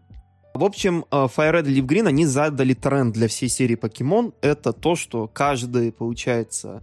В 0.58 0.64
общем, 0.64 1.06
э, 1.12 1.16
Fire 1.26 1.54
Red 1.54 1.70
и 1.70 1.80
Leaf 1.80 1.86
Green, 1.86 2.08
они 2.08 2.26
задали 2.26 2.74
тренд 2.74 3.14
для 3.14 3.28
всей 3.28 3.48
серии 3.48 3.76
покемон. 3.76 4.34
Это 4.42 4.74
то, 4.74 4.96
что 4.96 5.28
каждый, 5.28 5.92
получается, 5.92 6.82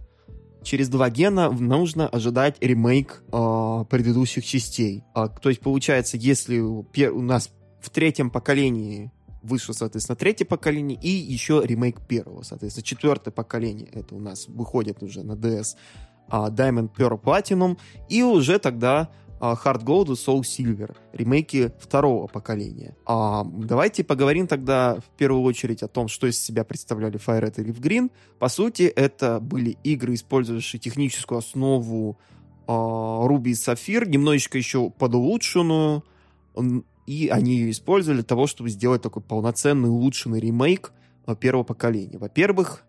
через 0.63 0.87
два 0.87 1.09
гена 1.09 1.49
нужно 1.51 2.07
ожидать 2.07 2.55
ремейк 2.61 3.21
э, 3.33 3.85
предыдущих 3.89 4.45
частей. 4.45 5.03
А, 5.13 5.27
то 5.27 5.49
есть, 5.49 5.59
получается, 5.59 6.15
если 6.15 6.59
у 6.59 6.85
нас 7.21 7.51
в 7.81 7.89
третьем 7.89 8.29
поколении 8.29 9.11
вышло, 9.43 9.73
соответственно, 9.73 10.15
третье 10.15 10.45
поколение 10.45 10.97
и 11.01 11.09
еще 11.09 11.61
ремейк 11.61 11.99
первого, 12.07 12.43
соответственно, 12.43 12.85
четвертое 12.85 13.31
поколение, 13.31 13.89
это 13.91 14.15
у 14.15 14.19
нас 14.19 14.47
выходит 14.47 15.03
уже 15.03 15.23
на 15.23 15.33
DS 15.33 15.75
а, 16.29 16.49
Diamond 16.49 16.91
Pearl 16.95 17.21
Platinum, 17.21 17.77
и 18.07 18.23
уже 18.23 18.57
тогда 18.57 19.09
Hard 19.53 19.83
Gold 19.83 20.07
и 20.07 20.11
Soul 20.11 20.41
Silver, 20.41 20.95
ремейки 21.13 21.71
второго 21.79 22.27
поколения. 22.27 22.95
А, 23.05 23.43
давайте 23.45 24.03
поговорим 24.03 24.47
тогда 24.47 24.95
в 24.95 25.17
первую 25.17 25.43
очередь 25.43 25.83
о 25.83 25.87
том, 25.87 26.07
что 26.07 26.27
из 26.27 26.41
себя 26.41 26.63
представляли 26.63 27.19
Fire 27.19 27.41
Red 27.41 27.61
и 27.61 27.69
Leaf 27.69 27.79
Green. 27.79 28.11
По 28.39 28.49
сути, 28.49 28.83
это 28.83 29.39
были 29.39 29.77
игры, 29.83 30.13
использующие 30.13 30.79
техническую 30.79 31.39
основу 31.39 32.17
а, 32.67 32.73
Ruby 33.27 33.49
и 33.49 33.53
Sapphire, 33.53 34.07
немножечко 34.07 34.57
еще 34.57 34.89
подулучшенную, 34.89 36.03
и 37.05 37.27
они 37.27 37.57
ее 37.57 37.71
использовали 37.71 38.17
для 38.17 38.25
того, 38.25 38.47
чтобы 38.47 38.69
сделать 38.69 39.01
такой 39.01 39.21
полноценный 39.21 39.89
улучшенный 39.89 40.39
ремейк 40.39 40.91
а, 41.25 41.35
первого 41.35 41.63
поколения. 41.63 42.17
Во-первых, 42.17 42.83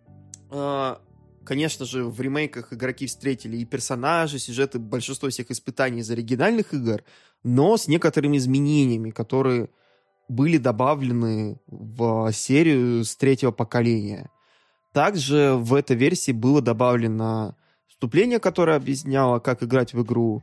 а, 0.50 1.00
Конечно 1.46 1.86
же, 1.86 2.04
в 2.04 2.20
ремейках 2.20 2.72
игроки 2.72 3.06
встретили 3.06 3.58
и 3.58 3.64
персонажи, 3.64 4.40
сюжеты, 4.40 4.80
большинство 4.80 5.28
всех 5.28 5.52
испытаний 5.52 6.00
из 6.00 6.10
оригинальных 6.10 6.74
игр, 6.74 7.04
но 7.44 7.76
с 7.76 7.86
некоторыми 7.86 8.36
изменениями, 8.36 9.10
которые 9.10 9.70
были 10.28 10.58
добавлены 10.58 11.60
в 11.68 12.32
серию 12.32 13.04
с 13.04 13.14
третьего 13.14 13.52
поколения. 13.52 14.28
Также 14.92 15.54
в 15.54 15.74
этой 15.74 15.94
версии 15.94 16.32
было 16.32 16.60
добавлено 16.60 17.54
вступление, 17.86 18.40
которое 18.40 18.76
объясняло, 18.76 19.38
как 19.38 19.62
играть 19.62 19.94
в 19.94 20.02
игру, 20.02 20.42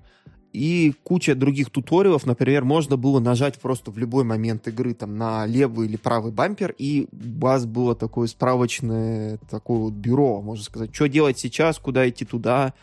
и 0.53 0.93
куча 1.03 1.33
других 1.33 1.71
туториалов. 1.71 2.25
Например, 2.25 2.63
можно 2.63 2.95
было 2.95 3.19
нажать 3.19 3.59
просто 3.59 3.91
в 3.91 3.97
любой 3.97 4.23
момент 4.23 4.67
игры 4.67 4.93
там 4.93 5.17
на 5.17 5.45
левый 5.47 5.87
или 5.87 5.97
правый 5.97 6.31
бампер, 6.31 6.75
и 6.77 7.07
у 7.11 7.39
вас 7.41 7.65
было 7.65 7.95
такое 7.95 8.27
справочное 8.27 9.39
такое 9.49 9.79
вот 9.79 9.93
бюро, 9.93 10.41
можно 10.41 10.63
сказать, 10.63 10.93
что 10.93 11.09
делать 11.09 11.39
сейчас, 11.39 11.79
куда 11.79 12.07
идти 12.07 12.23
туда. 12.23 12.73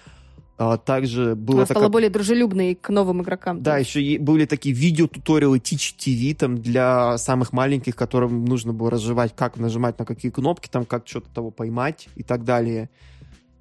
А 0.62 0.76
также 0.76 1.36
было 1.36 1.58
Она 1.58 1.66
стала 1.66 1.88
более 1.88 2.10
дружелюбной 2.10 2.74
к 2.74 2.90
новым 2.90 3.22
игрокам. 3.22 3.62
Да, 3.62 3.78
еще 3.78 4.18
были 4.18 4.44
такие 4.44 4.74
видео-туториалы 4.74 5.56
Teach 5.56 5.96
TV 5.96 6.34
там 6.34 6.58
для 6.58 7.16
самых 7.16 7.54
маленьких, 7.54 7.96
которым 7.96 8.44
нужно 8.44 8.74
было 8.74 8.90
разжевать, 8.90 9.34
как 9.34 9.56
нажимать 9.56 9.98
на 9.98 10.04
какие 10.04 10.30
кнопки, 10.30 10.68
там 10.68 10.84
как 10.84 11.08
что-то 11.08 11.30
того 11.32 11.50
поймать 11.50 12.10
и 12.14 12.22
так 12.22 12.44
далее. 12.44 12.90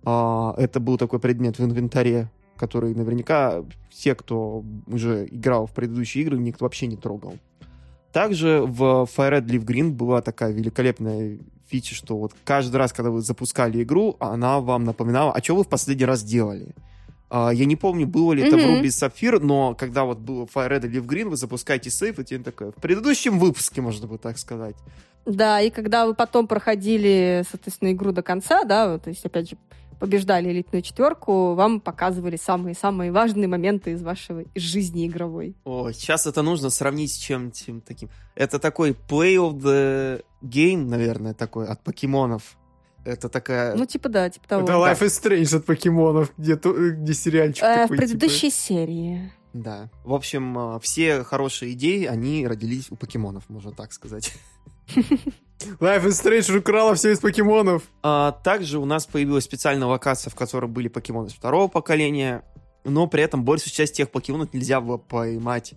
А, 0.04 0.54
это 0.58 0.82
был 0.82 0.98
такой 0.98 1.20
предмет 1.20 1.58
в 1.58 1.64
инвентаре 1.64 2.30
который 2.60 2.94
наверняка 2.94 3.64
все, 3.90 4.14
кто 4.14 4.64
уже 4.88 5.28
играл 5.32 5.66
в 5.66 5.72
предыдущие 5.72 6.24
игры, 6.24 6.38
никто 6.38 6.66
вообще 6.66 6.88
не 6.88 6.98
трогал. 6.98 7.36
Также 8.12 8.64
в 8.66 9.08
Fire 9.16 9.40
Red 9.40 9.46
Leaf 9.46 9.66
Green 9.66 9.92
была 9.92 10.22
такая 10.22 10.52
великолепная 10.52 11.40
фича, 11.68 11.96
что 11.96 12.18
вот 12.18 12.34
каждый 12.44 12.78
раз, 12.78 12.92
когда 12.92 13.12
вы 13.12 13.22
запускали 13.22 13.84
игру, 13.84 14.18
она 14.20 14.60
вам 14.60 14.84
напоминала, 14.84 15.32
а 15.32 15.44
что 15.44 15.56
вы 15.56 15.64
в 15.64 15.68
последний 15.70 16.06
раз 16.06 16.24
делали. 16.24 16.76
Uh, 17.30 17.54
я 17.54 17.66
не 17.66 17.76
помню, 17.76 18.08
было 18.08 18.34
ли 18.34 18.42
mm-hmm. 18.42 18.48
это 18.48 18.58
в 18.58 18.60
Ruby 18.60 18.88
Sapphire, 18.88 19.40
но 19.40 19.76
когда 19.76 20.04
вот 20.04 20.18
было 20.18 20.46
Fire 20.46 20.70
Red 20.70 20.88
и 20.88 20.90
Leaf 20.90 21.06
Green, 21.06 21.30
вы 21.30 21.38
запускаете 21.38 21.92
сейф, 21.92 22.18
и 22.18 22.24
тебе 22.24 22.44
такое, 22.44 22.72
в 22.72 22.76
предыдущем 22.76 23.38
выпуске, 23.38 23.82
можно 23.82 24.08
бы 24.08 24.18
так 24.18 24.40
сказать, 24.40 24.76
Да, 25.26 25.62
и 25.62 25.70
когда 25.70 26.08
вы 26.08 26.16
потом 26.16 26.48
проходили, 26.48 27.46
соответственно, 27.48 27.92
игру 27.92 28.12
до 28.12 28.24
конца, 28.24 28.64
да, 28.64 28.98
то 28.98 29.12
есть, 29.12 29.24
опять 29.26 29.52
же, 29.52 29.58
побеждали 30.00 30.50
элитную 30.50 30.82
четверку, 30.82 31.54
вам 31.54 31.82
показывали 31.82 32.38
самые-самые 32.38 33.12
важные 33.12 33.48
моменты 33.48 33.92
из 33.92 34.02
вашего 34.02 34.42
из 34.42 34.62
жизни 34.62 35.08
игровой. 35.08 35.56
О, 35.66 35.92
сейчас 35.92 36.26
это 36.26 36.42
нужно 36.42 36.70
сравнить 36.70 37.14
с 37.14 37.18
чем-то 37.18 37.82
таким. 37.86 38.10
Это 38.36 38.60
такой 38.60 38.92
play 38.92 39.36
of 39.36 39.60
the 39.60 40.24
game, 40.42 40.86
наверное, 40.86 41.34
такой, 41.34 41.68
от 41.68 41.84
покемонов. 41.84 42.58
Это 43.06 43.30
такая... 43.30 43.76
Ну, 43.76 43.86
типа, 43.86 44.10
да, 44.10 44.30
типа 44.30 44.48
того. 44.48 44.64
Это 44.64 44.74
Life 44.74 45.08
is 45.08 45.24
Strange 45.24 45.58
от 45.58 45.66
покемонов, 45.66 46.34
где, 46.38 46.56
где 46.56 47.14
сериальчик 47.14 47.64
э, 47.64 47.76
такой, 47.84 47.98
В 47.98 48.00
предыдущей 48.00 48.50
типа... 48.50 48.56
серии. 48.56 49.32
Да. 49.54 49.90
В 50.04 50.14
общем, 50.14 50.76
э, 50.76 50.80
все 50.82 51.24
хорошие 51.24 51.74
идеи, 51.74 52.06
они 52.06 52.46
родились 52.48 52.92
у 52.92 52.96
покемонов, 52.96 53.50
можно 53.50 53.72
так 53.72 53.94
сказать. 53.94 54.34
Life 55.80 56.06
is 56.06 56.24
Strange 56.24 56.58
украла 56.58 56.96
все 56.96 57.12
из 57.12 57.20
покемонов. 57.20 57.84
А, 58.02 58.32
также 58.32 58.80
у 58.80 58.86
нас 58.86 59.06
появилась 59.06 59.44
специальная 59.44 59.88
локация, 59.88 60.32
в 60.32 60.36
которой 60.36 60.68
были 60.68 60.88
покемоны 60.88 61.30
второго 61.30 61.68
поколения, 61.68 62.44
но 62.84 63.08
при 63.08 63.24
этом 63.24 63.44
большую 63.44 63.74
часть 63.74 63.96
тех 63.96 64.10
покемонов 64.10 64.54
нельзя 64.54 64.80
было 64.82 64.98
поймать 64.98 65.74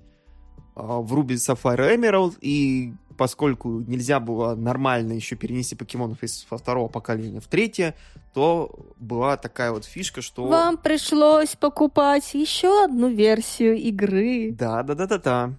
а, 0.74 1.00
в 1.00 1.12
Ruby 1.12 1.34
Sapphire 1.34 1.96
Emerald, 1.96 2.36
и 2.40 2.94
поскольку 3.16 3.80
нельзя 3.80 4.20
было 4.20 4.54
нормально 4.54 5.12
еще 5.12 5.36
перенести 5.36 5.76
покемонов 5.76 6.22
из 6.22 6.46
второго 6.48 6.88
поколения 6.88 7.40
в 7.40 7.46
третье, 7.46 7.94
то 8.34 8.94
была 8.98 9.36
такая 9.36 9.72
вот 9.72 9.84
фишка, 9.84 10.22
что... 10.22 10.46
Вам 10.46 10.78
пришлось 10.78 11.54
покупать 11.56 12.34
еще 12.34 12.84
одну 12.84 13.08
версию 13.08 13.76
игры. 13.76 14.52
Да, 14.52 14.82
да, 14.82 14.94
да, 14.94 15.06
да, 15.06 15.18
да. 15.18 15.52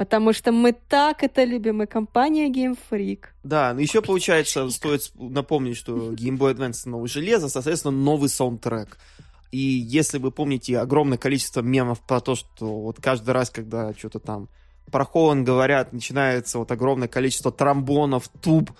Потому 0.00 0.32
что 0.32 0.50
мы 0.50 0.72
так 0.72 1.22
это 1.22 1.44
любим, 1.44 1.82
и 1.82 1.86
компания 1.86 2.48
Game 2.48 2.74
Freak. 2.90 3.24
Да, 3.44 3.74
ну 3.74 3.80
еще 3.80 4.00
получается, 4.00 4.70
стоит 4.70 5.12
напомнить, 5.14 5.76
что 5.76 6.14
Game 6.14 6.38
Boy 6.38 6.54
Advance 6.54 6.88
новое 6.88 7.06
железо, 7.06 7.50
соответственно, 7.50 7.92
новый 7.92 8.30
саундтрек. 8.30 8.96
И 9.52 9.58
если 9.58 10.16
вы 10.16 10.30
помните 10.30 10.78
огромное 10.78 11.18
количество 11.18 11.60
мемов 11.60 12.00
про 12.00 12.20
то, 12.22 12.34
что 12.34 12.80
вот 12.80 12.98
каждый 12.98 13.32
раз, 13.32 13.50
когда 13.50 13.92
что-то 13.92 14.20
там 14.20 14.48
про 14.90 15.04
Холланд 15.04 15.44
говорят, 15.44 15.92
начинается 15.92 16.58
вот 16.58 16.72
огромное 16.72 17.08
количество 17.08 17.52
тромбонов, 17.52 18.28
туб 18.40 18.70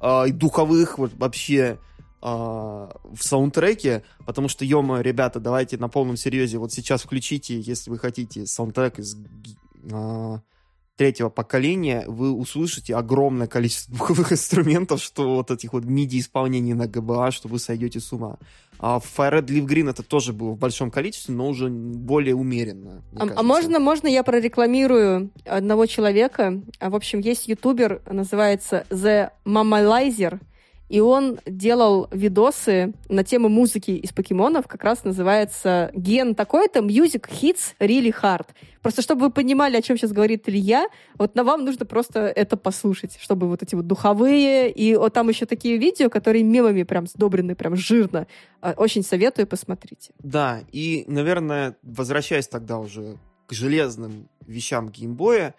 э, 0.00 0.28
и 0.28 0.32
духовых 0.32 0.96
вот 0.96 1.12
вообще 1.12 1.76
э, 2.22 2.26
в 2.26 3.18
саундтреке, 3.20 4.02
потому 4.24 4.48
что, 4.48 4.64
ё 4.64 4.80
ребята, 5.02 5.40
давайте 5.40 5.76
на 5.76 5.90
полном 5.90 6.16
серьезе, 6.16 6.56
вот 6.56 6.72
сейчас 6.72 7.02
включите, 7.02 7.60
если 7.60 7.90
вы 7.90 7.98
хотите, 7.98 8.46
саундтрек 8.46 8.98
из 8.98 9.14
э, 9.90 10.38
третьего 11.00 11.30
поколения, 11.30 12.04
вы 12.06 12.30
услышите 12.30 12.94
огромное 12.94 13.46
количество 13.46 13.90
духовых 13.96 14.32
инструментов, 14.32 15.02
что 15.02 15.36
вот 15.36 15.50
этих 15.50 15.72
вот 15.72 15.84
MIDI-исполнений 15.84 16.74
на 16.74 16.86
ГБА, 16.86 17.30
что 17.30 17.48
вы 17.48 17.58
сойдете 17.58 18.00
с 18.00 18.12
ума. 18.12 18.36
А 18.78 18.98
в 18.98 19.04
Fire 19.04 19.38
Red 19.38 19.46
Leaf 19.46 19.66
Green 19.66 19.88
это 19.88 20.02
тоже 20.02 20.34
было 20.34 20.50
в 20.50 20.58
большом 20.58 20.90
количестве, 20.90 21.34
но 21.34 21.48
уже 21.48 21.70
более 21.70 22.34
умеренно. 22.34 23.02
А, 23.16 23.26
а 23.34 23.42
можно, 23.42 23.78
можно 23.78 24.08
я 24.08 24.22
прорекламирую 24.22 25.30
одного 25.46 25.86
человека? 25.86 26.60
А, 26.80 26.90
в 26.90 26.94
общем, 26.94 27.20
есть 27.20 27.48
ютубер, 27.48 28.02
называется 28.06 28.84
The 28.90 29.30
Mamalizer 29.46 30.38
и 30.90 30.98
он 30.98 31.38
делал 31.46 32.08
видосы 32.10 32.92
на 33.08 33.22
тему 33.22 33.48
музыки 33.48 33.92
из 33.92 34.12
покемонов, 34.12 34.66
как 34.66 34.82
раз 34.82 35.04
называется 35.04 35.92
«Ген 35.94 36.34
такой-то, 36.34 36.80
Music 36.80 37.28
Hits 37.30 37.74
Really 37.78 38.12
Hard». 38.20 38.48
Просто 38.82 39.00
чтобы 39.00 39.26
вы 39.26 39.30
понимали, 39.30 39.76
о 39.76 39.82
чем 39.82 39.96
сейчас 39.96 40.10
говорит 40.10 40.48
Илья, 40.48 40.88
вот 41.16 41.36
на 41.36 41.44
вам 41.44 41.64
нужно 41.64 41.86
просто 41.86 42.20
это 42.20 42.56
послушать, 42.56 43.18
чтобы 43.20 43.46
вот 43.46 43.62
эти 43.62 43.76
вот 43.76 43.86
духовые, 43.86 44.68
и 44.68 44.96
вот 44.96 45.12
там 45.14 45.28
еще 45.28 45.46
такие 45.46 45.76
видео, 45.76 46.10
которые 46.10 46.42
мемами 46.42 46.82
прям 46.82 47.06
сдобрены, 47.06 47.54
прям 47.54 47.76
жирно. 47.76 48.26
А, 48.60 48.74
очень 48.76 49.04
советую, 49.04 49.46
посмотрите. 49.46 50.12
Да, 50.18 50.60
и, 50.72 51.04
наверное, 51.06 51.76
возвращаясь 51.82 52.48
тогда 52.48 52.80
уже 52.80 53.16
к 53.46 53.52
железным 53.52 54.28
вещам 54.44 54.88
геймбоя, 54.88 55.54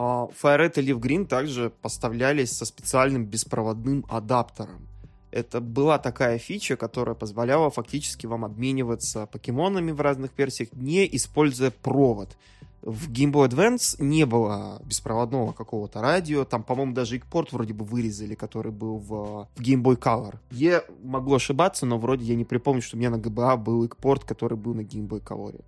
а 0.00 0.28
Fire 0.28 0.70
и 0.76 0.80
Leaf 0.80 1.00
Green 1.00 1.26
также 1.26 1.70
поставлялись 1.70 2.56
со 2.56 2.64
специальным 2.64 3.24
беспроводным 3.26 4.06
адаптером. 4.08 4.86
Это 5.32 5.60
была 5.60 5.98
такая 5.98 6.38
фича, 6.38 6.76
которая 6.76 7.16
позволяла 7.16 7.68
фактически 7.68 8.26
вам 8.26 8.44
обмениваться 8.44 9.26
покемонами 9.26 9.90
в 9.90 10.00
разных 10.00 10.30
версиях, 10.38 10.68
не 10.72 11.04
используя 11.16 11.72
провод. 11.72 12.36
В 12.80 13.10
Game 13.10 13.32
Boy 13.32 13.48
Advance 13.48 13.96
не 13.98 14.24
было 14.24 14.80
беспроводного 14.84 15.50
какого-то 15.50 16.00
радио. 16.00 16.44
Там, 16.44 16.62
по-моему, 16.62 16.94
даже 16.94 17.16
экпорт 17.16 17.52
вроде 17.52 17.74
бы 17.74 17.84
вырезали, 17.84 18.36
который 18.36 18.70
был 18.70 18.98
в, 18.98 19.48
в 19.56 19.60
Game 19.60 19.82
Boy 19.82 19.98
Color. 19.98 20.36
Я 20.52 20.84
могу 21.02 21.34
ошибаться, 21.34 21.86
но 21.86 21.98
вроде 21.98 22.24
я 22.24 22.36
не 22.36 22.44
припомню, 22.44 22.82
что 22.82 22.96
у 22.96 23.00
меня 23.00 23.10
на 23.10 23.16
GBA 23.16 23.56
был 23.56 23.84
экпорт, 23.84 24.22
который 24.22 24.56
был 24.56 24.74
на 24.74 24.82
Game 24.82 25.08
Boy 25.08 25.20
Color. 25.20 25.60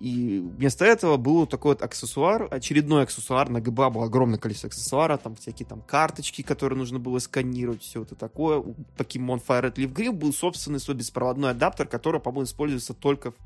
И 0.00 0.38
вместо 0.38 0.84
этого 0.84 1.16
был 1.16 1.46
такой 1.46 1.72
вот 1.72 1.82
аксессуар, 1.82 2.46
очередной 2.50 3.02
аксессуар, 3.02 3.48
на 3.48 3.60
ГБА 3.60 3.90
было 3.90 4.04
огромное 4.04 4.38
количество 4.38 4.68
аксессуара, 4.68 5.16
там 5.16 5.34
всякие 5.34 5.66
там 5.66 5.80
карточки, 5.80 6.42
которые 6.42 6.78
нужно 6.78 7.00
было 7.00 7.18
сканировать, 7.18 7.82
все 7.82 8.02
это 8.02 8.14
такое. 8.14 8.58
У 8.58 8.74
Pokemon 8.96 9.42
Fire 9.46 9.64
Red 9.64 9.74
Leaf 9.74 9.92
Green 9.92 10.12
был 10.12 10.32
собственный 10.32 10.78
свой 10.78 10.96
беспроводной 10.96 11.50
адаптер, 11.50 11.88
который, 11.88 12.20
по-моему, 12.20 12.44
используется 12.44 12.94
только 12.94 13.32
в 13.32 13.36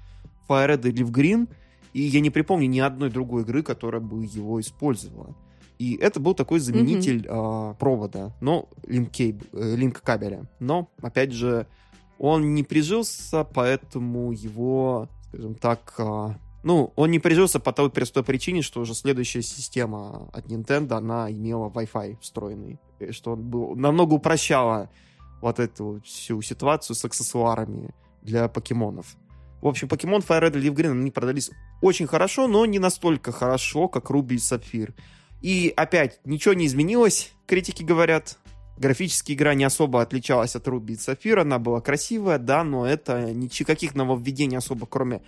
Fire 0.47 0.77
Red 0.77 0.87
и 0.89 0.93
Leaf 0.93 1.11
Green, 1.11 1.49
и 1.95 2.03
я 2.03 2.20
не 2.20 2.29
припомню 2.29 2.69
ни 2.69 2.81
одной 2.81 3.11
другой 3.11 3.43
игры, 3.43 3.62
которая 3.62 4.03
бы 4.03 4.24
его 4.24 4.61
использовала. 4.61 5.35
И 5.79 5.97
это 5.97 6.20
был 6.20 6.35
такой 6.35 6.61
заменитель 6.61 7.27
mm-hmm. 7.27 7.73
э, 7.73 7.74
провода, 7.79 8.33
но 8.41 8.69
линк-кабеля. 8.87 9.41
Э, 9.53 9.77
линк 9.77 10.51
но, 10.61 10.91
опять 11.01 11.33
же, 11.33 11.66
он 12.19 12.55
не 12.55 12.62
прижился, 12.62 13.43
поэтому 13.45 14.33
его 14.33 15.09
скажем 15.33 15.55
так, 15.55 15.95
а, 15.99 16.37
ну, 16.63 16.93
он 16.95 17.11
не 17.11 17.19
прижился 17.19 17.59
по 17.59 17.73
той 17.73 17.91
простой 17.91 18.23
причине, 18.23 18.61
что 18.61 18.81
уже 18.81 18.95
следующая 18.95 19.43
система 19.43 20.29
от 20.33 20.47
Nintendo, 20.47 20.95
она 20.95 21.31
имела 21.31 21.71
Wi-Fi 21.71 22.19
встроенный, 22.21 22.79
что 23.11 23.33
он 23.33 23.43
был, 23.43 23.75
намного 23.75 24.15
упрощала 24.15 24.91
вот 25.41 25.59
эту 25.59 26.03
всю 26.05 26.43
ситуацию 26.43 26.95
с 26.95 27.05
аксессуарами 27.05 27.95
для 28.21 28.49
покемонов. 28.49 29.17
В 29.63 29.69
общем, 29.69 29.89
Pokemon 29.89 30.27
Fire 30.27 30.43
Red 30.43 30.59
и 30.59 30.69
Leaf 30.69 30.75
Green, 30.75 30.91
они 30.91 31.11
продались 31.11 31.51
очень 31.81 32.07
хорошо, 32.07 32.47
но 32.47 32.67
не 32.67 32.79
настолько 32.79 33.33
хорошо, 33.33 33.89
как 33.89 34.11
Руби 34.11 34.37
и 34.37 34.39
Сапфир. 34.39 34.93
И 35.41 35.73
опять, 35.77 36.21
ничего 36.25 36.55
не 36.55 36.67
изменилось, 36.67 37.33
критики 37.47 37.83
говорят. 37.83 38.39
Графически 38.78 39.32
игра 39.32 39.55
не 39.55 39.65
особо 39.65 40.03
отличалась 40.03 40.57
от 40.57 40.66
Ruby 40.66 40.93
и 40.93 40.97
Sapphire, 40.97 41.40
она 41.40 41.59
была 41.59 41.81
красивая, 41.81 42.39
да, 42.39 42.65
но 42.65 42.86
это 42.86 43.32
никаких 43.32 43.94
нововведений 43.94 44.57
особо, 44.57 44.86
кроме 44.86 45.23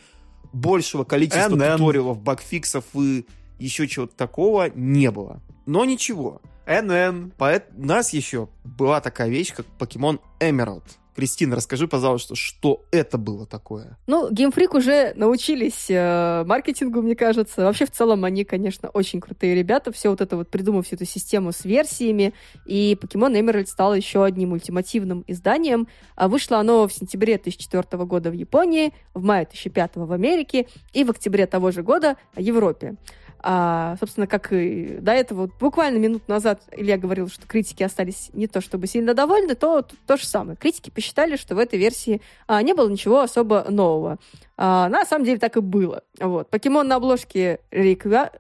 большего 0.53 1.05
количества 1.05 1.55
NN. 1.55 1.77
туториалов, 1.77 2.21
багфиксов 2.21 2.85
и 2.95 3.27
еще 3.59 3.87
чего-то 3.87 4.16
такого 4.16 4.71
не 4.75 5.11
было. 5.11 5.41
Но 5.66 5.85
ничего. 5.85 6.41
NN. 6.66 7.33
Поэт... 7.37 7.69
У 7.77 7.85
нас 7.85 8.12
еще 8.12 8.49
была 8.65 9.01
такая 9.01 9.29
вещь, 9.29 9.55
как 9.55 9.66
Pokemon 9.79 10.21
Emerald. 10.41 10.85
Кристина, 11.15 11.55
расскажи, 11.55 11.86
пожалуйста, 11.86 12.35
что 12.35 12.86
это 12.91 13.19
было 13.19 13.47
такое? 13.47 13.99
Ну, 14.07 14.31
Геймфрик 14.32 14.74
уже 14.74 15.12
научились 15.15 15.86
э, 15.89 16.45
маркетингу, 16.45 17.03
мне 17.03 17.15
кажется. 17.15 17.62
Вообще, 17.62 17.86
в 17.86 17.93
целом, 17.93 18.24
они, 18.24 18.45
конечно, 18.45 18.89
очень 18.89 19.20
крутые 19.20 19.55
ребята. 19.55 19.93
Все 19.93 20.11
вот 20.11 20.20
это 20.20 20.36
вот, 20.36 20.49
придумав 20.49 20.86
всю 20.86 20.97
эту 20.97 21.05
систему 21.05 21.53
с 21.53 21.65
версиями. 21.65 22.35
И 22.66 22.99
Pokemon 23.01 23.39
Emerald 23.41 23.66
стал 23.66 23.95
еще 23.95 24.24
одним 24.24 24.53
ультимативным 24.53 25.24
изданием. 25.28 25.86
А 26.16 26.28
вышло 26.28 26.59
оно 26.59 26.89
в 26.89 26.93
сентябре 26.93 27.35
2004 27.35 28.05
года 28.05 28.31
в 28.31 28.35
Японии, 28.35 28.93
в 29.15 29.23
мае 29.23 29.45
2005 29.45 29.93
в 29.97 30.12
Америке 30.12 30.66
и 30.93 31.05
в 31.05 31.11
октябре 31.11 31.47
того 31.47 31.70
же 31.70 31.82
года 31.82 32.16
в 32.35 32.41
Европе. 32.41 32.97
А, 33.40 33.97
собственно, 34.01 34.27
как 34.27 34.52
и 34.52 34.98
до 35.01 35.12
этого, 35.12 35.51
буквально 35.61 35.98
минут 35.98 36.28
назад 36.28 36.62
Илья 36.73 36.97
говорил, 36.97 37.28
что 37.28 37.47
критики 37.47 37.82
остались 37.82 38.31
не 38.32 38.47
то 38.47 38.61
чтобы 38.61 38.86
сильно 38.86 39.15
довольны, 39.15 39.55
то 39.55 39.82
то, 39.82 39.94
то 40.06 40.16
же 40.16 40.27
самое. 40.27 40.56
Критики 40.56 40.90
посчитали, 40.90 41.36
что 41.36 41.55
в 41.55 41.59
этой 41.59 41.78
версии 41.78 42.20
а, 42.47 42.62
не 42.62 42.74
было 42.74 42.89
ничего 42.89 43.20
особо 43.20 43.66
нового. 43.69 44.19
А, 44.56 44.89
на 44.89 45.05
самом 45.05 45.24
деле 45.24 45.39
так 45.39 45.56
и 45.56 45.61
было. 45.61 46.02
Вот. 46.20 46.51
Покемон 46.51 46.89
на 46.89 46.97
обложке 46.97 47.61
Рейква... 47.70 48.31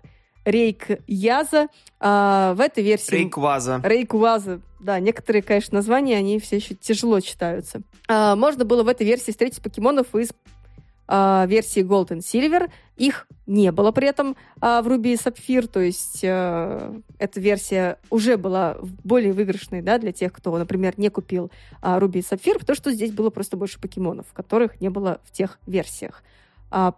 Рейк-Яза. 0.44 1.68
А, 2.00 2.54
в 2.54 2.60
этой 2.60 2.84
версии... 2.84 3.14
Рейкваза. 3.14 3.80
Рейкваза. 3.82 4.60
Да, 4.78 5.00
некоторые, 5.00 5.42
конечно, 5.42 5.76
названия, 5.76 6.18
они 6.18 6.38
все 6.38 6.56
еще 6.56 6.74
тяжело 6.74 7.20
читаются. 7.20 7.80
А, 8.08 8.36
можно 8.36 8.64
было 8.64 8.82
в 8.82 8.88
этой 8.88 9.06
версии 9.06 9.30
встретить 9.30 9.62
покемонов 9.62 10.14
из 10.14 10.32
э, 11.08 11.46
версии 11.46 11.82
Gold 11.82 12.08
and 12.08 12.20
Silver. 12.20 12.70
Их 12.96 13.26
не 13.46 13.72
было 13.72 13.90
при 13.90 14.08
этом 14.08 14.36
э, 14.60 14.80
в 14.82 14.88
Ruby 14.88 15.12
и 15.12 15.16
Sapphire, 15.16 15.66
то 15.66 15.80
есть 15.80 16.20
э, 16.22 17.00
эта 17.18 17.40
версия 17.40 17.98
уже 18.10 18.36
была 18.36 18.76
более 18.80 19.32
выигрышной 19.32 19.82
да, 19.82 19.98
для 19.98 20.12
тех, 20.12 20.32
кто, 20.32 20.56
например, 20.56 20.94
не 20.96 21.08
купил 21.08 21.50
э, 21.82 21.98
Ruby 21.98 22.18
и 22.18 22.20
Sapphire, 22.20 22.58
потому 22.58 22.76
что 22.76 22.92
здесь 22.92 23.12
было 23.12 23.30
просто 23.30 23.56
больше 23.56 23.80
покемонов, 23.80 24.26
которых 24.32 24.80
не 24.80 24.90
было 24.90 25.20
в 25.24 25.32
тех 25.32 25.58
версиях. 25.66 26.22
А 26.70 26.94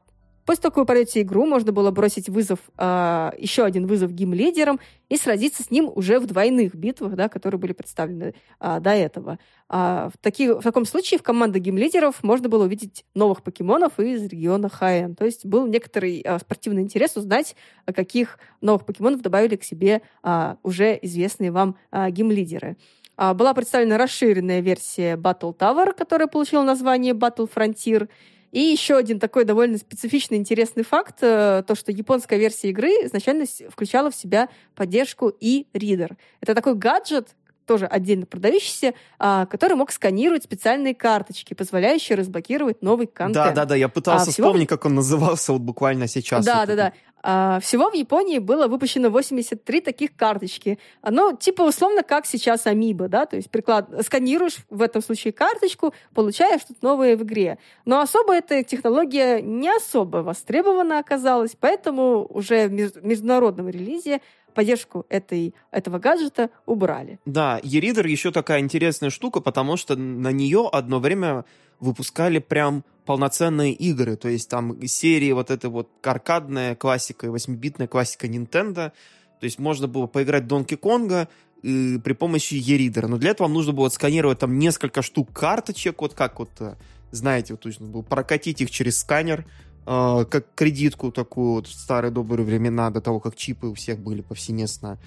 После 0.46 0.62
того, 0.62 0.70
как 0.70 0.78
вы 0.78 0.86
пройдете 0.86 1.22
игру, 1.22 1.44
можно 1.44 1.72
было 1.72 1.90
бросить 1.90 2.28
вызов, 2.28 2.60
э, 2.78 3.30
еще 3.36 3.64
один 3.64 3.86
вызов 3.86 4.12
gym 4.12 4.30
-лидерам 4.30 4.78
и 5.08 5.16
сразиться 5.16 5.64
с 5.64 5.70
ним 5.72 5.90
уже 5.94 6.20
в 6.20 6.26
двойных 6.26 6.74
битвах, 6.76 7.14
да, 7.16 7.28
которые 7.28 7.58
были 7.58 7.72
представлены 7.72 8.34
э, 8.60 8.80
до 8.80 8.90
этого. 8.90 9.38
А 9.68 10.08
в, 10.08 10.18
таки, 10.18 10.48
в 10.48 10.62
таком 10.62 10.86
случае 10.86 11.18
в 11.18 11.24
команде 11.24 11.58
gym 11.58 11.76
-лидеров 11.76 12.22
можно 12.22 12.48
было 12.48 12.64
увидеть 12.64 13.04
новых 13.14 13.42
покемонов 13.42 13.98
из 13.98 14.22
региона 14.24 14.68
Хоэнн. 14.68 15.14
То 15.14 15.24
есть 15.24 15.44
был 15.44 15.66
некоторый 15.66 16.22
э, 16.24 16.38
спортивный 16.38 16.82
интерес 16.82 17.16
узнать, 17.16 17.56
каких 17.84 18.38
новых 18.60 18.86
покемонов 18.86 19.22
добавили 19.22 19.56
к 19.56 19.64
себе 19.64 20.02
э, 20.22 20.54
уже 20.62 20.98
известные 21.02 21.50
вам 21.50 21.76
э, 21.90 22.08
gym 22.10 22.28
-лидеры. 22.28 22.76
А, 23.16 23.34
была 23.34 23.54
представлена 23.54 23.98
расширенная 23.98 24.60
версия 24.60 25.16
Battle 25.16 25.56
Tower, 25.56 25.92
которая 25.92 26.28
получила 26.28 26.62
название 26.62 27.14
Battle 27.14 27.50
Frontier. 27.52 28.08
И 28.52 28.60
еще 28.60 28.96
один 28.96 29.18
такой 29.18 29.44
довольно 29.44 29.78
специфичный 29.78 30.38
интересный 30.38 30.84
факт, 30.84 31.18
э, 31.22 31.62
то, 31.66 31.74
что 31.74 31.92
японская 31.92 32.38
версия 32.38 32.70
игры 32.70 32.88
изначально 33.04 33.44
включала 33.68 34.10
в 34.10 34.14
себя 34.14 34.48
поддержку 34.74 35.28
и 35.28 35.66
Reader. 35.72 36.16
Это 36.40 36.54
такой 36.54 36.74
гаджет, 36.74 37.34
тоже 37.66 37.86
отдельно 37.86 38.26
продающийся, 38.26 38.94
а, 39.18 39.46
который 39.46 39.76
мог 39.76 39.90
сканировать 39.92 40.44
специальные 40.44 40.94
карточки, 40.94 41.54
позволяющие 41.54 42.16
разблокировать 42.16 42.82
новый 42.82 43.06
контент. 43.06 43.34
Да, 43.34 43.52
да, 43.52 43.64
да, 43.66 43.76
я 43.76 43.88
пытался 43.88 44.30
а, 44.30 44.32
вспомнить, 44.32 44.68
всего... 44.68 44.78
как 44.78 44.86
он 44.86 44.94
назывался 44.94 45.52
вот 45.52 45.62
буквально 45.62 46.06
сейчас. 46.06 46.44
Да, 46.44 46.60
вот 46.60 46.68
да, 46.68 46.76
да. 46.76 46.92
А, 47.28 47.58
всего 47.58 47.90
в 47.90 47.94
Японии 47.94 48.38
было 48.38 48.68
выпущено 48.68 49.10
83 49.10 49.80
таких 49.80 50.14
карточки. 50.14 50.78
Оно 51.02 51.32
типа 51.32 51.62
условно 51.62 52.04
как 52.04 52.24
сейчас 52.24 52.68
Амиба, 52.68 53.08
да, 53.08 53.26
то 53.26 53.34
есть 53.34 53.50
приклад... 53.50 53.88
сканируешь 54.04 54.58
в 54.70 54.80
этом 54.80 55.02
случае 55.02 55.32
карточку, 55.32 55.92
получаешь 56.14 56.60
что-то 56.60 56.78
новое 56.82 57.16
в 57.16 57.24
игре. 57.24 57.58
Но 57.84 57.98
особо 58.00 58.32
эта 58.32 58.62
технология 58.62 59.42
не 59.42 59.68
особо 59.68 60.18
востребована 60.18 61.00
оказалась, 61.00 61.56
поэтому 61.58 62.26
уже 62.30 62.68
в 62.68 63.04
международном 63.04 63.68
релизе 63.68 64.20
поддержку 64.56 65.04
этой, 65.10 65.54
этого 65.70 65.98
гаджета 65.98 66.50
убрали. 66.64 67.20
Да, 67.26 67.60
e-reader 67.62 68.08
еще 68.08 68.32
такая 68.32 68.60
интересная 68.60 69.10
штука, 69.10 69.40
потому 69.40 69.76
что 69.76 69.96
на 69.96 70.32
нее 70.32 70.68
одно 70.72 70.98
время 70.98 71.44
выпускали 71.78 72.38
прям 72.38 72.82
полноценные 73.04 73.72
игры, 73.74 74.16
то 74.16 74.28
есть 74.28 74.48
там 74.48 74.84
серии 74.86 75.30
вот 75.32 75.50
этой 75.50 75.68
вот 75.68 75.90
аркадная 76.02 76.74
классика 76.74 77.26
и 77.26 77.30
8-битная 77.30 77.86
классика 77.86 78.26
Nintendo, 78.26 78.92
то 79.40 79.44
есть 79.44 79.58
можно 79.58 79.86
было 79.86 80.06
поиграть 80.06 80.44
в 80.44 80.46
Donkey 80.46 80.80
Konga 80.80 81.28
и 81.62 81.98
при 82.02 82.14
помощи 82.14 82.54
e-reader, 82.54 83.06
но 83.06 83.18
для 83.18 83.30
этого 83.30 83.46
вам 83.46 83.54
нужно 83.54 83.74
было 83.74 83.90
сканировать 83.90 84.38
там 84.38 84.58
несколько 84.58 85.02
штук 85.02 85.32
карточек, 85.32 86.00
вот 86.00 86.14
как 86.14 86.38
вот, 86.38 86.50
э, 86.60 86.76
знаете, 87.10 87.52
вот 87.52 87.64
нужно 87.66 87.86
было 87.86 88.02
прокатить 88.02 88.62
их 88.62 88.70
через 88.70 88.98
сканер, 88.98 89.44
э, 89.86 90.24
как 90.28 90.54
кредитку 90.54 91.12
такую 91.12 91.52
вот 91.52 91.66
в 91.66 91.72
старые 91.72 92.10
добрые 92.10 92.44
времена, 92.44 92.90
до 92.90 93.00
того, 93.00 93.20
как 93.20 93.36
чипы 93.36 93.68
у 93.68 93.74
всех 93.74 93.98
были 93.98 94.22
повсеместно. 94.22 94.98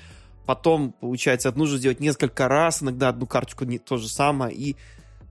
Потом, 0.46 0.94
получается, 0.94 1.52
нужно 1.56 1.78
сделать 1.78 2.00
несколько 2.00 2.48
раз, 2.48 2.82
иногда 2.82 3.10
одну 3.10 3.28
карточку 3.28 3.66
не 3.66 3.78
то 3.78 3.98
же 3.98 4.08
самое, 4.08 4.56
и 4.56 4.76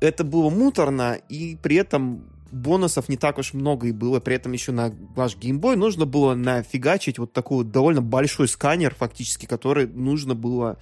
это 0.01 0.23
было 0.23 0.49
муторно, 0.49 1.19
и 1.29 1.57
при 1.61 1.77
этом 1.77 2.25
бонусов 2.53 3.09
не 3.09 3.17
так 3.17 3.39
уж 3.39 3.53
много 3.53 3.89
и 3.89 3.93
было. 3.93 4.21
При 4.21 4.37
этом 4.37 4.53
еще 4.53 4.73
на 4.73 4.95
ваш 5.15 5.37
геймбой 5.37 5.77
нужно 5.77 6.07
было 6.07 6.35
нафигачить 6.35 7.19
вот 7.19 7.33
такой 7.33 7.59
вот 7.59 7.71
довольно 7.71 8.03
большой 8.03 8.49
сканер, 8.49 8.95
фактически, 8.95 9.47
который 9.47 9.87
нужно 9.87 10.35
было 10.35 10.79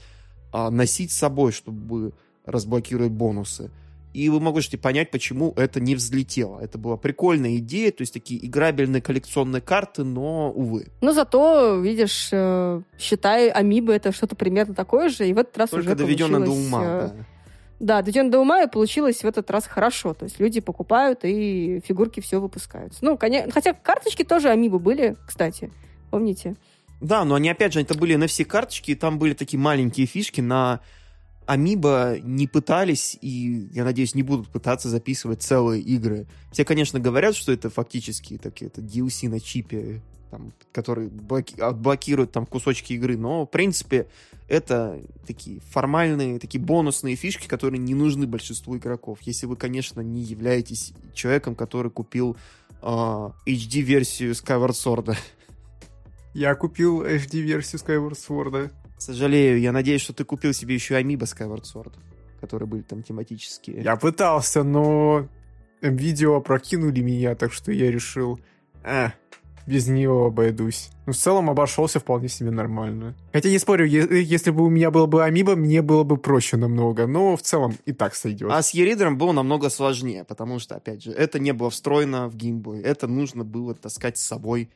а, 0.53 0.71
носить 0.71 1.13
с 1.13 1.17
собой, 1.17 1.53
чтобы 1.53 2.13
разблокировать 2.45 3.13
бонусы. 3.13 3.71
И 4.17 4.31
вы 4.31 4.41
можете 4.41 4.79
понять, 4.79 5.11
почему 5.11 5.53
это 5.57 5.79
не 5.79 5.95
взлетело. 5.95 6.59
Это 6.61 6.79
была 6.79 6.97
прикольная 6.97 7.59
идея, 7.59 7.93
то 7.93 8.01
есть 8.01 8.15
такие 8.15 8.47
играбельные 8.47 9.03
коллекционные 9.03 9.61
карты, 9.61 10.05
но, 10.05 10.51
увы. 10.53 10.87
Но 11.03 11.13
зато, 11.13 11.79
видишь, 11.81 12.31
э, 12.33 12.81
считай, 12.99 13.51
Амибо 13.51 13.93
это 13.93 14.13
что-то 14.13 14.35
примерно 14.35 14.73
такое 14.73 15.11
же, 15.11 15.29
и 15.29 15.35
в 15.35 15.39
этот 15.39 15.59
раз 15.59 15.69
Только 15.69 15.89
уже 15.89 15.97
доведено 15.97 16.41
до 16.41 16.51
ума, 16.51 16.83
э, 16.83 17.09
да. 17.09 17.15
Да, 17.79 18.03
доведено 18.03 18.31
до 18.31 18.41
ума, 18.41 18.63
и 18.63 18.71
получилось 18.71 19.23
в 19.23 19.27
этот 19.27 19.51
раз 19.51 19.67
хорошо. 19.67 20.15
То 20.15 20.25
есть 20.25 20.41
люди 20.41 20.61
покупают, 20.61 21.21
и 21.25 21.83
фигурки 21.87 22.21
все 22.21 22.41
выпускаются. 22.41 23.05
Ну, 23.05 23.19
конечно, 23.19 23.53
хотя 23.53 23.75
карточки 23.75 24.25
тоже 24.25 24.49
Амибо 24.49 24.79
были, 24.79 25.15
кстати, 25.27 25.71
помните? 26.11 26.57
Да, 27.03 27.27
но 27.27 27.35
они, 27.35 27.51
опять 27.51 27.75
же, 27.75 27.83
это 27.83 27.93
были 27.95 28.15
на 28.15 28.29
все 28.29 28.47
карточки, 28.47 28.93
и 28.93 28.95
там 28.95 29.19
были 29.19 29.35
такие 29.35 29.59
маленькие 29.59 30.07
фишки 30.07 30.41
на 30.41 30.81
Амиба 31.47 32.19
не 32.21 32.47
пытались 32.47 33.17
и, 33.21 33.69
я 33.73 33.85
надеюсь, 33.85 34.15
не 34.15 34.23
будут 34.23 34.49
пытаться 34.49 34.89
записывать 34.89 35.43
целые 35.43 35.81
игры. 35.81 36.27
Все, 36.51 36.65
конечно, 36.65 36.99
говорят, 36.99 37.37
что 37.37 37.53
это 37.53 37.71
фактически 37.71 38.37
так, 38.37 38.61
это 38.63 38.81
DLC 38.81 39.29
на 39.29 39.39
чипе, 39.39 40.03
там, 40.31 40.53
который 40.73 41.09
блоки- 41.09 41.61
отблокирует 41.61 42.33
там 42.33 42.47
кусочки 42.47 42.95
игры, 42.95 43.17
но, 43.17 43.47
в 43.47 43.51
принципе, 43.51 44.09
это 44.49 45.01
такие 45.27 45.61
формальные, 45.71 46.39
такие 46.41 46.63
бонусные 46.63 47.15
фишки, 47.15 47.47
которые 47.47 47.79
не 47.79 47.95
нужны 47.95 48.27
большинству 48.27 48.77
игроков. 48.77 49.21
Если 49.23 49.47
вы, 49.47 49.57
конечно, 49.57 50.01
не 50.01 50.23
являетесь 50.23 50.93
человеком, 51.15 51.55
который 51.55 51.91
купил 51.93 52.37
э, 52.83 52.87
HD-версию 52.87 54.33
Skyward 54.33 54.71
Sword. 54.71 55.17
Я 56.35 56.55
купил 56.55 57.03
HD-версию 57.03 57.81
Skyward 57.81 58.17
Sword. 58.17 58.71
Сожалею, 58.99 59.61
я 59.61 59.73
надеюсь, 59.73 60.01
что 60.01 60.13
ты 60.13 60.25
купил 60.25 60.53
себе 60.53 60.75
еще 60.75 61.01
Amiibo 61.01 61.23
Skyward 61.23 61.63
Sword, 61.63 61.95
которые 62.41 62.69
были 62.69 62.83
там 62.83 63.03
тематические. 63.03 63.83
Я 63.83 63.97
пытался, 63.97 64.63
но 64.63 65.29
видео 65.83 66.37
опрокинули 66.37 67.01
меня, 67.01 67.35
так 67.35 67.53
что 67.53 67.73
я 67.73 67.91
решил, 67.91 68.41
а, 68.83 69.13
без 69.67 69.89
нее 69.89 70.27
обойдусь. 70.27 70.91
Ну, 71.07 71.13
в 71.13 71.17
целом 71.17 71.51
обошелся 71.51 72.01
вполне 72.01 72.29
себе 72.29 72.51
нормально. 72.51 73.15
Хотя 73.33 73.51
не 73.51 73.59
спорю, 73.59 73.87
если 73.87 74.51
бы 74.51 74.65
у 74.65 74.71
меня 74.71 74.91
было 74.91 75.07
бы 75.07 75.25
Амиба, 75.25 75.57
мне 75.57 75.83
было 75.83 76.05
бы 76.05 76.17
проще 76.17 76.57
намного, 76.57 77.07
но 77.07 77.37
в 77.37 77.43
целом 77.43 77.77
и 77.85 77.93
так 77.93 78.15
сойдет. 78.15 78.51
А 78.51 78.63
с 78.63 78.71
Еридером 78.71 79.19
было 79.19 79.33
намного 79.33 79.69
сложнее, 79.69 80.25
потому 80.25 80.59
что, 80.59 80.77
опять 80.77 81.03
же, 81.03 81.11
это 81.11 81.39
не 81.39 81.53
было 81.53 81.71
встроено 81.71 82.29
в 82.29 82.37
геймбой, 82.37 82.81
это 82.81 83.09
нужно 83.09 83.45
было 83.45 83.75
таскать 83.75 84.19
с 84.19 84.23
собой 84.23 84.71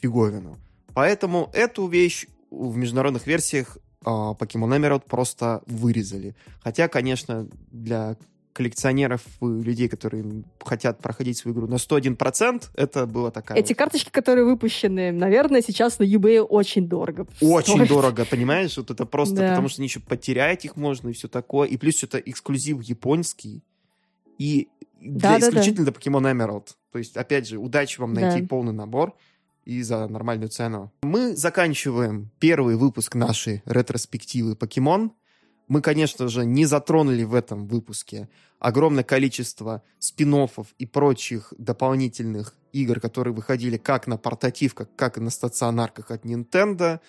фиговину. 0.00 0.56
Поэтому 0.94 1.50
эту 1.52 1.88
вещь 1.88 2.26
в 2.50 2.76
международных 2.76 3.26
версиях 3.26 3.78
а, 4.04 4.34
Pokemon 4.34 4.78
Emerald 4.78 5.04
просто 5.08 5.62
вырезали. 5.66 6.34
Хотя, 6.62 6.88
конечно, 6.88 7.48
для 7.70 8.16
коллекционеров 8.56 9.22
и 9.42 9.44
людей, 9.44 9.86
которые 9.86 10.44
хотят 10.60 11.00
проходить 11.00 11.36
свою 11.36 11.54
игру 11.54 11.66
на 11.66 11.74
101%, 11.74 12.70
это 12.74 13.06
было 13.06 13.30
такая... 13.30 13.58
Эти 13.58 13.72
вот... 13.72 13.78
карточки, 13.78 14.08
которые 14.10 14.46
выпущены, 14.46 15.12
наверное, 15.12 15.60
сейчас 15.60 15.98
на 15.98 16.04
eBay 16.04 16.40
очень 16.40 16.88
дорого. 16.88 17.26
Очень 17.42 17.74
стоят. 17.74 17.88
дорого, 17.88 18.24
понимаешь? 18.24 18.76
Вот 18.78 18.90
это 18.90 19.04
просто 19.04 19.36
да. 19.36 19.50
потому, 19.50 19.68
что 19.68 19.82
еще 19.82 20.00
потерять 20.00 20.64
их 20.64 20.76
можно 20.76 21.10
и 21.10 21.12
все 21.12 21.28
такое. 21.28 21.68
И 21.68 21.76
плюс 21.76 22.02
это 22.02 22.18
эксклюзив 22.18 22.80
японский. 22.80 23.62
И 24.38 24.68
для, 25.00 25.38
да, 25.38 25.38
исключительно 25.38 25.84
да. 25.84 25.92
для 25.92 26.00
Pokemon 26.00 26.32
Emerald. 26.32 26.68
То 26.92 26.98
есть, 26.98 27.16
опять 27.18 27.46
же, 27.46 27.58
удачи 27.58 28.00
вам 28.00 28.14
найти 28.14 28.40
да. 28.40 28.48
полный 28.48 28.72
набор 28.72 29.14
и 29.66 29.82
за 29.82 30.06
нормальную 30.08 30.48
цену. 30.48 30.92
Мы 31.02 31.36
заканчиваем 31.36 32.30
первый 32.38 32.76
выпуск 32.76 33.14
нашей 33.14 33.62
ретроспективы 33.66 34.56
Покемон. 34.56 35.12
Мы, 35.68 35.82
конечно 35.82 36.28
же, 36.28 36.46
не 36.46 36.64
затронули 36.64 37.24
в 37.24 37.34
этом 37.34 37.66
выпуске 37.66 38.28
огромное 38.60 39.04
количество 39.04 39.82
спин 39.98 40.48
и 40.78 40.86
прочих 40.86 41.52
дополнительных 41.58 42.54
игр, 42.72 43.00
которые 43.00 43.34
выходили 43.34 43.76
как 43.76 44.06
на 44.06 44.16
портативках, 44.16 44.88
как 44.96 45.18
и 45.18 45.20
на 45.20 45.30
стационарках 45.30 46.10
от 46.10 46.24
Nintendo. 46.24 47.00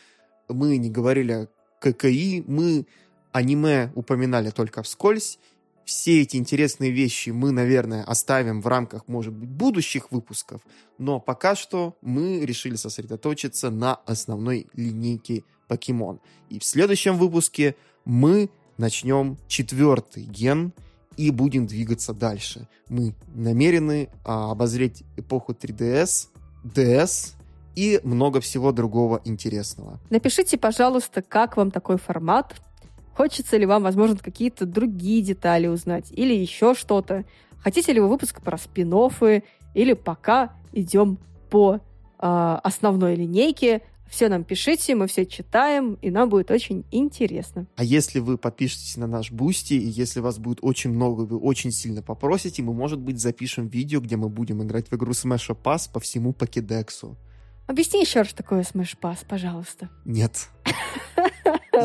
Мы 0.50 0.78
не 0.78 0.90
говорили 0.90 1.32
о 1.32 1.48
ККИ, 1.80 2.44
мы 2.48 2.88
аниме 3.32 3.92
упоминали 3.94 4.50
только 4.50 4.82
вскользь, 4.82 5.38
все 5.88 6.22
эти 6.22 6.36
интересные 6.36 6.92
вещи 6.92 7.30
мы, 7.30 7.52
наверное, 7.52 8.04
оставим 8.04 8.62
в 8.62 8.68
рамках, 8.68 9.08
может 9.08 9.34
быть, 9.34 9.50
будущих 9.50 10.12
выпусков, 10.12 10.62
но 10.98 11.22
пока 11.22 11.56
что 11.56 11.96
мы 12.02 12.46
решили 12.46 12.76
сосредоточиться 12.76 13.70
на 13.72 13.96
основной 13.96 14.68
линейке 14.74 15.46
покемон. 15.70 16.20
И 16.50 16.60
в 16.60 16.66
следующем 16.66 17.18
выпуске 17.18 17.78
мы 18.04 18.50
начнем 18.78 19.38
четвертый 19.48 20.24
ген 20.24 20.74
и 21.16 21.32
будем 21.32 21.68
двигаться 21.68 22.14
дальше. 22.14 22.68
Мы 22.90 23.16
намерены 23.34 24.10
а, 24.26 24.52
обозреть 24.52 25.04
эпоху 25.16 25.54
3DS, 25.54 26.28
DS 26.66 27.34
и 27.78 28.02
много 28.04 28.42
всего 28.42 28.74
другого 28.74 29.22
интересного. 29.24 30.02
Напишите, 30.10 30.58
пожалуйста, 30.58 31.22
как 31.22 31.56
вам 31.56 31.72
такой 31.72 31.98
формат, 31.98 32.56
Хочется 33.18 33.58
ли 33.58 33.66
вам, 33.66 33.82
возможно, 33.82 34.16
какие-то 34.16 34.68
другие 34.68 35.24
детали 35.24 35.66
узнать 35.66 36.12
или 36.12 36.36
еще 36.36 36.76
что-то? 36.76 37.26
Хотите 37.58 37.92
ли 37.92 38.00
вы 38.00 38.10
выпуск 38.10 38.44
про 38.44 38.60
спин-оффы 38.60 38.94
или 39.74 39.94
пока 39.94 40.54
идем 40.72 41.18
по 41.50 41.78
э, 41.78 41.80
основной 42.20 43.16
линейке, 43.16 43.82
Все 44.08 44.30
нам 44.30 44.44
пишите, 44.44 44.94
мы 44.94 45.08
все 45.08 45.26
читаем, 45.26 45.96
и 46.04 46.12
нам 46.12 46.30
будет 46.30 46.52
очень 46.52 46.86
интересно. 46.92 47.66
А 47.76 47.84
если 47.84 48.20
вы 48.20 48.38
подпишетесь 48.38 48.98
на 48.98 49.08
наш 49.08 49.32
Бусти, 49.32 49.74
и 49.74 49.88
если 49.88 50.20
вас 50.20 50.38
будет 50.38 50.60
очень 50.62 50.92
много, 50.92 51.22
вы 51.22 51.40
очень 51.40 51.72
сильно 51.72 52.04
попросите, 52.04 52.62
мы, 52.62 52.74
может 52.74 53.00
быть, 53.00 53.20
запишем 53.20 53.68
видео, 53.68 54.00
где 54.00 54.16
мы 54.16 54.30
будем 54.30 54.62
играть 54.62 54.92
в 54.92 54.96
игру 54.96 55.14
Smash 55.14 55.58
Pass 55.64 55.90
по 55.92 56.00
всему 56.00 56.34
покедексу. 56.34 57.18
Объясни 57.66 58.00
еще 58.00 58.20
раз, 58.20 58.28
что 58.28 58.38
такое 58.38 58.62
Smash 58.62 58.96
Pass, 59.02 59.26
пожалуйста. 59.28 59.90
Нет. 60.06 60.50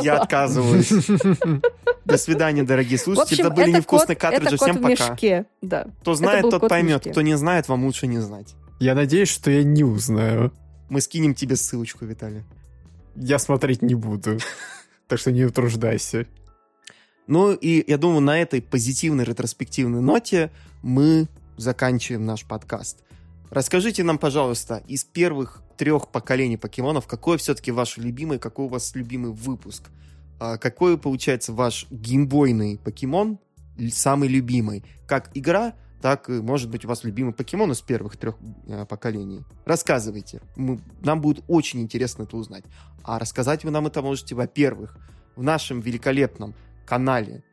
Я 0.01 0.21
отказываюсь. 0.21 0.91
До 2.05 2.19
свидания, 2.19 2.63
дорогие 2.63 2.99
слушатели. 2.99 3.41
Это 3.41 3.51
были 3.51 3.71
невкусные 3.71 4.17
картриджи. 4.17 4.57
Всем 4.57 4.83
пока. 4.83 5.17
Да. 5.61 5.87
Кто 6.01 6.15
знает, 6.15 6.49
тот 6.49 6.69
поймет. 6.69 7.07
Кто 7.11 7.23
не 7.23 7.37
знает, 7.37 7.69
вам 7.69 7.85
лучше 7.85 8.07
не 8.07 8.19
знать. 8.19 8.55
Я 8.81 8.95
надеюсь, 8.95 9.29
что 9.29 9.51
я 9.51 9.63
не 9.63 9.85
узнаю. 9.85 10.53
Мы 10.89 11.01
скинем 11.01 11.35
тебе 11.35 11.57
ссылочку, 11.57 12.05
Виталий. 12.05 12.43
Я 13.15 13.39
смотреть 13.39 13.83
не 13.83 13.95
буду. 13.95 14.39
Так 15.09 15.19
что 15.19 15.31
не 15.31 15.45
утруждайся. 15.45 16.27
Ну 17.27 17.53
и 17.53 17.85
я 17.87 17.99
думаю, 17.99 18.21
на 18.21 18.41
этой 18.41 18.63
позитивной 18.63 19.25
ретроспективной 19.25 20.01
ноте 20.01 20.51
мы 20.83 21.29
заканчиваем 21.59 22.25
наш 22.25 22.47
подкаст. 22.47 23.05
Расскажите 23.53 24.03
нам, 24.03 24.17
пожалуйста, 24.17 24.83
из 24.89 25.05
первых 25.05 25.63
трех 25.77 26.09
поколений 26.09 26.57
покемонов, 26.57 27.07
какой 27.07 27.37
все-таки 27.37 27.71
ваш 27.71 27.99
любимый, 27.99 28.39
какой 28.39 28.65
у 28.65 28.69
вас 28.69 28.95
любимый 28.95 29.31
выпуск? 29.31 29.91
А 30.41 30.57
какой, 30.57 30.97
получается, 30.97 31.53
ваш 31.53 31.87
геймбойный 31.91 32.79
покемон 32.79 33.39
самый 33.93 34.31
любимый? 34.31 34.87
Как 35.07 35.31
игра, 35.35 35.75
так 36.01 36.31
и, 36.31 36.41
может 36.41 36.71
быть, 36.71 36.87
у 36.87 36.89
вас 36.89 37.05
любимый 37.05 37.35
покемон 37.35 37.73
из 37.73 37.83
первых 37.83 38.17
трех 38.17 38.37
э, 38.69 38.87
поколений. 38.87 39.45
Рассказывайте. 39.67 40.41
Мы, 40.57 40.81
нам 41.03 41.21
будет 41.21 41.45
очень 41.47 41.83
интересно 41.83 42.23
это 42.23 42.39
узнать. 42.39 42.65
А 43.05 43.19
рассказать 43.19 43.65
вы 43.65 43.71
нам 43.71 43.87
это 43.87 44.01
можете, 44.01 44.35
во-первых, 44.35 44.97
в 45.37 45.43
нашем 45.43 45.81
великолепном 45.81 46.55
канале 46.87 47.45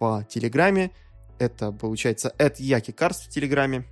в 0.00 0.26
Телеграме. 0.28 0.90
Это, 1.38 1.70
получается, 1.70 2.34
это 2.38 2.60
Яки 2.60 2.90
Карс 2.90 3.20
в 3.20 3.28
Телеграме. 3.28 3.86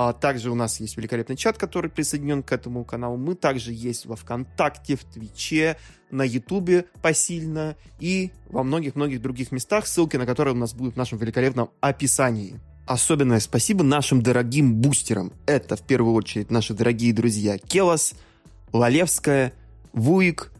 А 0.00 0.12
также 0.12 0.52
у 0.52 0.54
нас 0.54 0.78
есть 0.78 0.96
великолепный 0.96 1.34
чат, 1.34 1.58
который 1.58 1.90
присоединен 1.90 2.44
к 2.44 2.52
этому 2.52 2.84
каналу. 2.84 3.16
Мы 3.16 3.34
также 3.34 3.72
есть 3.72 4.06
во 4.06 4.14
ВКонтакте, 4.14 4.94
в 4.94 5.02
Твиче, 5.02 5.76
на 6.12 6.22
Ютубе 6.22 6.84
посильно 7.02 7.74
и 7.98 8.30
во 8.48 8.62
многих-многих 8.62 9.20
других 9.20 9.50
местах, 9.50 9.88
ссылки 9.88 10.16
на 10.16 10.24
которые 10.24 10.54
у 10.54 10.56
нас 10.56 10.72
будут 10.72 10.94
в 10.94 10.96
нашем 10.96 11.18
великолепном 11.18 11.70
описании. 11.80 12.60
Особенное 12.86 13.40
спасибо 13.40 13.82
нашим 13.82 14.22
дорогим 14.22 14.76
бустерам. 14.76 15.32
Это, 15.46 15.74
в 15.74 15.82
первую 15.82 16.14
очередь, 16.14 16.48
наши 16.48 16.74
дорогие 16.74 17.12
друзья 17.12 17.58
Келос, 17.58 18.14
Лалевская, 18.72 19.52
Вуик 19.92 20.52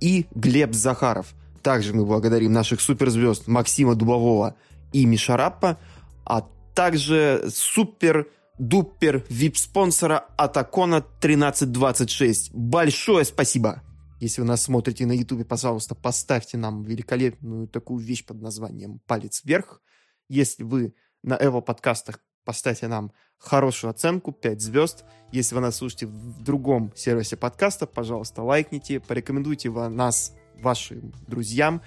и 0.00 0.26
Глеб 0.34 0.74
Захаров. 0.74 1.28
Также 1.62 1.94
мы 1.94 2.04
благодарим 2.04 2.52
наших 2.52 2.80
суперзвезд 2.80 3.46
Максима 3.46 3.94
Дубового 3.94 4.56
и 4.92 5.06
Мишараппа, 5.06 5.78
а 6.24 6.44
также 6.74 7.50
супер 7.54 8.26
дупер 8.60 9.24
вип-спонсора 9.30 10.18
Атакона 10.36 10.98
1326. 10.98 12.52
Большое 12.52 13.24
спасибо! 13.24 13.82
Если 14.20 14.42
вы 14.42 14.46
нас 14.46 14.62
смотрите 14.62 15.06
на 15.06 15.12
ютубе, 15.12 15.46
пожалуйста, 15.46 15.94
поставьте 15.94 16.58
нам 16.58 16.82
великолепную 16.82 17.66
такую 17.68 18.04
вещь 18.04 18.24
под 18.24 18.42
названием 18.42 19.00
«Палец 19.06 19.42
вверх». 19.44 19.80
Если 20.28 20.62
вы 20.62 20.94
на 21.22 21.38
Эво 21.40 21.62
подкастах 21.62 22.20
поставьте 22.44 22.86
нам 22.86 23.12
хорошую 23.38 23.90
оценку, 23.92 24.30
5 24.30 24.60
звезд. 24.60 25.04
Если 25.32 25.54
вы 25.54 25.62
нас 25.62 25.76
слушаете 25.76 26.06
в 26.06 26.42
другом 26.42 26.92
сервисе 26.94 27.36
подкаста, 27.38 27.86
пожалуйста, 27.86 28.42
лайкните, 28.42 29.00
порекомендуйте 29.00 29.70
нас 29.70 30.34
вашим 30.60 31.14
друзьям, 31.26 31.80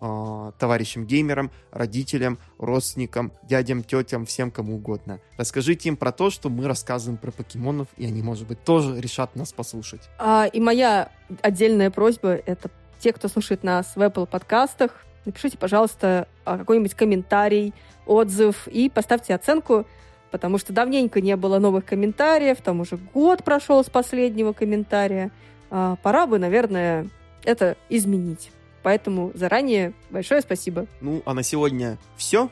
а, 0.00 0.52
товарищам 0.58 1.06
геймерам, 1.06 1.50
родителям, 1.72 2.38
родственникам, 2.58 3.32
дядям, 3.42 3.82
тетям, 3.82 4.26
всем 4.26 4.50
кому 4.50 4.76
угодно. 4.76 5.20
Расскажите 5.36 5.88
им 5.88 5.96
про 5.96 6.12
то, 6.12 6.30
что 6.30 6.48
мы 6.48 6.66
рассказываем 6.66 7.18
про 7.18 7.32
покемонов, 7.32 7.88
и 7.96 8.06
они, 8.06 8.22
может 8.22 8.46
быть, 8.46 8.62
тоже 8.62 9.00
решат 9.00 9.34
нас 9.34 9.52
послушать. 9.52 10.08
А, 10.18 10.46
и 10.46 10.60
моя 10.60 11.10
отдельная 11.42 11.90
просьба— 11.90 12.28
это 12.46 12.70
те, 12.98 13.12
кто 13.12 13.28
слушает 13.28 13.62
нас 13.64 13.96
в 13.96 14.00
Apple 14.00 14.26
подкастах, 14.26 15.04
напишите, 15.24 15.58
пожалуйста, 15.58 16.28
а, 16.44 16.58
какой-нибудь 16.58 16.94
комментарий, 16.94 17.74
отзыв 18.06 18.68
и 18.68 18.88
поставьте 18.88 19.34
оценку, 19.34 19.84
потому 20.30 20.58
что 20.58 20.72
давненько 20.72 21.20
не 21.20 21.36
было 21.36 21.58
новых 21.58 21.84
комментариев, 21.84 22.58
там 22.62 22.80
уже 22.80 22.96
год 22.96 23.44
прошел 23.44 23.82
с 23.82 23.90
последнего 23.90 24.52
комментария. 24.52 25.30
А, 25.70 25.96
пора 26.02 26.26
бы, 26.26 26.38
наверное, 26.38 27.08
это 27.44 27.76
изменить. 27.88 28.50
Поэтому 28.88 29.32
заранее 29.34 29.92
большое 30.08 30.40
спасибо. 30.40 30.86
Ну, 31.02 31.22
а 31.26 31.34
на 31.34 31.42
сегодня 31.42 31.98
все. 32.16 32.48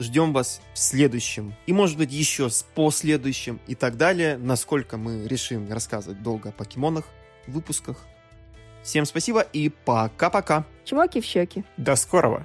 Ждем 0.00 0.32
вас 0.32 0.60
в 0.74 0.78
следующем. 0.80 1.54
И, 1.66 1.72
может 1.72 1.96
быть, 1.96 2.10
еще 2.10 2.50
с 2.50 2.64
последующим 2.74 3.60
и 3.68 3.76
так 3.76 3.96
далее, 3.96 4.36
насколько 4.36 4.96
мы 4.96 5.28
решим 5.28 5.72
рассказывать 5.72 6.24
долго 6.24 6.48
о 6.48 6.52
покемонах 6.52 7.04
в 7.46 7.52
выпусках. 7.52 7.98
Всем 8.82 9.04
спасибо 9.04 9.42
и 9.42 9.68
пока-пока. 9.68 10.64
Чмоки 10.84 11.20
в 11.20 11.24
щеки. 11.24 11.62
До 11.76 11.94
скорого. 11.94 12.44